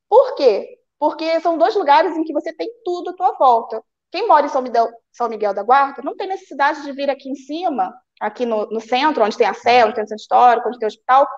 Por 0.08 0.36
quê? 0.36 0.78
Porque 1.00 1.40
são 1.40 1.58
dois 1.58 1.74
lugares 1.74 2.16
em 2.16 2.22
que 2.22 2.32
você 2.32 2.52
tem 2.52 2.70
tudo 2.84 3.10
à 3.10 3.14
tua 3.14 3.32
volta. 3.32 3.82
Quem 4.10 4.26
mora 4.26 4.46
em 4.46 4.48
São 4.48 4.62
Miguel, 4.62 4.88
São 5.12 5.28
Miguel 5.28 5.52
da 5.54 5.62
Guarda 5.62 6.02
não 6.02 6.16
tem 6.16 6.26
necessidade 6.26 6.82
de 6.82 6.92
vir 6.92 7.10
aqui 7.10 7.28
em 7.28 7.34
cima, 7.34 7.94
aqui 8.20 8.46
no, 8.46 8.66
no 8.66 8.80
centro, 8.80 9.22
onde 9.22 9.36
tem 9.36 9.46
a 9.46 9.54
Sé, 9.54 9.84
onde 9.84 9.94
tem 9.94 10.04
o 10.04 10.06
centro 10.06 10.22
histórico, 10.22 10.68
onde 10.68 10.78
tem 10.78 10.86
o 10.86 10.88
hospital, 10.88 11.28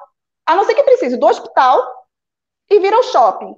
a 0.47 0.57
não 0.57 0.65
ser 0.65 0.75
que 0.75 0.83
precise 0.83 1.17
do 1.17 1.27
hospital 1.27 1.81
e 2.69 2.79
vir 2.79 2.93
ao 2.93 3.03
shopping. 3.03 3.55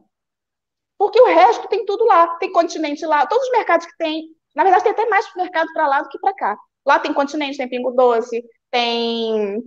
Porque 0.98 1.20
o 1.20 1.26
resto 1.26 1.68
tem 1.68 1.84
tudo 1.84 2.04
lá. 2.04 2.36
Tem 2.36 2.52
continente 2.52 3.04
lá, 3.04 3.26
todos 3.26 3.44
os 3.44 3.52
mercados 3.52 3.86
que 3.86 3.96
tem. 3.96 4.28
Na 4.54 4.62
verdade, 4.62 4.84
tem 4.84 4.92
até 4.92 5.08
mais 5.08 5.26
mercado 5.34 5.68
para 5.72 5.86
lá 5.86 6.02
do 6.02 6.08
que 6.08 6.18
para 6.18 6.34
cá. 6.34 6.56
Lá 6.86 6.98
tem 6.98 7.12
continente, 7.12 7.56
tem 7.56 7.68
pingo 7.68 7.90
doce, 7.92 8.44
tem 8.70 9.62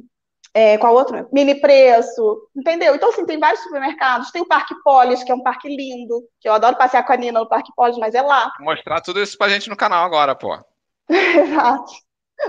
é, 0.55 0.77
qual 0.77 0.93
outro? 0.95 1.27
Mini 1.33 1.55
preço, 1.59 2.47
entendeu? 2.55 2.95
Então, 2.95 3.09
assim, 3.09 3.25
tem 3.25 3.37
vários 3.37 3.61
supermercados. 3.61 4.31
Tem 4.31 4.41
o 4.41 4.47
Parque 4.47 4.73
Polis, 4.83 5.21
que 5.23 5.31
é 5.31 5.35
um 5.35 5.43
parque 5.43 5.67
lindo, 5.67 6.23
que 6.39 6.47
eu 6.47 6.53
adoro 6.53 6.77
passear 6.77 7.05
com 7.05 7.11
a 7.11 7.17
Nina 7.17 7.41
no 7.41 7.49
Parque 7.49 7.71
Polis, 7.75 7.97
mas 7.97 8.15
é 8.15 8.21
lá. 8.21 8.51
Vou 8.57 8.65
mostrar 8.73 9.01
tudo 9.01 9.21
isso 9.21 9.37
pra 9.37 9.49
gente 9.49 9.69
no 9.69 9.75
canal 9.75 10.05
agora, 10.05 10.33
pô. 10.33 10.57
Exato. 11.09 11.91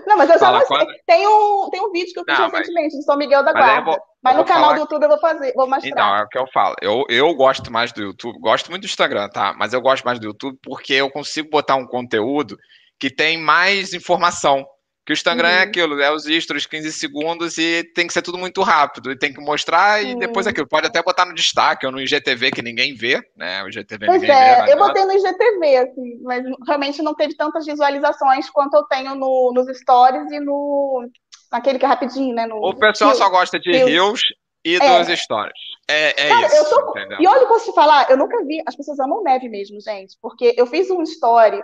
Não, 0.06 0.16
mas 0.16 0.28
eu 0.28 0.34
já 0.38 0.46
Fala, 0.46 0.58
mostrei. 0.60 0.78
quando- 0.86 0.96
Tem 1.06 1.26
um, 1.28 1.68
tem 1.70 1.80
um 1.80 1.92
vídeo 1.92 2.12
que 2.12 2.18
eu 2.20 2.24
fiz 2.24 2.38
Não, 2.38 2.48
mas- 2.50 2.58
recentemente 2.60 2.96
de 2.98 3.04
São 3.04 3.16
Miguel 3.16 3.44
da 3.44 3.52
Mas 3.52 3.64
Guarda. 3.64 3.84
vou- 3.90 4.00
Mas 4.22 4.36
no 4.36 4.44
canal 4.44 4.62
falar- 4.64 4.74
do 4.74 4.80
YouTube 4.80 5.02
eu 5.04 5.08
vou 5.08 5.20
fazer, 5.20 5.52
vou 5.54 5.68
mostrar. 5.68 5.88
Então, 5.88 6.16
é 6.16 6.22
o 6.22 6.28
que 6.28 6.38
eu 6.38 6.46
falo. 6.52 6.74
Eu, 6.82 7.04
eu 7.08 7.34
gosto 7.34 7.72
mais 7.72 7.92
do 7.92 8.02
YouTube, 8.02 8.38
gosto 8.40 8.68
muito 8.70 8.82
do 8.82 8.86
Instagram, 8.86 9.28
tá? 9.28 9.54
Mas 9.56 9.72
eu 9.72 9.80
gosto 9.80 10.04
mais 10.04 10.18
do 10.18 10.26
YouTube 10.26 10.58
porque 10.62 10.94
eu 10.94 11.08
consigo 11.10 11.48
botar 11.50 11.76
um 11.76 11.86
conteúdo 11.86 12.56
que 12.98 13.08
tem 13.10 13.38
mais 13.38 13.92
informação. 13.94 14.66
Que 15.06 15.12
o 15.12 15.14
Instagram 15.14 15.48
é 15.48 15.56
Uhum. 15.62 15.62
aquilo, 15.68 16.00
é 16.02 16.12
os 16.12 16.24
stories 16.24 16.66
15 16.66 16.92
segundos 16.92 17.56
e 17.58 17.84
tem 17.94 18.06
que 18.08 18.12
ser 18.12 18.22
tudo 18.22 18.36
muito 18.36 18.60
rápido. 18.62 19.12
E 19.12 19.16
tem 19.18 19.32
que 19.32 19.40
mostrar 19.40 20.02
e 20.02 20.08
Sim. 20.12 20.18
depois 20.18 20.46
aquilo. 20.48 20.66
Pode 20.68 20.88
até 20.88 21.00
botar 21.02 21.24
no 21.24 21.32
destaque 21.34 21.86
ou 21.86 21.92
no 21.92 22.00
IGTV 22.00 22.50
que 22.50 22.60
ninguém 22.60 22.92
vê, 22.92 23.22
né? 23.36 23.62
O 23.62 23.68
IGTV 23.68 24.04
Pois 24.04 24.20
ninguém 24.20 24.36
vê. 24.36 24.42
é, 24.42 24.48
não 24.48 24.56
eu 24.56 24.62
adianta. 24.64 24.86
botei 24.88 25.04
no 25.04 25.12
IGTV, 25.12 25.76
assim, 25.76 26.18
mas 26.22 26.44
realmente 26.66 27.02
não 27.02 27.14
teve 27.14 27.36
tantas 27.36 27.64
visualizações 27.64 28.50
quanto 28.50 28.74
eu 28.76 28.82
tenho 28.84 29.14
no, 29.14 29.52
nos 29.54 29.66
stories 29.78 30.30
e 30.32 30.40
no 30.40 31.08
naquele 31.52 31.78
que 31.78 31.84
é 31.84 31.88
rapidinho, 31.88 32.34
né? 32.34 32.44
No, 32.46 32.56
O 32.56 32.74
pessoal 32.74 33.14
só 33.14 33.30
gosta 33.30 33.58
de 33.60 33.70
Reels. 33.70 34.20
E 34.64 34.74
É. 34.74 35.04
dos 35.04 35.20
stories. 35.20 35.54
É, 35.88 36.26
é 36.26 36.28
Cara, 36.28 36.46
isso, 36.48 36.56
eu 36.56 36.64
tô-? 36.64 36.98
E 37.20 37.26
olha, 37.28 37.42
eu 37.42 37.46
posso 37.46 37.70
te 37.70 37.74
falar, 37.76 38.10
eu 38.10 38.16
nunca 38.16 38.44
vi. 38.44 38.60
As 38.66 38.74
pessoas 38.74 38.98
amam 38.98 39.22
neve 39.22 39.48
mesmo, 39.48 39.80
gente. 39.80 40.16
Porque 40.20 40.52
eu 40.56 40.66
fiz 40.66 40.90
um 40.90 41.02
story, 41.02 41.62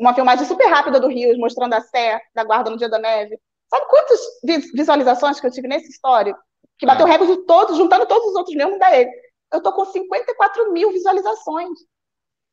uma 0.00 0.14
filmagem 0.14 0.44
super 0.46 0.66
rápida 0.68 0.98
do 1.00 1.08
Rio, 1.08 1.36
mostrando 1.38 1.74
a 1.74 1.80
Sé 1.80 2.20
da 2.34 2.44
Guarda 2.44 2.70
no 2.70 2.76
dia 2.76 2.88
da 2.88 2.98
neve. 2.98 3.38
Sabe 3.68 3.86
quantas 3.88 4.20
vi- 4.44 4.72
visualizações 4.74 5.40
que 5.40 5.46
eu 5.46 5.50
tive 5.50 5.68
nesse 5.68 5.90
story? 5.90 6.34
Que 6.78 6.86
bateu 6.86 7.06
Ah. 7.06 7.08
o 7.08 7.12
recorde 7.12 7.36
de 7.36 7.46
todos, 7.46 7.76
juntando 7.76 8.06
todos 8.06 8.28
os 8.30 8.34
outros 8.36 8.56
não 8.56 8.78
dá 8.78 8.96
ele. 8.96 9.10
Eu 9.52 9.62
tô 9.62 9.72
com 9.72 9.84
54 9.84 10.72
mil 10.72 10.90
visualizações. 10.92 11.78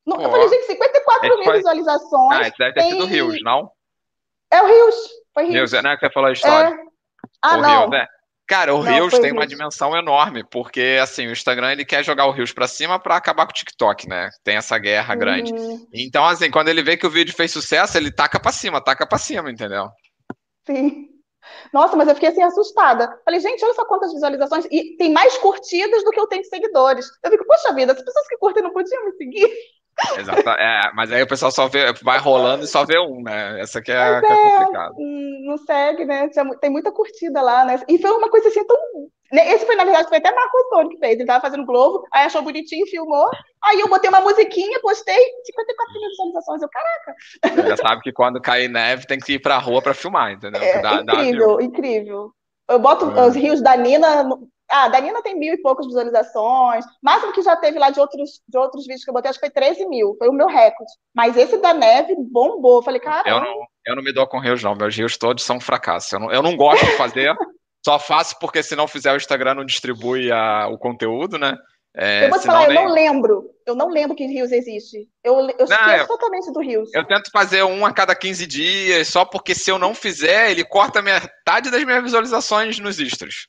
Não- 0.05 0.21
eu 0.21 0.29
falei, 0.29 0.47
gente, 0.49 0.65
54 0.65 1.27
Esse 1.27 1.37
mil 1.39 1.53
visualizações. 1.53 2.39
Ah, 2.39 2.47
isso 2.47 2.57
deve 2.57 2.73
ter 2.73 2.81
sido 2.83 2.97
tem- 2.99 3.07
Rios, 3.07 3.37
não? 3.43 3.71
É 4.51 4.61
o 4.61 4.65
Rios. 4.67 4.95
Foi 5.33 5.43
Rios. 5.43 5.71
Rios, 5.71 5.83
né? 5.83 5.95
Que 5.97 6.05
você 6.07 6.13
falou 6.13 6.29
a 6.29 6.33
história. 6.33 6.69
É. 6.75 6.77
Ah, 7.41 7.57
o 7.57 7.61
não. 7.61 7.79
Rios, 7.79 7.89
né? 7.91 8.07
Cara, 8.47 8.76
o 8.76 8.84
Não, 8.84 8.93
Rios 8.93 9.09
foi 9.09 9.22
tem 9.22 9.31
uma 9.31 9.47
dimensão 9.47 9.95
enorme, 9.97 10.43
porque 10.51 10.99
assim, 11.01 11.26
o 11.27 11.31
Instagram 11.31 11.72
ele 11.72 11.84
quer 11.85 12.03
jogar 12.03 12.27
o 12.27 12.31
Rios 12.31 12.53
pra 12.53 12.67
cima 12.67 12.99
pra 12.99 13.15
acabar 13.17 13.45
com 13.45 13.51
o 13.51 13.55
TikTok, 13.55 14.07
né? 14.07 14.30
Tem 14.43 14.55
essa 14.55 14.77
guerra 14.77 15.15
grande. 15.15 15.51
Uhum, 15.51 15.88
Então, 15.91 16.23
assim, 16.23 16.51
quando 16.51 16.67
ele 16.67 16.84
vê 16.84 16.95
que 16.95 17.07
o 17.07 17.09
vídeo 17.09 17.34
fez 17.34 17.51
sucesso, 17.51 17.97
ele 17.97 18.11
taca 18.11 18.39
pra 18.39 18.51
cima, 18.51 18.84
taca 18.84 19.07
pra 19.07 19.17
cima, 19.17 19.49
entendeu? 19.49 19.89
sim. 20.65 21.09
Nossa, 21.72 21.95
mas 21.95 22.07
eu 22.07 22.15
fiquei 22.15 22.30
assim 22.30 22.41
assustada. 22.41 23.22
Falei, 23.23 23.39
gente, 23.39 23.63
olha 23.63 23.73
só 23.76 23.85
quantas 23.85 24.11
visualizações. 24.13 24.65
E 24.72 24.97
tem 24.97 25.11
mais 25.13 25.38
curtidas 25.38 26.03
do 26.03 26.09
que 26.11 26.19
eu 26.19 26.27
tenho 26.27 26.43
seguidores. 26.45 27.05
Eu 27.23 27.31
fico, 27.31 27.45
poxa 27.45 27.73
vida, 27.73 27.93
as 27.93 28.01
pessoas 28.01 28.27
que 28.27 28.38
curtem 28.38 28.63
não 28.63 28.73
podiam 28.73 29.05
me 29.05 29.11
seguir. 29.13 29.47
Exato. 30.17 30.49
É, 30.49 30.91
mas 30.93 31.11
aí 31.11 31.22
o 31.23 31.27
pessoal 31.27 31.51
só 31.51 31.67
vê, 31.67 31.93
vai 32.03 32.19
rolando 32.19 32.63
e 32.65 32.67
só 32.67 32.85
vê 32.85 32.99
um, 32.99 33.22
né? 33.23 33.59
Essa 33.61 33.81
que 33.81 33.91
é, 33.91 34.19
que 34.22 34.26
é 34.31 34.31
é. 34.47 34.57
complicado. 34.57 34.93
Hum, 34.97 35.43
Não 35.45 35.57
segue, 35.57 36.05
né? 36.05 36.30
Tem 36.59 36.69
muita 36.69 36.91
curtida 36.91 37.41
lá, 37.41 37.63
né? 37.65 37.81
E 37.88 37.97
foi 37.97 38.11
uma 38.11 38.30
coisa 38.30 38.49
assim 38.49 38.65
tão. 38.65 38.77
né, 39.31 39.53
Esse 39.53 39.65
foi, 39.65 39.76
na 39.76 39.85
verdade, 39.85 40.09
foi 40.09 40.17
até 40.17 40.34
Marco 40.34 40.57
Antônio 40.65 40.89
que 40.89 40.97
fez. 40.99 41.13
Ele 41.15 41.26
tava 41.26 41.41
fazendo 41.41 41.65
Globo, 41.65 42.03
aí 42.13 42.26
achou 42.26 42.41
bonitinho, 42.41 42.85
filmou. 42.88 43.30
Aí 43.63 43.80
eu 43.80 43.88
botei 43.88 44.09
uma 44.09 44.19
musiquinha, 44.22 44.80
postei, 44.81 45.15
54 45.45 45.93
mil 45.93 46.09
visualizações. 46.09 46.61
Eu, 46.61 46.69
caraca, 46.69 47.15
Você 47.63 47.69
já 47.69 47.77
sabe 47.77 48.01
que 48.01 48.11
quando 48.11 48.41
cair 48.41 48.67
neve 48.69 49.07
tem 49.07 49.17
que 49.17 49.34
ir 49.34 49.39
pra 49.39 49.57
rua 49.57 49.81
pra 49.81 49.93
filmar, 49.93 50.31
entendeu? 50.34 50.61
é 50.61 50.81
dá- 50.81 51.01
dá 51.01 51.13
incrível, 51.23 51.61
incrível. 51.61 52.31
Eu 52.69 52.80
boto 52.80 53.11
É. 53.17 53.27
os 53.27 53.35
rios 53.35 53.61
da 53.61 53.77
Nina. 53.77 54.27
Ah, 54.69 54.87
da 54.87 54.99
Nina 54.99 55.21
tem 55.21 55.37
mil 55.37 55.53
e 55.53 55.61
poucas 55.61 55.85
visualizações. 55.85 56.83
Máximo 57.01 57.31
que 57.33 57.41
já 57.41 57.55
teve 57.55 57.77
lá 57.77 57.89
de 57.89 57.99
outros, 57.99 58.41
de 58.47 58.57
outros 58.57 58.83
vídeos 58.85 59.03
que 59.03 59.09
eu 59.09 59.13
botei, 59.13 59.29
acho 59.29 59.39
que 59.39 59.45
foi 59.45 59.53
13 59.53 59.87
mil. 59.87 60.15
Foi 60.17 60.27
o 60.27 60.33
meu 60.33 60.47
recorde. 60.47 60.91
Mas 61.13 61.37
esse 61.37 61.57
da 61.57 61.73
neve 61.73 62.15
bombou. 62.17 62.77
Eu 62.79 62.83
falei, 62.83 62.99
cara. 62.99 63.29
Eu 63.29 63.39
não, 63.39 63.55
eu 63.85 63.95
não 63.95 64.03
me 64.03 64.11
dou 64.13 64.25
com 64.27 64.39
rios, 64.39 64.63
não. 64.63 64.75
Meus 64.75 64.95
rios 64.95 65.17
todos 65.17 65.43
são 65.43 65.57
um 65.57 65.61
fracasso. 65.61 66.15
Eu 66.15 66.19
não, 66.19 66.31
eu 66.31 66.41
não 66.41 66.55
gosto 66.57 66.83
de 66.85 66.91
fazer, 66.97 67.35
só 67.85 67.99
faço 67.99 68.37
porque 68.39 68.63
se 68.63 68.75
não 68.75 68.87
fizer 68.87 69.13
o 69.13 69.17
Instagram 69.17 69.53
não 69.53 69.65
distribui 69.65 70.31
a- 70.31 70.67
o 70.67 70.77
conteúdo, 70.77 71.37
né? 71.37 71.55
É, 71.97 72.26
Eu 72.26 72.30
vou 72.30 72.39
te 72.39 72.45
falar, 72.45 72.63
eu 72.65 72.73
nem- 72.73 72.84
não 72.85 72.93
lembro. 72.93 73.49
Eu 73.65 73.73
não 73.73 73.89
lembro 73.89 74.15
que 74.15 74.26
Rios 74.26 74.51
existe. 74.51 75.07
Eu, 75.23 75.35
eu 75.57 75.65
esqueço 75.65 76.03
eu- 76.03 76.07
totalmente 76.07 76.51
do 76.51 76.59
Rios. 76.59 76.93
Eu 76.93 77.05
tento 77.07 77.31
fazer 77.31 77.63
um 77.63 77.85
a 77.85 77.93
cada 77.93 78.13
15 78.13 78.45
dias, 78.45 79.07
só 79.07 79.23
porque 79.26 79.55
se 79.55 79.72
eu 79.72 79.80
não 79.80 79.95
fizer, 79.95 80.51
ele 80.51 80.63
corta 80.65 81.01
metade 81.01 81.72
das 81.72 81.84
minhas 81.84 82.03
visualizações 82.03 82.77
nos 82.80 82.97
stories. 82.97 83.47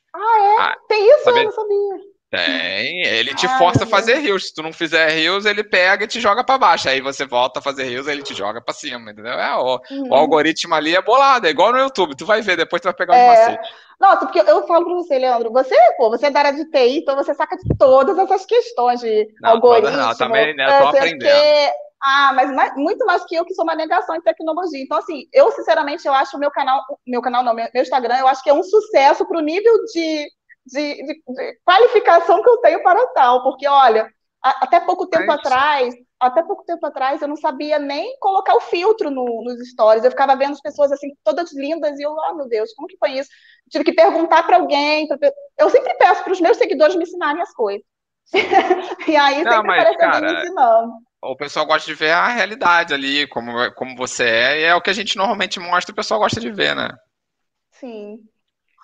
Tem 0.87 1.05
isso? 1.13 1.23
Sabe- 1.25 1.39
Eu 1.39 1.43
não 1.43 1.51
sabia. 1.51 2.06
Tem, 2.29 3.03
ele 3.05 3.33
te 3.33 3.47
Ai, 3.47 3.57
força 3.57 3.85
a 3.85 3.87
fazer 3.87 4.15
rios. 4.15 4.47
Se 4.47 4.53
tu 4.53 4.61
não 4.61 4.73
fizer 4.73 5.09
rios, 5.11 5.45
ele 5.45 5.63
pega 5.63 6.03
e 6.03 6.07
te 6.07 6.19
joga 6.19 6.43
pra 6.43 6.57
baixo. 6.57 6.89
Aí 6.89 6.99
você 6.99 7.25
volta 7.25 7.59
a 7.59 7.61
fazer 7.61 7.85
rios, 7.85 8.05
ele 8.05 8.21
te 8.21 8.33
joga 8.33 8.61
pra 8.61 8.73
cima, 8.73 9.11
entendeu? 9.11 9.31
É, 9.33 9.55
o, 9.55 9.79
Uhum. 9.89 10.09
o 10.09 10.13
algoritmo 10.15 10.75
ali 10.75 10.93
é 10.95 11.01
bolado, 11.01 11.47
é 11.47 11.49
igual 11.49 11.71
no 11.71 11.79
YouTube. 11.79 12.15
Tu 12.17 12.25
vai 12.25 12.41
ver, 12.41 12.57
depois 12.57 12.81
tu 12.81 12.85
vai 12.85 12.93
pegar 12.93 13.13
os 13.15 13.19
É. 13.21 13.25
macetes. 13.27 13.69
Nossa, 13.99 14.17
porque 14.25 14.39
eu, 14.41 14.45
eu 14.45 14.67
falo 14.67 14.85
pra 14.85 14.93
você, 14.95 15.17
Leandro, 15.17 15.51
você, 15.51 15.75
pô, 15.97 16.09
você 16.09 16.27
é 16.27 16.29
da 16.31 16.39
área 16.39 16.53
de 16.53 16.69
TI, 16.69 16.97
então 16.99 17.15
você 17.15 17.33
saca 17.33 17.55
de 17.57 17.77
todas 17.77 18.17
essas 18.19 18.45
questões 18.45 18.99
de 18.99 19.27
Não, 19.41 19.51
algoritmo. 19.51 19.95
não, 19.97 20.15
também, 20.15 20.53
né, 20.55 20.67
não 20.67 20.77
tô 20.79 20.83
o 20.83 20.87
aprendendo. 20.89 21.29
quê. 21.29 21.71
Ah, 22.03 22.31
mas 22.35 22.53
mais- 22.53 22.75
muito 22.75 23.03
mais 23.05 23.25
que 23.25 23.33
eu, 23.35 23.43
que 23.43 23.55
sou 23.55 23.63
uma 23.63 23.73
negação 23.73 24.15
em 24.15 24.21
tecnologia. 24.21 24.79
Então, 24.83 24.99
assim, 24.99 25.23
eu, 25.33 25.51
sinceramente, 25.51 26.05
eu 26.07 26.13
acho 26.13 26.37
o 26.37 26.39
meu 26.39 26.51
canal, 26.51 26.83
meu 27.07 27.21
canal 27.23 27.43
não, 27.43 27.55
meu, 27.55 27.67
meu 27.73 27.81
Instagram, 27.81 28.17
eu 28.19 28.27
acho 28.27 28.43
que 28.43 28.49
é 28.51 28.53
um 28.53 28.61
sucesso 28.61 29.25
pro 29.25 29.39
nível 29.39 29.73
de, 29.85 30.27
de, 30.71 30.95
de- 31.05 31.23
de 31.27 31.59
qualificação 31.65 32.41
que 32.43 32.49
eu 32.49 32.57
tenho 32.57 32.83
para 32.83 33.05
tal. 33.07 33.43
Porque, 33.43 33.67
olha, 33.67 34.07
a- 34.43 34.65
até 34.65 34.79
pouco 34.79 35.07
tempo 35.07 35.25
Mas- 35.27 35.39
atrás, 35.39 35.95
até 36.19 36.43
pouco 36.43 36.63
tempo 36.65 36.85
atrás, 36.85 37.21
eu 37.21 37.27
não 37.27 37.35
sabia 37.37 37.79
nem 37.79 38.17
colocar 38.19 38.55
o 38.55 38.61
filtro 38.61 39.09
no- 39.11 39.43
nos 39.43 39.59
stories. 39.69 40.03
Eu 40.03 40.11
ficava 40.11 40.35
vendo 40.35 40.53
as 40.53 40.61
pessoas 40.61 40.91
assim, 40.91 41.09
todas 41.23 41.53
lindas, 41.53 41.99
e 41.99 42.03
eu, 42.03 42.11
oh 42.11 42.33
meu 42.35 42.47
Deus, 42.47 42.73
como 42.73 42.87
que 42.87 42.97
foi 42.97 43.11
isso? 43.11 43.29
Tive 43.69 43.83
que 43.83 43.93
perguntar 43.93 44.43
para 44.43 44.57
alguém. 44.57 45.07
pra 45.07 45.17
Eu 45.57 45.69
sempre 45.69 45.93
peço 45.95 46.23
para 46.23 46.33
os 46.33 46.41
meus 46.41 46.57
seguidores 46.57 46.95
me 46.95 47.03
ensinarem 47.03 47.41
as 47.41 47.53
coisas. 47.53 47.83
e 49.07 49.15
aí 49.15 49.43
Não, 49.43 49.51
sempre 49.53 49.67
mas, 49.67 49.81
aparece 49.81 50.03
alguém 50.03 50.21
cara, 50.21 50.33
me 50.33 50.39
ensinando. 50.43 50.93
O 51.21 51.35
pessoal 51.35 51.65
gosta 51.65 51.85
de 51.87 51.93
ver 51.95 52.11
a 52.11 52.27
realidade 52.27 52.93
ali, 52.93 53.27
como, 53.27 53.51
como 53.73 53.95
você 53.95 54.23
é, 54.23 54.59
e 54.61 54.63
é 54.63 54.75
o 54.75 54.81
que 54.81 54.89
a 54.89 54.93
gente 54.93 55.17
normalmente 55.17 55.59
mostra, 55.59 55.91
o 55.91 55.95
pessoal 55.95 56.19
gosta 56.19 56.39
de 56.39 56.51
ver, 56.51 56.75
né? 56.75 56.89
Sim. 57.71 58.27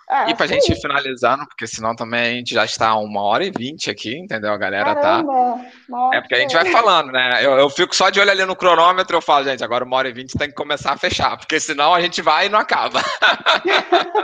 Ah, 0.10 0.30
E 0.30 0.36
pra 0.36 0.46
gente 0.48 0.66
que 0.66 0.74
ir 0.74 0.82
finalizando, 0.82 1.46
porque 1.48 1.66
senão 1.66 1.96
também 1.96 2.22
a 2.22 2.30
gente 2.36 2.54
já 2.54 2.66
está 2.66 2.90
a 2.90 3.00
uma 3.00 3.22
hora 3.22 3.46
e 3.46 3.52
vinte 3.52 3.90
aqui, 3.90 4.18
entendeu? 4.18 4.52
A 4.52 4.58
galera 4.58 4.96
tá. 4.96 5.24
Caramba, 5.24 5.66
nossa. 5.88 6.16
É 6.18 6.22
porque 6.22 6.36
a 6.36 6.40
gente 6.40 6.54
vai 6.54 6.66
falando, 6.72 7.12
né? 7.12 7.44
Eu, 7.46 7.54
eu 7.54 7.70
fico 7.70 7.96
só 7.96 8.10
de 8.10 8.20
olho 8.20 8.30
ali 8.32 8.46
no 8.46 8.56
cronômetro, 8.56 9.18
eu 9.18 9.22
falo, 9.22 9.46
gente, 9.46 9.64
agora 9.64 9.86
uma 9.86 9.96
hora 9.98 10.10
e 10.10 10.14
vinte 10.14 10.38
tem 10.38 10.50
que 10.50 10.56
começar 10.56 10.92
a 10.92 10.98
fechar, 10.98 11.38
porque 11.38 11.60
senão 11.60 11.94
a 11.94 12.02
gente 12.02 12.22
vai 12.22 12.48
e 12.48 12.50
não 12.50 12.60
acaba. 12.60 13.02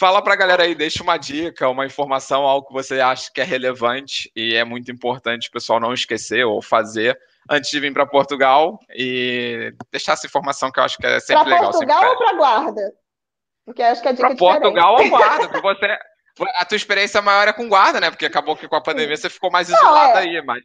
Fala 0.00 0.20
pra 0.22 0.34
galera 0.34 0.64
aí, 0.64 0.74
deixa 0.74 1.02
uma 1.04 1.16
dica, 1.16 1.68
uma 1.68 1.86
informação, 1.86 2.42
algo 2.42 2.66
que 2.66 2.72
você 2.72 3.00
acha 3.00 3.30
que 3.32 3.40
é 3.40 3.44
relevante 3.44 4.30
e 4.34 4.54
é 4.54 4.64
muito 4.64 4.90
importante 4.90 5.48
o 5.48 5.52
pessoal 5.52 5.78
não 5.78 5.94
esquecer 5.94 6.44
ou 6.44 6.60
fazer 6.60 7.16
antes 7.48 7.70
de 7.70 7.78
vir 7.78 7.92
para 7.92 8.04
Portugal 8.04 8.78
e 8.90 9.72
deixar 9.92 10.14
essa 10.14 10.26
informação 10.26 10.72
que 10.72 10.80
eu 10.80 10.84
acho 10.84 10.98
que 10.98 11.06
é 11.06 11.20
sempre 11.20 11.44
Para 11.44 11.54
legal. 11.54 11.70
Portugal 11.70 12.00
sempre 12.00 12.12
ou 12.12 12.18
para 12.18 12.36
Guarda? 12.36 12.92
Porque 13.64 13.82
acho 13.82 14.02
que 14.02 14.08
a 14.08 14.12
dica 14.12 14.34
Pra 14.34 14.34
é. 14.34 14.60
Portugal 14.60 14.96
ou 14.98 15.08
guarda, 15.08 15.60
você 15.60 15.98
a 16.56 16.64
tua 16.64 16.76
experiência 16.76 17.22
maior 17.22 17.46
é 17.46 17.52
com 17.52 17.68
guarda, 17.68 18.00
né? 18.00 18.10
Porque 18.10 18.26
acabou 18.26 18.56
que 18.56 18.68
com 18.68 18.76
a 18.76 18.82
pandemia 18.82 19.16
você 19.16 19.30
ficou 19.30 19.50
mais 19.50 19.68
isolada 19.68 20.20
é. 20.20 20.22
aí, 20.24 20.44
mas 20.44 20.62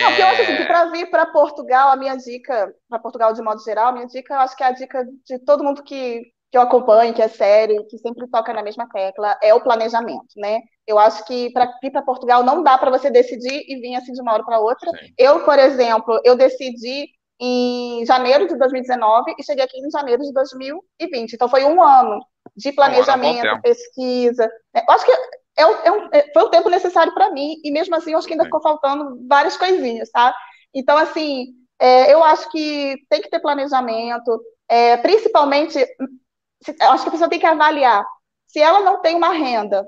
Não, 0.00 0.08
porque 0.08 0.22
eu 0.22 0.26
acho 0.26 0.42
assim, 0.42 0.52
é, 0.52 0.56
que 0.56 0.64
para 0.64 0.84
vir 0.90 1.10
para 1.10 1.26
Portugal, 1.26 1.90
a 1.90 1.96
minha 1.96 2.16
dica, 2.16 2.74
para 2.88 2.98
Portugal 2.98 3.32
de 3.32 3.42
modo 3.42 3.62
geral, 3.62 3.88
a 3.88 3.92
minha 3.92 4.06
dica, 4.06 4.34
eu 4.34 4.40
acho 4.40 4.56
que 4.56 4.64
é 4.64 4.66
a 4.66 4.72
dica 4.72 5.04
de 5.24 5.38
todo 5.40 5.62
mundo 5.62 5.84
que, 5.84 6.22
que 6.50 6.58
eu 6.58 6.62
acompanho, 6.62 7.14
que 7.14 7.22
é 7.22 7.28
sério, 7.28 7.86
que 7.88 7.98
sempre 7.98 8.28
toca 8.28 8.52
na 8.52 8.62
mesma 8.62 8.88
tecla, 8.88 9.38
é 9.40 9.54
o 9.54 9.60
planejamento, 9.60 10.34
né? 10.36 10.60
Eu 10.86 10.98
acho 10.98 11.24
que 11.26 11.50
para 11.52 11.72
ir 11.82 11.90
para 11.90 12.02
Portugal 12.02 12.42
não 12.42 12.62
dá 12.62 12.76
para 12.76 12.90
você 12.90 13.08
decidir 13.08 13.64
e 13.68 13.80
vir 13.80 13.94
assim 13.94 14.12
de 14.12 14.20
uma 14.20 14.34
hora 14.34 14.44
para 14.44 14.58
outra. 14.58 14.90
Sim. 14.90 15.14
Eu, 15.16 15.44
por 15.44 15.58
exemplo, 15.58 16.20
eu 16.24 16.36
decidi 16.36 17.08
em 17.40 18.04
janeiro 18.04 18.46
de 18.46 18.56
2019 18.58 19.34
e 19.38 19.44
cheguei 19.44 19.64
aqui 19.64 19.78
em 19.78 19.90
janeiro 19.90 20.22
de 20.22 20.32
2020. 20.32 21.32
Então 21.32 21.48
foi 21.48 21.64
um 21.64 21.82
ano 21.82 22.20
de 22.56 22.72
planejamento, 22.72 23.46
um 23.54 23.60
pesquisa. 23.60 24.50
Eu 24.74 24.94
acho 24.94 25.04
que 25.04 25.12
é, 25.12 25.62
é 25.62 25.92
um, 25.92 26.08
é, 26.12 26.32
foi 26.32 26.42
o 26.42 26.50
tempo 26.50 26.68
necessário 26.68 27.12
para 27.14 27.30
mim 27.30 27.60
e 27.62 27.70
mesmo 27.70 27.94
assim 27.94 28.12
eu 28.12 28.18
acho 28.18 28.26
que 28.26 28.34
ainda 28.34 28.44
ficou 28.44 28.62
faltando 28.62 29.18
várias 29.28 29.56
coisinhas, 29.56 30.10
tá? 30.10 30.34
Então 30.74 30.96
assim, 30.96 31.54
é, 31.78 32.12
eu 32.12 32.22
acho 32.22 32.50
que 32.50 32.96
tem 33.08 33.20
que 33.20 33.30
ter 33.30 33.40
planejamento, 33.40 34.40
é, 34.68 34.96
principalmente, 34.96 35.78
eu 35.78 36.90
acho 36.90 37.02
que 37.02 37.08
a 37.08 37.12
pessoa 37.12 37.30
tem 37.30 37.38
que 37.38 37.46
avaliar 37.46 38.04
se 38.46 38.60
ela 38.60 38.80
não 38.80 39.00
tem 39.00 39.16
uma 39.16 39.32
renda 39.32 39.86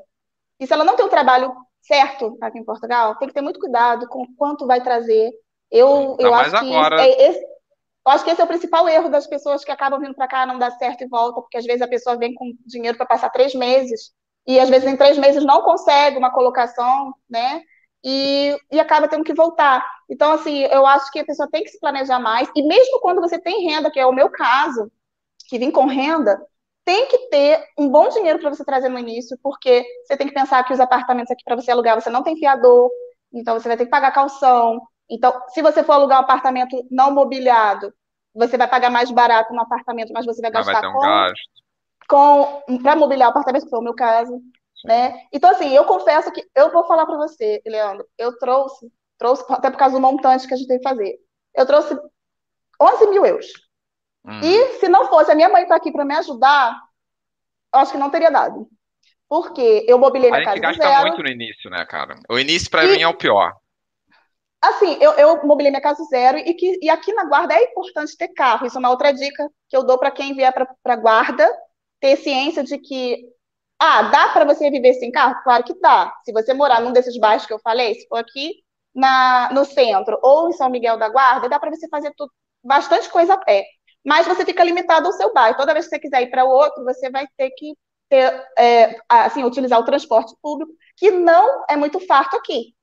e 0.59 0.67
se 0.67 0.73
ela 0.73 0.85
não 0.85 0.97
tem 0.97 1.07
um 1.07 1.11
trabalho 1.11 1.55
certo 1.81 2.37
aqui 2.41 2.59
em 2.59 2.65
Portugal, 2.65 3.15
tem 3.17 3.29
que 3.29 3.35
ter 3.35 3.41
muito 3.41 3.61
cuidado 3.61 4.09
com 4.09 4.27
quanto 4.37 4.67
vai 4.67 4.83
trazer. 4.83 5.31
Eu, 5.71 6.17
eu 6.19 6.35
acho 6.35 6.59
que 6.59 6.75
agora... 6.75 7.01
é 7.01 7.29
esse, 7.29 7.47
eu 8.07 8.12
acho 8.12 8.24
que 8.24 8.31
esse 8.31 8.41
é 8.41 8.45
o 8.45 8.47
principal 8.47 8.89
erro 8.89 9.09
das 9.09 9.27
pessoas 9.27 9.65
que 9.65 9.70
acabam 9.73 10.01
vindo 10.01 10.15
para 10.15 10.28
cá, 10.28 10.47
não 10.47 10.59
dá 10.59 10.70
certo 10.70 11.03
e 11.03 11.09
volta, 11.09 11.41
porque 11.41 11.57
às 11.59 11.65
vezes 11.65 11.83
a 11.83 11.89
pessoa 11.89 12.16
vem 12.16 12.35
com 12.35 12.53
dinheiro 12.65 12.97
para 12.97 13.07
passar 13.07 13.31
três 13.31 13.55
meses 13.55 14.12
e 14.47 14.61
às 14.61 14.69
vezes 14.70 14.87
em 14.87 14.97
três 14.97 15.19
meses 15.19 15.45
não 15.45 15.62
consegue 15.62 16.16
uma 16.16 16.33
colocação, 16.33 17.12
né? 17.28 17.62
E, 18.05 18.57
e 18.70 18.78
acaba 18.78 19.09
tendo 19.09 19.24
que 19.24 19.35
voltar. 19.35 19.85
Então, 20.09 20.33
assim, 20.33 20.61
eu 20.65 20.87
acho 20.87 21.11
que 21.11 21.19
a 21.19 21.24
pessoa 21.24 21.49
tem 21.51 21.65
que 21.65 21.70
se 21.70 21.81
planejar 21.81 22.20
mais, 22.20 22.49
e 22.55 22.62
mesmo 22.62 23.01
quando 23.01 23.20
você 23.20 23.41
tem 23.41 23.66
renda, 23.69 23.91
que 23.91 23.99
é 23.99 24.07
o 24.07 24.12
meu 24.12 24.31
caso, 24.31 24.91
que 25.49 25.59
vim 25.59 25.73
com 25.73 25.87
renda, 25.87 26.41
tem 26.85 27.09
que 27.09 27.19
ter 27.28 27.65
um 27.77 27.89
bom 27.89 28.09
dinheiro 28.09 28.39
para 28.39 28.51
você 28.51 28.65
trazer 28.65 28.89
no 28.89 28.99
início, 28.99 29.37
porque 29.43 29.85
você 30.05 30.16
tem 30.16 30.28
que 30.28 30.35
pensar 30.35 30.62
que 30.65 30.73
os 30.73 30.78
apartamentos 30.78 31.33
aqui 31.33 31.43
para 31.45 31.57
você 31.57 31.73
alugar, 31.73 32.01
você 32.01 32.11
não 32.11 32.23
tem 32.23 32.37
fiador, 32.37 32.89
então 33.33 33.59
você 33.59 33.66
vai 33.66 33.77
ter 33.77 33.87
que 33.87 33.91
pagar 33.91 34.12
calção. 34.12 34.81
Então, 35.09 35.41
se 35.49 35.62
você 35.62 35.85
for 35.85 35.93
alugar 35.93 36.19
um 36.19 36.23
apartamento 36.23 36.87
não 36.91 37.12
mobiliado, 37.12 37.93
você 38.35 38.59
vai 38.59 38.69
pagar 38.69 38.91
mais 38.91 39.11
barato 39.11 39.53
no 39.55 39.62
apartamento, 39.62 40.12
mas 40.12 40.27
você 40.27 40.43
vai 40.43 40.51
gastar 40.51 40.81
vai 40.81 40.91
um 40.91 41.33
com, 42.09 42.62
com 42.66 42.83
para 42.83 42.97
mobiliar 42.97 43.28
o 43.28 43.31
apartamento, 43.31 43.65
que 43.65 43.70
foi 43.70 43.78
o 43.78 43.83
meu 43.83 43.95
caso, 43.95 44.41
né? 44.85 45.15
Então, 45.33 45.51
assim, 45.51 45.74
eu 45.74 45.85
confesso 45.85 46.31
que 46.33 46.45
eu 46.55 46.70
vou 46.70 46.87
falar 46.87 47.07
para 47.07 47.16
você, 47.16 47.62
Leandro, 47.66 48.07
eu 48.19 48.37
trouxe, 48.39 48.91
trouxe 49.19 49.45
até 49.49 49.70
por 49.70 49.78
causa 49.78 49.97
do 49.97 50.01
montante 50.01 50.47
que 50.47 50.55
a 50.55 50.57
gente 50.57 50.69
tem 50.69 50.78
que 50.78 50.89
fazer, 50.89 51.16
eu 51.55 51.66
trouxe 51.66 51.99
11 52.81 53.07
mil 53.09 53.24
euros. 53.24 53.47
Hum. 54.24 54.41
E 54.43 54.78
se 54.78 54.89
não 54.89 55.09
fosse 55.09 55.31
a 55.31 55.35
minha 55.35 55.49
mãe 55.49 55.62
estar 55.62 55.74
tá 55.74 55.78
aqui 55.78 55.91
para 55.91 56.05
me 56.05 56.15
ajudar, 56.16 56.77
eu 57.73 57.81
acho 57.81 57.93
que 57.93 57.99
não 57.99 58.11
teria 58.11 58.31
dado. 58.31 58.69
Porque 59.28 59.85
eu 59.89 59.99
mobilei 59.99 60.31
minha 60.31 60.45
casa. 60.45 60.53
A 60.53 60.73
gente 60.73 60.78
gasta 60.78 61.03
muito 61.03 61.23
no 61.23 61.28
início, 61.28 61.70
né, 61.70 61.85
cara? 61.85 62.15
O 62.31 62.39
início 62.39 62.70
para 62.70 62.85
mim 62.85 63.01
é 63.01 63.09
o 63.09 63.16
pior. 63.16 63.53
Assim, 64.69 64.99
eu, 65.01 65.13
eu 65.13 65.47
mobilei 65.47 65.71
minha 65.71 65.81
casa 65.81 66.03
zero 66.05 66.39
e, 66.39 66.55
que, 66.55 66.79
e 66.83 66.91
aqui 66.91 67.13
na 67.13 67.25
guarda 67.25 67.55
é 67.55 67.65
importante 67.65 68.17
ter 68.17 68.29
carro. 68.29 68.67
Isso 68.67 68.77
é 68.77 68.81
uma 68.81 68.91
outra 68.91 69.13
dica 69.13 69.49
que 69.69 69.77
eu 69.77 69.85
dou 69.85 69.99
para 69.99 70.11
quem 70.11 70.35
vier 70.35 70.53
para 70.53 70.69
a 70.85 70.97
guarda, 70.97 71.51
ter 72.01 72.17
ciência 72.17 72.65
de 72.65 72.79
que 72.79 73.25
ah, 73.79 74.03
dá 74.05 74.29
para 74.31 74.45
você 74.45 74.71
viver 74.71 74.95
sem 74.95 75.13
carro? 75.13 75.43
Claro 75.45 75.65
que 75.65 75.79
dá. 75.81 76.13
Se 76.25 76.33
você 76.33 76.55
morar 76.55 76.81
num 76.81 76.93
desses 76.93 77.19
bairros 77.19 77.47
que 77.47 77.53
eu 77.53 77.59
falei, 77.61 77.95
se 77.95 78.09
for 78.09 78.17
aqui 78.17 78.55
na, 78.95 79.51
no 79.53 79.65
centro 79.65 80.19
ou 80.23 80.49
em 80.49 80.53
São 80.53 80.71
Miguel 80.71 80.99
da 80.99 81.09
Guarda, 81.09 81.49
dá 81.49 81.59
para 81.61 81.71
você 81.71 81.89
fazer 81.89 82.13
tudo, 82.17 82.33
bastante 82.65 83.09
coisa 83.11 83.35
a 83.35 83.39
pé 83.39 83.67
mas 84.07 84.25
você 84.25 84.45
fica 84.45 84.63
limitado 84.63 85.09
ao 85.09 85.13
seu 85.15 85.35
bairro. 85.35 85.57
Toda 85.57 85.73
vez 85.73 85.87
que 85.87 85.91
você 85.91 85.99
quiser 85.99 86.23
ir 86.23 86.31
para 86.31 86.45
outro, 86.45 86.85
você 86.85 87.11
vai 87.11 87.27
ter 87.37 87.51
que 87.51 87.75
ter, 88.09 88.47
é, 88.57 88.97
assim, 89.09 89.43
utilizar 89.43 89.81
o 89.81 89.85
transporte 89.85 90.33
público, 90.41 90.73
que 90.97 91.11
não 91.11 91.65
é 91.69 91.75
muito 91.75 91.99
farto 91.99 92.37
aqui. 92.37 92.76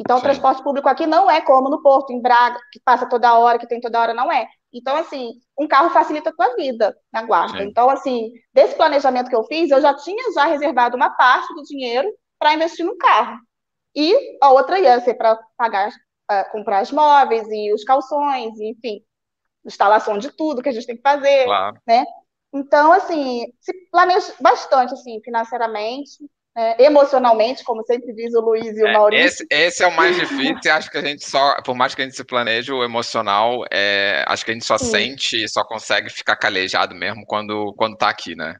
Então, 0.00 0.16
Sim. 0.16 0.20
o 0.20 0.24
transporte 0.24 0.62
público 0.62 0.88
aqui 0.88 1.06
não 1.06 1.30
é 1.30 1.42
como 1.42 1.68
no 1.68 1.82
Porto, 1.82 2.10
em 2.10 2.22
Braga, 2.22 2.58
que 2.72 2.80
passa 2.82 3.06
toda 3.06 3.38
hora, 3.38 3.58
que 3.58 3.68
tem 3.68 3.80
toda 3.80 4.00
hora, 4.00 4.14
não 4.14 4.32
é. 4.32 4.48
Então, 4.72 4.96
assim, 4.96 5.32
um 5.58 5.68
carro 5.68 5.90
facilita 5.90 6.30
a 6.30 6.32
tua 6.32 6.56
vida 6.56 6.96
na 7.12 7.22
guarda. 7.22 7.58
Sim. 7.58 7.64
Então, 7.64 7.90
assim, 7.90 8.32
desse 8.54 8.74
planejamento 8.76 9.28
que 9.28 9.36
eu 9.36 9.44
fiz, 9.44 9.70
eu 9.70 9.80
já 9.80 9.94
tinha 9.94 10.32
já 10.32 10.46
reservado 10.46 10.96
uma 10.96 11.10
parte 11.10 11.52
do 11.54 11.62
dinheiro 11.62 12.08
para 12.38 12.54
investir 12.54 12.86
no 12.86 12.96
carro. 12.96 13.38
E 13.94 14.38
a 14.40 14.50
outra 14.50 14.78
ia 14.78 15.00
ser 15.00 15.14
para 15.14 15.38
pagar, 15.56 15.90
uh, 15.90 16.50
comprar 16.50 16.82
os 16.82 16.90
móveis 16.90 17.46
e 17.50 17.74
os 17.74 17.84
calções, 17.84 18.58
e, 18.58 18.70
enfim 18.70 19.04
instalação 19.64 20.18
de 20.18 20.30
tudo 20.30 20.62
que 20.62 20.68
a 20.68 20.72
gente 20.72 20.86
tem 20.86 20.96
que 20.96 21.02
fazer, 21.02 21.44
claro. 21.44 21.76
né? 21.86 22.04
Então, 22.52 22.92
assim, 22.92 23.44
se 23.60 23.72
planeja 23.90 24.32
bastante, 24.40 24.92
assim, 24.92 25.20
financeiramente, 25.22 26.18
né? 26.60 26.76
emocionalmente, 26.78 27.64
como 27.64 27.82
sempre 27.84 28.12
diz 28.12 28.34
o 28.34 28.40
Luiz 28.40 28.76
e 28.76 28.82
o 28.82 28.86
é, 28.86 28.92
Maurício. 28.92 29.46
Esse, 29.50 29.66
esse, 29.66 29.82
é 29.82 29.86
o 29.86 29.96
mais 29.96 30.14
difícil, 30.16 30.72
acho 30.72 30.90
que 30.90 30.98
a 30.98 31.02
gente 31.02 31.24
só, 31.24 31.60
por 31.62 31.74
mais 31.74 31.94
que 31.94 32.02
a 32.02 32.04
gente 32.04 32.16
se 32.16 32.24
planeje, 32.24 32.70
o 32.70 32.84
emocional, 32.84 33.64
é, 33.72 34.24
acho 34.28 34.44
que 34.44 34.50
a 34.50 34.54
gente 34.54 34.66
só 34.66 34.76
Sim. 34.76 34.90
sente, 34.90 35.48
só 35.48 35.64
consegue 35.64 36.10
ficar 36.10 36.36
calejado 36.36 36.94
mesmo 36.94 37.24
quando, 37.26 37.72
quando 37.76 37.96
tá 37.96 38.10
aqui, 38.10 38.36
né? 38.36 38.56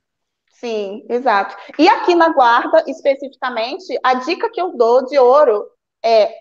Sim, 0.53 1.05
exato. 1.09 1.57
E 1.79 1.89
aqui 1.89 2.15
na 2.15 2.31
guarda, 2.31 2.85
especificamente, 2.87 3.99
a 4.03 4.15
dica 4.15 4.51
que 4.51 4.61
eu 4.61 4.77
dou 4.77 5.05
de 5.07 5.19
ouro 5.19 5.67
é 6.03 6.35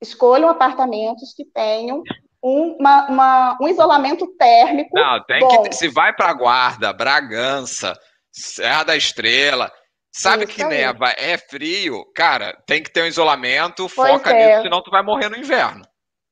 escolham 0.00 0.48
apartamentos 0.48 1.34
que 1.34 1.44
tenham 1.44 2.02
uma, 2.42 3.08
uma, 3.08 3.58
um 3.60 3.68
isolamento 3.68 4.26
térmico. 4.36 4.90
Não, 4.94 5.24
tem 5.24 5.40
bom. 5.40 5.62
que. 5.62 5.72
Se 5.74 5.88
vai 5.88 6.14
para 6.14 6.32
Guarda, 6.32 6.92
Bragança, 6.92 7.98
Serra 8.30 8.84
da 8.84 8.96
Estrela, 8.96 9.70
sabe 10.12 10.44
Isso 10.44 10.54
que 10.54 10.62
aí. 10.62 10.68
neva, 10.68 11.10
é 11.16 11.36
frio, 11.36 12.04
cara, 12.14 12.56
tem 12.66 12.82
que 12.82 12.90
ter 12.90 13.02
um 13.02 13.06
isolamento, 13.06 13.88
pois 13.94 14.12
foca 14.12 14.30
é. 14.30 14.50
nisso, 14.50 14.62
senão 14.62 14.82
tu 14.82 14.90
vai 14.90 15.02
morrer 15.02 15.28
no 15.28 15.36
inverno. 15.36 15.82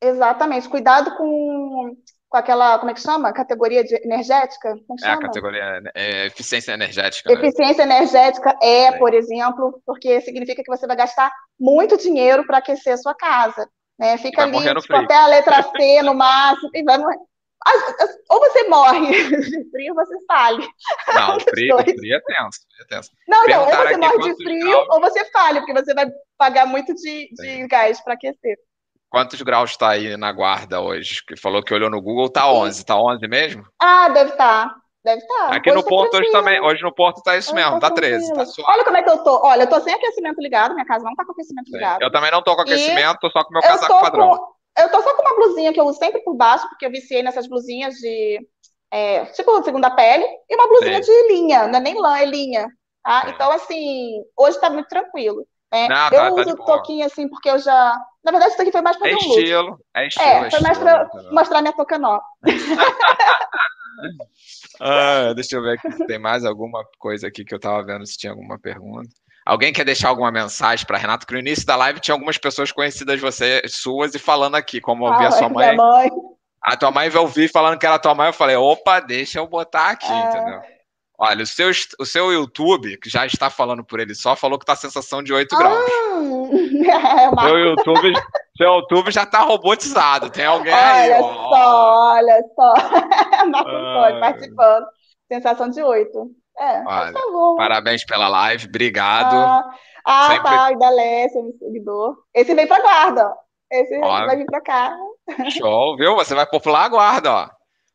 Exatamente. 0.00 0.68
Cuidado 0.68 1.16
com, 1.16 1.96
com 2.28 2.36
aquela, 2.36 2.78
como 2.78 2.90
é 2.90 2.94
que 2.94 3.00
chama? 3.00 3.32
Categoria 3.32 3.82
de 3.82 3.94
energética? 4.04 4.74
é, 5.02 5.08
é 5.08 5.10
a 5.10 5.18
categoria 5.18 5.82
é, 5.94 6.26
eficiência 6.26 6.72
energética. 6.72 7.32
Né? 7.32 7.38
Eficiência 7.38 7.86
né? 7.86 7.96
energética 7.96 8.56
é, 8.62 8.92
por 8.92 9.14
exemplo, 9.14 9.80
porque 9.86 10.20
significa 10.20 10.62
que 10.62 10.70
você 10.70 10.86
vai 10.86 10.96
gastar 10.96 11.32
muito 11.58 11.96
dinheiro 11.96 12.46
para 12.46 12.58
aquecer 12.58 12.94
a 12.94 12.98
sua 12.98 13.14
casa. 13.14 13.68
Né? 13.98 14.18
Fica 14.18 14.42
ali 14.42 14.80
tipo, 14.80 14.94
até 14.94 15.14
a 15.14 15.26
letra 15.26 15.62
C 15.76 16.02
no 16.02 16.14
máximo 16.14 16.70
e 16.74 16.82
vai 16.82 16.98
morrer. 16.98 17.18
Ou 18.28 18.40
você 18.40 18.68
morre 18.68 19.28
de 19.28 19.70
frio, 19.70 19.94
ou 19.94 19.94
você 19.94 20.16
fale. 20.26 20.68
Não, 21.14 21.40
frio, 21.40 21.76
frio 21.78 22.16
é 22.16 22.20
tenso. 22.20 22.60
É 22.80 22.84
tenso. 22.84 23.10
Não, 23.28 23.44
não, 23.46 23.60
ou 23.64 23.70
você 23.70 23.96
morre 23.96 24.18
de 24.18 24.34
frio, 24.44 24.70
graus... 24.70 24.88
ou 24.90 25.00
você 25.00 25.24
fale, 25.30 25.60
porque 25.60 25.72
você 25.72 25.94
vai 25.94 26.06
pagar 26.38 26.66
muito 26.66 26.94
de, 26.94 27.28
de 27.32 27.66
gás 27.66 28.00
para 28.02 28.14
aquecer. 28.14 28.56
Quantos 29.08 29.40
graus 29.42 29.70
está 29.70 29.90
aí 29.90 30.16
na 30.16 30.32
guarda 30.32 30.80
hoje? 30.80 31.24
Que 31.26 31.36
falou 31.36 31.62
que 31.62 31.72
olhou 31.72 31.88
no 31.88 32.02
Google, 32.02 32.28
tá 32.28 32.50
11. 32.50 32.84
Tá 32.84 32.96
11 32.96 33.26
mesmo? 33.28 33.64
Ah, 33.80 34.08
deve 34.08 34.30
estar. 34.32 34.68
Tá. 34.68 34.76
Deve 35.04 35.20
estar. 35.20 35.48
Tá. 35.48 35.56
Aqui 35.56 35.70
hoje 35.70 35.76
no 35.76 35.82
tá 35.84 35.88
Porto 35.88 36.14
hoje 36.16 36.32
também. 36.32 36.60
Hoje 36.60 36.82
no 36.82 36.92
Porto 36.92 37.22
tá 37.22 37.36
isso 37.36 37.52
hoje 37.54 37.62
mesmo, 37.62 37.78
tá, 37.78 37.88
tá 37.88 37.94
13. 37.94 38.34
Tá 38.34 38.44
Olha 38.64 38.84
como 38.84 38.96
é 38.96 39.02
que 39.02 39.10
eu 39.10 39.18
tô. 39.18 39.40
Olha, 39.46 39.62
eu 39.62 39.68
tô 39.68 39.80
sem 39.80 39.94
aquecimento 39.94 40.40
ligado, 40.40 40.74
minha 40.74 40.84
casa 40.84 41.04
não 41.04 41.14
tá 41.14 41.24
com 41.24 41.30
aquecimento 41.30 41.66
Sim. 41.66 41.74
ligado. 41.74 42.02
Eu 42.02 42.10
também 42.10 42.30
não 42.32 42.42
tô 42.42 42.56
com 42.56 42.62
aquecimento, 42.62 43.18
tô 43.20 43.30
só 43.30 43.44
com 43.44 43.52
meu 43.52 43.62
casaco 43.62 44.00
padrão. 44.00 44.36
Com... 44.36 44.55
Eu 44.78 44.90
tô 44.90 45.02
só 45.02 45.14
com 45.14 45.22
uma 45.22 45.36
blusinha 45.36 45.72
que 45.72 45.80
eu 45.80 45.84
uso 45.84 45.98
sempre 45.98 46.22
por 46.22 46.34
baixo, 46.34 46.68
porque 46.68 46.86
eu 46.86 46.90
viciei 46.90 47.22
nessas 47.22 47.46
blusinhas 47.46 47.94
de. 47.94 48.38
É, 48.90 49.24
tipo, 49.26 49.62
segunda 49.62 49.90
pele, 49.90 50.24
e 50.48 50.54
uma 50.54 50.68
blusinha 50.68 51.00
de 51.00 51.28
linha, 51.28 51.66
não 51.66 51.78
é 51.78 51.82
nem 51.82 52.00
lã, 52.00 52.18
é 52.18 52.24
linha. 52.24 52.68
Tá? 53.02 53.24
Então, 53.28 53.50
assim, 53.50 54.22
hoje 54.36 54.60
tá 54.60 54.70
muito 54.70 54.88
tranquilo. 54.88 55.46
Né? 55.72 55.88
Não, 55.88 56.06
eu 56.06 56.10
tá, 56.10 56.32
uso 56.32 56.56
tá 56.56 56.64
toquinho 56.64 57.04
assim, 57.04 57.28
porque 57.28 57.50
eu 57.50 57.58
já. 57.58 57.96
Na 58.24 58.30
verdade, 58.30 58.52
isso 58.52 58.62
aqui 58.62 58.72
foi 58.72 58.80
mais 58.82 58.96
pra 58.96 59.08
é 59.08 59.14
um 59.14 59.16
estilo, 59.16 59.70
look. 59.70 59.80
É 59.94 60.06
estilo, 60.06 60.26
é, 60.26 60.50
foi 60.50 60.60
mais 60.60 60.78
pra 60.78 61.08
mostrar 61.32 61.60
minha 61.60 61.72
toca 61.72 61.98
nova. 61.98 62.22
Ah, 64.78 65.32
deixa 65.34 65.56
eu 65.56 65.62
ver 65.62 65.78
aqui 65.78 65.90
se 65.90 66.06
tem 66.06 66.18
mais 66.18 66.44
alguma 66.44 66.84
coisa 66.98 67.26
aqui 67.26 67.46
que 67.46 67.54
eu 67.54 67.58
tava 67.58 67.82
vendo 67.82 68.06
se 68.06 68.16
tinha 68.18 68.32
alguma 68.32 68.58
pergunta. 68.58 69.08
Alguém 69.46 69.72
quer 69.72 69.84
deixar 69.84 70.08
alguma 70.08 70.32
mensagem 70.32 70.84
para 70.84 70.98
Renato? 70.98 71.24
Que 71.24 71.32
no 71.32 71.38
início 71.38 71.64
da 71.64 71.76
live 71.76 72.00
tinha 72.00 72.16
algumas 72.16 72.36
pessoas 72.36 72.72
conhecidas 72.72 73.20
você, 73.20 73.62
suas 73.68 74.12
e 74.12 74.18
falando 74.18 74.56
aqui, 74.56 74.80
como 74.80 75.04
ouvir 75.04 75.26
ah, 75.26 75.28
a 75.28 75.30
sua 75.30 75.48
mãe. 75.48 75.76
mãe. 75.76 76.10
A 76.60 76.76
tua 76.76 76.90
mãe 76.90 77.08
vai 77.08 77.22
ouvir 77.22 77.48
falando 77.48 77.78
que 77.78 77.86
era 77.86 77.96
tua 77.96 78.12
mãe. 78.12 78.26
Eu 78.26 78.32
falei, 78.32 78.56
opa, 78.56 78.98
deixa 78.98 79.38
eu 79.38 79.46
botar 79.46 79.90
aqui, 79.90 80.10
é... 80.10 80.28
entendeu? 80.28 80.60
Olha, 81.16 81.44
o 81.44 81.46
seu, 81.46 81.70
o 82.00 82.04
seu 82.04 82.32
YouTube, 82.32 82.98
que 82.98 83.08
já 83.08 83.24
está 83.24 83.48
falando 83.48 83.84
por 83.84 84.00
ele 84.00 84.16
só, 84.16 84.34
falou 84.34 84.58
que 84.58 84.66
tá 84.66 84.72
a 84.72 84.76
sensação 84.76 85.22
de 85.22 85.32
8 85.32 85.54
ah, 85.54 85.58
graus. 85.58 85.90
É. 86.86 87.48
Seu 87.48 87.58
YouTube, 87.58 88.12
seu 88.56 88.72
YouTube 88.74 89.10
já 89.10 89.26
tá 89.26 89.40
robotizado. 89.40 90.30
Tem 90.30 90.44
alguém 90.44 90.72
olha 90.72 90.92
aí, 90.92 91.12
ó. 91.20 91.48
Só, 91.48 92.12
olha 92.12 92.42
só, 92.54 92.74
Marco 93.48 93.70
ah. 93.70 94.18
participando. 94.20 94.86
Sensação 95.30 95.68
de 95.68 95.82
8. 95.82 96.30
É, 96.58 96.82
olha, 96.86 97.12
tá 97.12 97.20
bom. 97.30 97.56
Parabéns 97.56 98.04
pela 98.04 98.28
live, 98.28 98.66
obrigado. 98.66 99.34
Ah, 99.34 99.70
ah 100.04 100.28
Sempre... 100.28 100.50
tá, 100.50 100.72
da 100.72 100.90
Lécia, 100.90 101.42
meu 101.42 101.52
seguidor. 101.58 102.16
Esse 102.34 102.54
vem 102.54 102.66
pra 102.66 102.80
guarda, 102.80 103.34
Esse 103.70 103.98
olha. 103.98 104.26
vai 104.26 104.36
vir 104.36 104.46
pra 104.46 104.60
cá. 104.60 104.96
Show, 105.50 105.96
viu? 105.96 106.14
Você 106.16 106.34
vai 106.34 106.46
popular 106.46 106.84
a 106.84 106.88
guarda, 106.88 107.32
ó. 107.32 107.48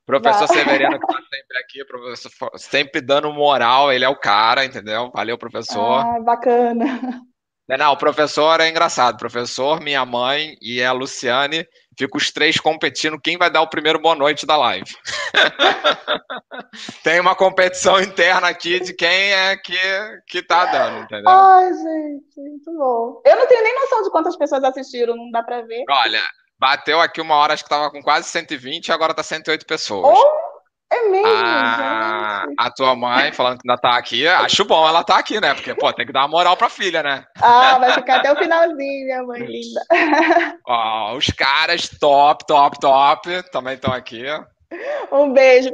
Professor 0.06 0.48
Vai. 0.48 0.58
Severino 0.58 1.00
que 1.00 1.08
tá 1.08 1.14
sempre 1.14 1.58
aqui, 1.60 1.86
professor, 1.86 2.52
sempre 2.58 3.02
dando 3.02 3.32
moral, 3.32 3.94
ele 3.94 4.04
é 4.04 4.10
o 4.10 4.20
cara, 4.20 4.66
entendeu? 4.66 5.12
Valeu, 5.14 5.38
professor. 5.38 6.06
Ah, 6.06 6.20
bacana. 6.20 7.24
Não, 7.78 7.94
o 7.94 7.98
professor 7.98 8.60
é 8.60 8.68
engraçado. 8.68 9.18
Professor, 9.18 9.80
minha 9.80 10.06
mãe 10.06 10.58
e 10.62 10.84
a 10.84 10.92
Luciane 10.92 11.66
ficam 12.06 12.18
os 12.18 12.32
três 12.32 12.60
competindo 12.60 13.20
quem 13.20 13.38
vai 13.38 13.50
dar 13.50 13.62
o 13.62 13.70
primeiro 13.70 14.00
boa 14.00 14.16
noite 14.16 14.46
da 14.46 14.58
live. 14.58 14.86
Tem 17.04 17.20
uma 17.20 17.36
competição 17.36 18.00
interna 18.02 18.48
aqui 18.48 18.80
de 18.80 18.94
quem 18.94 19.34
é 19.34 19.58
que, 19.58 19.78
que 20.28 20.42
tá 20.42 20.66
dando, 20.66 21.04
entendeu? 21.04 21.30
Ai, 21.30 21.74
gente, 21.74 22.40
muito 22.40 22.72
bom. 22.74 23.22
Eu 23.26 23.36
não 23.36 23.48
tenho 23.48 23.64
nem 23.64 23.76
noção 23.76 24.04
de 24.04 24.10
quantas 24.10 24.38
pessoas 24.38 24.64
assistiram, 24.64 25.16
não 25.16 25.30
dá 25.32 25.44
pra 25.44 25.62
ver. 25.62 25.84
Olha, 25.90 26.22
bateu 26.60 27.00
aqui 27.02 27.20
uma 27.20 27.36
hora, 27.36 27.54
acho 27.54 27.64
que 27.64 27.70
tava 27.70 27.92
com 27.92 28.02
quase 28.02 28.30
120 28.30 28.88
e 28.88 28.92
agora 28.92 29.14
tá 29.14 29.24
108 29.24 29.66
pessoas. 29.66 30.18
Oh! 30.18 30.51
É 30.92 31.08
mesmo? 31.08 31.26
A, 31.26 32.46
a 32.58 32.70
tua 32.70 32.94
mãe 32.98 33.32
falando 33.32 33.60
que 33.60 33.70
ainda 33.70 33.82
tá 33.82 33.96
aqui, 33.98 34.28
acho 34.28 34.66
bom 34.66 34.86
ela 34.86 35.06
tá 35.06 35.18
aqui, 35.18 35.40
né? 35.40 35.54
Porque, 35.54 35.74
pô, 35.74 35.94
tem 35.94 36.06
que 36.06 36.12
dar 36.12 36.22
uma 36.22 36.28
moral 36.28 36.58
pra 36.58 36.70
filha, 36.70 37.02
né? 37.02 37.26
Ah, 37.42 37.80
vai 37.80 37.94
ficar 37.94 38.18
até 38.18 38.34
o 38.34 38.36
finalzinho, 38.36 39.06
minha 39.06 39.24
mãe 39.24 39.40
linda. 39.42 39.82
Ó, 40.68 41.16
os 41.16 41.28
caras 41.28 41.90
top, 41.98 42.46
top, 42.46 42.78
top 42.82 43.44
também 43.52 43.76
estão 43.76 43.94
aqui. 43.94 44.26
Um 45.10 45.32
beijo. 45.32 45.72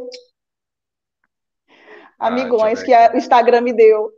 Ah, 2.20 2.28
Amigões 2.28 2.84
que 2.84 2.96
o 2.96 3.18
Instagram 3.18 3.62
me 3.62 3.74
deu. 3.74 4.12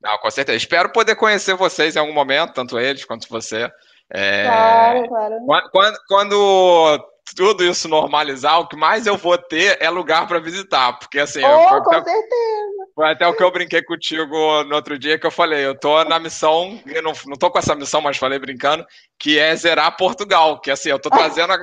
Não, 0.00 0.16
com 0.18 0.30
certeza. 0.30 0.56
Espero 0.56 0.92
poder 0.92 1.16
conhecer 1.16 1.54
vocês 1.54 1.96
em 1.96 1.98
algum 1.98 2.12
momento, 2.12 2.54
tanto 2.54 2.78
eles 2.78 3.04
quanto 3.04 3.28
você. 3.28 3.68
É... 4.12 4.44
Claro, 4.44 5.08
claro. 5.08 5.34
Quando, 5.72 5.98
quando 6.06 7.10
tudo 7.34 7.64
isso 7.64 7.88
normalizar, 7.88 8.60
o 8.60 8.68
que 8.68 8.76
mais 8.76 9.06
eu 9.06 9.16
vou 9.16 9.36
ter 9.38 9.76
é 9.80 9.88
lugar 9.90 10.26
para 10.26 10.38
visitar, 10.38 10.92
porque 10.94 11.18
assim, 11.18 11.42
oh, 11.44 11.68
foi, 11.68 11.82
com 11.82 11.94
até, 11.94 12.10
certeza. 12.10 12.86
Foi 12.94 13.10
até 13.10 13.26
o 13.26 13.34
que 13.34 13.42
eu 13.42 13.50
brinquei 13.50 13.82
contigo 13.82 14.64
no 14.64 14.74
outro 14.74 14.98
dia 14.98 15.18
que 15.18 15.26
eu 15.26 15.30
falei, 15.30 15.64
eu 15.64 15.78
tô 15.78 16.04
na 16.04 16.18
missão, 16.18 16.80
eu 16.86 17.02
não, 17.02 17.12
não 17.26 17.36
tô 17.36 17.50
com 17.50 17.58
essa 17.58 17.74
missão, 17.74 18.00
mas 18.00 18.16
falei 18.16 18.38
brincando, 18.38 18.84
que 19.18 19.38
é 19.38 19.54
zerar 19.56 19.96
Portugal, 19.96 20.60
que 20.60 20.70
assim, 20.70 20.90
eu 20.90 20.98
tô 20.98 21.10
trazendo 21.10 21.52
a, 21.52 21.58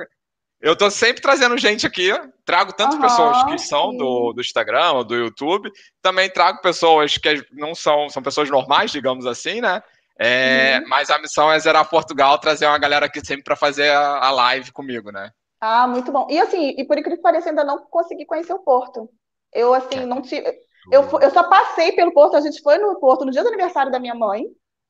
eu 0.60 0.74
tô 0.74 0.90
sempre 0.90 1.20
trazendo 1.20 1.58
gente 1.58 1.86
aqui, 1.86 2.10
trago 2.44 2.72
tantas 2.72 2.94
uhum, 2.94 3.02
pessoas 3.02 3.44
que 3.44 3.58
são 3.58 3.94
do, 3.96 4.32
do 4.32 4.40
Instagram 4.40 5.04
do 5.04 5.14
YouTube, 5.14 5.70
também 6.00 6.30
trago 6.30 6.60
pessoas 6.62 7.18
que 7.18 7.46
não 7.52 7.74
são, 7.74 8.08
são 8.08 8.22
pessoas 8.22 8.48
normais, 8.48 8.90
digamos 8.90 9.26
assim, 9.26 9.60
né? 9.60 9.82
É, 10.18 10.80
uhum. 10.80 10.88
Mas 10.88 11.10
a 11.10 11.18
missão 11.18 11.52
é 11.52 11.58
zerar 11.58 11.88
Portugal, 11.88 12.38
trazer 12.38 12.66
uma 12.66 12.78
galera 12.78 13.06
aqui 13.06 13.24
sempre 13.24 13.44
para 13.44 13.54
fazer 13.54 13.90
a, 13.90 14.18
a 14.18 14.30
live 14.30 14.72
comigo, 14.72 15.12
né? 15.12 15.30
Ah, 15.60 15.86
muito 15.86 16.12
bom. 16.12 16.26
E 16.30 16.38
assim, 16.38 16.74
e 16.76 16.84
por 16.84 16.98
incrível 16.98 17.16
que 17.16 17.22
pareça, 17.22 17.48
ainda 17.48 17.64
não 17.64 17.78
consegui 17.86 18.26
conhecer 18.26 18.52
o 18.52 18.58
Porto. 18.58 19.08
Eu, 19.52 19.72
assim, 19.72 20.04
não 20.04 20.20
tive. 20.20 20.46
Eu, 20.92 21.02
eu 21.20 21.30
só 21.30 21.48
passei 21.48 21.92
pelo 21.92 22.12
Porto, 22.12 22.36
a 22.36 22.40
gente 22.40 22.60
foi 22.62 22.78
no 22.78 22.98
Porto 23.00 23.24
no 23.24 23.32
dia 23.32 23.42
do 23.42 23.48
aniversário 23.48 23.90
da 23.90 23.98
minha 23.98 24.14
mãe, 24.14 24.44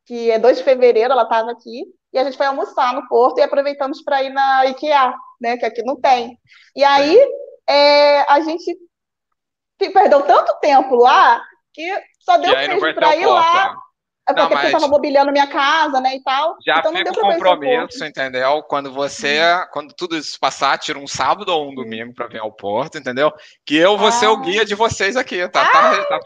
que 0.05 0.30
é 0.30 0.38
2 0.38 0.59
de 0.59 0.64
fevereiro, 0.64 1.12
ela 1.12 1.22
estava 1.22 1.51
aqui, 1.51 1.84
e 2.12 2.18
a 2.18 2.24
gente 2.24 2.36
foi 2.36 2.47
almoçar 2.47 2.94
no 2.94 3.09
Porto 3.09 3.38
e 3.38 3.43
aproveitamos 3.43 4.02
para 4.02 4.22
ir 4.22 4.30
na 4.30 4.66
IKEA, 4.66 5.14
né, 5.40 5.56
que 5.56 5.64
aqui 5.64 5.82
não 5.82 5.97
tem. 5.97 6.38
E 6.74 6.84
aí, 6.84 7.18
é, 7.68 8.20
a 8.30 8.40
gente 8.40 8.76
perdeu 9.78 10.22
tanto 10.22 10.59
tempo 10.60 10.94
lá 10.97 11.43
que 11.72 11.86
só 12.20 12.36
deu 12.38 12.55
tempo 12.55 12.94
para 12.94 13.16
ir 13.16 13.26
lá. 13.26 13.74
É 14.28 14.35
porque 14.35 14.43
não, 14.43 14.51
mas... 14.51 14.65
eu 14.65 14.77
estava 14.77 14.89
mobiliando 14.89 15.31
minha 15.31 15.47
casa, 15.47 16.01
né, 16.01 16.16
e 16.16 16.23
tal. 16.23 16.57
Já 16.66 16.78
então 16.78 16.93
fica 16.93 17.12
o 17.12 17.15
compromisso, 17.15 18.05
entendeu? 18.05 18.61
Quando 18.65 18.93
você, 18.93 19.40
uhum. 19.40 19.66
quando 19.73 19.94
tudo 19.94 20.16
isso 20.16 20.36
passar, 20.40 20.77
tira 20.78 20.98
um 20.98 21.07
sábado 21.07 21.51
ou 21.51 21.70
um 21.70 21.74
domingo 21.74 22.12
para 22.12 22.27
vir 22.27 22.40
ao 22.40 22.51
Porto, 22.51 22.98
entendeu? 22.98 23.32
Que 23.65 23.77
eu 23.77 23.97
vou 23.97 24.09
ah. 24.09 24.12
ser 24.12 24.27
o 24.27 24.35
ah. 24.35 24.40
guia 24.40 24.65
de 24.65 24.74
vocês 24.74 25.16
aqui, 25.16 25.47
tá? 25.48 25.69
Tá, 25.69 25.93
ah. 25.93 26.05
tá, 26.07 26.20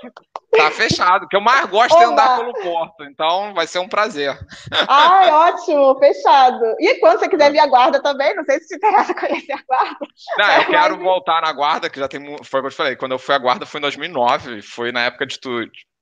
tá, 0.56 0.70
fechado. 0.70 1.24
O 1.24 1.28
que 1.28 1.36
eu 1.36 1.42
mais 1.42 1.66
gosto 1.66 1.94
Olá. 1.94 2.02
é 2.02 2.06
andar 2.06 2.38
pelo 2.38 2.54
Porto, 2.54 3.04
então 3.04 3.52
vai 3.52 3.66
ser 3.66 3.80
um 3.80 3.88
prazer. 3.88 4.38
Ai, 4.88 5.30
ótimo, 5.30 5.98
fechado. 5.98 6.74
E 6.78 6.94
quando 7.00 7.18
você 7.18 7.28
quiser 7.28 7.52
vir 7.52 7.60
à 7.60 7.66
Guarda 7.66 8.00
também, 8.00 8.34
não 8.34 8.44
sei 8.44 8.60
se 8.60 8.68
te 8.68 8.76
interessa 8.76 9.12
conhecer 9.14 9.52
a 9.52 9.62
Guarda. 9.68 10.06
Não, 10.38 10.52
eu 10.52 10.66
quero 10.68 10.98
voltar 10.98 11.42
na 11.42 11.52
Guarda, 11.52 11.90
que 11.90 12.00
já 12.00 12.08
tem, 12.08 12.20
foi 12.44 12.60
o 12.60 12.62
que 12.62 12.66
eu 12.68 12.70
te 12.70 12.76
falei, 12.76 12.96
quando 12.96 13.12
eu 13.12 13.18
fui 13.18 13.34
à 13.34 13.38
Guarda 13.38 13.66
foi 13.66 13.78
em 13.78 13.82
2009, 13.82 14.62
foi 14.62 14.90
na 14.90 15.02
época 15.02 15.26
de 15.26 15.38
tu, 15.38 15.50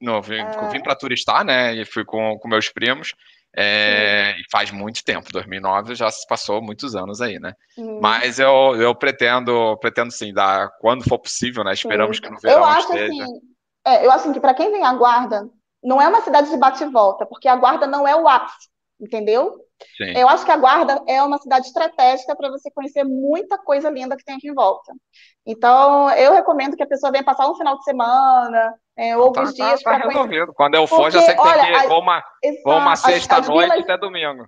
não, 0.01 0.23
vim, 0.23 0.41
ah. 0.41 0.69
vim 0.69 0.83
para 0.83 0.95
turistar, 0.95 1.45
né? 1.45 1.75
E 1.75 1.85
fui 1.85 2.05
com, 2.05 2.39
com 2.39 2.49
meus 2.49 2.69
primos. 2.69 3.15
É, 3.57 4.37
e 4.39 4.45
faz 4.53 4.71
muito 4.71 5.03
tempo, 5.03 5.33
2009 5.33 5.95
já 5.95 6.11
se 6.11 6.27
passou 6.29 6.63
muitos 6.63 6.95
anos 6.95 7.21
aí, 7.21 7.41
né? 7.41 7.55
Hum. 7.79 7.99
Mas 8.01 8.39
eu, 8.39 8.77
eu 8.77 8.95
pretendo, 8.95 9.77
pretendo 9.79 10.13
sim, 10.13 10.33
dar 10.33 10.69
quando 10.79 11.09
for 11.09 11.19
possível, 11.19 11.65
né? 11.65 11.73
Esperamos 11.73 12.19
sim. 12.19 12.23
que 12.23 12.31
no 12.31 12.39
verão 12.39 12.59
eu 12.59 12.65
acho 12.65 12.93
esteja. 12.93 13.25
Assim, 13.25 13.41
é, 13.87 14.05
eu 14.05 14.11
acho 14.11 14.25
assim, 14.25 14.33
que 14.33 14.41
para 14.41 14.55
quem 14.55 14.71
vem 14.71 14.85
à 14.85 14.93
Guarda, 14.93 15.49
não 15.83 16.01
é 16.01 16.07
uma 16.07 16.21
cidade 16.21 16.51
de 16.51 16.57
bate 16.57 16.85
e 16.85 16.91
volta, 16.91 17.25
porque 17.25 17.49
a 17.49 17.57
Guarda 17.57 17.87
não 17.87 18.07
é 18.07 18.15
o 18.15 18.29
ápice, 18.29 18.69
entendeu? 19.01 19.59
Sim. 19.97 20.13
Eu 20.17 20.29
acho 20.29 20.45
que 20.45 20.51
a 20.51 20.57
Guarda 20.57 21.03
é 21.07 21.23
uma 21.23 21.39
cidade 21.39 21.67
estratégica 21.67 22.35
para 22.35 22.51
você 22.51 22.71
conhecer 22.71 23.05
muita 23.05 23.59
coisa 23.59 23.89
linda 23.91 24.17
que 24.17 24.25
tem 24.25 24.37
aqui 24.37 24.49
em 24.49 24.55
volta. 24.55 24.93
Então, 25.47 26.11
eu 26.11 26.33
recomendo 26.33 26.77
que 26.77 26.83
a 26.83 26.87
pessoa 26.87 27.13
venha 27.13 27.25
passar 27.25 27.49
um 27.49 27.55
final 27.55 27.77
de 27.77 27.85
semana, 27.85 28.75
é, 28.97 29.17
ou 29.17 29.25
alguns 29.25 29.55
tá, 29.55 29.69
dias. 29.69 29.83
Tá, 29.83 29.99
tá 29.99 30.09
resolvido. 30.09 30.53
Quando 30.53 30.75
eu 30.75 30.87
for, 30.87 31.03
Porque, 31.03 31.13
já 31.13 31.23
sei 31.23 31.35
que 31.35 31.41
olha, 31.41 31.63
tem 31.63 31.73
que 31.73 31.85
ir. 31.85 31.89
Vou 31.89 32.01
uma, 32.01 32.23
vou 32.65 32.77
uma 32.77 32.97
sexta-noite 32.97 33.83
até 33.83 33.97
domingo. 33.97 34.47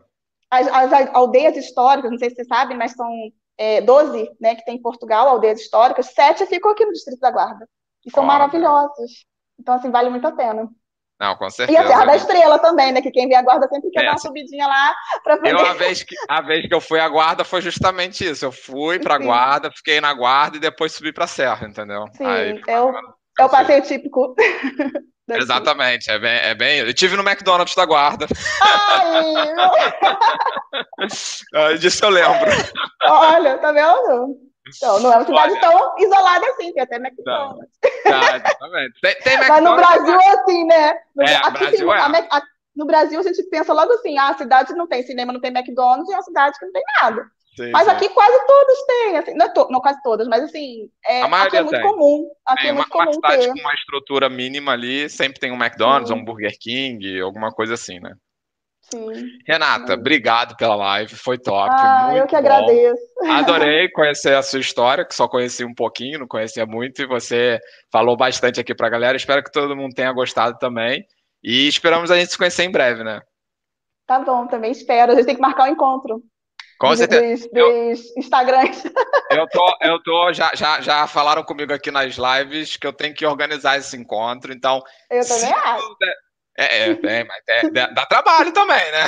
As, 0.51 0.67
as, 0.67 1.15
aldeias 1.15 1.57
históricas, 1.57 2.11
não 2.11 2.19
sei 2.19 2.31
se 2.31 2.37
vocês 2.37 2.49
sabem, 2.49 2.77
mas 2.77 2.93
são 2.93 3.09
é, 3.57 3.81
12 3.81 4.31
né, 4.41 4.57
que 4.57 4.65
tem 4.65 4.77
em 4.77 4.83
Portugal, 4.83 5.29
aldeias 5.29 5.61
históricas, 5.61 6.07
sete 6.07 6.45
ficam 6.47 6.73
aqui 6.73 6.85
no 6.85 6.93
Distrito 6.93 7.21
da 7.21 7.31
Guarda. 7.31 7.69
E 8.05 8.11
são 8.11 8.25
maravilhosos. 8.25 9.27
Então, 9.59 9.75
assim, 9.75 9.91
vale 9.91 10.11
muito 10.11 10.27
a 10.27 10.33
pena. 10.33 10.69
Não, 11.21 11.37
com 11.37 11.51
certeza. 11.51 11.79
E 11.79 11.83
a 11.83 11.87
Serra 11.87 12.07
da 12.07 12.17
Estrela 12.17 12.59
também, 12.59 12.93
né? 12.93 13.03
Que 13.03 13.11
quem 13.11 13.29
vem 13.29 13.37
a 13.37 13.43
guarda 13.43 13.69
sempre 13.69 13.91
quer 13.91 14.01
é. 14.01 14.05
dar 14.07 14.13
uma 14.13 14.19
subidinha 14.19 14.67
lá 14.67 14.95
para 15.23 15.37
fazer. 15.37 15.53
Eu, 15.53 15.59
a, 15.59 15.75
vez 15.75 16.03
que, 16.03 16.17
a 16.27 16.41
vez 16.41 16.67
que 16.67 16.75
eu 16.75 16.81
fui 16.81 16.99
à 16.99 17.07
guarda 17.09 17.45
foi 17.45 17.61
justamente 17.61 18.25
isso. 18.25 18.47
Eu 18.47 18.51
fui 18.51 18.99
para 18.99 19.17
a 19.17 19.19
guarda, 19.19 19.71
fiquei 19.71 20.01
na 20.01 20.15
guarda 20.15 20.57
e 20.57 20.61
depois 20.61 20.93
subi 20.93 21.13
para 21.13 21.25
a 21.25 21.29
Serra, 21.29 21.69
entendeu? 21.69 22.07
Sim, 22.15 22.25
Aí, 22.25 22.61
eu, 22.67 22.95
é 23.39 23.45
o 23.45 23.51
passeio 23.51 23.83
típico. 23.83 24.35
Exatamente, 25.29 26.11
é 26.11 26.19
bem, 26.19 26.39
é 26.39 26.55
bem. 26.55 26.79
Eu 26.81 26.93
tive 26.95 27.17
no 27.17 27.23
McDonald's 27.23 27.77
da 27.77 27.85
guarda. 27.85 28.27
Ai, 28.63 29.25
Disso 31.79 32.05
eu 32.05 32.11
lembro. 32.11 32.51
Olha, 33.05 33.59
tá 33.59 33.71
vendo? 33.71 34.50
Então, 34.77 35.01
não 35.01 35.13
é 35.13 35.17
uma 35.17 35.27
cidade 35.27 35.53
Olha, 35.53 35.61
tão 35.61 35.99
isolada 35.99 36.47
assim, 36.51 36.73
tem 36.73 36.83
até 36.83 36.97
McDonald's. 36.97 37.71
Tá, 38.05 38.37
exatamente. 38.37 39.01
Tem, 39.01 39.15
tem 39.17 39.39
Mas 39.39 39.63
no 39.63 39.77
Brasil 39.77 40.21
é 40.21 40.29
assim, 40.31 40.65
né? 40.65 40.99
No, 41.15 41.23
é, 41.23 41.35
aqui, 41.37 41.59
Brasil 41.59 41.93
é. 41.93 41.99
A, 42.01 42.07
a, 42.07 42.43
no 42.77 42.87
Brasil 42.87 43.21
a 43.21 43.23
gente 43.23 43.43
pensa 43.45 43.73
logo 43.73 43.93
assim, 43.93 44.19
ah, 44.19 44.31
a 44.31 44.39
cidade 44.39 44.75
não 44.75 44.87
tem 44.87 45.03
cinema, 45.03 45.33
não 45.33 45.41
tem 45.41 45.51
McDonald's, 45.51 46.09
e 46.09 46.13
é 46.13 46.17
uma 46.17 46.23
cidade 46.23 46.59
que 46.59 46.65
não 46.65 46.73
tem 46.73 46.83
nada. 47.01 47.27
Sim, 47.57 47.71
mas 47.73 47.85
sim. 47.85 47.91
aqui 47.91 48.09
quase 48.11 48.47
todos 48.47 48.87
têm, 48.87 49.19
assim, 49.19 49.35
não, 49.35 49.47
é 49.47 49.49
to, 49.49 49.69
não 49.71 49.81
quase 49.81 50.01
todas, 50.03 50.29
mas 50.29 50.45
assim, 50.45 50.89
é, 51.05 51.23
aqui 51.23 51.57
é 51.57 51.63
muito 51.63 51.77
tem. 51.77 51.83
comum. 51.83 52.31
Aqui 52.47 52.69
é, 52.69 52.73
muito 52.73 52.87
uma, 52.87 52.91
comum 52.91 53.05
uma 53.05 53.13
cidade 53.13 53.47
ter. 53.47 53.53
com 53.53 53.59
uma 53.59 53.75
estrutura 53.75 54.29
mínima 54.31 54.73
ali, 54.73 55.11
sempre 55.11 55.41
tem 55.41 55.51
um 55.51 55.63
McDonald's, 55.63 56.11
um 56.11 56.25
Burger 56.25 56.57
King, 56.59 57.21
alguma 57.21 57.51
coisa 57.51 57.75
assim, 57.75 57.99
né? 57.99 58.15
Sim. 58.93 59.39
Renata, 59.47 59.95
sim. 59.95 60.01
obrigado 60.01 60.57
pela 60.57 60.75
live, 60.75 61.15
foi 61.15 61.39
top. 61.39 61.71
Ah, 61.73 62.13
eu 62.15 62.27
que 62.27 62.33
bom. 62.33 62.39
agradeço. 62.39 63.03
Adorei 63.29 63.89
conhecer 63.93 64.35
a 64.35 64.43
sua 64.43 64.61
história, 64.61 65.05
que 65.05 65.15
só 65.15 65.29
conheci 65.29 65.65
um 65.65 65.75
pouquinho, 65.75 66.19
não 66.19 66.27
conhecia 66.27 66.67
muito, 66.67 67.01
e 67.01 67.07
você 67.07 67.59
falou 67.93 68.17
bastante 68.17 68.61
aqui 68.61 68.75
para 68.75 68.89
a 68.89 68.91
galera. 68.91 69.17
Espero 69.17 69.43
que 69.43 69.53
todo 69.53 69.77
mundo 69.77 69.95
tenha 69.95 70.13
gostado 70.13 70.59
também. 70.59 71.05
E 71.43 71.69
esperamos 71.69 72.11
a 72.11 72.19
gente 72.19 72.33
se 72.33 72.39
conhecer 72.39 72.65
em 72.65 72.73
breve, 72.73 73.05
né? 73.05 73.21
Tá 74.07 74.19
bom, 74.19 74.47
também 74.47 74.73
espero. 74.73 75.13
A 75.13 75.15
gente 75.15 75.27
tem 75.27 75.37
que 75.37 75.41
marcar 75.41 75.65
o 75.65 75.67
um 75.67 75.73
encontro. 75.73 76.23
Com 76.81 76.97
certeza. 76.97 77.49
Dos, 77.53 77.99
dos 77.99 78.17
Instagrams. 78.17 78.83
Eu 79.31 79.47
tô, 79.49 79.77
eu 79.81 80.03
tô, 80.03 80.33
já, 80.33 80.51
já, 80.57 80.81
já 80.81 81.07
falaram 81.07 81.45
comigo 81.45 81.73
aqui 81.73 81.89
nas 81.93 82.17
lives 82.17 82.77
que 82.77 82.85
eu 82.85 82.93
tenho 82.93 83.15
que 83.15 83.25
organizar 83.25 83.79
esse 83.79 83.97
encontro, 83.97 84.53
então. 84.53 84.83
Eu 85.09 85.25
também 85.25 85.53
acho. 85.53 85.97
É, 86.63 86.91
é, 86.91 87.25
mas 87.25 87.43
é, 87.49 87.71
dá 87.71 88.05
trabalho 88.05 88.53
também, 88.53 88.93
né? 88.93 89.05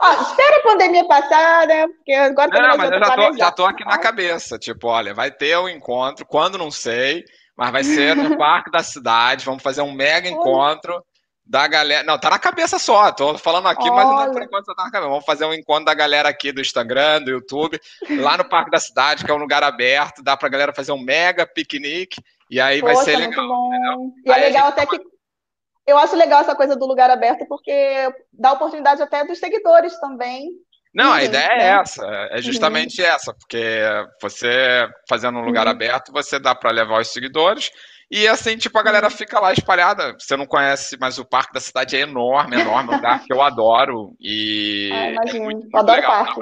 Ó, 0.00 0.22
espera 0.22 0.56
a 0.56 0.62
pandemia 0.62 1.06
passar, 1.06 1.66
né? 1.66 1.86
Porque 1.86 2.12
agora 2.12 2.48
Não, 2.48 2.78
mas 2.78 2.90
eu 2.90 2.98
já 2.98 3.14
tô, 3.14 3.36
já 3.36 3.50
tô 3.52 3.64
aqui 3.66 3.84
na 3.84 3.98
cabeça. 3.98 4.58
Tipo, 4.58 4.88
olha, 4.88 5.12
vai 5.12 5.30
ter 5.30 5.58
um 5.58 5.68
encontro, 5.68 6.24
quando 6.24 6.56
não 6.56 6.70
sei, 6.70 7.24
mas 7.54 7.70
vai 7.70 7.84
ser 7.84 8.16
no 8.16 8.36
Parque 8.38 8.70
da 8.70 8.82
Cidade. 8.82 9.44
Vamos 9.44 9.62
fazer 9.62 9.82
um 9.82 9.92
mega 9.92 10.26
encontro 10.26 11.04
da 11.44 11.66
galera. 11.66 12.02
Não, 12.04 12.18
tá 12.18 12.30
na 12.30 12.38
cabeça 12.38 12.78
só. 12.78 13.12
Tô 13.12 13.36
falando 13.36 13.68
aqui, 13.68 13.90
olha. 13.90 14.06
mas 14.06 14.32
por 14.32 14.42
enquanto 14.42 14.64
só 14.64 14.74
tá 14.74 14.84
na 14.84 14.90
cabeça. 14.90 15.10
Vamos 15.10 15.26
fazer 15.26 15.44
um 15.44 15.52
encontro 15.52 15.84
da 15.84 15.94
galera 15.94 16.30
aqui 16.30 16.52
do 16.52 16.60
Instagram, 16.62 17.20
do 17.20 17.32
YouTube, 17.32 17.78
lá 18.18 18.38
no 18.38 18.48
Parque 18.48 18.70
da 18.70 18.80
Cidade, 18.80 19.26
que 19.26 19.30
é 19.30 19.34
um 19.34 19.38
lugar 19.38 19.62
aberto. 19.62 20.22
Dá 20.22 20.38
pra 20.38 20.48
galera 20.48 20.72
fazer 20.72 20.92
um 20.92 21.02
mega 21.02 21.46
piquenique. 21.46 22.22
E 22.50 22.58
aí 22.58 22.80
Poxa, 22.80 22.94
vai 22.94 23.04
ser 23.04 23.16
legal. 23.16 23.48
E 24.24 24.30
é 24.30 24.36
legal 24.36 24.68
até 24.68 24.86
que 24.86 24.98
eu 25.86 25.98
acho 25.98 26.16
legal 26.16 26.40
essa 26.40 26.54
coisa 26.54 26.76
do 26.76 26.86
lugar 26.86 27.10
aberto, 27.10 27.46
porque 27.46 28.08
dá 28.32 28.52
oportunidade 28.52 29.02
até 29.02 29.24
dos 29.24 29.38
seguidores 29.38 29.98
também 30.00 30.48
Não, 30.94 31.12
a 31.12 31.16
uhum, 31.16 31.22
ideia 31.24 31.52
é 31.52 31.58
né? 31.58 31.80
essa, 31.80 32.06
é 32.30 32.40
justamente 32.40 33.00
uhum. 33.00 33.08
essa, 33.08 33.34
porque 33.34 33.80
você 34.20 34.88
fazendo 35.08 35.38
um 35.38 35.44
lugar 35.44 35.66
uhum. 35.66 35.72
aberto, 35.72 36.12
você 36.12 36.38
dá 36.38 36.54
para 36.54 36.70
levar 36.70 37.00
os 37.00 37.08
seguidores 37.08 37.70
e 38.10 38.28
assim, 38.28 38.56
tipo, 38.56 38.78
a 38.78 38.82
galera 38.82 39.06
uhum. 39.06 39.10
fica 39.10 39.40
lá 39.40 39.52
espalhada. 39.52 40.14
Você 40.18 40.36
não 40.36 40.46
conhece, 40.46 40.96
mas 41.00 41.18
o 41.18 41.24
parque 41.24 41.52
da 41.52 41.60
cidade 41.60 41.96
é 41.96 42.00
enorme, 42.00 42.60
enorme, 42.60 42.90
um 42.90 42.96
lugar 42.96 43.24
que 43.24 43.32
eu 43.32 43.42
adoro. 43.42 44.14
E. 44.20 44.90
Ah, 44.92 45.10
imagino. 45.10 45.36
É 45.36 45.40
muito, 45.40 45.60
muito 45.62 45.76
adoro 45.76 46.00
legal. 46.00 46.24
parque. 46.24 46.40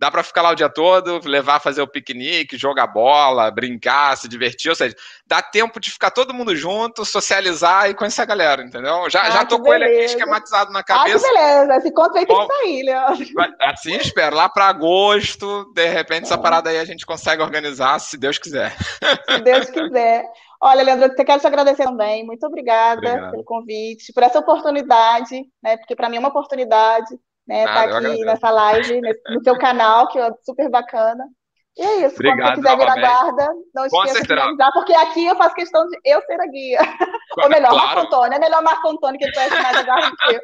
Dá 0.00 0.10
pra 0.10 0.22
ficar 0.22 0.40
lá 0.40 0.48
o 0.48 0.54
dia 0.54 0.70
todo, 0.70 1.20
levar, 1.28 1.60
fazer 1.60 1.82
o 1.82 1.86
piquenique, 1.86 2.56
jogar 2.56 2.86
bola, 2.86 3.50
brincar, 3.50 4.16
se 4.16 4.26
divertir. 4.26 4.70
Ou 4.70 4.74
seja, 4.74 4.96
dá 5.26 5.42
tempo 5.42 5.78
de 5.78 5.90
ficar 5.90 6.10
todo 6.10 6.32
mundo 6.32 6.56
junto, 6.56 7.04
socializar 7.04 7.90
e 7.90 7.94
conhecer 7.94 8.22
a 8.22 8.24
galera, 8.24 8.62
entendeu? 8.62 9.10
Já, 9.10 9.24
ah, 9.24 9.30
já 9.30 9.44
tô 9.44 9.60
com 9.60 9.74
ele 9.74 9.84
aqui 9.84 10.04
esquematizado 10.06 10.72
na 10.72 10.82
cabeça. 10.82 11.18
Ah, 11.18 11.28
que 11.28 11.34
beleza. 11.34 11.76
Esse 11.76 11.88
encontro 11.88 12.18
aí 12.18 12.24
tem 12.24 12.34
que 12.34 12.46
sair, 12.46 12.82
Leandro. 12.82 13.26
Assim, 13.60 13.94
espero. 13.96 14.36
Lá 14.36 14.48
pra 14.48 14.68
agosto, 14.68 15.70
de 15.74 15.86
repente, 15.90 16.24
essa 16.24 16.36
é. 16.36 16.38
parada 16.38 16.70
aí 16.70 16.78
a 16.78 16.84
gente 16.86 17.04
consegue 17.04 17.42
organizar, 17.42 17.98
se 17.98 18.16
Deus 18.16 18.38
quiser. 18.38 18.74
Se 19.28 19.40
Deus 19.42 19.68
quiser. 19.68 20.24
Olha, 20.62 20.82
Leandro, 20.82 21.12
eu 21.14 21.24
quero 21.24 21.40
te 21.40 21.46
agradecer 21.46 21.84
também. 21.84 22.24
Muito 22.24 22.46
obrigada 22.46 23.06
Obrigado. 23.06 23.30
pelo 23.32 23.44
convite, 23.44 24.12
por 24.14 24.22
essa 24.22 24.38
oportunidade, 24.38 25.42
né? 25.62 25.76
Porque 25.76 25.94
para 25.94 26.08
mim 26.08 26.16
é 26.16 26.20
uma 26.20 26.28
oportunidade, 26.30 27.18
né? 27.50 27.64
Estar 27.64 27.88
tá 27.88 27.98
aqui 27.98 28.24
nessa 28.24 28.50
live, 28.50 29.00
no 29.00 29.42
seu 29.42 29.58
canal, 29.58 30.08
que 30.08 30.18
é 30.18 30.30
super 30.44 30.70
bacana. 30.70 31.24
E 31.76 31.82
é 31.82 32.06
isso. 32.06 32.14
Obrigado, 32.14 32.54
Quando 32.54 32.62
você 32.62 32.62
quiser 32.62 32.78
vir 32.78 32.86
na 32.86 33.00
guarda, 33.00 33.48
não 33.74 33.86
esqueça 33.86 34.22
de 34.22 34.32
avisar, 34.32 34.72
porque 34.72 34.92
aqui 34.92 35.26
eu 35.26 35.36
faço 35.36 35.54
questão 35.54 35.86
de 35.88 35.98
eu 36.04 36.20
ser 36.22 36.40
a 36.40 36.46
guia. 36.46 36.78
Ou 37.42 37.48
melhor, 37.48 37.70
claro. 37.70 37.86
Marco 37.86 38.00
Antônio. 38.00 38.36
É 38.36 38.38
melhor 38.38 38.62
Marco 38.62 38.88
Antônio, 38.88 39.18
que 39.18 39.24
ele 39.24 39.32
conhece 39.32 39.62
mais 39.62 39.76
a 39.76 39.82
guarda 39.82 40.16
que 40.16 40.34
eu. 40.34 40.40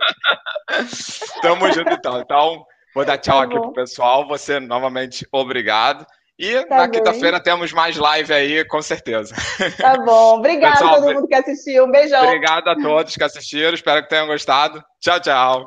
Tamo 1.43 1.73
junto, 1.73 1.93
então. 1.93 2.21
Então, 2.21 2.65
vou 2.95 3.05
dar 3.05 3.19
tchau 3.19 3.39
tá 3.39 3.45
aqui 3.45 3.61
pro 3.61 3.73
pessoal. 3.73 4.27
Você, 4.29 4.59
novamente, 4.59 5.27
obrigado. 5.31 6.07
E 6.39 6.65
tá 6.67 6.77
na 6.77 6.89
quinta-feira 6.89 7.43
temos 7.43 7.73
mais 7.73 7.97
live 7.97 8.33
aí, 8.33 8.65
com 8.67 8.83
certeza. 8.83 9.35
Tá 9.79 9.97
bom. 9.97 10.37
Obrigada 10.39 10.85
a 10.85 10.95
todo 10.95 11.15
mundo 11.15 11.27
que 11.27 11.35
assistiu. 11.35 11.85
Um 11.85 11.91
beijão. 11.91 12.23
Obrigado 12.25 12.69
a 12.69 12.77
todos 12.77 13.17
que 13.17 13.25
assistiram. 13.25 13.73
Espero 13.73 14.03
que 14.03 14.11
tenham 14.11 14.27
gostado. 14.27 14.83
Tchau, 15.01 15.19
tchau. 15.19 15.65